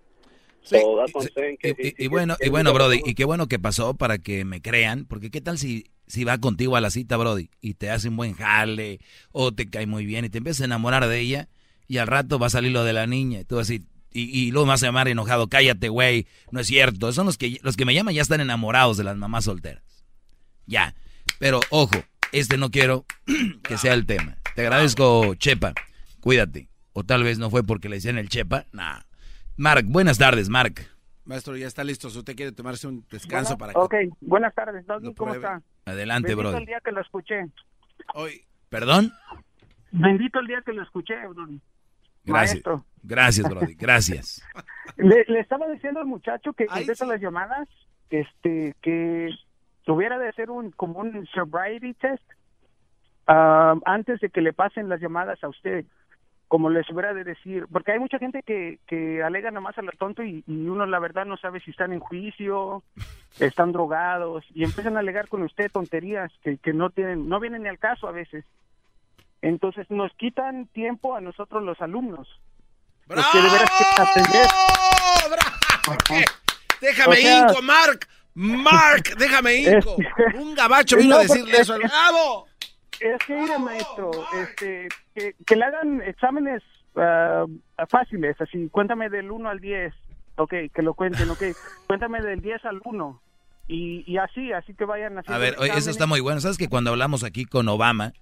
So, 0.63 0.97
what 0.97 1.11
I'm 1.15 1.29
saying, 1.33 1.59
que 1.59 1.75
sí, 1.75 1.81
Y, 1.81 1.85
sí, 1.91 1.95
y 1.97 2.09
bueno, 2.09 2.35
sí, 2.41 2.47
y 2.47 2.51
bueno, 2.51 2.71
sí, 2.71 2.75
Brody, 2.75 2.97
sí. 2.97 3.03
y 3.07 3.15
qué 3.15 3.25
bueno 3.25 3.47
que 3.47 3.59
pasó 3.61 3.95
para 3.95 4.19
que 4.19 4.45
me 4.45 4.61
crean, 4.61 5.07
porque 5.07 5.31
qué 5.31 5.41
tal 5.41 5.59
si, 5.59 5.93
si 6.09 6.25
va 6.25 6.39
contigo 6.39 6.75
a 6.75 6.81
la 6.81 6.91
cita, 6.91 7.17
Brody, 7.17 7.51
y 7.61 7.75
te 7.75 7.91
hace 7.91 8.09
un 8.09 8.17
buen 8.17 8.35
jale, 8.35 8.99
o 9.31 9.53
te 9.53 9.71
cae 9.71 9.87
muy 9.87 10.05
bien, 10.07 10.25
y 10.25 10.29
te 10.29 10.39
empiezas 10.39 10.63
a 10.63 10.65
enamorar 10.65 11.07
de 11.07 11.21
ella, 11.21 11.49
y 11.87 11.99
al 11.99 12.09
rato 12.09 12.41
va 12.41 12.49
a 12.49 12.51
salir 12.51 12.73
lo 12.73 12.83
de 12.83 12.93
la 12.93 13.07
niña, 13.07 13.41
y 13.41 13.45
tú 13.45 13.61
así, 13.61 13.85
y, 14.21 14.47
y 14.49 14.51
luego 14.51 14.67
me 14.67 14.71
vas 14.71 14.83
a 14.83 14.87
llamar 14.87 15.09
enojado, 15.09 15.49
cállate, 15.49 15.89
güey, 15.89 16.27
no 16.51 16.61
es 16.61 16.67
cierto, 16.67 17.13
son 17.13 17.27
los 17.27 17.37
que, 17.39 17.59
los 17.63 17.77
que 17.77 17.85
me 17.85 17.95
llaman 17.95 18.15
ya 18.15 18.23
están 18.23 18.41
enamorados 18.41 18.97
de 18.97 19.05
las 19.05 19.17
mamás 19.17 19.45
solteras. 19.45 19.83
Ya, 20.67 20.95
pero 21.39 21.61
ojo, 21.71 21.95
este 22.33 22.57
no 22.59 22.71
quiero 22.71 23.05
que 23.63 23.79
sea 23.79 23.95
el 23.95 24.07
tema. 24.07 24.37
Te 24.55 24.63
agradezco, 24.63 25.35
Chepa, 25.35 25.75
cuídate, 26.21 26.69
o 26.93 27.05
tal 27.05 27.23
vez 27.23 27.39
no 27.39 27.51
fue 27.51 27.63
porque 27.63 27.89
le 27.89 27.97
decían 27.97 28.19
el 28.19 28.29
Chepa, 28.29 28.65
nah. 28.73 29.01
Mark, 29.57 29.85
buenas 29.87 30.19
tardes, 30.19 30.49
Mark. 30.49 30.75
Maestro, 31.25 31.57
ya 31.57 31.67
está 31.67 31.83
listo. 31.83 32.09
Si 32.11 32.19
usted 32.19 32.37
quiere 32.37 32.53
tomarse 32.53 32.87
un 32.87 33.05
descanso 33.11 33.57
para 33.59 33.73
que... 33.73 33.79
Ok, 33.79 33.95
buenas 34.21 34.55
tardes, 34.55 34.87
Doggy, 34.87 35.15
¿cómo 35.15 35.33
pruebe. 35.33 35.39
está? 35.39 35.63
Adelante, 35.87 36.29
Bendito 36.29 36.49
Brody. 36.51 36.59
el 36.63 36.67
día 36.67 36.81
que 36.85 36.93
lo 36.93 37.01
escuché. 37.01 37.47
¿Perdón? 38.69 39.13
Bendito 39.93 40.41
el 40.41 40.47
día 40.47 40.63
que 40.65 40.73
lo 40.73 40.83
escuché, 40.83 41.15
Brody. 41.29 41.61
Gracias. 42.27 42.55
Maestro. 42.55 42.85
Gracias, 43.03 43.49
Brody. 43.49 43.75
Gracias. 43.75 44.43
Le, 44.97 45.25
le 45.29 45.41
estaba 45.41 45.69
diciendo 45.69 46.01
al 46.01 46.07
muchacho 46.07 46.53
que 46.53 46.67
contesta 46.67 47.07
las 47.07 47.21
llamadas, 47.21 47.69
este, 48.09 48.75
que 48.81 49.31
tuviera 49.85 50.19
de 50.19 50.29
hacer 50.29 50.51
un 50.51 50.71
como 50.71 51.01
un 51.01 51.27
sobriety 51.27 51.95
test 51.95 52.23
ah, 53.27 53.75
antes 53.85 54.21
de 54.21 54.31
que 54.31 54.41
le 54.41 54.53
pasen 54.53 54.89
las 54.89 55.01
llamadas 55.01 55.43
a 55.45 55.49
usted, 55.49 55.85
como 56.49 56.71
les 56.71 56.89
hubiera 56.91 57.13
de 57.15 57.25
decir, 57.25 57.67
porque 57.71 57.93
hay 57.93 57.99
mucha 57.99 58.19
gente 58.19 58.43
que, 58.43 58.79
que 58.87 59.23
alega 59.23 59.51
nomás 59.51 59.77
a 59.79 59.83
lo 59.83 59.93
tonto 59.93 60.23
y, 60.23 60.45
y 60.47 60.69
uno 60.69 60.87
la 60.87 60.99
verdad 60.99 61.27
no 61.27 61.37
sabe 61.37 61.61
si 61.61 61.73
están 61.73 61.93
en 61.93 62.01
juicio, 62.01 62.83
están 63.39 63.73
drogados 63.73 64.45
y 64.55 64.65
empiezan 64.65 64.97
a 64.97 65.01
alegar 65.01 65.29
con 65.29 65.43
usted 65.43 65.71
tonterías 65.71 66.33
que, 66.43 66.59
que 66.59 66.73
no 66.73 66.91
tienen, 66.91 67.29
no 67.29 67.41
vienen 67.41 67.65
ni 67.65 67.69
al 67.69 67.79
caso 67.79 68.09
a 68.09 68.13
veces. 68.13 68.45
Entonces 69.49 69.87
nos 69.91 70.13
quitan 70.15 70.67
tiempo 70.69 71.15
a 71.15 71.21
nosotros 71.21 71.63
los 71.63 71.81
alumnos. 71.81 72.29
Los 73.09 73.27
que 73.29 73.39
de 73.39 73.49
veras 73.51 73.71
quieren 73.71 74.09
aprender. 74.09 74.47
Déjame 76.81 77.13
O 77.13 77.17
sea- 77.21 77.39
inco, 77.51 77.63
Mark. 77.63 78.07
Mark, 78.35 79.05
déjame 79.19 79.55
inco. 79.57 79.97
Un 80.35 80.55
gabacho 80.55 80.97
vino 80.97 81.11
No, 81.15 81.17
a 81.17 81.23
decirle 81.23 81.59
eso 81.59 81.75
al 81.75 81.81
bravo. 81.81 82.47
Es 83.01 83.19
que, 83.27 83.35
mira, 83.35 83.59
maestro, 83.59 84.11
este, 84.43 84.89
que, 85.15 85.35
que 85.47 85.57
le 85.57 85.65
hagan 85.65 86.01
exámenes 86.03 86.63
ah, 86.97 87.45
fáciles, 87.91 88.39
así, 88.41 88.69
cuéntame 88.71 89.09
del 89.11 89.31
1 89.31 89.49
al 89.51 89.61
10, 89.61 89.93
ok, 90.37 90.55
que 90.75 90.83
lo 90.83 90.95
cuenten, 90.95 91.29
ok, 91.31 91.43
cuéntame 91.87 92.23
del 92.23 92.41
10 92.41 92.65
al 92.65 92.81
1, 92.85 93.23
y, 93.69 94.03
y 94.11 94.17
así, 94.17 94.51
así 94.53 94.73
que 94.75 94.87
vayan 94.87 95.19
haciendo 95.19 95.35
A 95.35 95.39
ver, 95.39 95.55
oye, 95.59 95.67
eso 95.69 95.77
exámenes. 95.79 95.89
está 95.89 96.07
muy 96.07 96.21
bueno. 96.21 96.41
¿Sabes 96.41 96.57
que 96.57 96.69
cuando 96.69 96.91
hablamos 96.91 97.23
aquí 97.23 97.45
con 97.45 97.69
Obama, 97.69 98.13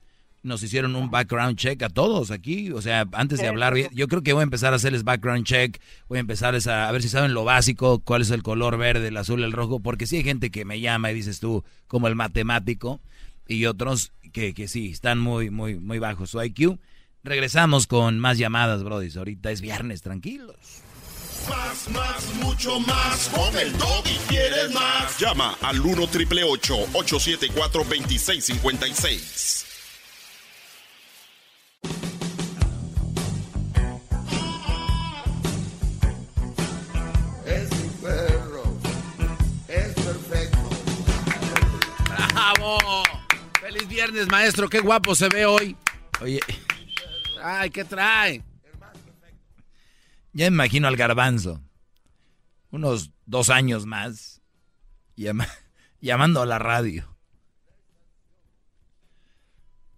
nos 0.45 0.63
hicieron 0.63 0.95
un 0.95 1.11
background 1.11 1.57
check 1.57 1.83
a 1.83 1.89
todos 1.89 2.31
aquí? 2.31 2.71
O 2.71 2.81
sea, 2.81 3.07
antes 3.13 3.41
de 3.41 3.49
hablar, 3.49 3.75
yo 3.93 4.07
creo 4.07 4.23
que 4.23 4.33
voy 4.33 4.41
a 4.41 4.45
empezar 4.45 4.73
a 4.73 4.77
hacerles 4.77 5.03
background 5.03 5.45
check, 5.45 5.81
voy 6.09 6.19
a 6.19 6.21
empezarles 6.21 6.67
a, 6.67 6.89
a 6.89 6.93
ver 6.93 7.03
si 7.03 7.09
saben 7.09 7.35
lo 7.35 7.45
básico, 7.45 7.99
cuál 7.99 8.23
es 8.23 8.31
el 8.31 8.43
color 8.43 8.77
verde, 8.77 9.09
el 9.09 9.17
azul, 9.17 9.43
el 9.43 9.53
rojo, 9.53 9.81
porque 9.81 10.07
sí 10.07 10.17
hay 10.17 10.25
gente 10.25 10.51
que 10.51 10.65
me 10.65 10.81
llama 10.81 11.11
y 11.11 11.15
dices 11.15 11.41
tú, 11.41 11.65
como 11.89 12.07
el 12.07 12.15
matemático, 12.15 13.01
y 13.49 13.67
otros 13.67 14.13
que, 14.33 14.55
que 14.55 14.69
sí, 14.69 14.91
están 14.91 15.19
muy, 15.19 15.51
muy, 15.51 15.79
muy 15.79 15.99
bajos 15.99 16.31
su 16.31 16.43
IQ. 16.43 16.79
Regresamos 17.23 17.87
con 17.87 18.19
más 18.19 18.37
llamadas, 18.37 18.83
Brody. 18.85 19.11
Ahorita 19.17 19.51
es 19.51 19.61
viernes, 19.61 20.03
tranquilos. 20.03 20.57
Más, 21.49 21.89
más, 21.91 22.35
mucho 22.43 22.81
más. 22.81 23.29
Con 23.29 23.57
el 23.59 23.73
doggy 23.79 24.19
quieres 24.29 24.73
más. 24.73 25.19
Llama 25.19 25.57
al 25.63 25.81
1 25.81 26.07
triple 26.09 26.45
874 26.45 27.85
2656. 27.85 29.74
Es 37.47 37.71
mi 37.71 37.89
perro. 38.03 38.63
Es 39.69 39.93
perfecto. 39.95 40.59
¡Bravo! 42.33 42.79
¡Feliz 43.61 43.89
viernes, 43.89 44.29
maestro! 44.29 44.69
¡Qué 44.69 44.81
guapo 44.81 45.15
se 45.15 45.29
ve 45.29 45.47
hoy! 45.47 45.77
Oye, 46.21 46.41
¡Ay, 47.43 47.71
qué 47.71 47.85
trae! 47.85 48.43
ya 50.33 50.51
me 50.51 50.55
imagino 50.55 50.89
al 50.89 50.97
garbanzo. 50.97 51.61
Unos 52.71 53.11
dos 53.27 53.51
años 53.51 53.87
más. 53.87 54.41
llama- 55.17 55.47
llamando 56.01 56.43
a 56.43 56.47
la 56.47 56.59
radio. 56.59 57.14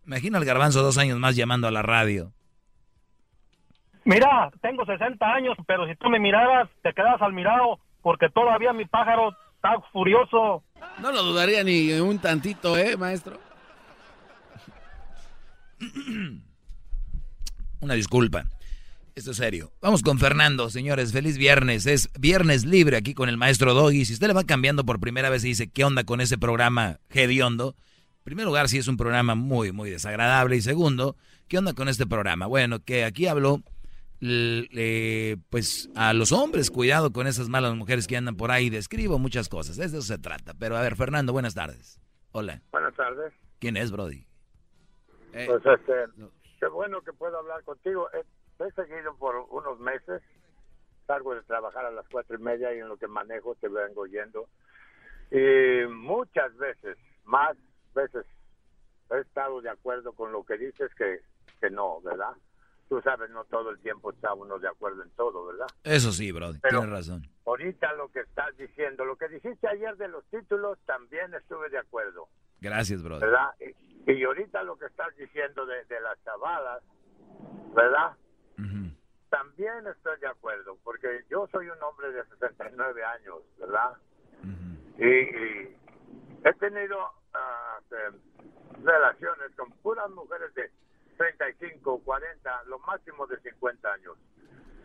Imagino 0.07 0.39
al 0.39 0.45
garbanzo 0.45 0.83
dos 0.83 0.99
años 0.99 1.19
más 1.19 1.35
llamando 1.35 1.67
a 1.67 1.73
la 1.73 1.83
radio. 1.83 2.33
Mira, 4.05 4.51
tengo 4.63 4.87
60 4.87 5.27
años, 5.27 5.57
pero 5.67 5.89
si 5.89 5.97
tú 5.97 6.09
me 6.09 6.21
miraras, 6.21 6.69
te 6.83 6.93
quedas 6.93 7.21
al 7.21 7.33
mirado, 7.33 7.81
porque 8.03 8.29
todavía 8.29 8.73
mi 8.73 8.85
pájaro 8.85 9.37
está 9.57 9.81
furioso. 9.93 10.63
No 11.01 11.11
lo 11.11 11.25
dudaría 11.25 11.65
ni 11.65 11.93
un 11.95 12.21
tantito, 12.21 12.79
¿eh, 12.79 12.97
maestro? 12.97 13.41
Una 17.81 17.95
disculpa. 17.95 18.45
Esto 19.17 19.33
es 19.33 19.39
serio. 19.39 19.73
Vamos 19.81 20.03
con 20.03 20.19
Fernando, 20.19 20.71
señores. 20.71 21.13
Feliz 21.13 21.37
viernes. 21.37 21.87
Es 21.87 22.11
viernes 22.19 22.65
libre 22.65 22.97
aquí 22.97 23.15
con 23.15 23.29
el 23.29 23.37
maestro 23.37 23.75
Doggy. 23.75 24.05
Si 24.05 24.13
usted 24.13 24.29
le 24.29 24.35
va 24.35 24.45
cambiando 24.45 24.85
por 24.85 25.01
primera 25.01 25.31
vez 25.31 25.43
y 25.45 25.49
dice, 25.49 25.69
¿qué 25.69 25.85
onda 25.85 26.05
con 26.05 26.21
ese 26.21 26.39
programa 26.39 26.99
hediondo? 27.11 27.75
En 28.27 28.31
primer 28.31 28.45
lugar, 28.47 28.69
sí 28.69 28.79
es 28.79 28.89
un 28.89 28.97
programa 28.97 29.37
muy, 29.37 29.71
muy 29.71 29.89
desagradable. 29.89 30.57
Y 30.57 30.61
segundo, 30.61 31.15
¿qué 31.47 31.59
onda 31.59 31.75
con 31.75 31.89
este 31.89 32.07
programa? 32.09 32.47
Bueno, 32.47 32.81
que 32.85 33.05
aquí 33.05 33.29
hablo, 33.29 33.61
l- 34.21 34.67
eh, 34.73 35.37
pues, 35.49 35.89
a 35.95 36.13
los 36.13 36.33
hombres. 36.33 36.73
Cuidado 36.73 37.13
con 37.13 37.29
esas 37.29 37.49
malas 37.49 37.77
mujeres 37.77 38.09
que 38.09 38.17
andan 38.17 38.37
por 38.37 38.51
ahí. 38.51 38.69
Describo 38.69 39.21
muchas 39.21 39.49
cosas. 39.49 39.77
De 39.77 39.85
eso 39.85 40.03
se 40.03 40.19
trata. 40.19 40.55
Pero 40.59 40.77
a 40.77 40.81
ver, 40.83 40.97
Fernando, 40.97 41.33
buenas 41.33 41.55
tardes. 41.55 42.01
Hola. 42.33 42.61
Buenas 42.73 42.97
tardes. 42.97 43.33
¿Quién 43.61 43.77
es, 43.77 43.93
Brody? 43.93 44.27
Pues 45.31 45.65
este, 45.65 45.93
qué 46.59 46.67
bueno 46.67 47.03
que 47.03 47.13
puedo 47.13 47.39
hablar 47.39 47.63
contigo. 47.63 48.09
Eh, 48.13 48.25
Te 48.59 48.65
he 48.65 48.73
seguido 48.73 49.15
por 49.19 49.37
unos 49.51 49.79
meses. 49.79 50.21
Salgo 51.07 51.33
de 51.33 51.43
trabajar 51.43 51.85
a 51.87 51.93
las 51.93 52.09
cuatro 52.11 52.37
y 52.37 52.43
media 52.43 52.75
y 52.75 52.81
en 52.81 52.89
lo 52.89 52.97
que 52.97 53.07
manejo 53.07 53.55
te 53.55 53.69
vengo 53.69 54.05
yendo. 54.07 54.49
Y 55.31 55.87
muchas 55.93 56.57
veces, 56.57 56.97
más 57.25 57.57
veces, 57.97 58.25
he 59.11 59.19
estado 59.19 59.61
de 59.61 59.71
acuerdo 59.71 60.13
con 60.13 60.31
lo 60.31 60.45
que 60.45 60.57
dices 60.57 60.95
que, 60.95 61.21
que 61.61 61.71
no, 61.71 62.01
¿verdad? 62.03 62.31
Tú 62.89 63.01
sabes, 63.03 63.29
no 63.31 63.45
todo 63.47 63.71
el 63.71 63.81
tiempo 63.81 64.13
está 64.13 64.33
uno 64.35 64.61
de 64.61 64.69
acuerdo 64.69 65.03
en 65.03 65.11
todo, 65.17 65.47
¿verdad? 65.47 65.67
Eso 65.83 66.13
sí, 66.13 66.31
Brody. 66.31 66.61
Pero- 66.61 66.79
Tienes 66.83 66.97
razón. 66.97 67.27
Ahorita 67.45 67.93
lo 67.95 68.09
que 68.13 68.21
estás 68.21 68.57
diciendo, 68.57 69.05
lo 69.05 69.17
que 69.17 69.29
dijiste 69.29 69.67
ayer 69.69 69.97
de 69.97 70.07
los 70.09 70.25
títulos, 70.27 70.79
también 70.87 71.35
estuve 71.35 71.69
de 71.71 71.79
acuerdo. 71.79 72.29
Gracias, 72.61 73.03
Brody. 73.03 73.21
¿verdad? 73.23 73.51
Y, 74.07 74.13
y 74.13 74.23
ahorita 74.25 74.63
lo 74.63 74.77
que 74.79 74.87
estás 74.87 75.17
diciendo 75.17 75.67
de, 75.67 75.85
de 75.87 76.01
las 76.01 76.23
chavalas, 76.23 76.83
¿verdad? 77.75 78.13
También 79.29 79.87
estoy 79.89 80.19
de 80.21 80.29
acuerdo, 80.29 80.79
porque 80.85 81.25
yo 81.29 81.47
soy 81.51 81.69
un 81.69 81.83
hombre 81.83 82.11
de 82.13 82.25
69 82.39 83.05
años, 83.05 83.39
¿verdad? 83.59 83.91
y, 84.99 85.05
y 85.05 85.77
he 86.45 86.53
tenido 86.55 86.97
relaciones 88.83 89.55
con 89.57 89.71
puras 89.83 90.09
mujeres 90.11 90.55
de 90.55 90.71
35, 91.17 92.01
40, 92.05 92.63
lo 92.65 92.79
máximo 92.81 93.27
de 93.27 93.39
50 93.41 93.93
años. 93.93 94.17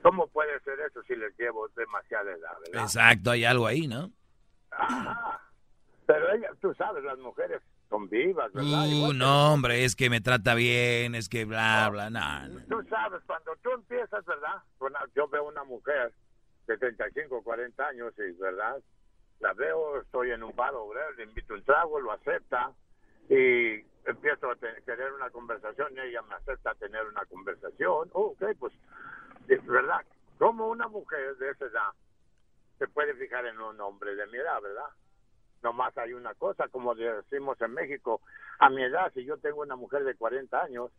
¿Cómo 0.01 0.27
puede 0.27 0.59
ser 0.61 0.79
eso 0.79 1.03
si 1.03 1.15
les 1.15 1.37
llevo 1.37 1.67
demasiada 1.69 2.31
edad, 2.31 2.53
verdad? 2.65 2.83
Exacto, 2.83 3.31
hay 3.31 3.45
algo 3.45 3.67
ahí, 3.67 3.87
¿no? 3.87 4.09
Ajá. 4.71 5.39
Pero 6.07 6.31
ella, 6.33 6.49
tú 6.59 6.73
sabes, 6.73 7.03
las 7.03 7.17
mujeres 7.19 7.61
son 7.89 8.09
vivas, 8.09 8.51
¿verdad? 8.53 8.85
Uh, 8.87 9.11
que- 9.11 9.17
no, 9.17 9.53
hombre, 9.53 9.83
es 9.85 9.95
que 9.95 10.09
me 10.09 10.21
trata 10.21 10.55
bien, 10.55 11.13
es 11.13 11.29
que 11.29 11.45
bla, 11.45 11.89
bla, 11.89 12.09
no, 12.09 12.47
no. 12.47 12.59
Tú 12.67 12.83
sabes, 12.89 13.21
cuando 13.27 13.55
tú 13.61 13.71
empiezas, 13.71 14.25
¿verdad? 14.25 14.63
Bueno, 14.79 14.97
yo 15.15 15.27
veo 15.27 15.43
una 15.43 15.63
mujer 15.65 16.11
de 16.67 16.77
35, 16.77 17.43
40 17.43 17.87
años 17.87 18.13
y, 18.17 18.31
¿verdad? 18.39 18.77
La 19.41 19.53
veo, 19.53 20.01
estoy 20.01 20.31
en 20.31 20.43
un 20.43 20.55
bar 20.55 20.73
le 21.17 21.23
invito 21.23 21.53
un 21.55 21.63
trago, 21.63 21.99
lo 21.99 22.11
acepta 22.11 22.71
y 23.29 23.79
empiezo 24.05 24.51
a 24.51 24.55
te- 24.55 24.81
querer 24.85 25.11
una 25.13 25.29
conversación 25.31 25.97
ella 25.97 26.21
me 26.23 26.35
acepta 26.35 26.75
tener 26.75 27.05
una 27.07 27.25
conversación. 27.25 28.09
Oh, 28.13 28.35
ok, 28.39 28.43
pues, 28.59 28.73
es 29.47 29.65
¿verdad? 29.65 30.05
Como 30.37 30.67
una 30.67 30.87
mujer 30.87 31.35
de 31.37 31.49
esa 31.51 31.65
edad 31.65 31.89
se 32.77 32.87
puede 32.87 33.13
fijar 33.15 33.45
en 33.45 33.59
un 33.59 33.79
hombre 33.81 34.15
de 34.15 34.25
mi 34.27 34.37
edad, 34.37 34.61
¿verdad? 34.61 34.89
Nomás 35.63 35.95
hay 35.97 36.13
una 36.13 36.33
cosa, 36.35 36.67
como 36.69 36.95
decimos 36.95 37.59
en 37.61 37.73
México, 37.73 38.21
a 38.59 38.69
mi 38.69 38.83
edad, 38.83 39.11
si 39.13 39.23
yo 39.25 39.37
tengo 39.37 39.61
una 39.61 39.75
mujer 39.75 40.03
de 40.03 40.15
40 40.15 40.59
años, 40.61 40.91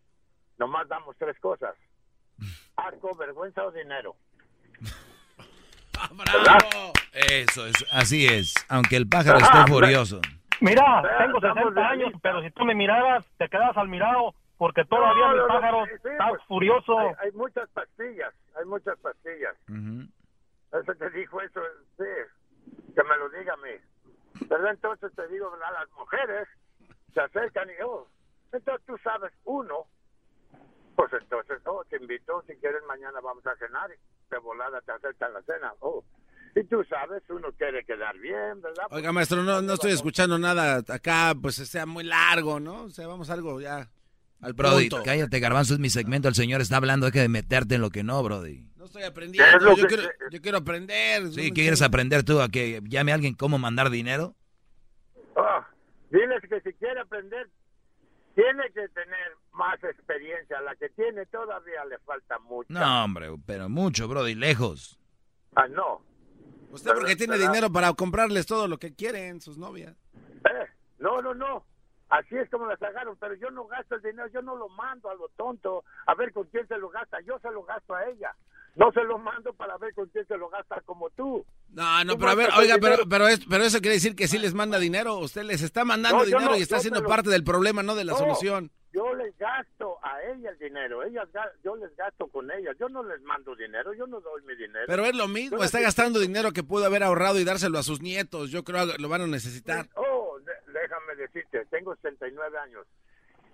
nomás 0.58 0.86
damos 0.88 1.16
tres 1.16 1.38
cosas. 1.40 1.76
Asco, 2.76 3.14
vergüenza 3.16 3.64
o 3.64 3.72
dinero. 3.72 4.14
¡Bravo! 6.12 6.92
Eso 7.12 7.66
es, 7.66 7.74
así 7.92 8.26
es, 8.26 8.54
aunque 8.68 8.96
el 8.96 9.06
pájaro 9.08 9.38
Ajá, 9.38 9.60
esté 9.60 9.72
furioso. 9.72 10.20
Mira, 10.60 11.02
tengo 11.18 11.38
estamos 11.38 11.64
60 11.64 11.70
bien. 11.72 11.86
años, 11.86 12.20
pero 12.22 12.42
si 12.42 12.50
tú 12.52 12.64
me 12.64 12.74
miraras, 12.74 13.26
te 13.36 13.48
quedas 13.48 13.76
al 13.76 13.88
mirado, 13.88 14.34
porque 14.56 14.84
todavía 14.84 15.26
No, 15.26 15.32
mi 15.32 15.36
no, 15.38 15.46
no, 15.46 15.54
pájaro 15.54 15.84
sí, 15.86 15.92
está 16.10 16.28
pues, 16.28 16.42
furioso. 16.48 16.98
Hay, 16.98 17.14
hay 17.20 17.32
muchas 17.32 17.68
pastillas, 17.70 18.32
hay 18.58 18.64
muchas 18.64 18.98
pastillas. 19.00 19.56
Eso 19.68 20.94
te 20.94 21.10
dijo 21.10 21.40
eso, 21.42 21.60
sí, 21.98 22.04
que 22.94 23.02
me 23.02 23.16
lo 23.18 23.28
diga 23.28 23.52
a 23.54 23.56
mí. 23.58 24.46
¿Verdad? 24.48 24.70
Entonces 24.70 25.12
te 25.14 25.28
digo, 25.28 25.50
¿verdad? 25.50 25.72
Las 25.80 25.90
mujeres 25.90 26.48
se 27.12 27.20
acercan 27.20 27.68
y, 27.68 27.82
oh, 27.84 28.06
entonces 28.52 28.86
tú 28.86 28.96
sabes, 29.04 29.32
uno, 29.44 29.86
pues 30.96 31.12
entonces, 31.12 31.60
oh, 31.66 31.84
te 31.90 31.96
invito, 31.96 32.42
si 32.46 32.54
quieres 32.56 32.82
mañana 32.88 33.20
vamos 33.20 33.46
a 33.46 33.54
cenar 33.56 33.90
y 33.90 34.30
de 34.30 34.38
volada 34.38 34.80
te 34.80 34.92
acercan 34.92 35.34
la 35.34 35.42
cena, 35.42 35.74
oh. 35.80 36.02
Y 36.60 36.64
tú 36.64 36.84
sabes, 36.84 37.22
uno 37.30 37.48
quiere 37.56 37.82
quedar 37.84 38.18
bien, 38.18 38.60
¿verdad? 38.60 38.84
Oiga, 38.90 39.10
maestro, 39.12 39.42
no, 39.42 39.62
no 39.62 39.72
estoy 39.72 39.92
escuchando 39.92 40.38
nada 40.38 40.82
acá, 40.88 41.34
pues 41.40 41.54
sea 41.56 41.86
muy 41.86 42.04
largo, 42.04 42.60
¿no? 42.60 42.82
O 42.82 42.90
sea, 42.90 43.06
vamos 43.06 43.30
a 43.30 43.32
algo 43.32 43.58
ya 43.60 43.88
al 44.42 44.52
Brody, 44.52 44.90
punto. 44.90 45.02
cállate, 45.04 45.40
garbanzo, 45.40 45.72
es 45.74 45.80
mi 45.80 45.88
segmento, 45.88 46.28
el 46.28 46.34
señor 46.34 46.60
está 46.60 46.76
hablando, 46.76 47.06
hay 47.06 47.12
que 47.12 47.26
meterte 47.28 47.76
en 47.76 47.80
lo 47.80 47.88
que 47.90 48.02
no, 48.02 48.22
Brody. 48.22 48.66
No 48.76 48.84
estoy 48.84 49.04
aprendiendo, 49.04 49.70
Es 49.70 49.78
yo 49.78 49.86
que- 49.86 49.94
quiero, 49.94 50.10
yo 50.30 50.40
quiero 50.42 50.58
aprender. 50.58 51.22
Sí, 51.30 51.48
No 51.48 51.54
¿qué 51.54 51.62
quieres 51.62 51.80
aprender 51.80 52.22
tú? 52.24 52.40
¿A 52.42 52.48
que 52.48 52.82
llame 52.84 53.12
a 53.12 53.14
alguien 53.14 53.34
cómo 53.34 53.58
mandar 53.58 53.88
dinero? 53.88 54.34
Ah, 55.36 55.66
diles 56.10 56.42
que 56.48 56.60
si 56.60 56.72
quiere 56.76 57.00
aprender, 57.00 57.48
tiene 58.34 58.64
que 58.74 58.88
tener 58.88 59.36
más 59.52 59.82
experiencia. 59.84 60.60
La 60.60 60.74
que 60.76 60.88
tiene 60.90 61.24
todavía 61.26 61.84
le 61.88 61.98
falta 62.00 62.38
mucho. 62.40 62.66
No, 62.68 63.04
hombre, 63.04 63.28
pero 63.46 63.68
mucho, 63.70 64.06
Brody, 64.08 64.34
lejos. 64.34 64.98
Ah, 65.54 65.68
no. 65.68 66.02
Usted 66.72 66.92
porque 66.94 67.16
tiene 67.16 67.38
dinero 67.38 67.70
para 67.70 67.92
comprarles 67.92 68.46
todo 68.46 68.66
lo 68.66 68.78
que 68.78 68.94
quieren, 68.94 69.40
sus 69.40 69.58
novias. 69.58 69.94
Eh, 70.44 70.66
no, 70.98 71.20
no, 71.22 71.34
no. 71.34 71.64
Así 72.08 72.36
es 72.36 72.50
como 72.50 72.66
las 72.66 72.82
agarro, 72.82 73.16
pero 73.16 73.34
yo 73.34 73.50
no 73.50 73.66
gasto 73.66 73.94
el 73.94 74.02
dinero, 74.02 74.28
yo 74.28 74.42
no 74.42 74.54
lo 74.56 74.68
mando 74.68 75.08
a 75.08 75.14
lo 75.14 75.28
tonto 75.36 75.84
a 76.06 76.14
ver 76.14 76.32
con 76.32 76.44
quién 76.48 76.66
se 76.68 76.76
lo 76.76 76.88
gasta, 76.90 77.18
yo 77.22 77.38
se 77.40 77.50
lo 77.50 77.62
gasto 77.62 77.94
a 77.94 78.04
ella. 78.06 78.34
No 78.74 78.90
se 78.92 79.02
lo 79.04 79.18
mando 79.18 79.52
para 79.52 79.76
ver 79.78 79.94
con 79.94 80.06
quién 80.08 80.26
se 80.26 80.36
lo 80.36 80.48
gasta 80.48 80.80
como 80.82 81.08
tú. 81.10 81.44
No, 81.70 82.04
no, 82.04 82.14
Tú 82.14 82.18
pero 82.18 82.30
a 82.30 82.34
ver, 82.34 82.50
oiga, 82.58 82.76
pero, 82.80 83.06
pero, 83.08 83.28
es- 83.28 83.44
pero 83.46 83.64
eso 83.64 83.80
quiere 83.80 83.94
decir 83.96 84.14
que 84.16 84.28
sí 84.28 84.38
les 84.38 84.54
manda 84.54 84.78
dinero. 84.78 85.18
Usted 85.18 85.42
les 85.44 85.60
está 85.62 85.84
mandando 85.84 86.18
No, 86.20 86.24
dinero 86.24 86.50
no, 86.52 86.56
y 86.56 86.62
está 86.62 86.80
siendo 86.80 87.00
lo- 87.02 87.08
parte 87.08 87.28
del 87.30 87.44
problema, 87.44 87.82
no 87.82 87.94
de 87.94 88.04
la 88.04 88.12
No, 88.12 88.18
solución. 88.18 88.70
Yo 88.92 89.14
les 89.14 89.36
gasto 89.38 89.96
a 90.04 90.22
ella 90.22 90.50
el 90.50 90.58
dinero, 90.58 91.02
ellas 91.02 91.26
yo 91.64 91.76
les 91.76 91.94
gasto 91.96 92.26
con 92.28 92.50
ellas, 92.50 92.76
yo 92.78 92.88
no 92.90 93.02
les 93.02 93.22
mando 93.22 93.56
dinero, 93.56 93.94
yo 93.94 94.06
no 94.06 94.20
doy 94.20 94.42
mi 94.42 94.54
dinero. 94.54 94.84
Pero 94.86 95.06
es 95.06 95.14
lo 95.16 95.28
mismo, 95.28 95.56
Yo 95.58 95.64
está 95.64 95.78
les- 95.78 95.86
gastando 95.86 96.20
dinero 96.20 96.52
que 96.52 96.62
pudo 96.62 96.84
haber 96.84 97.02
ahorrado 97.02 97.38
y 97.40 97.44
dárselo 97.44 97.78
a 97.78 97.82
sus 97.82 98.02
nietos. 98.02 98.50
Yo 98.50 98.64
creo 98.64 98.86
que 98.92 98.98
lo 99.00 99.08
van 99.08 99.22
a 99.22 99.26
necesitar. 99.26 99.88
Oh, 99.94 100.38
déjame 100.66 101.16
decirte, 101.16 101.64
tengo 101.70 101.96
69 101.96 102.58
años 102.58 102.86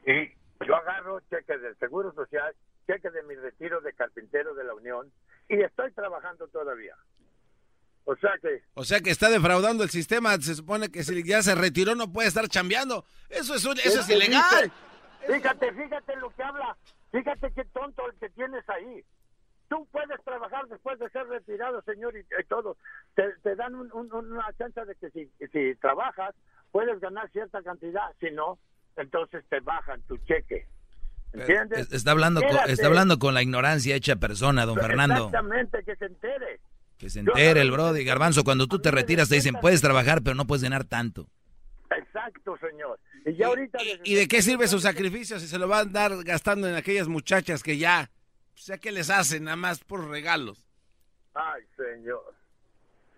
y 0.06 0.28
yo 0.66 0.74
agarro 0.74 1.20
cheques 1.30 1.62
del 1.62 1.76
Seguro 1.78 2.12
Social, 2.14 2.52
cheques 2.88 3.12
de 3.12 3.22
mi 3.22 3.36
retiro 3.36 3.80
de 3.80 3.92
carpintero 3.92 4.54
de 4.54 4.64
la 4.64 4.74
Unión 4.74 5.12
y 5.48 5.60
estoy 5.62 5.92
trabajando 5.92 6.48
todavía. 6.48 6.96
O 8.04 8.16
sea 8.16 8.32
que 8.40 8.62
O 8.74 8.84
sea 8.84 9.00
que 9.00 9.10
está 9.10 9.28
defraudando 9.28 9.84
el 9.84 9.90
sistema. 9.90 10.34
Se 10.40 10.54
supone 10.54 10.90
que 10.90 11.04
si 11.04 11.22
ya 11.24 11.42
se 11.42 11.54
retiró 11.54 11.94
no 11.94 12.10
puede 12.10 12.26
estar 12.26 12.48
chambeando. 12.48 13.04
Eso 13.28 13.54
es, 13.54 13.64
un- 13.66 13.78
eso 13.78 14.00
es 14.00 14.08
ilegal. 14.08 14.42
dice, 14.62 14.72
Fíjate, 15.26 15.72
fíjate 15.72 16.16
lo 16.16 16.30
que 16.30 16.42
habla. 16.42 16.76
Fíjate 17.10 17.52
qué 17.52 17.64
tonto 17.66 18.06
el 18.08 18.14
que 18.18 18.28
tienes 18.30 18.68
ahí. 18.68 19.04
Tú 19.68 19.86
puedes 19.92 20.22
trabajar 20.24 20.66
después 20.68 20.98
de 20.98 21.08
ser 21.10 21.26
retirado, 21.26 21.82
señor, 21.82 22.16
y, 22.16 22.20
y 22.20 22.44
todo. 22.48 22.76
Te, 23.14 23.24
te 23.42 23.54
dan 23.56 23.74
un- 23.74 23.92
un- 23.92 24.12
una 24.32 24.46
chance 24.58 24.82
de 24.84 24.94
que 24.94 25.10
si, 25.10 25.30
si 25.52 25.74
trabajas 25.76 26.34
puedes 26.70 26.98
ganar 27.00 27.30
cierta 27.32 27.62
cantidad. 27.62 28.02
Si 28.20 28.30
no, 28.30 28.58
entonces 28.96 29.44
te 29.50 29.60
bajan 29.60 30.00
tu 30.02 30.16
cheque. 30.18 30.66
¿Entiendes? 31.34 31.80
Es- 31.80 31.92
Está 31.92 32.12
hablando, 32.12 32.40
con, 32.40 32.48
está 32.70 32.86
hablando 32.86 33.18
con 33.18 33.34
la 33.34 33.42
ignorancia 33.42 33.94
hecha 33.94 34.16
persona, 34.16 34.64
don 34.64 34.76
Fernando. 34.78 35.26
Exactamente, 35.26 35.84
que 35.84 35.96
se 35.96 36.06
entere. 36.06 36.60
Que 36.96 37.10
se 37.10 37.20
entere 37.20 37.60
el 37.60 37.70
Brody. 37.70 38.04
Garbanzo, 38.04 38.44
cuando 38.44 38.66
tú 38.66 38.78
te 38.80 38.90
retiras 38.90 39.28
te 39.28 39.34
dicen, 39.36 39.54
puedes 39.60 39.82
trabajar, 39.82 40.22
pero 40.22 40.34
no 40.34 40.46
puedes 40.46 40.62
ganar 40.62 40.84
tanto. 40.84 41.26
Exacto, 41.98 42.56
señor. 42.58 42.98
Y 43.24 43.34
ya 43.36 43.46
ahorita... 43.46 43.78
¿Y 44.04 44.14
de 44.14 44.28
qué 44.28 44.42
sirve 44.42 44.68
su 44.68 44.78
sacrificio 44.80 45.38
si 45.38 45.46
se 45.46 45.58
lo 45.58 45.68
van 45.68 45.78
a 45.78 45.82
andar 45.82 46.24
gastando 46.24 46.68
en 46.68 46.74
aquellas 46.74 47.08
muchachas 47.08 47.62
que 47.62 47.76
ya, 47.78 48.10
o 48.54 48.58
sea, 48.58 48.78
¿qué 48.78 48.92
les 48.92 49.10
hacen? 49.10 49.44
Nada 49.44 49.56
más 49.56 49.82
por 49.84 50.08
regalos. 50.08 50.66
Ay, 51.34 51.62
señor. 51.76 52.34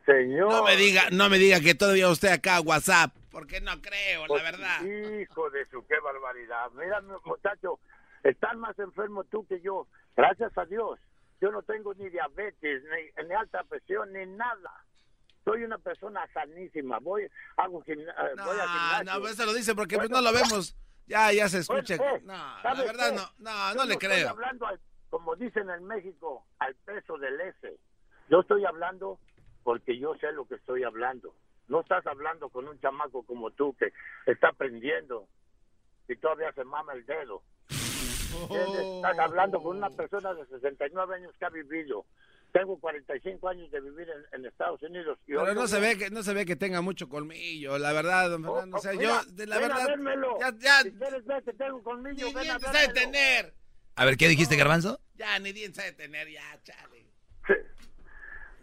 Señor. 0.07 0.51
No 0.51 0.65
me 0.65 0.77
diga, 0.77 1.03
no 1.13 1.29
me 1.29 1.39
diga 1.39 1.61
que 1.61 1.75
todavía 1.75 2.09
usted 2.09 2.29
acá 2.29 2.61
WhatsApp, 2.61 3.15
porque 3.31 3.61
no 3.61 3.81
creo, 3.81 4.23
la 4.23 4.27
Pues, 4.29 4.43
verdad. 4.43 4.83
Hijo 4.83 5.51
de 5.51 5.67
su, 5.67 5.87
qué 5.87 5.99
barbaridad. 6.01 6.71
Mira, 6.73 7.01
mu- 7.03 7.21
muchacho, 7.25 7.79
estás 8.25 8.57
más 8.57 8.79
enfermo 8.79 9.25
tú 9.25 9.47
que 9.47 9.61
yo. 9.61 9.87
Gracias 10.17 10.57
a 10.57 10.65
Dios. 10.65 10.99
Yo 11.41 11.51
no 11.51 11.63
tengo 11.63 11.95
ni 11.95 12.09
diabetes, 12.11 12.83
ni, 12.85 13.25
ni 13.29 13.35
alta 13.35 13.63
presión, 13.65 14.13
ni 14.13 14.27
nada. 14.27 14.85
Soy 15.51 15.65
una 15.65 15.79
persona 15.79 16.21
sanísima. 16.33 16.99
Voy, 17.01 17.29
hago 17.57 17.83
gimna- 17.83 18.13
eh, 18.13 18.35
voy 18.37 18.55
al 18.61 18.69
Ah, 18.69 18.99
gimnasio. 18.99 19.21
no, 19.21 19.27
eso 19.29 19.47
lo 19.47 19.53
dice 19.55 19.75
porque 19.75 19.97
pues, 19.97 20.09
Bueno, 20.09 20.23
no 20.23 20.31
lo 20.31 20.37
vemos. 20.39 20.77
Ya, 21.07 21.33
ya 21.33 21.49
se 21.49 21.59
escucha. 21.59 21.97
Bueno, 21.97 22.17
eh, 22.17 22.21
No, 22.23 22.33
la 22.35 22.61
¿sabes 22.63 22.87
verdad 22.87 23.11
qué? 23.11 23.17
no, 23.17 23.51
no, 23.51 23.75
no 23.75 23.85
le 23.85 23.93
estoy 23.95 24.09
creo. 24.09 24.29
hablando, 24.31 24.67
al- 24.67 24.81
como 25.09 25.35
dicen 25.35 25.69
en 25.71 25.85
México, 25.87 26.47
al 26.61 26.75
peso 26.77 27.19
del 27.19 27.41
S. 27.41 27.77
Yo 28.29 28.41
estoy 28.43 28.65
hablando 28.65 29.19
porque 29.65 29.99
yo 29.99 30.15
sé 30.21 30.31
lo 30.31 30.47
que 30.47 30.55
estoy 30.55 30.85
hablando. 30.85 31.35
No 31.67 31.81
estás 31.81 32.07
hablando 32.07 32.49
con 32.49 32.69
un 32.69 32.79
chamaco 32.81 33.25
como 33.25 33.51
tú 33.51 33.75
que 33.77 33.93
está 34.27 34.51
aprendiendo 34.51 35.27
y 36.07 36.15
todavía 36.15 36.53
se 36.53 36.63
mama 36.63 36.93
el 36.93 37.05
dedo. 37.07 37.43
¿Entiendes? 38.43 38.87
Estás 38.97 39.19
hablando 39.19 39.61
con 39.61 39.77
una 39.79 39.91
persona 39.91 40.33
de 40.35 40.47
69 40.47 41.17
años 41.17 41.35
que 41.41 41.45
ha 41.45 41.51
vivido. 41.51 42.07
Tengo 42.53 42.79
45 42.81 43.49
años 43.49 43.71
de 43.71 43.81
vivir 43.81 44.09
en, 44.09 44.41
en 44.41 44.47
Estados 44.47 44.83
Unidos. 44.83 45.19
Y 45.27 45.33
Pero 45.33 45.47
no 45.47 45.55
no 45.55 45.67
se 45.69 45.79
ve 45.81 45.97
que 45.97 46.11
no 46.11 46.23
se 46.23 46.35
ve 46.35 46.45
que 46.45 46.57
tenga 46.57 46.81
mucho 46.81 47.09
colmillo, 47.09 47.79
la 47.79 47.93
verdad, 47.93 48.31
don 48.31 48.43
Fernando. 48.43 48.77
O 48.77 48.81
sea, 48.81 48.93
Mira, 48.93 49.23
yo, 49.25 49.31
de 49.33 49.47
la 49.47 49.57
a 49.57 49.59
verdad, 49.61 49.87
vérmelo. 49.87 50.39
ya, 50.41 50.53
ya, 50.59 50.83
Si 50.83 50.91
quieres 50.93 51.25
ver 51.25 51.43
que 51.45 51.53
tengo 51.53 51.83
conmigo, 51.83 52.15
Ni 52.17 52.23
de 52.23 52.33
vérmelo. 52.35 52.93
tener. 52.95 53.55
A 53.97 54.05
ver, 54.05 54.17
¿qué 54.17 54.29
dijiste, 54.29 54.57
Garbanzo? 54.57 54.99
ya, 55.15 55.39
ni 55.39 55.53
dientes 55.53 55.83
ha 55.83 55.87
de 55.87 55.93
tener, 55.93 56.29
ya, 56.31 56.43
chale. 56.65 57.07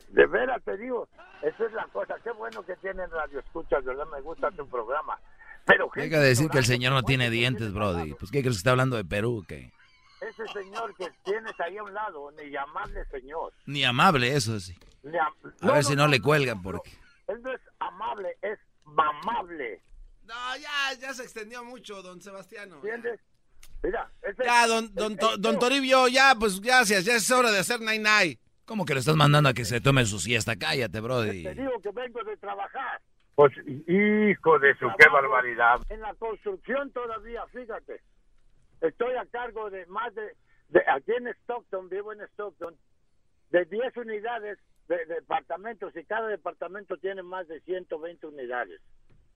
De 0.09 0.25
veras 0.25 0.61
te 0.63 0.77
digo, 0.77 1.07
esa 1.41 1.65
es 1.65 1.73
la 1.73 1.85
cosa. 1.87 2.15
Qué 2.23 2.31
bueno 2.31 2.65
que 2.65 2.75
tienen 2.77 3.09
radio 3.11 3.39
escuchas, 3.39 3.83
¿verdad? 3.83 4.05
Me 4.11 4.21
gusta 4.21 4.49
tu 4.51 4.67
programa. 4.67 5.19
Pero 5.65 5.91
Deja 5.93 6.19
de 6.19 6.29
decir 6.29 6.49
que 6.49 6.59
el 6.59 6.65
señor 6.65 6.93
no 6.93 7.03
tiene 7.03 7.29
dientes, 7.29 7.73
Brody. 7.73 8.13
Pues, 8.13 8.31
¿qué 8.31 8.39
crees 8.41 8.55
que 8.55 8.59
está 8.59 8.71
hablando 8.71 8.95
de 8.95 9.03
Perú? 9.03 9.43
¿Qué? 9.47 9.71
Ese 10.21 10.47
señor 10.53 10.95
que 10.95 11.07
tienes 11.23 11.53
ahí 11.59 11.77
a 11.77 11.83
un 11.83 11.93
lado, 11.93 12.31
ni 12.31 12.49
llamarle 12.49 13.05
señor. 13.11 13.53
Ni 13.65 13.83
amable, 13.83 14.35
eso 14.35 14.59
sí. 14.59 14.75
Am- 15.05 15.53
A 15.69 15.73
ver 15.73 15.83
si 15.83 15.95
no, 15.95 16.07
le 16.07 16.19
cuelgan, 16.21 16.61
porque... 16.61 16.91
Él 17.27 17.41
no 17.43 17.53
es 17.53 17.61
amable, 17.79 18.35
es 18.41 18.57
mamable. 18.83 19.81
No, 20.25 20.33
ya, 20.57 20.93
ya 20.99 21.13
se 21.13 21.23
extendió 21.23 21.63
mucho, 21.63 22.01
don 22.01 22.21
Sebastiano. 22.21 22.75
¿Entiendes? 22.77 23.19
Mira, 23.83 24.09
ese- 24.23 24.43
Ya, 24.43 24.67
don, 24.67 24.93
don, 24.95 25.11
el- 25.13 25.17
To- 25.19 25.35
el- 25.35 25.41
don 25.41 25.59
Toribio, 25.59 26.07
ya, 26.07 26.35
pues 26.37 26.59
gracias, 26.59 27.05
ya 27.05 27.15
es 27.15 27.29
hora 27.31 27.51
de 27.51 27.59
hacer 27.59 27.79
nine 27.79 27.99
nine. 27.99 28.39
¿Cómo 28.65 28.83
que 28.85 28.93
lo 28.93 28.99
estás 28.99 29.15
mandando 29.15 29.47
a 29.49 29.53
que 29.53 29.63
se 29.65 29.79
tome 29.79 30.05
su 30.05 30.19
siesta? 30.19 30.55
Cállate, 30.57 30.99
Brody. 30.99 31.43
Te 31.43 31.53
digo 31.53 31.79
que 31.81 31.91
vengo 31.91 32.21
de 32.23 32.35
trabajar. 32.37 33.01
Pues, 33.35 33.53
hijo 33.87 34.59
de 34.59 34.75
su, 34.79 34.87
qué 34.97 35.07
barbaridad. 35.09 35.79
En 35.89 36.01
la 36.01 36.13
construcción 36.15 36.91
todavía, 36.91 37.45
fíjate. 37.53 38.01
Estoy 38.81 39.15
a 39.15 39.25
cargo 39.25 39.69
de 39.69 39.85
más 39.87 40.13
de, 40.13 40.35
de 40.69 40.81
aquí 40.87 41.11
en 41.13 41.27
Stockton, 41.27 41.89
vivo 41.89 42.13
en 42.13 42.21
Stockton, 42.21 42.75
de 43.51 43.65
10 43.65 43.97
unidades 43.97 44.59
de, 44.87 45.05
departamentos 45.05 45.95
y 45.95 46.03
cada 46.03 46.27
departamento 46.27 46.97
tiene 46.97 47.23
más 47.23 47.47
de 47.47 47.59
120 47.61 48.27
unidades 48.27 48.81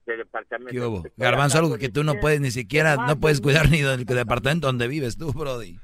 de 0.06 0.16
departamentos. 0.16 1.04
Garbanzo, 1.16 1.58
algo 1.58 1.78
que 1.78 1.88
tú 1.88 2.02
no 2.04 2.12
100 2.12 2.20
puedes 2.20 2.40
ni 2.40 2.50
siquiera, 2.50 2.96
no 2.96 3.18
puedes 3.18 3.38
de 3.38 3.44
cuidar 3.44 3.70
ni 3.70 3.82
del 3.82 4.04
departamento 4.04 4.66
donde 4.66 4.88
vives 4.88 5.16
tú, 5.16 5.32
Brody. 5.32 5.78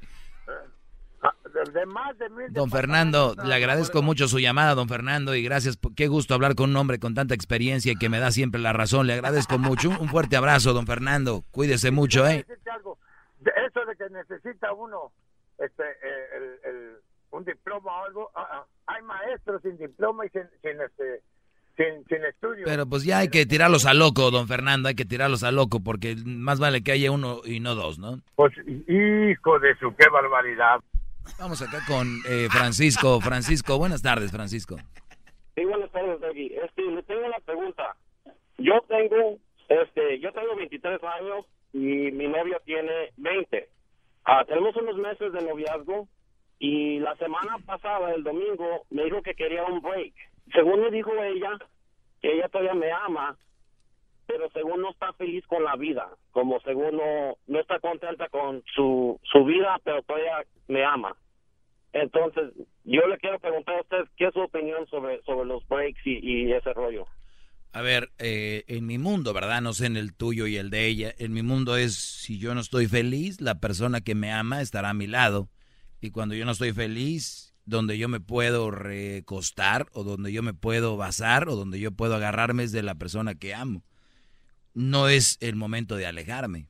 ah, 1.21 1.33
de, 1.73 1.85
más 1.85 2.17
de 2.17 2.29
mil 2.29 2.51
Don 2.51 2.69
Fernando, 2.69 3.35
le 3.43 3.53
agradezco 3.53 4.01
mucho 4.01 4.27
su 4.27 4.39
llamada, 4.39 4.75
don 4.75 4.89
Fernando, 4.89 5.35
y 5.35 5.43
gracias. 5.43 5.79
Qué 5.95 6.07
gusto 6.07 6.33
hablar 6.33 6.55
con 6.55 6.71
un 6.71 6.77
hombre 6.77 6.99
con 6.99 7.13
tanta 7.13 7.33
experiencia 7.33 7.93
y 7.93 7.95
que 7.95 8.09
me 8.09 8.19
da 8.19 8.31
siempre 8.31 8.59
la 8.59 8.73
razón. 8.73 9.07
Le 9.07 9.13
agradezco 9.13 9.57
mucho. 9.57 9.89
Un 9.89 10.09
fuerte 10.09 10.35
abrazo, 10.35 10.73
don 10.73 10.85
Fernando. 10.85 11.43
Cuídese 11.51 11.91
mucho, 11.91 12.27
¿eh? 12.27 12.45
algo. 12.73 12.98
De 13.39 13.51
eso 13.67 13.85
de 13.85 13.95
que 13.95 14.09
necesita 14.09 14.73
uno 14.73 15.11
este, 15.57 15.83
eh, 15.83 16.25
el, 16.37 16.69
el- 16.71 16.95
un 17.31 17.45
diploma 17.45 17.91
o 18.01 18.05
algo, 18.05 18.31
ah, 18.35 18.47
ah, 18.51 18.65
hay 18.87 19.03
maestros 19.03 19.61
sin 19.61 19.77
diploma 19.77 20.25
y 20.25 20.29
sin, 20.29 20.41
sin, 20.63 20.81
este, 20.81 21.21
sin, 21.77 22.03
sin 22.07 22.25
estudio. 22.25 22.65
Pero 22.65 22.87
pues 22.87 23.03
ya 23.03 23.19
hay 23.19 23.27
que 23.29 23.45
tirarlos 23.45 23.85
a 23.85 23.93
loco, 23.93 24.31
don 24.31 24.47
Fernando. 24.47 24.89
Hay 24.89 24.95
que 24.95 25.05
tirarlos 25.05 25.43
a 25.43 25.51
loco 25.51 25.79
porque 25.83 26.15
más 26.25 26.59
vale 26.59 26.81
que 26.81 26.91
haya 26.91 27.11
uno 27.11 27.41
y 27.45 27.59
no 27.59 27.75
dos, 27.75 27.99
¿no? 27.99 28.19
Pues, 28.35 28.51
hijo 28.65 29.59
de 29.59 29.75
su, 29.79 29.95
qué 29.95 30.09
barbaridad. 30.09 30.79
Vamos 31.37 31.61
acá 31.61 31.81
con 31.87 32.07
eh, 32.27 32.47
Francisco. 32.49 33.21
Francisco, 33.21 33.77
buenas 33.77 34.01
tardes, 34.01 34.31
Francisco. 34.31 34.77
Sí, 35.53 35.63
buenas 35.65 35.91
tardes, 35.91 36.19
Doggy. 36.21 36.47
Este, 36.65 36.81
le 36.81 37.03
tengo 37.03 37.27
una 37.27 37.39
pregunta. 37.45 37.95
Yo 38.57 38.73
tengo, 38.87 39.37
este, 39.67 40.19
yo 40.19 40.31
tengo 40.33 40.55
23 40.55 40.99
años 41.03 41.45
y 41.73 42.11
mi 42.11 42.27
novia 42.27 42.59
tiene 42.65 43.11
20. 43.17 43.69
Ah, 44.25 44.43
tenemos 44.45 44.75
unos 44.75 44.97
meses 44.97 45.31
de 45.33 45.41
noviazgo 45.41 46.07
y 46.59 46.99
la 46.99 47.15
semana 47.15 47.57
pasada, 47.65 48.13
el 48.13 48.23
domingo, 48.23 48.85
me 48.89 49.05
dijo 49.05 49.21
que 49.21 49.33
quería 49.33 49.63
un 49.63 49.81
break. 49.81 50.13
Según 50.53 50.81
me 50.81 50.91
dijo 50.91 51.11
ella, 51.23 51.57
que 52.21 52.33
ella 52.33 52.49
todavía 52.49 52.73
me 52.73 52.91
ama, 52.91 53.37
pero 54.27 54.49
según 54.51 54.81
no 54.81 54.91
está 54.91 55.13
feliz 55.13 55.45
con 55.47 55.63
la 55.63 55.75
vida, 55.75 56.09
como 56.31 56.59
según 56.61 56.97
no, 56.97 57.37
no 57.47 57.59
está 57.59 57.79
contenta 57.79 58.27
con 58.29 58.63
su, 58.75 59.19
su 59.23 59.45
vida, 59.45 59.79
pero 59.83 60.03
todavía 60.03 60.43
me 60.67 60.83
ama. 60.83 61.15
Entonces, 61.93 62.53
yo 62.83 63.07
le 63.07 63.17
quiero 63.17 63.39
preguntar 63.39 63.77
a 63.77 63.81
usted 63.81 64.03
qué 64.17 64.25
es 64.25 64.33
su 64.33 64.41
opinión 64.41 64.85
sobre, 64.87 65.21
sobre 65.23 65.47
los 65.47 65.67
breaks 65.67 66.05
y, 66.05 66.19
y 66.21 66.53
ese 66.53 66.73
rollo. 66.73 67.07
A 67.71 67.81
ver, 67.81 68.11
eh, 68.17 68.63
en 68.67 68.85
mi 68.87 68.97
mundo, 68.97 69.31
¿verdad? 69.31 69.61
No 69.61 69.73
sé 69.73 69.85
en 69.85 69.95
el 69.95 70.13
tuyo 70.15 70.47
y 70.47 70.57
el 70.57 70.69
de 70.69 70.87
ella. 70.87 71.13
En 71.17 71.33
mi 71.33 71.43
mundo 71.43 71.77
es, 71.77 71.95
si 71.95 72.39
yo 72.39 72.55
no 72.55 72.61
estoy 72.61 72.87
feliz, 72.87 73.41
la 73.41 73.59
persona 73.59 74.01
que 74.01 74.15
me 74.15 74.31
ama 74.31 74.61
estará 74.61 74.89
a 74.89 74.95
mi 74.95 75.05
lado. 75.05 75.49
Y 76.01 76.09
cuando 76.09 76.33
yo 76.33 76.45
no 76.45 76.51
estoy 76.51 76.73
feliz, 76.73 77.53
donde 77.65 77.99
yo 77.99 78.09
me 78.09 78.19
puedo 78.19 78.71
recostar 78.71 79.87
o 79.93 80.03
donde 80.03 80.31
yo 80.33 80.41
me 80.41 80.55
puedo 80.55 80.97
basar 80.97 81.47
o 81.47 81.55
donde 81.55 81.79
yo 81.79 81.91
puedo 81.91 82.15
agarrarme 82.15 82.63
es 82.63 82.71
de 82.71 82.81
la 82.81 82.95
persona 82.95 83.35
que 83.35 83.53
amo. 83.53 83.83
No 84.73 85.07
es 85.07 85.37
el 85.39 85.55
momento 85.55 85.95
de 85.95 86.07
alejarme. 86.07 86.69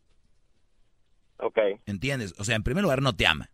Ok. 1.37 1.59
¿Entiendes? 1.85 2.33
O 2.37 2.43
sea, 2.43 2.57
en 2.57 2.63
primer 2.63 2.83
lugar 2.83 3.01
no 3.01 3.15
te 3.15 3.25
ama 3.25 3.49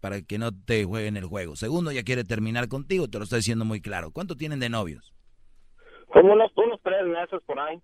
para 0.00 0.20
que 0.22 0.38
no 0.38 0.52
te 0.52 0.84
jueguen 0.84 1.16
el 1.16 1.26
juego. 1.26 1.54
Segundo, 1.54 1.92
ya 1.92 2.02
quiere 2.02 2.24
terminar 2.24 2.66
contigo, 2.66 3.08
te 3.08 3.18
lo 3.18 3.24
estoy 3.24 3.38
diciendo 3.38 3.64
muy 3.64 3.80
claro. 3.80 4.10
¿Cuánto 4.10 4.36
tienen 4.36 4.58
de 4.58 4.68
novios? 4.68 5.14
Como 6.12 6.32
unos, 6.34 6.52
unos 6.56 6.80
tres 6.82 7.06
meses 7.06 7.40
por 7.46 7.58
ahí. 7.58 7.80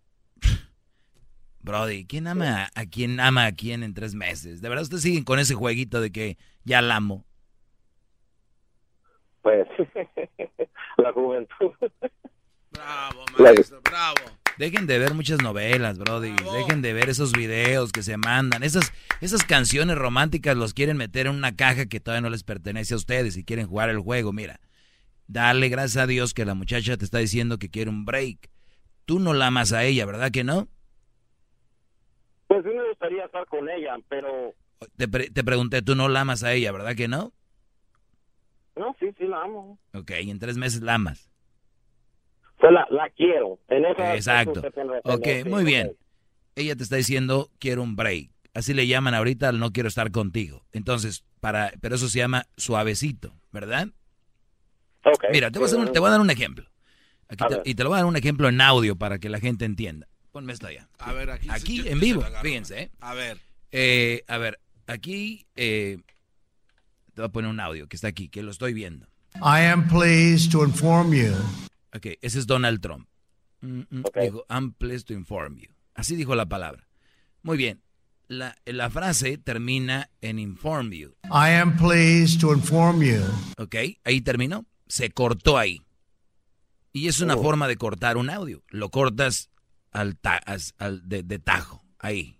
Brody, 1.60 2.06
¿quién 2.06 2.26
ama 2.26 2.68
a 2.74 2.86
quién 2.86 3.20
ama 3.20 3.46
a 3.46 3.52
quién 3.52 3.82
en 3.82 3.94
tres 3.94 4.14
meses? 4.14 4.60
¿De 4.60 4.68
verdad 4.68 4.84
ustedes 4.84 5.02
siguen 5.02 5.24
con 5.24 5.38
ese 5.38 5.54
jueguito 5.54 6.00
de 6.00 6.12
que 6.12 6.38
ya 6.64 6.80
la 6.80 6.96
amo? 6.96 7.24
Pues, 9.42 9.66
la 10.96 11.12
juventud. 11.12 11.72
Bravo, 12.70 13.24
maestro, 13.38 13.80
bravo. 13.82 14.38
Dejen 14.58 14.86
de 14.86 14.98
ver 14.98 15.14
muchas 15.14 15.40
novelas, 15.40 15.98
Brody. 15.98 16.34
Dejen 16.52 16.82
de 16.82 16.92
ver 16.92 17.08
esos 17.08 17.32
videos 17.32 17.92
que 17.92 18.02
se 18.02 18.16
mandan. 18.16 18.62
Esas, 18.62 18.92
esas 19.20 19.44
canciones 19.44 19.96
románticas 19.96 20.56
los 20.56 20.74
quieren 20.74 20.96
meter 20.96 21.28
en 21.28 21.34
una 21.34 21.54
caja 21.54 21.86
que 21.86 22.00
todavía 22.00 22.22
no 22.22 22.30
les 22.30 22.42
pertenece 22.42 22.94
a 22.94 22.96
ustedes 22.96 23.36
y 23.36 23.44
quieren 23.44 23.68
jugar 23.68 23.88
el 23.88 24.00
juego. 24.00 24.32
Mira, 24.32 24.58
dale 25.28 25.68
gracias 25.68 26.02
a 26.02 26.06
Dios 26.08 26.34
que 26.34 26.44
la 26.44 26.54
muchacha 26.54 26.96
te 26.96 27.04
está 27.04 27.18
diciendo 27.18 27.58
que 27.58 27.70
quiere 27.70 27.90
un 27.90 28.04
break. 28.04 28.50
Tú 29.04 29.20
no 29.20 29.32
la 29.32 29.46
amas 29.46 29.72
a 29.72 29.84
ella, 29.84 30.04
¿verdad 30.04 30.32
que 30.32 30.42
no? 30.42 30.68
Pues 32.48 32.64
sí 32.64 32.70
me 32.70 32.88
gustaría 32.88 33.24
estar 33.24 33.46
con 33.46 33.68
ella, 33.70 33.96
pero... 34.08 34.54
Te, 34.96 35.06
pre- 35.08 35.30
te 35.30 35.44
pregunté, 35.44 35.82
tú 35.82 35.94
no 35.94 36.08
la 36.08 36.22
amas 36.22 36.42
a 36.42 36.52
ella, 36.52 36.72
¿verdad 36.72 36.94
que 36.96 37.08
no? 37.08 37.32
No, 38.76 38.94
sí, 38.98 39.06
sí 39.18 39.24
la 39.26 39.42
amo. 39.42 39.78
Ok, 39.92 40.10
en 40.12 40.38
tres 40.38 40.56
meses 40.56 40.82
la 40.82 40.94
amas. 40.94 41.30
Pues 42.60 42.72
la, 42.72 42.86
la 42.90 43.08
quiero. 43.10 43.58
En 43.68 43.84
esa 43.84 44.14
Exacto. 44.14 44.62
Ok, 45.04 45.26
muy 45.46 45.64
bien. 45.64 45.96
Ella 46.54 46.74
te 46.76 46.82
está 46.82 46.96
diciendo, 46.96 47.50
quiero 47.58 47.82
un 47.82 47.96
break. 47.96 48.30
Así 48.54 48.74
le 48.74 48.86
llaman 48.86 49.14
ahorita 49.14 49.52
no 49.52 49.72
quiero 49.72 49.88
estar 49.88 50.10
contigo. 50.10 50.64
Entonces, 50.72 51.24
para, 51.40 51.72
pero 51.80 51.94
eso 51.96 52.08
se 52.08 52.18
llama 52.18 52.46
suavecito, 52.56 53.34
¿verdad? 53.52 53.88
Mira, 55.32 55.50
te 55.50 55.58
voy, 55.58 55.66
a 55.66 55.68
hacer 55.68 55.78
un- 55.78 55.92
te 55.92 55.98
voy 55.98 56.08
a 56.08 56.10
dar 56.12 56.20
un 56.20 56.30
ejemplo. 56.30 56.66
Aquí 57.28 57.44
te- 57.48 57.70
y 57.70 57.74
te 57.74 57.82
lo 57.82 57.90
voy 57.90 57.96
a 57.96 58.00
dar 58.00 58.06
un 58.06 58.16
ejemplo 58.16 58.48
en 58.48 58.60
audio 58.60 58.96
para 58.96 59.18
que 59.18 59.28
la 59.28 59.38
gente 59.40 59.64
entienda. 59.64 60.08
Ponme 60.32 60.52
esto 60.52 60.66
allá. 60.66 60.88
A 60.98 61.12
ver, 61.12 61.30
aquí. 61.30 61.48
Aquí, 61.50 61.88
en 61.88 62.00
vivo, 62.00 62.22
fíjense. 62.42 62.82
¿eh? 62.82 62.90
A 63.00 63.14
ver. 63.14 63.38
Eh, 63.72 64.24
a 64.28 64.38
ver, 64.38 64.60
aquí 64.86 65.46
eh, 65.56 65.98
te 67.14 67.22
voy 67.22 67.26
a 67.26 67.32
poner 67.32 67.50
un 67.50 67.60
audio 67.60 67.86
que 67.88 67.96
está 67.96 68.08
aquí, 68.08 68.28
que 68.28 68.42
lo 68.42 68.50
estoy 68.50 68.72
viendo. 68.72 69.06
I 69.36 69.66
am 69.70 69.88
pleased 69.88 70.50
to 70.52 70.64
inform 70.64 71.12
you. 71.12 71.32
Ok, 71.94 72.06
ese 72.22 72.38
es 72.38 72.46
Donald 72.46 72.80
Trump. 72.80 73.08
Mm, 73.60 73.80
mm, 73.90 74.02
Dijo, 74.22 74.44
I'm 74.48 74.72
pleased 74.72 75.06
to 75.08 75.14
inform 75.14 75.56
you. 75.58 75.68
Así 75.94 76.16
dijo 76.16 76.34
la 76.34 76.46
palabra. 76.46 76.86
Muy 77.42 77.56
bien. 77.56 77.82
La, 78.28 78.56
la 78.66 78.90
frase 78.90 79.38
termina 79.38 80.10
en 80.20 80.38
inform 80.38 80.90
you. 80.92 81.14
I 81.24 81.50
am 81.52 81.76
pleased 81.76 82.40
to 82.40 82.52
inform 82.52 83.02
you. 83.02 83.22
Ok, 83.58 83.74
ahí 84.04 84.20
terminó. 84.20 84.64
Se 84.88 85.10
cortó 85.10 85.58
ahí. 85.58 85.82
Y 86.92 87.08
es 87.08 87.20
una 87.20 87.34
Oh. 87.36 87.42
forma 87.42 87.68
de 87.68 87.76
cortar 87.76 88.16
un 88.16 88.30
audio. 88.30 88.62
Lo 88.68 88.90
cortas 88.90 89.50
al, 89.92 90.16
ta- 90.16 90.40
as- 90.46 90.74
al- 90.78 91.06
de, 91.08 91.22
de 91.22 91.38
tajo, 91.38 91.84
ahí. 91.98 92.38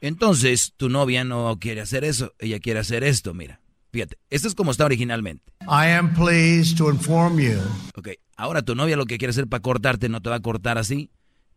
Entonces, 0.00 0.72
tu 0.76 0.88
novia 0.88 1.24
no 1.24 1.56
quiere 1.60 1.80
hacer 1.80 2.04
eso. 2.04 2.32
Ella 2.38 2.58
quiere 2.58 2.80
hacer 2.80 3.04
esto, 3.04 3.34
mira. 3.34 3.60
Fíjate, 3.92 4.16
esto 4.30 4.48
es 4.48 4.54
como 4.54 4.70
está 4.70 4.84
originalmente. 4.86 5.52
I 5.62 5.90
am 5.92 6.14
pleased 6.14 6.76
to 6.78 6.90
inform 6.90 7.38
you. 7.38 7.60
Ok, 7.94 8.08
ahora 8.36 8.62
tu 8.62 8.74
novia 8.74 8.96
lo 8.96 9.04
que 9.04 9.18
quiere 9.18 9.30
hacer 9.30 9.46
para 9.46 9.60
cortarte 9.60 10.08
no 10.08 10.20
te 10.22 10.30
va 10.30 10.36
a 10.36 10.40
cortar 10.40 10.78
así. 10.78 11.10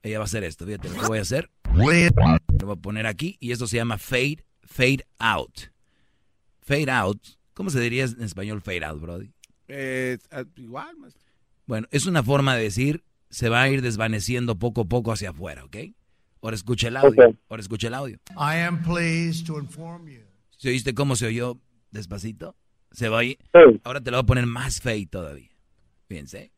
Ella 0.04 0.20
va 0.20 0.26
a 0.26 0.28
hacer 0.28 0.44
esto. 0.44 0.66
Fíjate 0.66 0.90
lo 0.90 0.96
que 1.00 1.08
voy 1.08 1.18
a 1.20 1.22
hacer. 1.22 1.50
Lo 1.74 1.84
voy 1.84 2.74
a 2.74 2.76
poner 2.76 3.08
aquí 3.08 3.38
y 3.40 3.52
esto 3.52 3.66
se 3.68 3.78
llama 3.78 3.98
fade, 3.98 4.46
fade 4.64 5.06
out. 5.18 5.58
Fade 6.62 6.92
out. 6.92 7.26
¿Cómo 7.54 7.70
se 7.70 7.80
diría 7.80 8.04
en 8.04 8.22
español 8.22 8.62
fade 8.62 8.86
out, 8.86 9.02
Brody? 9.02 9.32
Eh, 9.68 10.18
ah, 10.32 10.44
igual, 10.56 10.98
maestro. 10.98 11.24
Bueno, 11.66 11.88
es 11.92 12.06
una 12.06 12.24
forma 12.24 12.56
de 12.56 12.64
decir 12.64 13.04
se 13.30 13.50
va 13.50 13.64
a 13.64 13.70
ir 13.70 13.82
desvaneciendo 13.82 14.58
poco 14.58 14.82
a 14.82 14.86
poco 14.86 15.12
hacia 15.12 15.32
afuera, 15.32 15.66
¿ok? 15.66 15.78
Ahora 16.42 16.56
escucha 16.56 16.88
el 16.88 16.98
audio. 16.98 17.30
Ok. 17.30 17.36
Ahora 17.50 17.62
escucha 17.62 17.88
el 17.88 17.94
audio. 17.96 18.18
I 18.32 18.60
am 18.60 18.84
pleased 18.84 19.46
to 19.48 19.60
inform 19.60 20.08
you. 20.08 20.22
¿Se 20.58 20.70
oíste 20.70 20.94
cómo 20.94 21.16
se 21.16 21.26
oyó 21.26 21.60
despacito? 21.92 22.56
Se 22.92 23.10
va 23.10 23.20
a 23.20 23.24
ir. 23.24 23.40
Ahora 23.84 24.02
te 24.02 24.12
lo 24.12 24.18
voy 24.18 24.24
a 24.24 24.26
poner 24.28 24.46
más 24.46 24.80
fade 24.80 25.08
todavía. 25.08 25.50
Fíjense. 26.08 26.52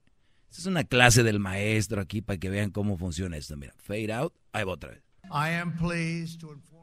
Esta 0.49 0.61
es 0.61 0.65
una 0.65 0.83
clase 0.83 1.23
del 1.23 1.39
maestro 1.39 2.01
aquí 2.01 2.21
para 2.21 2.37
que 2.37 2.49
vean 2.49 2.71
cómo 2.71 2.97
funciona 2.97 3.37
esto. 3.37 3.55
Mira, 3.57 3.73
fade 3.77 4.13
out. 4.13 4.33
Ahí 4.51 4.63
va 4.63 4.73
otra 4.73 4.91
vez. 4.91 5.03
I 5.25 5.55
am 5.55 5.75
pleased 5.77 6.39
to 6.39 6.53
inform 6.53 6.77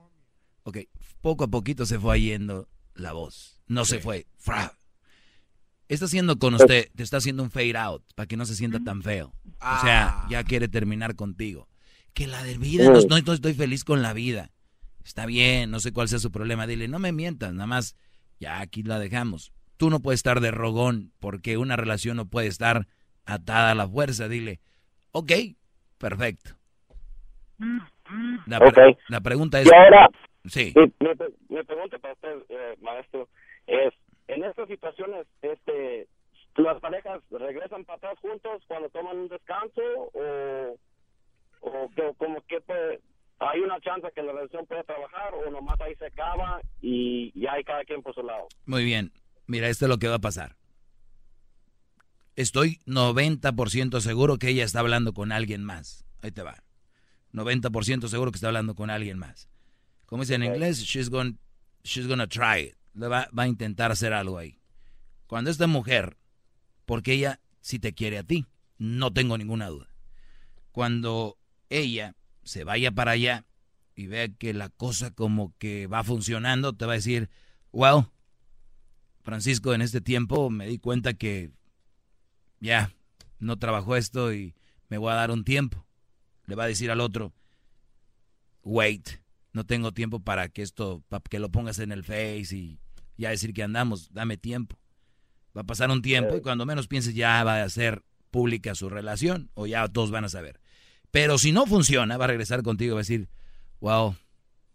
Ok, 0.67 0.79
poco 1.21 1.45
a 1.45 1.49
poquito 1.49 1.85
se 1.85 1.99
fue 1.99 2.21
yendo 2.21 2.69
la 2.95 3.13
voz. 3.13 3.61
No 3.67 3.85
se 3.85 3.99
fue. 4.01 4.27
Fra. 4.39 4.73
Está 5.89 6.07
haciendo 6.07 6.39
con 6.39 6.55
usted, 6.55 6.89
te 6.95 7.03
está 7.03 7.19
haciendo 7.19 7.43
un 7.43 7.51
fade 7.51 7.77
out 7.77 8.03
para 8.15 8.27
que 8.27 8.37
no 8.37 8.47
se 8.47 8.55
sienta 8.55 8.81
tan 8.81 9.03
feo. 9.03 9.33
O 9.61 9.81
sea, 9.83 10.25
ya 10.31 10.43
quiere 10.45 10.69
terminar 10.69 11.15
contigo. 11.15 11.69
Que 12.15 12.27
la 12.27 12.43
de 12.43 12.57
vida, 12.59 12.85
no, 12.85 13.01
no- 13.01 13.19
no 13.21 13.33
estoy 13.33 13.55
feliz 13.55 13.85
con 13.85 14.01
la 14.03 14.13
vida. 14.13 14.51
Está 15.05 15.27
bien, 15.27 15.71
no 15.71 15.81
sé 15.81 15.93
cuál 15.93 16.09
sea 16.09 16.19
su 16.19 16.31
problema. 16.33 16.67
Dile, 16.67 16.89
no 16.89 16.99
me 16.99 17.13
mientas, 17.13 17.53
nada 17.53 17.67
más, 17.67 17.97
ya 18.41 18.61
aquí 18.61 18.83
la 18.83 18.99
dejamos. 18.99 19.53
Tú 19.77 19.91
no 19.91 20.01
puedes 20.01 20.21
estar 20.21 20.41
de 20.41 20.51
rogón 20.53 21.13
porque 21.21 21.59
una 21.59 21.77
relación 21.77 22.17
no 22.17 22.27
puede 22.27 22.47
estar 22.47 22.87
atada 23.27 23.73
a 23.73 23.75
la 23.75 23.87
fuerza. 23.89 24.29
Dile, 24.29 24.61
ok, 25.13 25.33
perfecto. 25.99 26.53
La, 28.47 28.59
pre- 28.59 28.91
Ok. 28.93 28.99
la 29.09 29.21
pregunta 29.21 29.61
es... 29.61 29.67
Y 29.67 29.71
ahora, 29.75 30.09
Sí. 30.47 30.73
mi, 30.77 30.83
mi 31.09 31.15
pre- 31.15 31.33
mi 31.49 31.63
pregunta 31.63 31.99
para 31.99 32.15
usted, 32.15 32.37
eh, 32.51 32.77
maestro, 32.83 33.29
es, 33.67 33.93
en 34.29 34.45
estas 34.45 34.69
situaciones, 34.69 35.27
este, 35.43 36.09
¿las 36.57 36.81
parejas 36.81 37.21
regresan 37.31 37.85
para 37.85 37.97
atrás 37.99 38.19
juntos 38.21 38.63
cuando 38.67 38.89
toman 38.91 39.17
un 39.19 39.29
descanso 39.29 39.83
o, 40.13 40.77
o 41.61 41.91
que, 41.95 42.13
como 42.19 42.41
que 42.47 42.61
puede- 42.61 43.01
hay 43.41 43.61
una 43.61 43.81
chance 43.81 44.07
que 44.15 44.23
la 44.23 44.33
relación 44.33 44.65
pueda 44.67 44.83
trabajar 44.85 45.35
o 45.35 45.51
nomás 45.51 45.81
ahí 45.81 45.95
se 45.97 46.07
acaba 46.07 46.61
y 46.81 47.33
ya 47.39 47.53
hay 47.55 47.65
cada 47.65 47.85
quien 47.85 48.03
por 48.03 48.15
su 48.15 48.23
lado? 48.23 48.47
Muy 48.67 48.85
bien. 48.85 49.13
Mira, 49.47 49.69
esto 49.69 49.85
es 49.87 49.89
lo 49.89 49.99
que 49.99 50.09
va 50.09 50.15
a 50.17 50.21
pasar. 50.21 50.57
estoy 52.37 52.79
90% 52.87 54.01
seguro 54.01 54.39
que 54.39 54.49
ella 54.49 54.65
está 54.65 54.81
hablando 54.81 55.13
con 55.13 55.33
alguien 55.33 55.63
más. 55.65 56.05
Ahí 56.23 56.31
te 56.33 56.43
va. 56.43 56.63
90% 57.33 58.09
seguro 58.09 58.31
que 58.33 58.37
está 58.37 58.49
hablando 58.49 58.75
con 58.75 58.91
alguien 58.91 59.19
más. 59.19 59.49
Como 60.07 60.23
dice 60.23 60.35
en 60.35 60.45
inglés, 60.45 60.79
she's 60.83 61.11
going, 61.11 61.35
she's 61.83 62.07
gonna 62.07 62.27
try 62.27 62.61
it. 62.69 62.77
Va, 63.01 63.29
va 63.37 63.43
a 63.43 63.49
intentar 63.49 63.91
hacer 63.91 64.13
algo 64.13 64.39
ahí. 64.39 64.61
Cuando 65.27 65.51
esta 65.51 65.67
mujer, 65.67 66.17
porque 66.85 67.13
ella 67.13 67.41
sí 67.61 67.79
te 67.79 67.93
quiere 67.93 68.19
a 68.19 68.25
ti, 68.25 68.47
no 68.79 69.13
tengo 69.13 69.39
ninguna 69.39 69.69
duda. 69.69 69.89
Cuando 70.73 71.39
ella 71.71 72.15
se 72.43 72.65
vaya 72.65 72.93
para 72.93 73.13
allá 73.13 73.47
y 73.95 74.07
vea 74.07 74.29
que 74.29 74.53
la 74.55 74.69
cosa 74.69 75.11
como 75.11 75.55
que 75.59 75.87
va 75.87 76.05
funcionando, 76.05 76.73
te 76.73 76.87
va 76.87 76.93
a 76.93 76.97
decir, 76.97 77.31
well, 77.73 78.07
Francisco, 79.23 79.73
en 79.73 79.83
este 79.83 80.01
tiempo 80.01 80.51
me 80.51 80.67
di 80.67 80.79
cuenta 80.79 81.15
que 81.15 81.51
ya 82.61 82.93
no 83.39 83.59
trabajó 83.59 83.97
esto 83.97 84.33
y 84.33 84.55
me 84.89 84.99
voy 84.99 85.13
a 85.13 85.17
dar 85.17 85.31
un 85.31 85.45
tiempo. 85.45 85.87
Le 86.47 86.55
va 86.55 86.65
a 86.65 86.69
decir 86.69 86.91
al 86.91 87.01
otro, 87.01 87.33
wait, 88.63 89.09
no 89.53 89.65
tengo 89.65 89.93
tiempo 89.93 90.21
para 90.21 90.49
que 90.49 90.63
esto, 90.63 91.03
para 91.09 91.23
que 91.23 91.39
lo 91.39 91.51
pongas 91.51 91.79
en 91.79 91.93
el 91.93 92.05
face 92.05 92.57
y 92.57 92.79
ya 93.17 93.31
decir 93.31 93.53
que 93.55 93.63
andamos, 93.63 94.13
dame 94.13 94.37
tiempo. 94.37 94.79
Va 95.57 95.63
a 95.63 95.65
pasar 95.65 95.91
un 95.91 96.03
tiempo 96.03 96.37
y 96.37 96.41
cuando 96.41 96.67
menos 96.67 96.89
pienses 96.89 97.15
ya 97.15 97.45
va 97.45 97.63
a 97.63 97.69
ser 97.69 98.03
pública 98.31 98.75
su 98.75 98.89
relación 98.89 99.51
o 99.55 99.67
ya 99.67 99.87
todos 99.89 100.11
van 100.11 100.25
a 100.25 100.29
saber. 100.29 100.61
Pero 101.13 101.39
si 101.39 101.53
no 101.53 101.67
funciona, 101.67 102.17
va 102.17 102.25
a 102.25 102.29
regresar 102.29 102.63
contigo 102.65 102.93
y 102.93 102.95
va 102.95 103.01
a 103.01 103.03
decir, 103.03 103.29
wow, 103.81 104.17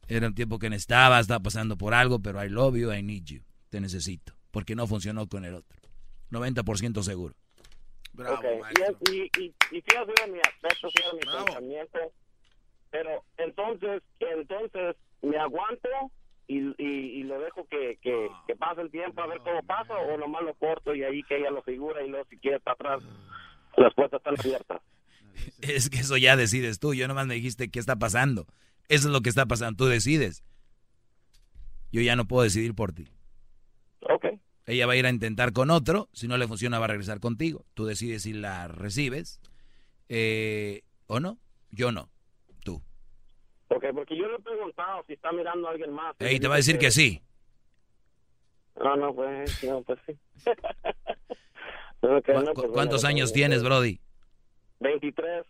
era 0.07 0.27
un 0.27 0.35
tiempo 0.35 0.57
que 0.57 0.69
necesitaba, 0.69 1.19
estaba 1.19 1.41
pasando 1.41 1.77
por 1.77 1.93
algo, 1.93 2.19
pero 2.19 2.43
I 2.43 2.47
love 2.47 2.77
you, 2.77 2.93
I 2.93 3.03
need 3.03 3.25
you, 3.25 3.41
te 3.69 3.81
necesito, 3.81 4.33
porque 4.51 4.75
no 4.75 4.87
funcionó 4.87 5.27
con 5.27 5.43
el 5.43 5.55
otro. 5.55 5.77
90% 6.31 7.03
seguro. 7.03 7.35
Bravo, 8.13 8.41
y, 9.11 9.11
y, 9.11 9.31
y, 9.37 9.55
y 9.71 9.81
fíjate 9.81 10.31
mi 10.31 10.39
aspecto, 10.39 10.89
fíjate 10.89 11.15
mi 11.15 11.21
pensamiento, 11.21 11.99
pero 12.89 13.23
entonces, 13.37 14.01
entonces 14.19 14.95
me 15.21 15.37
aguanto 15.37 15.89
y, 16.49 16.73
y, 16.79 17.19
y 17.19 17.23
lo 17.23 17.39
dejo 17.39 17.67
que, 17.67 17.99
que, 18.01 18.27
que, 18.47 18.55
pase 18.55 18.81
el 18.81 18.89
tiempo 18.89 19.21
a 19.21 19.27
ver 19.27 19.39
cómo 19.41 19.61
pasa 19.61 19.93
o 19.93 20.17
nomás 20.17 20.41
lo 20.41 20.55
corto 20.55 20.95
y 20.95 21.03
ahí 21.03 21.21
que 21.21 21.37
ella 21.37 21.51
lo 21.51 21.61
figura 21.61 22.03
y 22.03 22.09
luego 22.09 22.25
si 22.27 22.37
quiere 22.37 22.59
para 22.59 22.73
atrás 22.73 23.03
las 23.77 23.93
puertas 23.93 24.19
están 24.19 24.35
abiertas. 24.39 24.81
Es 25.61 25.89
que 25.89 25.99
eso 25.99 26.17
ya 26.17 26.35
decides 26.35 26.79
tú, 26.79 26.95
yo 26.95 27.07
nomás 27.07 27.27
me 27.27 27.35
dijiste 27.35 27.69
qué 27.69 27.79
está 27.79 27.97
pasando. 27.97 28.47
Eso 28.89 29.07
es 29.07 29.13
lo 29.13 29.21
que 29.21 29.29
está 29.29 29.45
pasando, 29.45 29.77
tú 29.77 29.85
decides. 29.85 30.43
Yo 31.91 32.01
ya 32.01 32.15
no 32.15 32.25
puedo 32.25 32.43
decidir 32.43 32.73
por 32.73 32.93
ti. 32.93 33.07
Ok. 34.01 34.25
Ella 34.65 34.87
va 34.87 34.93
a 34.93 34.95
ir 34.97 35.05
a 35.05 35.11
intentar 35.11 35.53
con 35.53 35.69
otro, 35.69 36.09
si 36.13 36.27
no 36.27 36.37
le 36.37 36.47
funciona 36.47 36.79
va 36.79 36.85
a 36.85 36.89
regresar 36.89 37.19
contigo. 37.19 37.63
Tú 37.75 37.85
decides 37.85 38.23
si 38.23 38.33
la 38.33 38.67
recibes 38.67 39.39
eh, 40.09 40.81
o 41.05 41.19
no. 41.19 41.37
Yo 41.71 41.91
no. 41.91 42.09
Ok, 43.69 43.85
porque 43.93 44.17
yo 44.17 44.27
le 44.27 44.35
he 44.35 44.39
preguntado 44.39 45.03
si 45.05 45.13
está 45.13 45.31
mirando 45.31 45.67
a 45.67 45.71
alguien 45.71 45.93
más. 45.93 46.15
Y 46.19 46.39
te 46.39 46.47
va 46.47 46.55
a 46.55 46.57
decir 46.57 46.79
que, 46.79 46.91
sí. 46.91 47.21
No, 48.75 48.95
no, 48.95 49.13
pues, 49.13 49.63
no, 49.63 49.83
pues 49.83 49.99
sí. 50.05 50.17
¿Cu 52.01 52.07
no, 52.07 52.21
pues, 52.21 52.67
¿Cuántos 52.71 53.01
bueno, 53.01 53.07
años 53.07 53.33
tienes, 53.33 53.61
Brody? 53.61 53.99
23. 54.79 55.45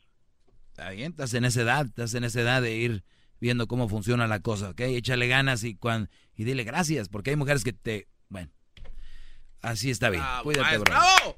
Está 0.71 0.89
bien, 0.91 1.11
estás 1.11 1.33
en 1.33 1.45
esa 1.45 1.61
edad, 1.61 1.85
estás 1.85 2.13
en 2.13 2.23
esa 2.23 2.41
edad 2.41 2.61
de 2.61 2.75
ir 2.75 3.03
viendo 3.39 3.67
cómo 3.67 3.87
funciona 3.87 4.27
la 4.27 4.41
cosa, 4.41 4.71
¿ok? 4.71 4.81
Échale 4.81 5.27
ganas 5.27 5.63
y, 5.63 5.75
cuan, 5.75 6.09
y 6.35 6.43
dile 6.43 6.63
gracias, 6.63 7.07
porque 7.09 7.29
hay 7.29 7.35
mujeres 7.35 7.63
que 7.63 7.73
te... 7.73 8.07
Bueno, 8.27 8.49
así 9.61 9.91
está 9.91 10.09
bien. 10.09 10.23
Bravo, 10.23 10.43
Cuídate, 10.43 10.77
bro. 10.77 10.91
bravo. 10.91 11.37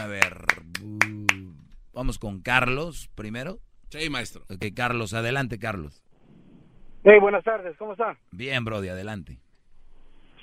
A 0.00 0.06
ver, 0.06 0.44
uh, 0.82 1.52
vamos 1.92 2.18
con 2.18 2.40
Carlos 2.42 3.08
primero. 3.14 3.60
Sí, 3.96 4.10
maestro. 4.10 4.42
Ok, 4.50 4.64
Carlos, 4.74 5.14
adelante, 5.14 5.56
Carlos. 5.60 6.02
Hey, 7.04 7.20
buenas 7.20 7.44
tardes, 7.44 7.76
¿cómo 7.76 7.92
está? 7.92 8.18
Bien, 8.32 8.64
Brody, 8.64 8.88
adelante. 8.88 9.38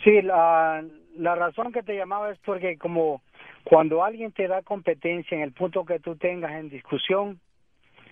Sí, 0.05 0.21
la, 0.21 0.81
la 1.17 1.35
razón 1.35 1.73
que 1.73 1.83
te 1.83 1.97
llamaba 1.97 2.31
es 2.31 2.39
porque 2.45 2.77
como 2.77 3.21
cuando 3.65 4.05
alguien 4.05 4.31
te 4.31 4.47
da 4.47 4.61
competencia 4.61 5.35
en 5.35 5.43
el 5.43 5.51
punto 5.51 5.83
que 5.83 5.99
tú 5.99 6.15
tengas 6.15 6.53
en 6.53 6.69
discusión, 6.69 7.41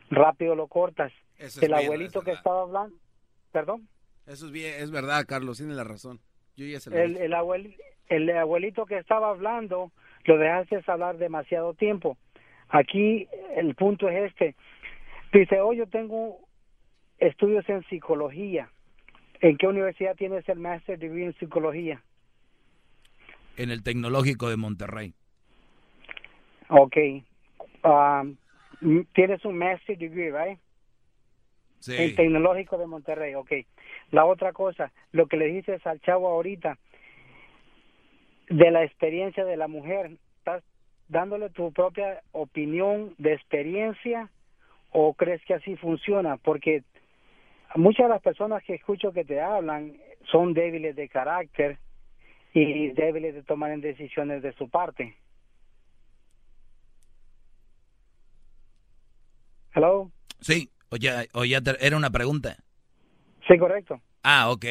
rápido 0.09 0.55
lo 0.55 0.67
cortas. 0.67 1.13
Eso 1.37 1.61
es 1.61 1.63
el 1.63 1.71
bien, 1.71 1.85
abuelito 1.85 2.19
es 2.19 2.25
que 2.25 2.31
verdad. 2.31 2.39
estaba 2.41 2.61
hablando, 2.63 2.97
perdón, 3.53 3.87
Eso 4.27 4.47
es 4.47 4.51
bien, 4.51 4.73
es 4.77 4.91
verdad, 4.91 5.23
Carlos, 5.25 5.55
tiene 5.57 5.73
la 5.73 5.85
razón. 5.85 6.19
Yo 6.57 6.65
ya 6.65 6.81
se 6.81 6.89
lo 6.89 6.97
el, 6.97 7.15
el, 7.15 7.31
abuel- 7.33 7.77
el 8.09 8.29
abuelito 8.37 8.85
que 8.85 8.97
estaba 8.97 9.29
hablando, 9.29 9.93
lo 10.25 10.37
dejaste 10.37 10.81
hablar 10.91 11.17
demasiado 11.17 11.75
tiempo. 11.75 12.17
Aquí 12.67 13.25
el 13.55 13.73
punto 13.75 14.09
es 14.09 14.31
este. 14.31 14.55
Dice, 15.31 15.61
oh, 15.61 15.73
yo 15.73 15.87
tengo 15.87 16.39
estudios 17.17 17.67
en 17.69 17.83
psicología. 17.83 18.69
¿En 19.41 19.57
qué 19.57 19.67
universidad 19.67 20.15
tienes 20.15 20.47
el 20.49 20.59
Master 20.59 20.97
Degree 20.97 21.25
en 21.25 21.33
psicología? 21.35 22.01
En 23.57 23.69
el 23.69 23.83
Tecnológico 23.83 24.49
de 24.49 24.57
Monterrey. 24.57 25.13
Ok. 26.69 26.97
Um, 27.83 28.35
tienes 29.13 29.45
un 29.45 29.57
Master 29.57 29.97
Degree, 29.97 30.31
¿right? 30.31 30.59
Sí. 31.79 31.95
El 31.95 32.15
Tecnológico 32.15 32.77
de 32.77 32.87
Monterrey, 32.87 33.35
ok. 33.35 33.51
La 34.11 34.25
otra 34.25 34.51
cosa, 34.51 34.91
lo 35.11 35.27
que 35.27 35.37
le 35.37 35.47
dices 35.47 35.85
al 35.85 36.01
chavo 36.01 36.27
ahorita, 36.27 36.77
de 38.49 38.71
la 38.71 38.83
experiencia 38.83 39.45
de 39.45 39.57
la 39.57 39.67
mujer, 39.67 40.17
¿estás 40.39 40.63
dándole 41.07 41.49
tu 41.49 41.71
propia 41.71 42.21
opinión 42.31 43.13
de 43.17 43.33
experiencia 43.33 44.29
o 44.91 45.13
crees 45.13 45.41
que 45.45 45.53
así 45.53 45.75
funciona? 45.75 46.37
Porque 46.37 46.83
muchas 47.75 48.05
de 48.05 48.09
las 48.13 48.21
personas 48.21 48.63
que 48.63 48.75
escucho 48.75 49.11
que 49.11 49.25
te 49.25 49.39
hablan 49.41 49.97
son 50.31 50.53
débiles 50.53 50.95
de 50.95 51.07
carácter 51.09 51.77
y 52.53 52.89
débiles 52.89 53.35
de 53.35 53.43
tomar 53.43 53.77
decisiones 53.79 54.41
de 54.41 54.53
su 54.53 54.69
parte. 54.69 55.15
Hello. 59.73 60.11
Sí, 60.41 60.69
o 60.89 60.97
ya, 60.97 61.25
o 61.33 61.45
ya 61.45 61.61
te- 61.61 61.85
era 61.85 61.95
una 61.97 62.09
pregunta. 62.09 62.57
Sí, 63.47 63.57
correcto. 63.57 64.01
Ah, 64.23 64.49
ok. 64.51 64.65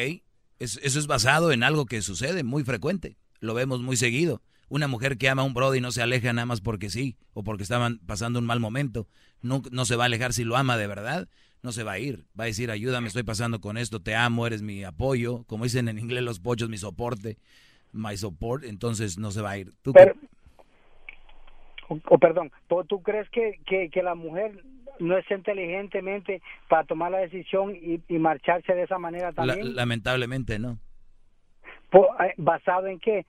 Es- 0.59 0.79
eso 0.83 0.99
es 0.99 1.07
basado 1.07 1.51
en 1.51 1.63
algo 1.63 1.85
que 1.85 2.01
sucede 2.01 2.43
muy 2.43 2.63
frecuente. 2.63 3.15
Lo 3.39 3.53
vemos 3.53 3.81
muy 3.81 3.95
seguido. 3.95 4.41
Una 4.67 4.87
mujer 4.87 5.17
que 5.17 5.29
ama 5.29 5.41
a 5.41 5.45
un 5.45 5.53
brody 5.53 5.79
no 5.81 5.91
se 5.91 6.01
aleja 6.01 6.31
nada 6.33 6.45
más 6.45 6.61
porque 6.61 6.89
sí, 6.89 7.17
o 7.33 7.43
porque 7.43 7.63
estaban 7.63 7.99
pasando 8.05 8.39
un 8.39 8.45
mal 8.45 8.59
momento. 8.59 9.07
No, 9.41 9.61
no 9.71 9.85
se 9.85 9.95
va 9.95 10.03
a 10.03 10.07
alejar 10.07 10.33
si 10.33 10.43
lo 10.43 10.55
ama 10.57 10.77
de 10.77 10.87
verdad. 10.87 11.27
No 11.61 11.71
se 11.71 11.83
va 11.83 11.93
a 11.93 11.99
ir. 11.99 12.25
Va 12.39 12.45
a 12.45 12.47
decir, 12.47 12.71
ayúdame, 12.71 13.07
estoy 13.07 13.23
pasando 13.23 13.59
con 13.59 13.77
esto, 13.77 14.01
te 14.01 14.15
amo, 14.15 14.47
eres 14.47 14.61
mi 14.61 14.83
apoyo. 14.83 15.43
Como 15.45 15.65
dicen 15.65 15.89
en 15.89 15.99
inglés 15.99 16.23
los 16.23 16.39
pochos, 16.39 16.69
mi 16.69 16.77
soporte. 16.77 17.37
My 17.91 18.15
support. 18.17 18.63
Entonces 18.63 19.17
no 19.17 19.31
se 19.31 19.41
va 19.41 19.51
a 19.51 19.57
ir. 19.57 19.71
¿Tú 19.81 19.91
Pero- 19.93 20.15
o, 21.89 21.99
o 22.09 22.17
perdón, 22.19 22.51
¿tú, 22.67 22.83
tú 22.85 23.01
crees 23.01 23.29
que, 23.29 23.59
que, 23.65 23.89
que 23.89 24.03
la 24.03 24.13
mujer 24.15 24.63
no 24.99 25.17
es 25.17 25.25
inteligentemente 25.31 26.41
para 26.67 26.83
tomar 26.83 27.11
la 27.11 27.17
decisión 27.19 27.75
y, 27.75 27.99
y 28.07 28.19
marcharse 28.19 28.73
de 28.75 28.83
esa 28.83 28.99
manera 28.99 29.27
La- 29.29 29.33
también? 29.33 29.75
lamentablemente 29.75 30.59
no. 30.59 30.77
Eh, 31.91 32.33
¿Basado 32.37 32.85
en 32.87 32.99
qué? 32.99 33.25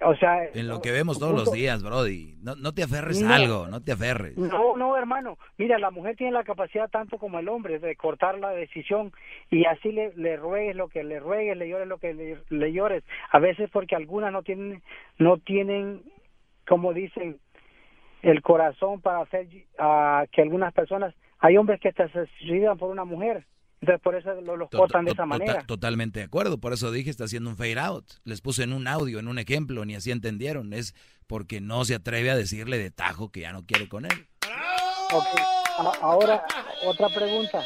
O 0.00 0.14
sea, 0.14 0.44
En 0.54 0.68
lo 0.68 0.80
que 0.80 0.92
vemos 0.92 1.18
todos 1.18 1.34
los 1.34 1.50
días, 1.50 1.82
brody. 1.82 2.36
No, 2.40 2.54
no 2.54 2.72
te 2.72 2.84
aferres 2.84 3.20
No. 3.20 3.30
a 3.30 3.34
algo, 3.34 3.66
no 3.66 3.82
te 3.82 3.92
aferres. 3.92 4.36
No, 4.38 4.76
no, 4.76 4.96
hermano. 4.96 5.38
Mira, 5.56 5.76
la 5.78 5.90
mujer 5.90 6.14
tiene 6.14 6.32
la 6.32 6.44
capacidad 6.44 6.88
tanto 6.88 7.18
como 7.18 7.40
el 7.40 7.48
hombre 7.48 7.80
de 7.80 7.96
cortar 7.96 8.38
la 8.38 8.50
decisión 8.50 9.12
y 9.50 9.64
así 9.64 9.90
le, 9.90 10.12
le 10.14 10.36
ruegues 10.36 10.76
lo 10.76 10.88
que 10.88 11.02
le 11.02 11.18
ruegues, 11.18 11.56
le 11.56 11.68
llores 11.68 11.88
lo 11.88 11.98
que 11.98 12.14
le, 12.14 12.38
le 12.48 12.72
llores. 12.72 13.02
A 13.32 13.40
veces 13.40 13.68
porque 13.72 13.96
algunas 13.96 14.32
no 14.32 14.42
tienen, 14.42 14.82
no 15.18 15.38
tienen, 15.38 16.02
como 16.68 16.92
dicen, 16.92 17.38
el 18.22 18.40
corazón 18.42 19.00
para 19.00 19.20
hacer 19.22 19.48
ah, 19.78 20.26
que 20.30 20.42
algunas 20.42 20.72
personas, 20.72 21.14
hay 21.40 21.56
hombres 21.56 21.80
que 21.80 21.92
te 21.92 22.08
suicidan 22.08 22.78
por 22.78 22.90
una 22.90 23.04
mujer, 23.04 23.46
entonces 23.80 24.02
por 24.02 24.14
eso 24.16 24.40
lo- 24.40 24.56
los 24.56 24.70
cortan 24.70 25.04
de 25.04 25.10
esa 25.12 25.22
tota- 25.22 25.26
manera. 25.26 25.62
Totalmente 25.66 26.18
de 26.20 26.24
acuerdo, 26.26 26.58
por 26.58 26.72
eso 26.72 26.90
dije 26.90 27.10
está 27.10 27.24
haciendo 27.24 27.50
un 27.50 27.56
fade 27.56 27.78
out. 27.78 28.04
Les 28.24 28.40
puse 28.40 28.62
en 28.64 28.72
un 28.72 28.86
audio, 28.88 29.18
en 29.18 29.28
un 29.28 29.38
ejemplo, 29.38 29.84
ni 29.84 29.94
así 29.94 30.10
entendieron. 30.10 30.72
Es 30.72 30.94
porque 31.26 31.60
no 31.60 31.84
se 31.84 31.94
atreve 31.94 32.30
a 32.30 32.36
decirle 32.36 32.78
de 32.78 32.90
tajo 32.90 33.30
que 33.30 33.40
ya 33.40 33.52
no 33.52 33.64
quiere 33.64 33.88
con 33.88 34.04
él. 34.04 34.26
Ahora, 36.02 36.44
otra 36.86 37.08
pregunta. 37.08 37.62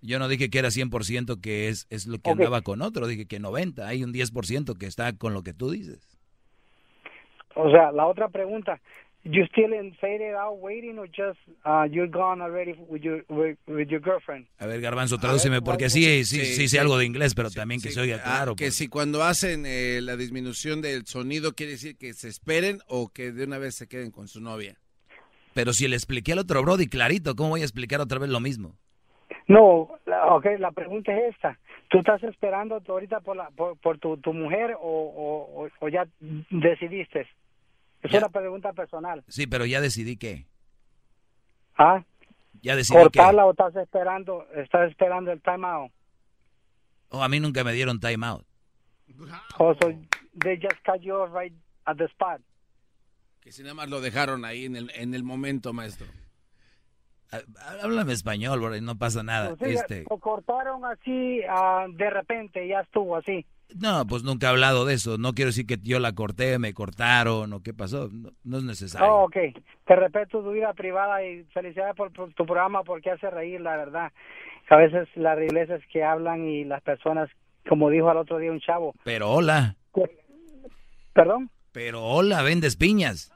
Yo 0.00 0.18
no 0.18 0.28
dije 0.28 0.50
que 0.50 0.58
era 0.58 0.70
100% 0.70 1.40
que 1.40 1.68
es, 1.68 1.86
es 1.88 2.06
lo 2.06 2.18
que 2.18 2.30
andaba 2.30 2.60
con 2.60 2.82
otro, 2.82 3.06
dije 3.06 3.26
que 3.26 3.40
90, 3.40 3.86
hay 3.86 4.04
un 4.04 4.12
10% 4.12 4.74
que 4.76 4.86
está 4.86 5.16
con 5.16 5.32
lo 5.32 5.42
que 5.42 5.54
tú 5.54 5.70
dices. 5.70 6.18
O 7.54 7.70
sea, 7.70 7.90
la 7.92 8.06
otra 8.06 8.28
pregunta, 8.28 8.80
you 9.24 9.44
still 9.46 9.72
in 9.72 9.94
faded 10.00 10.34
out 10.34 10.58
waiting 10.60 10.98
or 10.98 11.06
just 11.06 11.38
uh, 11.64 11.84
you're 11.90 12.08
gone 12.10 12.42
already 12.42 12.74
with 12.88 13.02
your 13.02 13.24
with, 13.28 13.56
with 13.66 13.88
your 13.88 14.00
girlfriend? 14.00 14.46
A 14.58 14.66
ver, 14.66 14.80
Garbanzo, 14.80 15.18
tradúceme, 15.18 15.62
porque 15.62 15.88
sí, 15.90 16.24
sí, 16.24 16.44
sí, 16.44 16.68
sé 16.68 16.78
algo 16.78 16.98
de 16.98 17.06
inglés, 17.06 17.34
pero 17.34 17.50
también 17.50 17.80
que 17.80 17.90
se 17.90 18.00
oiga 18.00 18.16
Ah, 18.16 18.22
claro. 18.24 18.56
que 18.56 18.66
pues. 18.66 18.74
si 18.76 18.88
cuando 18.88 19.22
hacen 19.22 19.64
eh, 19.66 20.00
la 20.02 20.16
disminución 20.16 20.82
del 20.82 21.06
sonido 21.06 21.52
quiere 21.54 21.72
decir 21.72 21.96
que 21.96 22.12
se 22.14 22.28
esperen 22.28 22.78
o 22.88 23.08
que 23.08 23.32
de 23.32 23.44
una 23.44 23.58
vez 23.58 23.74
se 23.74 23.86
queden 23.88 24.10
con 24.10 24.28
su 24.28 24.40
novia. 24.40 24.76
Pero 25.54 25.72
si 25.72 25.86
le 25.88 25.94
expliqué 25.96 26.32
al 26.32 26.40
otro 26.40 26.62
Brody 26.62 26.88
clarito, 26.88 27.34
¿cómo 27.36 27.50
voy 27.50 27.60
a 27.60 27.64
explicar 27.64 28.00
otra 28.00 28.18
vez 28.18 28.28
lo 28.28 28.40
mismo? 28.40 28.74
No, 29.46 29.90
okay, 30.30 30.58
la 30.58 30.70
pregunta 30.72 31.12
es 31.16 31.34
esta. 31.34 31.58
¿Tú 31.88 31.98
estás 31.98 32.22
esperando 32.24 32.82
ahorita 32.88 33.20
por, 33.20 33.36
la, 33.36 33.50
por, 33.50 33.76
por 33.78 33.98
tu, 33.98 34.16
tu 34.16 34.32
mujer 34.32 34.74
o, 34.80 34.80
o- 34.82 35.68
o 35.80 35.88
ya 35.88 36.06
decidiste? 36.50 37.26
Es 38.04 38.10
Ya. 38.12 38.18
una 38.18 38.28
pregunta 38.28 38.72
personal. 38.72 39.24
Sí, 39.28 39.46
pero 39.48 39.66
ya 39.66 39.80
decidí 39.80 40.16
que. 40.16 40.46
¿Ah? 41.76 42.04
Ya 42.62 42.76
decidí 42.76 42.96
que. 42.96 43.02
¿Cortarla 43.18 43.46
o 43.46 43.50
estás 43.50 43.74
esperando, 43.76 44.46
estás 44.54 44.90
esperando 44.90 45.32
el 45.32 45.40
time 45.42 45.66
out? 45.66 45.90
Oh, 47.08 47.22
a 47.22 47.28
mí 47.28 47.40
nunca 47.40 47.64
me 47.64 47.72
dieron 47.72 47.98
time 47.98 48.24
out. 48.26 48.44
O 49.58 49.74
so 49.74 49.92
they 50.42 50.56
just 50.60 50.76
cut 50.84 51.00
you 51.00 51.14
off 51.14 51.30
right 51.34 51.52
at 51.86 51.96
the 51.96 52.04
spot. 52.04 52.40
Que 53.40 53.52
si 53.52 53.62
nada 53.62 53.74
más 53.74 53.88
lo 53.88 54.00
dejaron 54.00 54.44
ahí 54.44 54.64
en 54.66 54.76
el, 54.76 54.90
en 54.94 55.14
el 55.14 55.22
momento, 55.24 55.72
maestro. 55.72 56.06
Ah, 57.32 57.40
Háblame 57.82 58.12
español, 58.12 58.84
no 58.84 58.96
pasa 58.96 59.22
nada. 59.22 59.52
O 59.52 59.56
sea, 59.56 59.68
Este, 59.68 60.04
Lo 60.08 60.18
cortaron 60.18 60.84
así 60.84 61.40
ah, 61.48 61.86
de 61.90 62.10
repente, 62.10 62.66
ya 62.68 62.80
estuvo 62.80 63.16
así. 63.16 63.44
No, 63.80 64.06
pues 64.06 64.22
nunca 64.22 64.46
he 64.46 64.50
hablado 64.50 64.84
de 64.84 64.94
eso. 64.94 65.18
No 65.18 65.32
quiero 65.32 65.48
decir 65.50 65.66
que 65.66 65.78
yo 65.82 65.98
la 65.98 66.14
corté, 66.14 66.58
me 66.58 66.74
cortaron 66.74 67.52
o 67.52 67.62
qué 67.62 67.74
pasó. 67.74 68.08
No, 68.12 68.30
no 68.44 68.58
es 68.58 68.64
necesario. 68.64 69.06
Oh, 69.12 69.24
ok. 69.24 69.36
Te 69.86 69.96
respeto 69.96 70.42
tu 70.42 70.52
vida 70.52 70.72
privada 70.74 71.24
y 71.24 71.44
felicidades 71.52 71.94
por, 71.96 72.12
por 72.12 72.32
tu 72.34 72.46
programa 72.46 72.82
porque 72.84 73.10
hace 73.10 73.28
reír, 73.30 73.60
la 73.60 73.76
verdad. 73.76 74.12
A 74.70 74.76
veces 74.76 75.08
las 75.16 75.38
iglesias 75.38 75.80
que 75.92 76.02
hablan 76.02 76.46
y 76.46 76.64
las 76.64 76.82
personas, 76.82 77.28
como 77.68 77.90
dijo 77.90 78.08
al 78.08 78.16
otro 78.16 78.38
día 78.38 78.50
un 78.50 78.60
chavo. 78.60 78.94
Pero 79.04 79.30
hola, 79.30 79.76
¿Perdón? 81.12 81.50
pero 81.72 82.02
hola, 82.04 82.42
vendes 82.42 82.76
piñas. 82.76 83.30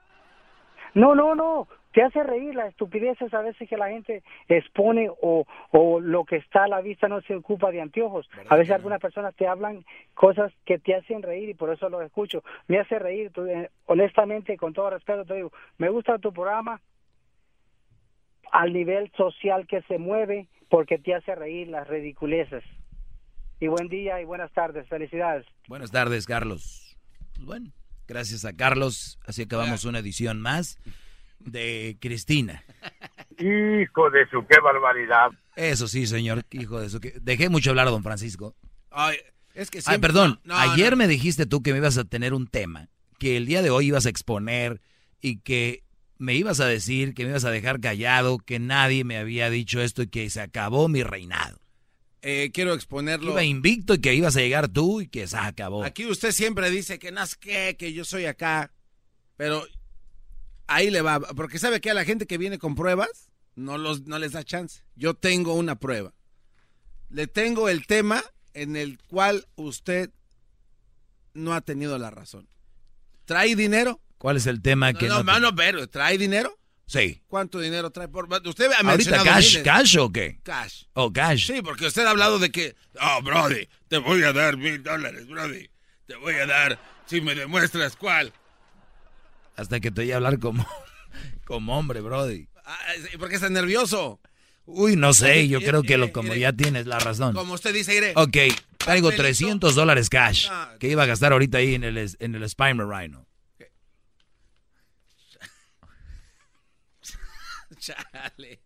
No, 0.94 1.14
no, 1.14 1.34
no. 1.34 1.68
Te 1.98 2.04
hace 2.04 2.22
reír 2.22 2.54
las 2.54 2.68
estupideces 2.68 3.34
a 3.34 3.42
veces 3.42 3.68
que 3.68 3.76
la 3.76 3.88
gente 3.88 4.22
expone 4.46 5.10
o, 5.20 5.44
o 5.72 5.98
lo 5.98 6.24
que 6.24 6.36
está 6.36 6.62
a 6.62 6.68
la 6.68 6.80
vista 6.80 7.08
no 7.08 7.20
se 7.22 7.34
ocupa 7.34 7.72
de 7.72 7.80
anteojos. 7.80 8.30
A 8.48 8.54
veces 8.54 8.70
algunas 8.70 9.00
personas 9.00 9.34
te 9.34 9.48
hablan 9.48 9.84
cosas 10.14 10.52
que 10.64 10.78
te 10.78 10.94
hacen 10.94 11.22
reír 11.22 11.48
y 11.48 11.54
por 11.54 11.72
eso 11.72 11.88
los 11.88 12.04
escucho. 12.04 12.44
Me 12.68 12.78
hace 12.78 13.00
reír, 13.00 13.32
eh, 13.48 13.70
honestamente, 13.86 14.56
con 14.56 14.74
todo 14.74 14.90
respeto 14.90 15.24
te 15.24 15.34
digo, 15.34 15.50
me 15.78 15.88
gusta 15.88 16.20
tu 16.20 16.32
programa 16.32 16.80
al 18.52 18.72
nivel 18.72 19.10
social 19.16 19.66
que 19.66 19.82
se 19.82 19.98
mueve 19.98 20.46
porque 20.70 20.98
te 20.98 21.16
hace 21.16 21.34
reír 21.34 21.66
las 21.66 21.88
ridiculeces. 21.88 22.62
Y 23.58 23.66
buen 23.66 23.88
día 23.88 24.20
y 24.20 24.24
buenas 24.24 24.52
tardes. 24.52 24.86
Felicidades. 24.86 25.46
Buenas 25.66 25.90
tardes, 25.90 26.26
Carlos. 26.26 26.96
Bueno, 27.40 27.72
gracias 28.06 28.44
a 28.44 28.52
Carlos, 28.52 29.18
así 29.26 29.42
acabamos 29.42 29.84
una 29.84 29.98
edición 29.98 30.40
más 30.40 30.78
de 31.40 31.96
Cristina. 32.00 32.64
Hijo 33.38 34.10
de 34.10 34.28
su, 34.30 34.44
qué 34.48 34.58
barbaridad. 34.60 35.28
Eso 35.56 35.86
sí, 35.88 36.06
señor, 36.06 36.44
hijo 36.50 36.80
de 36.80 36.90
su... 36.90 37.00
que- 37.00 37.14
Dejé 37.20 37.48
mucho 37.48 37.70
hablar 37.70 37.88
a 37.88 37.90
don 37.90 38.02
Francisco. 38.02 38.54
Ay, 38.90 39.16
es 39.54 39.70
que 39.70 39.78
Ay, 39.78 39.82
siempre- 39.82 40.08
perdón, 40.08 40.40
no, 40.44 40.54
no, 40.54 40.60
ayer 40.72 40.92
no. 40.92 40.96
me 40.98 41.08
dijiste 41.08 41.46
tú 41.46 41.62
que 41.62 41.72
me 41.72 41.78
ibas 41.78 41.98
a 41.98 42.04
tener 42.04 42.34
un 42.34 42.46
tema, 42.46 42.88
que 43.18 43.36
el 43.36 43.46
día 43.46 43.62
de 43.62 43.70
hoy 43.70 43.86
ibas 43.86 44.06
a 44.06 44.10
exponer 44.10 44.80
y 45.20 45.38
que 45.40 45.84
me 46.18 46.34
ibas 46.34 46.58
a 46.60 46.66
decir 46.66 47.14
que 47.14 47.24
me 47.24 47.30
ibas 47.30 47.44
a 47.44 47.50
dejar 47.50 47.80
callado, 47.80 48.38
que 48.38 48.58
nadie 48.58 49.04
me 49.04 49.18
había 49.18 49.50
dicho 49.50 49.80
esto 49.80 50.02
y 50.02 50.08
que 50.08 50.28
se 50.30 50.40
acabó 50.40 50.88
mi 50.88 51.02
reinado. 51.04 51.60
Eh, 52.22 52.50
quiero 52.52 52.74
exponerlo. 52.74 53.30
Iba 53.30 53.44
invicto 53.44 53.94
y 53.94 54.00
que 54.00 54.14
ibas 54.14 54.36
a 54.36 54.40
llegar 54.40 54.66
tú 54.68 55.00
y 55.00 55.06
que 55.06 55.28
se 55.28 55.36
acabó. 55.36 55.84
Aquí 55.84 56.04
usted 56.06 56.32
siempre 56.32 56.70
dice 56.70 56.98
que 56.98 57.12
no 57.12 57.22
es 57.22 57.36
que, 57.36 57.76
que 57.78 57.92
yo 57.92 58.04
soy 58.04 58.24
acá, 58.26 58.72
pero 59.36 59.64
ahí 60.68 60.90
le 60.90 61.02
va, 61.02 61.18
porque 61.20 61.58
sabe 61.58 61.80
que 61.80 61.90
a 61.90 61.94
la 61.94 62.04
gente 62.04 62.26
que 62.26 62.38
viene 62.38 62.58
con 62.58 62.74
pruebas 62.76 63.28
no 63.56 63.76
los 63.76 64.02
no 64.06 64.18
les 64.20 64.32
da 64.32 64.44
chance. 64.44 64.82
Yo 64.94 65.14
tengo 65.14 65.54
una 65.54 65.76
prueba. 65.80 66.14
Le 67.10 67.26
tengo 67.26 67.68
el 67.68 67.86
tema 67.86 68.22
en 68.54 68.76
el 68.76 68.98
cual 69.08 69.46
usted 69.56 70.10
no 71.34 71.54
ha 71.54 71.60
tenido 71.60 71.98
la 71.98 72.10
razón. 72.10 72.48
¿Trae 73.24 73.56
dinero? 73.56 74.00
¿Cuál 74.18 74.36
es 74.36 74.46
el 74.46 74.62
tema 74.62 74.92
que 74.94 75.06
no, 75.08 75.22
no, 75.22 75.34
te- 75.34 75.40
no, 75.40 75.54
pero 75.54 75.88
¿trae 75.88 76.18
dinero? 76.18 76.58
Sí. 76.86 77.22
¿Cuánto 77.28 77.60
dinero 77.60 77.90
trae 77.90 78.08
por 78.08 78.26
usted 78.46 78.70
ha 78.72 78.78
¿Ahorita 78.88 79.22
cash, 79.22 79.48
miles. 79.50 79.62
cash 79.64 79.96
o 79.98 80.10
qué? 80.10 80.40
Cash. 80.42 80.84
¿O 80.94 81.12
cash? 81.12 81.46
Sí, 81.46 81.60
porque 81.62 81.86
usted 81.86 82.04
ha 82.06 82.10
hablado 82.10 82.38
de 82.38 82.50
que, 82.50 82.74
oh, 83.00 83.20
Brody, 83.22 83.68
te 83.88 83.98
voy 83.98 84.22
a 84.22 84.32
dar 84.32 84.56
mil 84.56 84.82
dólares, 84.82 85.26
Brody. 85.28 85.68
Te 86.06 86.16
voy 86.16 86.34
a 86.36 86.46
dar 86.46 86.80
si 87.06 87.20
me 87.20 87.34
demuestras 87.34 87.94
cuál. 87.94 88.32
Hasta 89.58 89.80
que 89.80 89.90
te 89.90 90.02
oí 90.02 90.12
hablar 90.12 90.38
como, 90.38 90.66
como 91.46 91.78
hombre, 91.78 92.00
Brody. 92.00 92.48
Ah, 92.64 92.78
¿Por 93.18 93.28
qué 93.28 93.34
está 93.34 93.48
nervioso? 93.50 94.20
Uy, 94.66 94.96
no 94.96 95.12
sé, 95.14 95.48
yo 95.48 95.58
Mire, 95.58 95.70
creo 95.70 95.82
que 95.82 95.96
lo 95.96 96.04
mire, 96.06 96.12
como 96.12 96.28
mire. 96.28 96.40
ya 96.40 96.52
tienes 96.52 96.86
la 96.86 96.98
razón. 96.98 97.34
Como 97.34 97.54
usted 97.54 97.72
dice, 97.74 97.96
iré. 97.96 98.12
Ok, 98.16 98.36
traigo 98.76 99.08
Papelito. 99.08 99.22
300 99.22 99.74
dólares 99.74 100.10
cash 100.10 100.48
No. 100.48 100.78
que 100.78 100.88
iba 100.88 101.02
a 101.02 101.06
gastar 101.06 101.32
ahorita 101.32 101.58
ahí 101.58 101.74
en 101.74 101.84
el, 101.84 101.96
en 101.98 102.34
el 102.34 102.48
Spimer 102.48 102.86
Rhino. 102.86 103.26
Chale. 107.78 108.60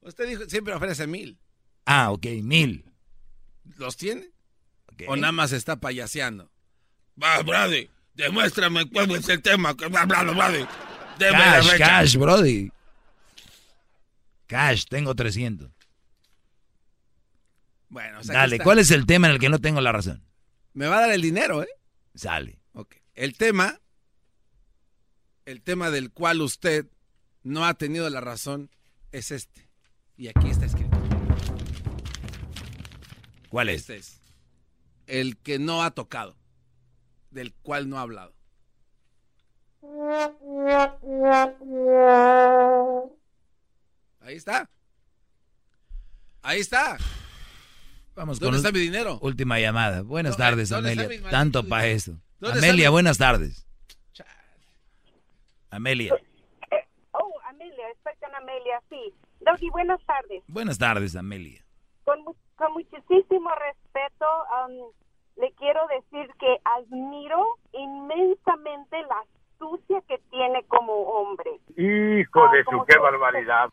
Usted 0.00 0.28
dijo, 0.28 0.44
siempre 0.48 0.74
ofrece 0.74 1.06
mil. 1.06 1.38
Ah, 1.84 2.10
ok, 2.10 2.26
mil. 2.42 2.84
¿Los 3.76 3.96
tiene? 3.96 4.30
¿O 5.06 5.16
nada 5.16 5.32
más 5.32 5.52
está 5.52 5.78
payaseando? 5.80 6.50
Va, 7.22 7.40
Brody, 7.42 7.88
demuéstrame 8.18 8.84
cuál 8.90 9.10
es 9.12 9.28
el 9.28 9.40
tema 9.40 9.74
que 9.76 9.88
me 9.88 9.96
ha 9.96 10.02
hablado, 10.02 10.34
Brody. 10.34 10.66
Deme 11.18 11.38
la 11.38 11.44
Cash, 11.54 11.66
fecha. 11.70 11.86
cash, 11.86 12.16
Brody. 12.16 12.70
Cash, 14.46 14.84
tengo 14.88 15.14
300. 15.14 15.70
Bueno, 17.88 18.18
o 18.20 18.22
sea, 18.24 18.40
Dale. 18.40 18.58
¿cuál 18.58 18.78
es 18.80 18.90
el 18.90 19.06
tema 19.06 19.28
en 19.28 19.34
el 19.34 19.38
que 19.40 19.48
no 19.48 19.58
tengo 19.60 19.80
la 19.80 19.92
razón? 19.92 20.22
Me 20.74 20.86
va 20.86 20.98
a 20.98 21.00
dar 21.02 21.12
el 21.12 21.22
dinero, 21.22 21.62
¿eh? 21.62 21.68
Sale. 22.14 22.60
Ok. 22.72 22.96
El 23.14 23.36
tema, 23.36 23.80
el 25.46 25.62
tema 25.62 25.90
del 25.90 26.10
cual 26.12 26.40
usted 26.42 26.86
no 27.42 27.64
ha 27.66 27.74
tenido 27.74 28.08
la 28.10 28.20
razón 28.20 28.70
es 29.12 29.30
este. 29.30 29.68
Y 30.16 30.28
aquí 30.28 30.50
está 30.50 30.66
escrito. 30.66 30.98
¿Cuál 33.48 33.70
es? 33.70 33.80
Este 33.82 33.96
es. 33.96 34.20
El 35.06 35.38
que 35.38 35.58
no 35.58 35.82
ha 35.82 35.90
tocado, 35.92 36.36
del 37.30 37.52
cual 37.54 37.88
no 37.88 37.98
ha 37.98 38.02
hablado. 38.02 38.34
Ahí 44.20 44.34
está. 44.34 44.68
Ahí 46.42 46.60
está. 46.60 46.96
Vamos 48.14 48.40
¿Dónde 48.40 48.56
con 48.58 48.66
está 48.66 48.72
mi 48.72 48.80
dinero? 48.80 49.18
Última 49.22 49.58
llamada. 49.60 50.02
Buenas 50.02 50.36
¿Dónde- 50.36 50.50
tardes, 50.50 50.72
Amelia. 50.72 51.30
Tanto 51.30 51.66
para 51.68 51.86
está 51.86 52.12
Amelia, 52.42 52.88
mi- 52.88 52.92
buenas 52.92 53.18
tardes. 53.18 53.64
Amelia. 55.70 56.14
Oh, 57.12 57.32
Amelia, 57.48 57.88
estoy 57.94 58.12
con 58.20 58.34
Amelia, 58.34 58.82
sí. 58.88 59.14
Doggy, 59.40 59.68
buenas 59.70 60.00
tardes. 60.06 60.42
Buenas 60.48 60.78
tardes, 60.78 61.14
Amelia. 61.14 61.62
Con, 62.04 62.22
mu- 62.24 62.34
con 62.56 62.72
muchísimo 62.72 63.50
respeto, 63.54 64.26
um, 64.66 64.90
le 65.38 65.52
quiero 65.52 65.86
decir 65.88 66.32
que 66.38 66.58
admiro 66.64 67.56
inmensamente 67.72 69.02
la 69.02 69.20
astucia 69.20 70.00
que 70.02 70.18
tiene 70.30 70.64
como 70.64 70.92
hombre, 70.94 71.60
Hijo 71.76 72.40
Ah, 72.44 72.52
de 72.52 72.64
su, 72.64 72.84
qué 72.86 72.98
barbaridad. 72.98 73.70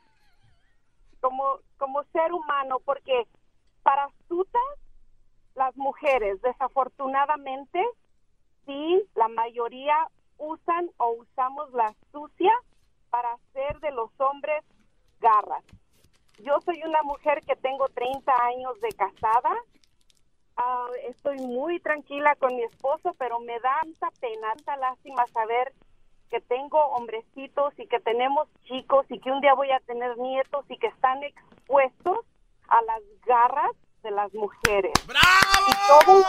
como, 1.21 1.59
como 1.77 2.03
ser 2.05 2.31
humano, 2.33 2.79
porque 2.85 3.27
para 3.83 4.05
astutas, 4.05 4.61
las 5.55 5.75
mujeres, 5.77 6.41
desafortunadamente, 6.41 7.83
sí, 8.65 9.03
la 9.15 9.27
mayoría 9.29 9.95
usan 10.37 10.89
o 10.97 11.11
usamos 11.11 11.71
la 11.73 11.85
astucia 11.87 12.51
para 13.09 13.31
hacer 13.33 13.79
de 13.79 13.91
los 13.91 14.09
hombres 14.19 14.63
garras. 15.21 15.63
Yo 16.39 16.59
soy 16.61 16.81
una 16.83 17.01
mujer 17.03 17.41
que 17.47 17.55
tengo 17.55 17.87
30 17.89 18.33
años 18.43 18.79
de 18.81 18.89
casada. 18.89 19.55
Ah, 20.57 20.87
estoy 21.09 21.37
muy 21.37 21.79
tranquila 21.79 22.35
con 22.35 22.55
mi 22.55 22.63
esposo, 22.63 23.15
pero 23.17 23.39
me 23.39 23.59
da 23.59 23.81
tanta 23.81 24.09
pena, 24.21 24.53
tanta 24.55 24.77
lástima 24.77 25.25
saber 25.33 25.73
que 26.29 26.39
tengo 26.41 26.77
hombrecitos 26.87 27.73
y 27.77 27.87
que 27.87 27.99
tenemos 27.99 28.47
chicos 28.67 29.05
y 29.09 29.19
que 29.19 29.31
un 29.31 29.41
día 29.41 29.53
voy 29.53 29.71
a 29.71 29.79
tener 29.81 30.17
nietos 30.17 30.65
y 30.69 30.77
que 30.77 30.87
están 30.87 31.23
expuestos 31.23 32.19
a 32.67 32.81
las 32.83 33.01
garras 33.25 33.71
de 34.03 34.11
las 34.11 34.33
mujeres. 34.33 34.93
¡Bravo! 35.07 36.25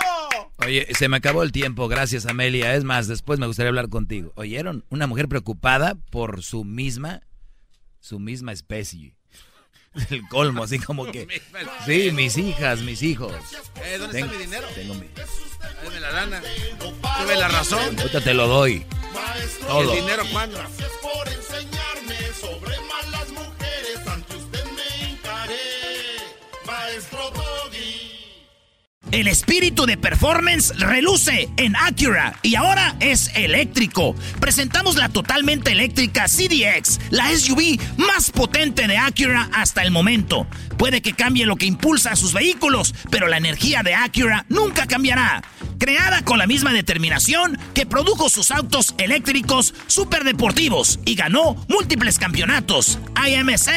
Oye, 0.64 0.86
se 0.94 1.08
me 1.08 1.18
acabó 1.18 1.42
el 1.42 1.52
tiempo, 1.52 1.88
gracias 1.88 2.26
Amelia. 2.26 2.74
Es 2.74 2.84
más, 2.84 3.06
después 3.06 3.38
me 3.38 3.46
gustaría 3.46 3.68
hablar 3.68 3.88
contigo. 3.88 4.32
¿Oyeron? 4.34 4.84
Una 4.90 5.06
mujer 5.06 5.28
preocupada 5.28 5.94
por 6.10 6.42
su 6.42 6.64
misma, 6.64 7.20
su 8.00 8.18
misma 8.18 8.52
especie. 8.52 9.16
El 10.10 10.26
colmo, 10.28 10.64
así 10.64 10.78
como 10.78 11.10
que. 11.10 11.26
Sí, 11.86 12.10
mis 12.12 12.36
hijas, 12.36 12.80
mis 12.80 13.02
hijos. 13.02 13.32
Eh, 13.84 13.98
¿Dónde 13.98 14.20
está 14.20 14.32
mi 14.32 14.38
dinero? 14.38 14.66
Tengo 14.74 14.94
mi. 14.94 15.06
Dame 15.84 16.00
la 16.00 16.10
lana. 16.10 16.42
Tuve 16.78 17.36
la 17.36 17.48
razón. 17.48 17.98
Ahorita 17.98 18.20
te 18.20 18.34
lo 18.34 18.46
doy. 18.46 18.84
Todo. 19.66 19.92
¿El 19.92 20.00
dinero 20.00 20.24
cuándo? 20.32 20.58
Gracias 20.58 20.90
por 21.00 21.28
enseñarme 21.28 22.16
sobre 22.40 22.85
El 29.12 29.28
espíritu 29.28 29.86
de 29.86 29.96
performance 29.96 30.76
reluce 30.78 31.48
en 31.56 31.76
Acura 31.76 32.34
y 32.42 32.56
ahora 32.56 32.96
es 32.98 33.30
eléctrico. 33.36 34.16
Presentamos 34.40 34.96
la 34.96 35.08
totalmente 35.08 35.70
eléctrica 35.70 36.26
CDX, 36.26 36.98
la 37.10 37.28
SUV 37.30 37.78
más 37.98 38.30
potente 38.30 38.88
de 38.88 38.98
Acura 38.98 39.48
hasta 39.52 39.82
el 39.82 39.92
momento. 39.92 40.48
Puede 40.76 41.02
que 41.02 41.12
cambie 41.12 41.46
lo 41.46 41.54
que 41.54 41.66
impulsa 41.66 42.12
a 42.12 42.16
sus 42.16 42.32
vehículos, 42.32 42.94
pero 43.08 43.28
la 43.28 43.36
energía 43.36 43.84
de 43.84 43.94
Acura 43.94 44.44
nunca 44.48 44.86
cambiará. 44.86 45.42
Creada 45.78 46.22
con 46.22 46.38
la 46.38 46.46
misma 46.46 46.72
determinación 46.72 47.58
que 47.74 47.86
produjo 47.86 48.28
sus 48.28 48.50
autos 48.50 48.94
eléctricos 48.98 49.74
superdeportivos 49.86 50.98
y 51.04 51.14
ganó 51.14 51.56
múltiples 51.68 52.18
campeonatos. 52.18 52.98
IMSA, 53.26 53.72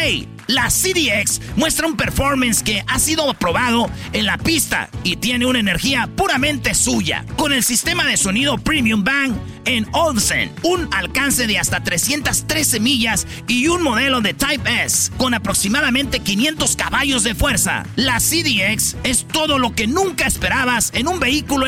la 0.47 0.69
CDX 0.69 1.41
muestra 1.57 1.85
un 1.85 1.95
performance 1.95 2.63
que 2.63 2.84
ha 2.88 2.97
sido 2.97 3.30
aprobado 3.30 3.89
en 4.13 4.26
la 4.26 4.38
pista 4.38 4.89
y 5.03 5.17
tiene 5.17 5.45
una 5.45 5.59
energía 5.59 6.09
puramente 6.15 6.73
suya. 6.73 7.23
Con 7.38 7.53
el 7.53 7.63
sistema 7.63 8.05
de 8.05 8.17
sonido 8.17 8.57
Premium 8.57 9.03
Bang 9.03 9.35
en 9.65 9.85
Olsen, 9.93 10.51
un 10.63 10.89
alcance 10.91 11.45
de 11.45 11.59
hasta 11.59 11.84
313 11.84 12.80
millas 12.80 13.27
y 13.47 13.67
un 13.67 13.84
modelo 13.84 14.21
de 14.21 14.34
Type 14.34 14.84
S 14.85 15.11
con 15.17 15.35
aproximadamente 15.35 16.21
500 16.21 16.76
caballos 16.76 17.23
de 17.23 17.35
fuerza. 17.35 17.85
La 17.95 18.19
CDX 18.19 18.95
es 19.03 19.27
todo 19.27 19.59
lo 19.59 19.76
que 19.76 19.85
nunca 19.85 20.26
esperabas 20.26 20.91
en 20.95 21.07
un 21.07 21.19
vehículo 21.19 21.67